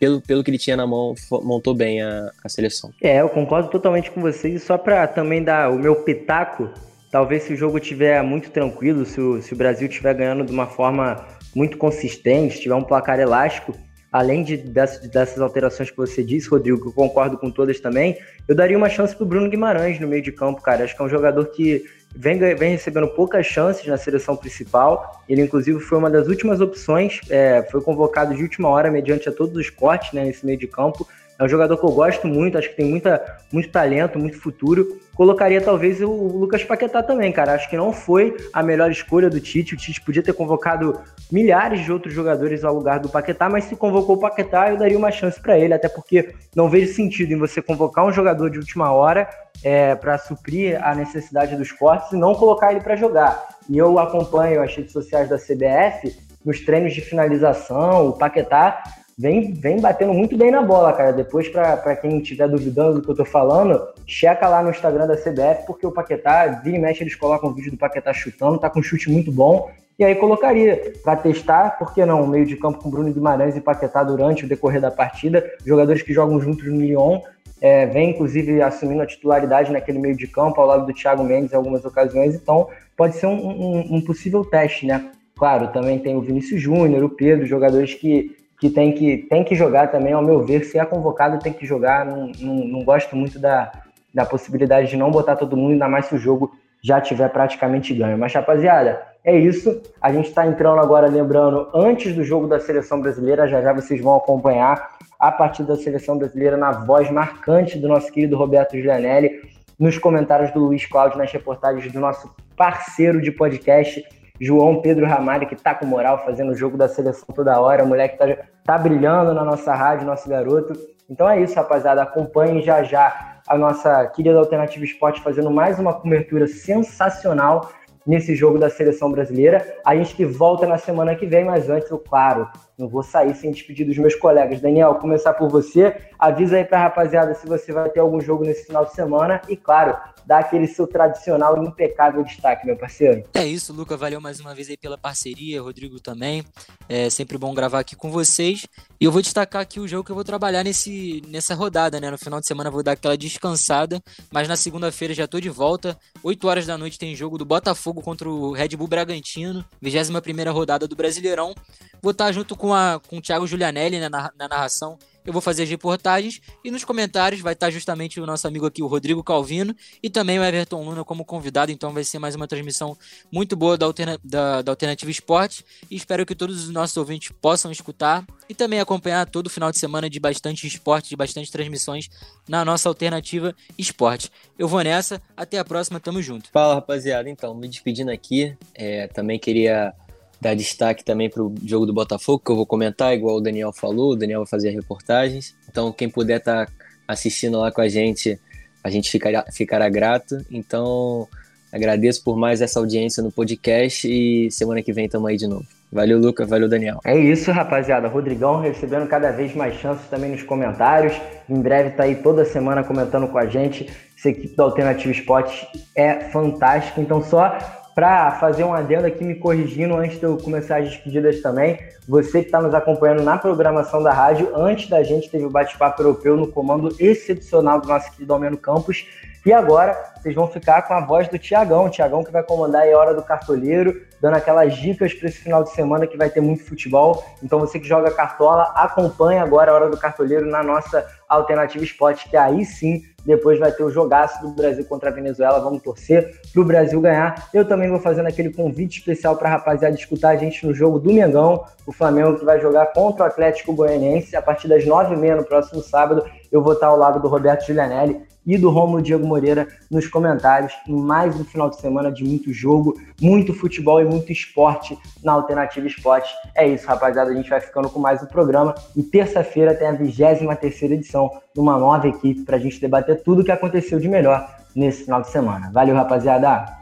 pelo, 0.00 0.20
pelo 0.20 0.42
que 0.42 0.50
ele 0.50 0.58
tinha 0.58 0.76
na 0.76 0.86
mão, 0.86 1.14
montou 1.30 1.74
bem 1.74 2.02
a, 2.02 2.32
a 2.44 2.48
seleção. 2.48 2.92
É, 3.00 3.20
eu 3.20 3.28
concordo 3.28 3.70
totalmente 3.70 4.10
com 4.10 4.20
vocês. 4.20 4.54
E 4.54 4.64
só 4.64 4.76
para 4.76 5.06
também 5.06 5.42
dar 5.42 5.70
o 5.70 5.78
meu 5.78 5.96
pitaco, 6.02 6.68
Talvez 7.10 7.44
se 7.44 7.54
o 7.54 7.56
jogo 7.56 7.78
estiver 7.78 8.22
muito 8.22 8.50
tranquilo, 8.50 9.06
se 9.06 9.20
o, 9.20 9.40
se 9.40 9.52
o 9.54 9.56
Brasil 9.56 9.88
estiver 9.88 10.12
ganhando 10.12 10.44
de 10.44 10.52
uma 10.52 10.66
forma 10.66 11.24
muito 11.54 11.78
consistente, 11.78 12.60
tiver 12.60 12.74
um 12.74 12.82
placar 12.82 13.18
elástico, 13.18 13.72
além 14.16 14.42
de, 14.42 14.56
dessas, 14.56 15.06
dessas 15.08 15.40
alterações 15.40 15.90
que 15.90 15.96
você 15.96 16.24
disse, 16.24 16.48
Rodrigo, 16.48 16.80
que 16.80 16.88
eu 16.88 16.92
concordo 16.92 17.36
com 17.36 17.50
todas 17.50 17.78
também, 17.80 18.18
eu 18.48 18.54
daria 18.54 18.76
uma 18.76 18.88
chance 18.88 19.14
para 19.14 19.24
o 19.24 19.26
Bruno 19.26 19.50
Guimarães 19.50 20.00
no 20.00 20.08
meio 20.08 20.22
de 20.22 20.32
campo, 20.32 20.62
cara. 20.62 20.84
Acho 20.84 20.96
que 20.96 21.02
é 21.02 21.04
um 21.04 21.08
jogador 21.08 21.44
que 21.46 21.84
vem, 22.14 22.38
vem 22.38 22.70
recebendo 22.70 23.08
poucas 23.08 23.44
chances 23.44 23.86
na 23.86 23.98
seleção 23.98 24.34
principal. 24.34 25.22
Ele, 25.28 25.42
inclusive, 25.42 25.78
foi 25.80 25.98
uma 25.98 26.10
das 26.10 26.28
últimas 26.28 26.60
opções, 26.60 27.20
é, 27.28 27.62
foi 27.70 27.82
convocado 27.82 28.34
de 28.34 28.42
última 28.42 28.68
hora 28.70 28.90
mediante 28.90 29.28
a 29.28 29.32
todos 29.32 29.54
os 29.54 29.68
cortes 29.68 30.12
né, 30.12 30.24
nesse 30.24 30.46
meio 30.46 30.58
de 30.58 30.66
campo. 30.66 31.06
É 31.38 31.44
um 31.44 31.48
jogador 31.48 31.76
que 31.76 31.84
eu 31.84 31.90
gosto 31.90 32.26
muito, 32.26 32.56
acho 32.56 32.70
que 32.70 32.76
tem 32.76 32.86
muita, 32.86 33.22
muito 33.52 33.68
talento, 33.68 34.18
muito 34.18 34.40
futuro. 34.40 34.98
Colocaria 35.14 35.60
talvez 35.60 36.00
o 36.00 36.10
Lucas 36.10 36.64
Paquetá 36.64 37.02
também, 37.02 37.30
cara. 37.30 37.52
Acho 37.52 37.68
que 37.68 37.76
não 37.76 37.92
foi 37.92 38.34
a 38.52 38.62
melhor 38.62 38.90
escolha 38.90 39.28
do 39.28 39.38
Tite. 39.38 39.74
O 39.74 39.76
Tite 39.76 40.00
podia 40.00 40.22
ter 40.22 40.32
convocado 40.32 40.98
milhares 41.30 41.84
de 41.84 41.92
outros 41.92 42.14
jogadores 42.14 42.64
ao 42.64 42.74
lugar 42.74 43.00
do 43.00 43.08
Paquetá, 43.08 43.48
mas 43.50 43.64
se 43.64 43.76
convocou 43.76 44.16
o 44.16 44.20
Paquetá, 44.20 44.70
eu 44.70 44.78
daria 44.78 44.96
uma 44.96 45.10
chance 45.10 45.40
para 45.40 45.58
ele, 45.58 45.74
até 45.74 45.88
porque 45.88 46.34
não 46.54 46.70
vejo 46.70 46.94
sentido 46.94 47.32
em 47.32 47.38
você 47.38 47.60
convocar 47.60 48.06
um 48.06 48.12
jogador 48.12 48.50
de 48.50 48.58
última 48.58 48.92
hora 48.92 49.28
é, 49.62 49.94
para 49.94 50.16
suprir 50.16 50.82
a 50.82 50.94
necessidade 50.94 51.56
dos 51.56 51.70
cortes 51.70 52.12
e 52.12 52.16
não 52.16 52.34
colocar 52.34 52.70
ele 52.70 52.80
para 52.80 52.96
jogar. 52.96 53.46
E 53.68 53.76
eu 53.76 53.98
acompanho 53.98 54.62
as 54.62 54.74
redes 54.74 54.92
sociais 54.92 55.28
da 55.28 55.36
CBF 55.36 56.16
nos 56.44 56.60
treinos 56.64 56.94
de 56.94 57.00
finalização, 57.00 58.08
o 58.08 58.12
Paquetá 58.12 58.82
vem, 59.16 59.52
vem 59.54 59.80
batendo 59.80 60.12
muito 60.12 60.36
bem 60.36 60.50
na 60.50 60.62
bola, 60.62 60.92
cara. 60.92 61.12
Depois, 61.12 61.48
para 61.48 61.96
quem 61.96 62.18
estiver 62.18 62.48
duvidando 62.48 62.94
do 62.94 63.02
que 63.02 63.10
eu 63.10 63.16
tô 63.16 63.24
falando, 63.24 63.80
checa 64.06 64.48
lá 64.48 64.62
no 64.62 64.70
Instagram 64.70 65.06
da 65.06 65.16
CBF, 65.16 65.66
porque 65.66 65.86
o 65.86 65.92
Paquetá, 65.92 66.46
vira 66.62 66.76
e 66.76 66.80
mexe, 66.80 67.02
eles 67.02 67.14
colocam 67.14 67.50
um 67.50 67.54
vídeo 67.54 67.70
do 67.70 67.78
Paquetá 67.78 68.12
chutando, 68.12 68.58
tá 68.58 68.68
com 68.68 68.80
um 68.80 68.82
chute 68.82 69.10
muito 69.10 69.32
bom. 69.32 69.70
E 69.98 70.04
aí 70.04 70.14
colocaria 70.14 70.92
para 71.02 71.16
testar, 71.16 71.78
por 71.78 71.94
que 71.94 72.04
não, 72.04 72.26
meio 72.26 72.44
de 72.44 72.56
campo 72.56 72.78
com 72.78 72.90
Bruno 72.90 73.10
Guimarães 73.10 73.56
e 73.56 73.62
Paquetá 73.62 74.04
durante 74.04 74.44
o 74.44 74.48
decorrer 74.48 74.80
da 74.80 74.90
partida, 74.90 75.42
jogadores 75.64 76.02
que 76.02 76.12
jogam 76.12 76.38
juntos 76.38 76.66
no 76.66 76.78
Lyon, 76.78 77.20
é, 77.62 77.86
vem 77.86 78.10
inclusive 78.10 78.60
assumindo 78.60 79.00
a 79.00 79.06
titularidade 79.06 79.72
naquele 79.72 79.98
meio 79.98 80.14
de 80.14 80.26
campo, 80.26 80.60
ao 80.60 80.66
lado 80.66 80.84
do 80.84 80.92
Thiago 80.92 81.24
Mendes 81.24 81.54
em 81.54 81.56
algumas 81.56 81.82
ocasiões, 81.86 82.34
então 82.34 82.68
pode 82.94 83.16
ser 83.16 83.26
um, 83.26 83.32
um, 83.32 83.96
um 83.96 84.00
possível 84.02 84.44
teste, 84.44 84.84
né? 84.84 85.10
Claro, 85.34 85.68
também 85.68 85.98
tem 85.98 86.14
o 86.14 86.20
Vinícius 86.20 86.60
Júnior, 86.60 87.02
o 87.02 87.08
Pedro, 87.08 87.46
jogadores 87.46 87.94
que 87.94 88.36
que 88.68 88.70
tem 88.74 88.92
que, 88.92 89.18
tem 89.28 89.44
que 89.44 89.54
jogar 89.54 89.90
também, 89.90 90.12
ao 90.12 90.22
meu 90.22 90.44
ver, 90.44 90.64
se 90.64 90.78
é 90.78 90.84
convocado 90.84 91.38
tem 91.38 91.52
que 91.52 91.66
jogar, 91.66 92.04
não, 92.04 92.30
não, 92.40 92.54
não 92.54 92.84
gosto 92.84 93.14
muito 93.14 93.38
da, 93.38 93.70
da 94.12 94.24
possibilidade 94.24 94.88
de 94.90 94.96
não 94.96 95.10
botar 95.10 95.36
todo 95.36 95.56
mundo, 95.56 95.72
ainda 95.72 95.88
mais 95.88 96.06
se 96.06 96.14
o 96.14 96.18
jogo 96.18 96.52
já 96.82 97.00
tiver 97.00 97.28
praticamente 97.28 97.94
ganho. 97.94 98.18
Mas, 98.18 98.32
rapaziada, 98.32 99.02
é 99.24 99.36
isso. 99.36 99.82
A 100.00 100.12
gente 100.12 100.28
está 100.28 100.46
entrando 100.46 100.80
agora, 100.80 101.08
lembrando, 101.08 101.68
antes 101.74 102.14
do 102.14 102.24
jogo 102.24 102.46
da 102.46 102.60
seleção 102.60 103.00
brasileira, 103.00 103.48
já 103.48 103.62
já 103.62 103.72
vocês 103.72 104.00
vão 104.00 104.16
acompanhar 104.16 104.96
a 105.18 105.32
partida 105.32 105.74
da 105.74 105.82
seleção 105.82 106.18
brasileira 106.18 106.56
na 106.56 106.72
voz 106.72 107.10
marcante 107.10 107.78
do 107.78 107.88
nosso 107.88 108.12
querido 108.12 108.36
Roberto 108.36 108.78
Gianelli, 108.80 109.40
nos 109.78 109.98
comentários 109.98 110.50
do 110.52 110.60
Luiz 110.60 110.86
Cláudio, 110.86 111.18
nas 111.18 111.30
reportagens 111.30 111.92
do 111.92 112.00
nosso 112.00 112.34
parceiro 112.56 113.20
de 113.20 113.30
podcast, 113.30 114.04
João 114.40 114.80
Pedro 114.80 115.06
Ramalho, 115.06 115.46
que 115.46 115.56
tá 115.56 115.74
com 115.74 115.86
moral, 115.86 116.24
fazendo 116.24 116.52
o 116.52 116.56
jogo 116.56 116.76
da 116.76 116.88
seleção 116.88 117.34
toda 117.34 117.60
hora, 117.60 117.84
o 117.84 117.86
moleque 117.86 118.18
tá, 118.18 118.26
tá 118.64 118.78
brilhando 118.78 119.32
na 119.34 119.44
nossa 119.44 119.74
rádio, 119.74 120.06
nosso 120.06 120.28
garoto. 120.28 120.74
Então 121.08 121.28
é 121.28 121.40
isso, 121.40 121.54
rapaziada. 121.54 122.02
Acompanhem 122.02 122.62
já 122.62 122.82
já 122.82 123.40
a 123.46 123.56
nossa 123.56 124.06
querida 124.08 124.38
Alternativa 124.38 124.84
Esporte 124.84 125.20
fazendo 125.20 125.50
mais 125.50 125.78
uma 125.78 125.94
cobertura 125.94 126.46
sensacional 126.46 127.70
nesse 128.06 128.34
jogo 128.34 128.58
da 128.58 128.70
seleção 128.70 129.10
brasileira. 129.10 129.76
A 129.84 129.96
gente 129.96 130.14
que 130.14 130.24
volta 130.24 130.66
na 130.66 130.78
semana 130.78 131.14
que 131.14 131.26
vem, 131.26 131.44
mas 131.44 131.68
antes, 131.68 131.90
eu, 131.90 131.98
claro, 131.98 132.48
não 132.78 132.88
vou 132.88 133.02
sair 133.02 133.34
sem 133.34 133.50
despedir 133.50 133.84
dos 133.84 133.98
meus 133.98 134.14
colegas. 134.14 134.60
Daniel, 134.60 134.94
começar 134.94 135.34
por 135.34 135.48
você. 135.48 135.94
Avisa 136.18 136.56
aí 136.56 136.64
pra 136.64 136.82
rapaziada 136.82 137.34
se 137.34 137.46
você 137.46 137.72
vai 137.72 137.88
ter 137.90 138.00
algum 138.00 138.20
jogo 138.20 138.44
nesse 138.44 138.66
final 138.66 138.84
de 138.84 138.92
semana. 138.92 139.40
E, 139.48 139.56
claro, 139.56 139.96
dá 140.26 140.40
aquele 140.40 140.66
seu 140.66 140.86
tradicional 140.86 141.62
e 141.62 141.66
impecável 141.66 142.24
destaque, 142.24 142.66
meu 142.66 142.76
parceiro. 142.76 143.22
É 143.32 143.46
isso, 143.46 143.72
Luca. 143.72 143.96
Valeu 143.96 144.20
mais 144.20 144.40
uma 144.40 144.54
vez 144.54 144.68
aí 144.68 144.76
pela 144.76 144.98
parceria, 144.98 145.62
Rodrigo 145.62 146.00
também. 146.00 146.44
É 146.88 147.08
sempre 147.08 147.38
bom 147.38 147.54
gravar 147.54 147.78
aqui 147.78 147.94
com 147.94 148.10
vocês. 148.10 148.66
E 149.00 149.04
eu 149.04 149.12
vou 149.12 149.22
destacar 149.22 149.62
aqui 149.62 149.78
o 149.78 149.86
jogo 149.86 150.04
que 150.04 150.10
eu 150.10 150.14
vou 150.14 150.24
trabalhar 150.24 150.64
nesse, 150.64 151.22
nessa 151.28 151.54
rodada, 151.54 152.00
né? 152.00 152.10
No 152.10 152.18
final 152.18 152.40
de 152.40 152.46
semana 152.46 152.68
eu 152.68 152.72
vou 152.72 152.82
dar 152.82 152.92
aquela 152.92 153.16
descansada, 153.16 154.02
mas 154.32 154.48
na 154.48 154.56
segunda-feira 154.56 155.14
já 155.14 155.28
tô 155.28 155.38
de 155.38 155.48
volta. 155.48 155.96
8 156.22 156.48
horas 156.48 156.66
da 156.66 156.76
noite 156.76 156.98
tem 156.98 157.14
jogo 157.14 157.38
do 157.38 157.44
Botafogo 157.44 158.02
contra 158.02 158.28
o 158.28 158.52
Red 158.52 158.70
Bull 158.70 158.88
Bragantino, 158.88 159.64
21 159.80 160.20
primeira 160.20 160.50
rodada 160.50 160.88
do 160.88 160.96
Brasileirão. 160.96 161.54
Vou 162.02 162.10
estar 162.10 162.32
junto 162.32 162.56
com, 162.56 162.74
a, 162.74 163.00
com 163.08 163.18
o 163.18 163.22
Thiago 163.22 163.46
Giulianelli 163.46 164.00
né, 164.00 164.08
na, 164.08 164.32
na 164.36 164.48
narração 164.48 164.98
eu 165.26 165.32
vou 165.32 165.42
fazer 165.42 165.64
as 165.64 165.68
reportagens 165.68 166.40
e 166.64 166.70
nos 166.70 166.84
comentários 166.84 167.40
vai 167.40 167.52
estar 167.52 167.70
justamente 167.70 168.20
o 168.20 168.26
nosso 168.26 168.46
amigo 168.46 168.64
aqui, 168.64 168.82
o 168.82 168.86
Rodrigo 168.86 169.22
Calvino, 169.22 169.74
e 170.02 170.08
também 170.08 170.38
o 170.38 170.44
Everton 170.44 170.82
Luna 170.84 171.04
como 171.04 171.24
convidado, 171.24 171.72
então 171.72 171.92
vai 171.92 172.04
ser 172.04 172.18
mais 172.18 172.34
uma 172.34 172.46
transmissão 172.46 172.96
muito 173.30 173.56
boa 173.56 173.76
da, 173.76 173.86
Alterna 173.86 174.18
da, 174.22 174.62
da 174.62 174.72
Alternativa 174.72 175.10
Esporte. 175.10 175.64
E 175.90 175.96
espero 175.96 176.24
que 176.24 176.34
todos 176.34 176.64
os 176.64 176.70
nossos 176.70 176.96
ouvintes 176.96 177.32
possam 177.40 177.70
escutar 177.72 178.24
e 178.48 178.54
também 178.54 178.80
acompanhar 178.80 179.26
todo 179.26 179.50
final 179.50 179.72
de 179.72 179.78
semana 179.78 180.08
de 180.08 180.20
bastante 180.20 180.66
esporte, 180.66 181.08
de 181.08 181.16
bastante 181.16 181.50
transmissões 181.50 182.08
na 182.48 182.64
nossa 182.64 182.88
Alternativa 182.88 183.54
Esporte. 183.76 184.30
Eu 184.58 184.68
vou 184.68 184.82
nessa, 184.82 185.20
até 185.36 185.58
a 185.58 185.64
próxima, 185.64 185.98
tamo 185.98 186.22
junto. 186.22 186.50
Fala 186.52 186.74
rapaziada, 186.74 187.28
então, 187.28 187.54
me 187.54 187.68
despedindo 187.68 188.10
aqui, 188.10 188.56
é, 188.74 189.08
também 189.08 189.38
queria 189.38 189.92
dar 190.40 190.54
destaque 190.54 191.04
também 191.04 191.30
para 191.30 191.42
o 191.42 191.54
jogo 191.64 191.86
do 191.86 191.92
Botafogo, 191.92 192.42
que 192.44 192.50
eu 192.50 192.56
vou 192.56 192.66
comentar, 192.66 193.14
igual 193.14 193.36
o 193.36 193.40
Daniel 193.40 193.72
falou, 193.72 194.12
o 194.12 194.16
Daniel 194.16 194.40
vai 194.40 194.48
fazer 194.48 194.70
reportagens. 194.70 195.54
Então, 195.68 195.92
quem 195.92 196.08
puder 196.08 196.38
estar 196.38 196.66
tá 196.66 196.72
assistindo 197.08 197.58
lá 197.58 197.70
com 197.70 197.80
a 197.80 197.88
gente, 197.88 198.38
a 198.82 198.90
gente 198.90 199.10
ficará, 199.10 199.44
ficará 199.52 199.88
grato. 199.88 200.36
Então, 200.50 201.26
agradeço 201.72 202.22
por 202.22 202.36
mais 202.36 202.60
essa 202.60 202.78
audiência 202.78 203.22
no 203.22 203.32
podcast 203.32 204.08
e 204.08 204.50
semana 204.50 204.82
que 204.82 204.92
vem 204.92 205.06
estamos 205.06 205.28
aí 205.28 205.36
de 205.36 205.46
novo. 205.46 205.66
Valeu, 205.92 206.18
Lucas. 206.18 206.48
Valeu, 206.48 206.68
Daniel. 206.68 207.00
É 207.04 207.16
isso, 207.16 207.50
rapaziada. 207.52 208.08
Rodrigão 208.08 208.60
recebendo 208.60 209.06
cada 209.06 209.30
vez 209.30 209.54
mais 209.54 209.74
chances 209.76 210.06
também 210.08 210.30
nos 210.30 210.42
comentários. 210.42 211.18
Em 211.48 211.60
breve 211.60 211.90
tá 211.90 212.04
aí 212.04 212.16
toda 212.16 212.44
semana 212.44 212.82
comentando 212.82 213.28
com 213.28 213.38
a 213.38 213.46
gente. 213.46 213.88
Essa 214.18 214.30
equipe 214.30 214.56
da 214.56 214.64
Alternativa 214.64 215.12
Esportes 215.12 215.66
é 215.94 216.28
fantástica. 216.30 217.00
Então, 217.00 217.22
só 217.22 217.56
para 217.96 218.32
fazer 218.32 218.62
um 218.62 218.74
adendo 218.74 219.06
aqui, 219.06 219.24
me 219.24 219.36
corrigindo 219.36 219.96
antes 219.96 220.18
de 220.18 220.24
eu 220.26 220.36
começar 220.36 220.80
as 220.80 220.90
despedidas 220.90 221.40
também, 221.40 221.78
você 222.06 222.40
que 222.40 222.48
está 222.48 222.60
nos 222.60 222.74
acompanhando 222.74 223.22
na 223.22 223.38
programação 223.38 224.02
da 224.02 224.12
rádio, 224.12 224.54
antes 224.54 224.90
da 224.90 225.02
gente 225.02 225.30
teve 225.30 225.46
o 225.46 225.50
bate-papo 225.50 226.02
europeu 226.02 226.36
no 226.36 226.46
comando 226.46 226.94
excepcional 227.00 227.80
do 227.80 227.88
nosso 227.88 228.12
querido 228.12 228.34
Almeno 228.34 228.58
Campos, 228.58 229.06
e 229.46 229.50
agora 229.50 229.96
vocês 230.14 230.34
vão 230.34 230.46
ficar 230.46 230.82
com 230.82 230.92
a 230.92 231.00
voz 231.00 231.26
do 231.28 231.38
Tiagão, 231.38 231.88
Tiagão 231.88 232.22
que 232.22 232.30
vai 232.30 232.42
comandar 232.42 232.86
a 232.86 232.98
Hora 232.98 233.14
do 233.14 233.22
Cartoleiro, 233.22 233.98
dando 234.20 234.34
aquelas 234.34 234.76
dicas 234.76 235.14
para 235.14 235.28
esse 235.28 235.38
final 235.38 235.64
de 235.64 235.70
semana 235.70 236.06
que 236.06 236.18
vai 236.18 236.28
ter 236.28 236.42
muito 236.42 236.64
futebol. 236.64 237.24
Então 237.42 237.58
você 237.58 237.80
que 237.80 237.88
joga 237.88 238.10
cartola, 238.10 238.64
acompanha 238.74 239.42
agora 239.42 239.72
a 239.72 239.74
Hora 239.74 239.88
do 239.88 239.96
Cartoleiro 239.96 240.44
na 240.44 240.62
nossa 240.62 241.06
Alternativa 241.26 241.82
Esporte, 241.82 242.28
que 242.28 242.36
aí 242.36 242.62
sim 242.66 243.02
depois 243.26 243.58
vai 243.58 243.72
ter 243.72 243.82
o 243.82 243.90
jogaço 243.90 244.40
do 244.40 244.50
Brasil 244.50 244.84
contra 244.84 245.10
a 245.10 245.12
Venezuela. 245.12 245.58
Vamos 245.58 245.82
torcer 245.82 246.40
para 246.52 246.62
o 246.62 246.64
Brasil 246.64 247.00
ganhar. 247.00 247.48
Eu 247.52 247.66
também 247.66 247.90
vou 247.90 247.98
fazendo 247.98 248.26
aquele 248.26 248.50
convite 248.50 249.00
especial 249.00 249.36
para 249.36 249.48
a 249.48 249.52
rapaziada 249.52 249.96
escutar 249.96 250.30
a 250.30 250.36
gente 250.36 250.64
no 250.64 250.72
jogo 250.72 250.98
do 250.98 251.12
Mengão. 251.12 251.64
O 251.86 251.92
Flamengo 251.92 252.38
que 252.38 252.44
vai 252.44 252.60
jogar 252.60 252.86
contra 252.92 253.24
o 253.24 253.26
Atlético 253.26 253.74
Goianiense 253.74 254.36
a 254.36 254.42
partir 254.42 254.68
das 254.68 254.86
nove 254.86 255.14
e 255.14 255.18
meia 255.18 255.36
no 255.36 255.44
próximo 255.44 255.82
sábado. 255.82 256.24
Eu 256.50 256.62
vou 256.62 256.72
estar 256.72 256.86
ao 256.86 256.96
lado 256.96 257.20
do 257.20 257.28
Roberto 257.28 257.66
Giulianelli 257.66 258.25
e 258.46 258.56
do 258.56 258.70
Romulo 258.70 259.02
Diego 259.02 259.26
Moreira 259.26 259.66
nos 259.90 260.06
comentários 260.06 260.72
em 260.86 260.94
mais 260.94 261.38
um 261.38 261.44
final 261.44 261.68
de 261.68 261.80
semana 261.80 262.12
de 262.12 262.24
muito 262.24 262.52
jogo, 262.52 262.94
muito 263.20 263.52
futebol 263.52 264.00
e 264.00 264.04
muito 264.04 264.30
esporte 264.30 264.96
na 265.22 265.32
Alternativa 265.32 265.86
Esporte. 265.86 266.32
É 266.54 266.66
isso, 266.66 266.86
rapaziada. 266.86 267.30
A 267.30 267.34
gente 267.34 267.50
vai 267.50 267.60
ficando 267.60 267.90
com 267.90 267.98
mais 267.98 268.22
um 268.22 268.26
programa 268.26 268.74
e 268.94 269.02
terça-feira 269.02 269.74
tem 269.74 269.88
a 269.88 269.92
23 269.92 270.58
terceira 270.60 270.94
edição 270.94 271.30
de 271.52 271.60
uma 271.60 271.78
nova 271.78 272.06
equipe 272.08 272.42
para 272.42 272.56
a 272.56 272.60
gente 272.60 272.80
debater 272.80 273.22
tudo 273.22 273.42
o 273.42 273.44
que 273.44 273.52
aconteceu 273.52 273.98
de 273.98 274.08
melhor 274.08 274.48
nesse 274.74 275.04
final 275.04 275.20
de 275.20 275.28
semana. 275.28 275.70
Valeu, 275.72 275.96
rapaziada! 275.96 276.76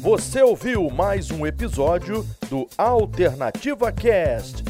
Você 0.00 0.42
ouviu 0.42 0.88
mais 0.88 1.30
um 1.30 1.46
episódio 1.46 2.24
do 2.48 2.66
Alternativa 2.78 3.92
Cast. 3.92 4.69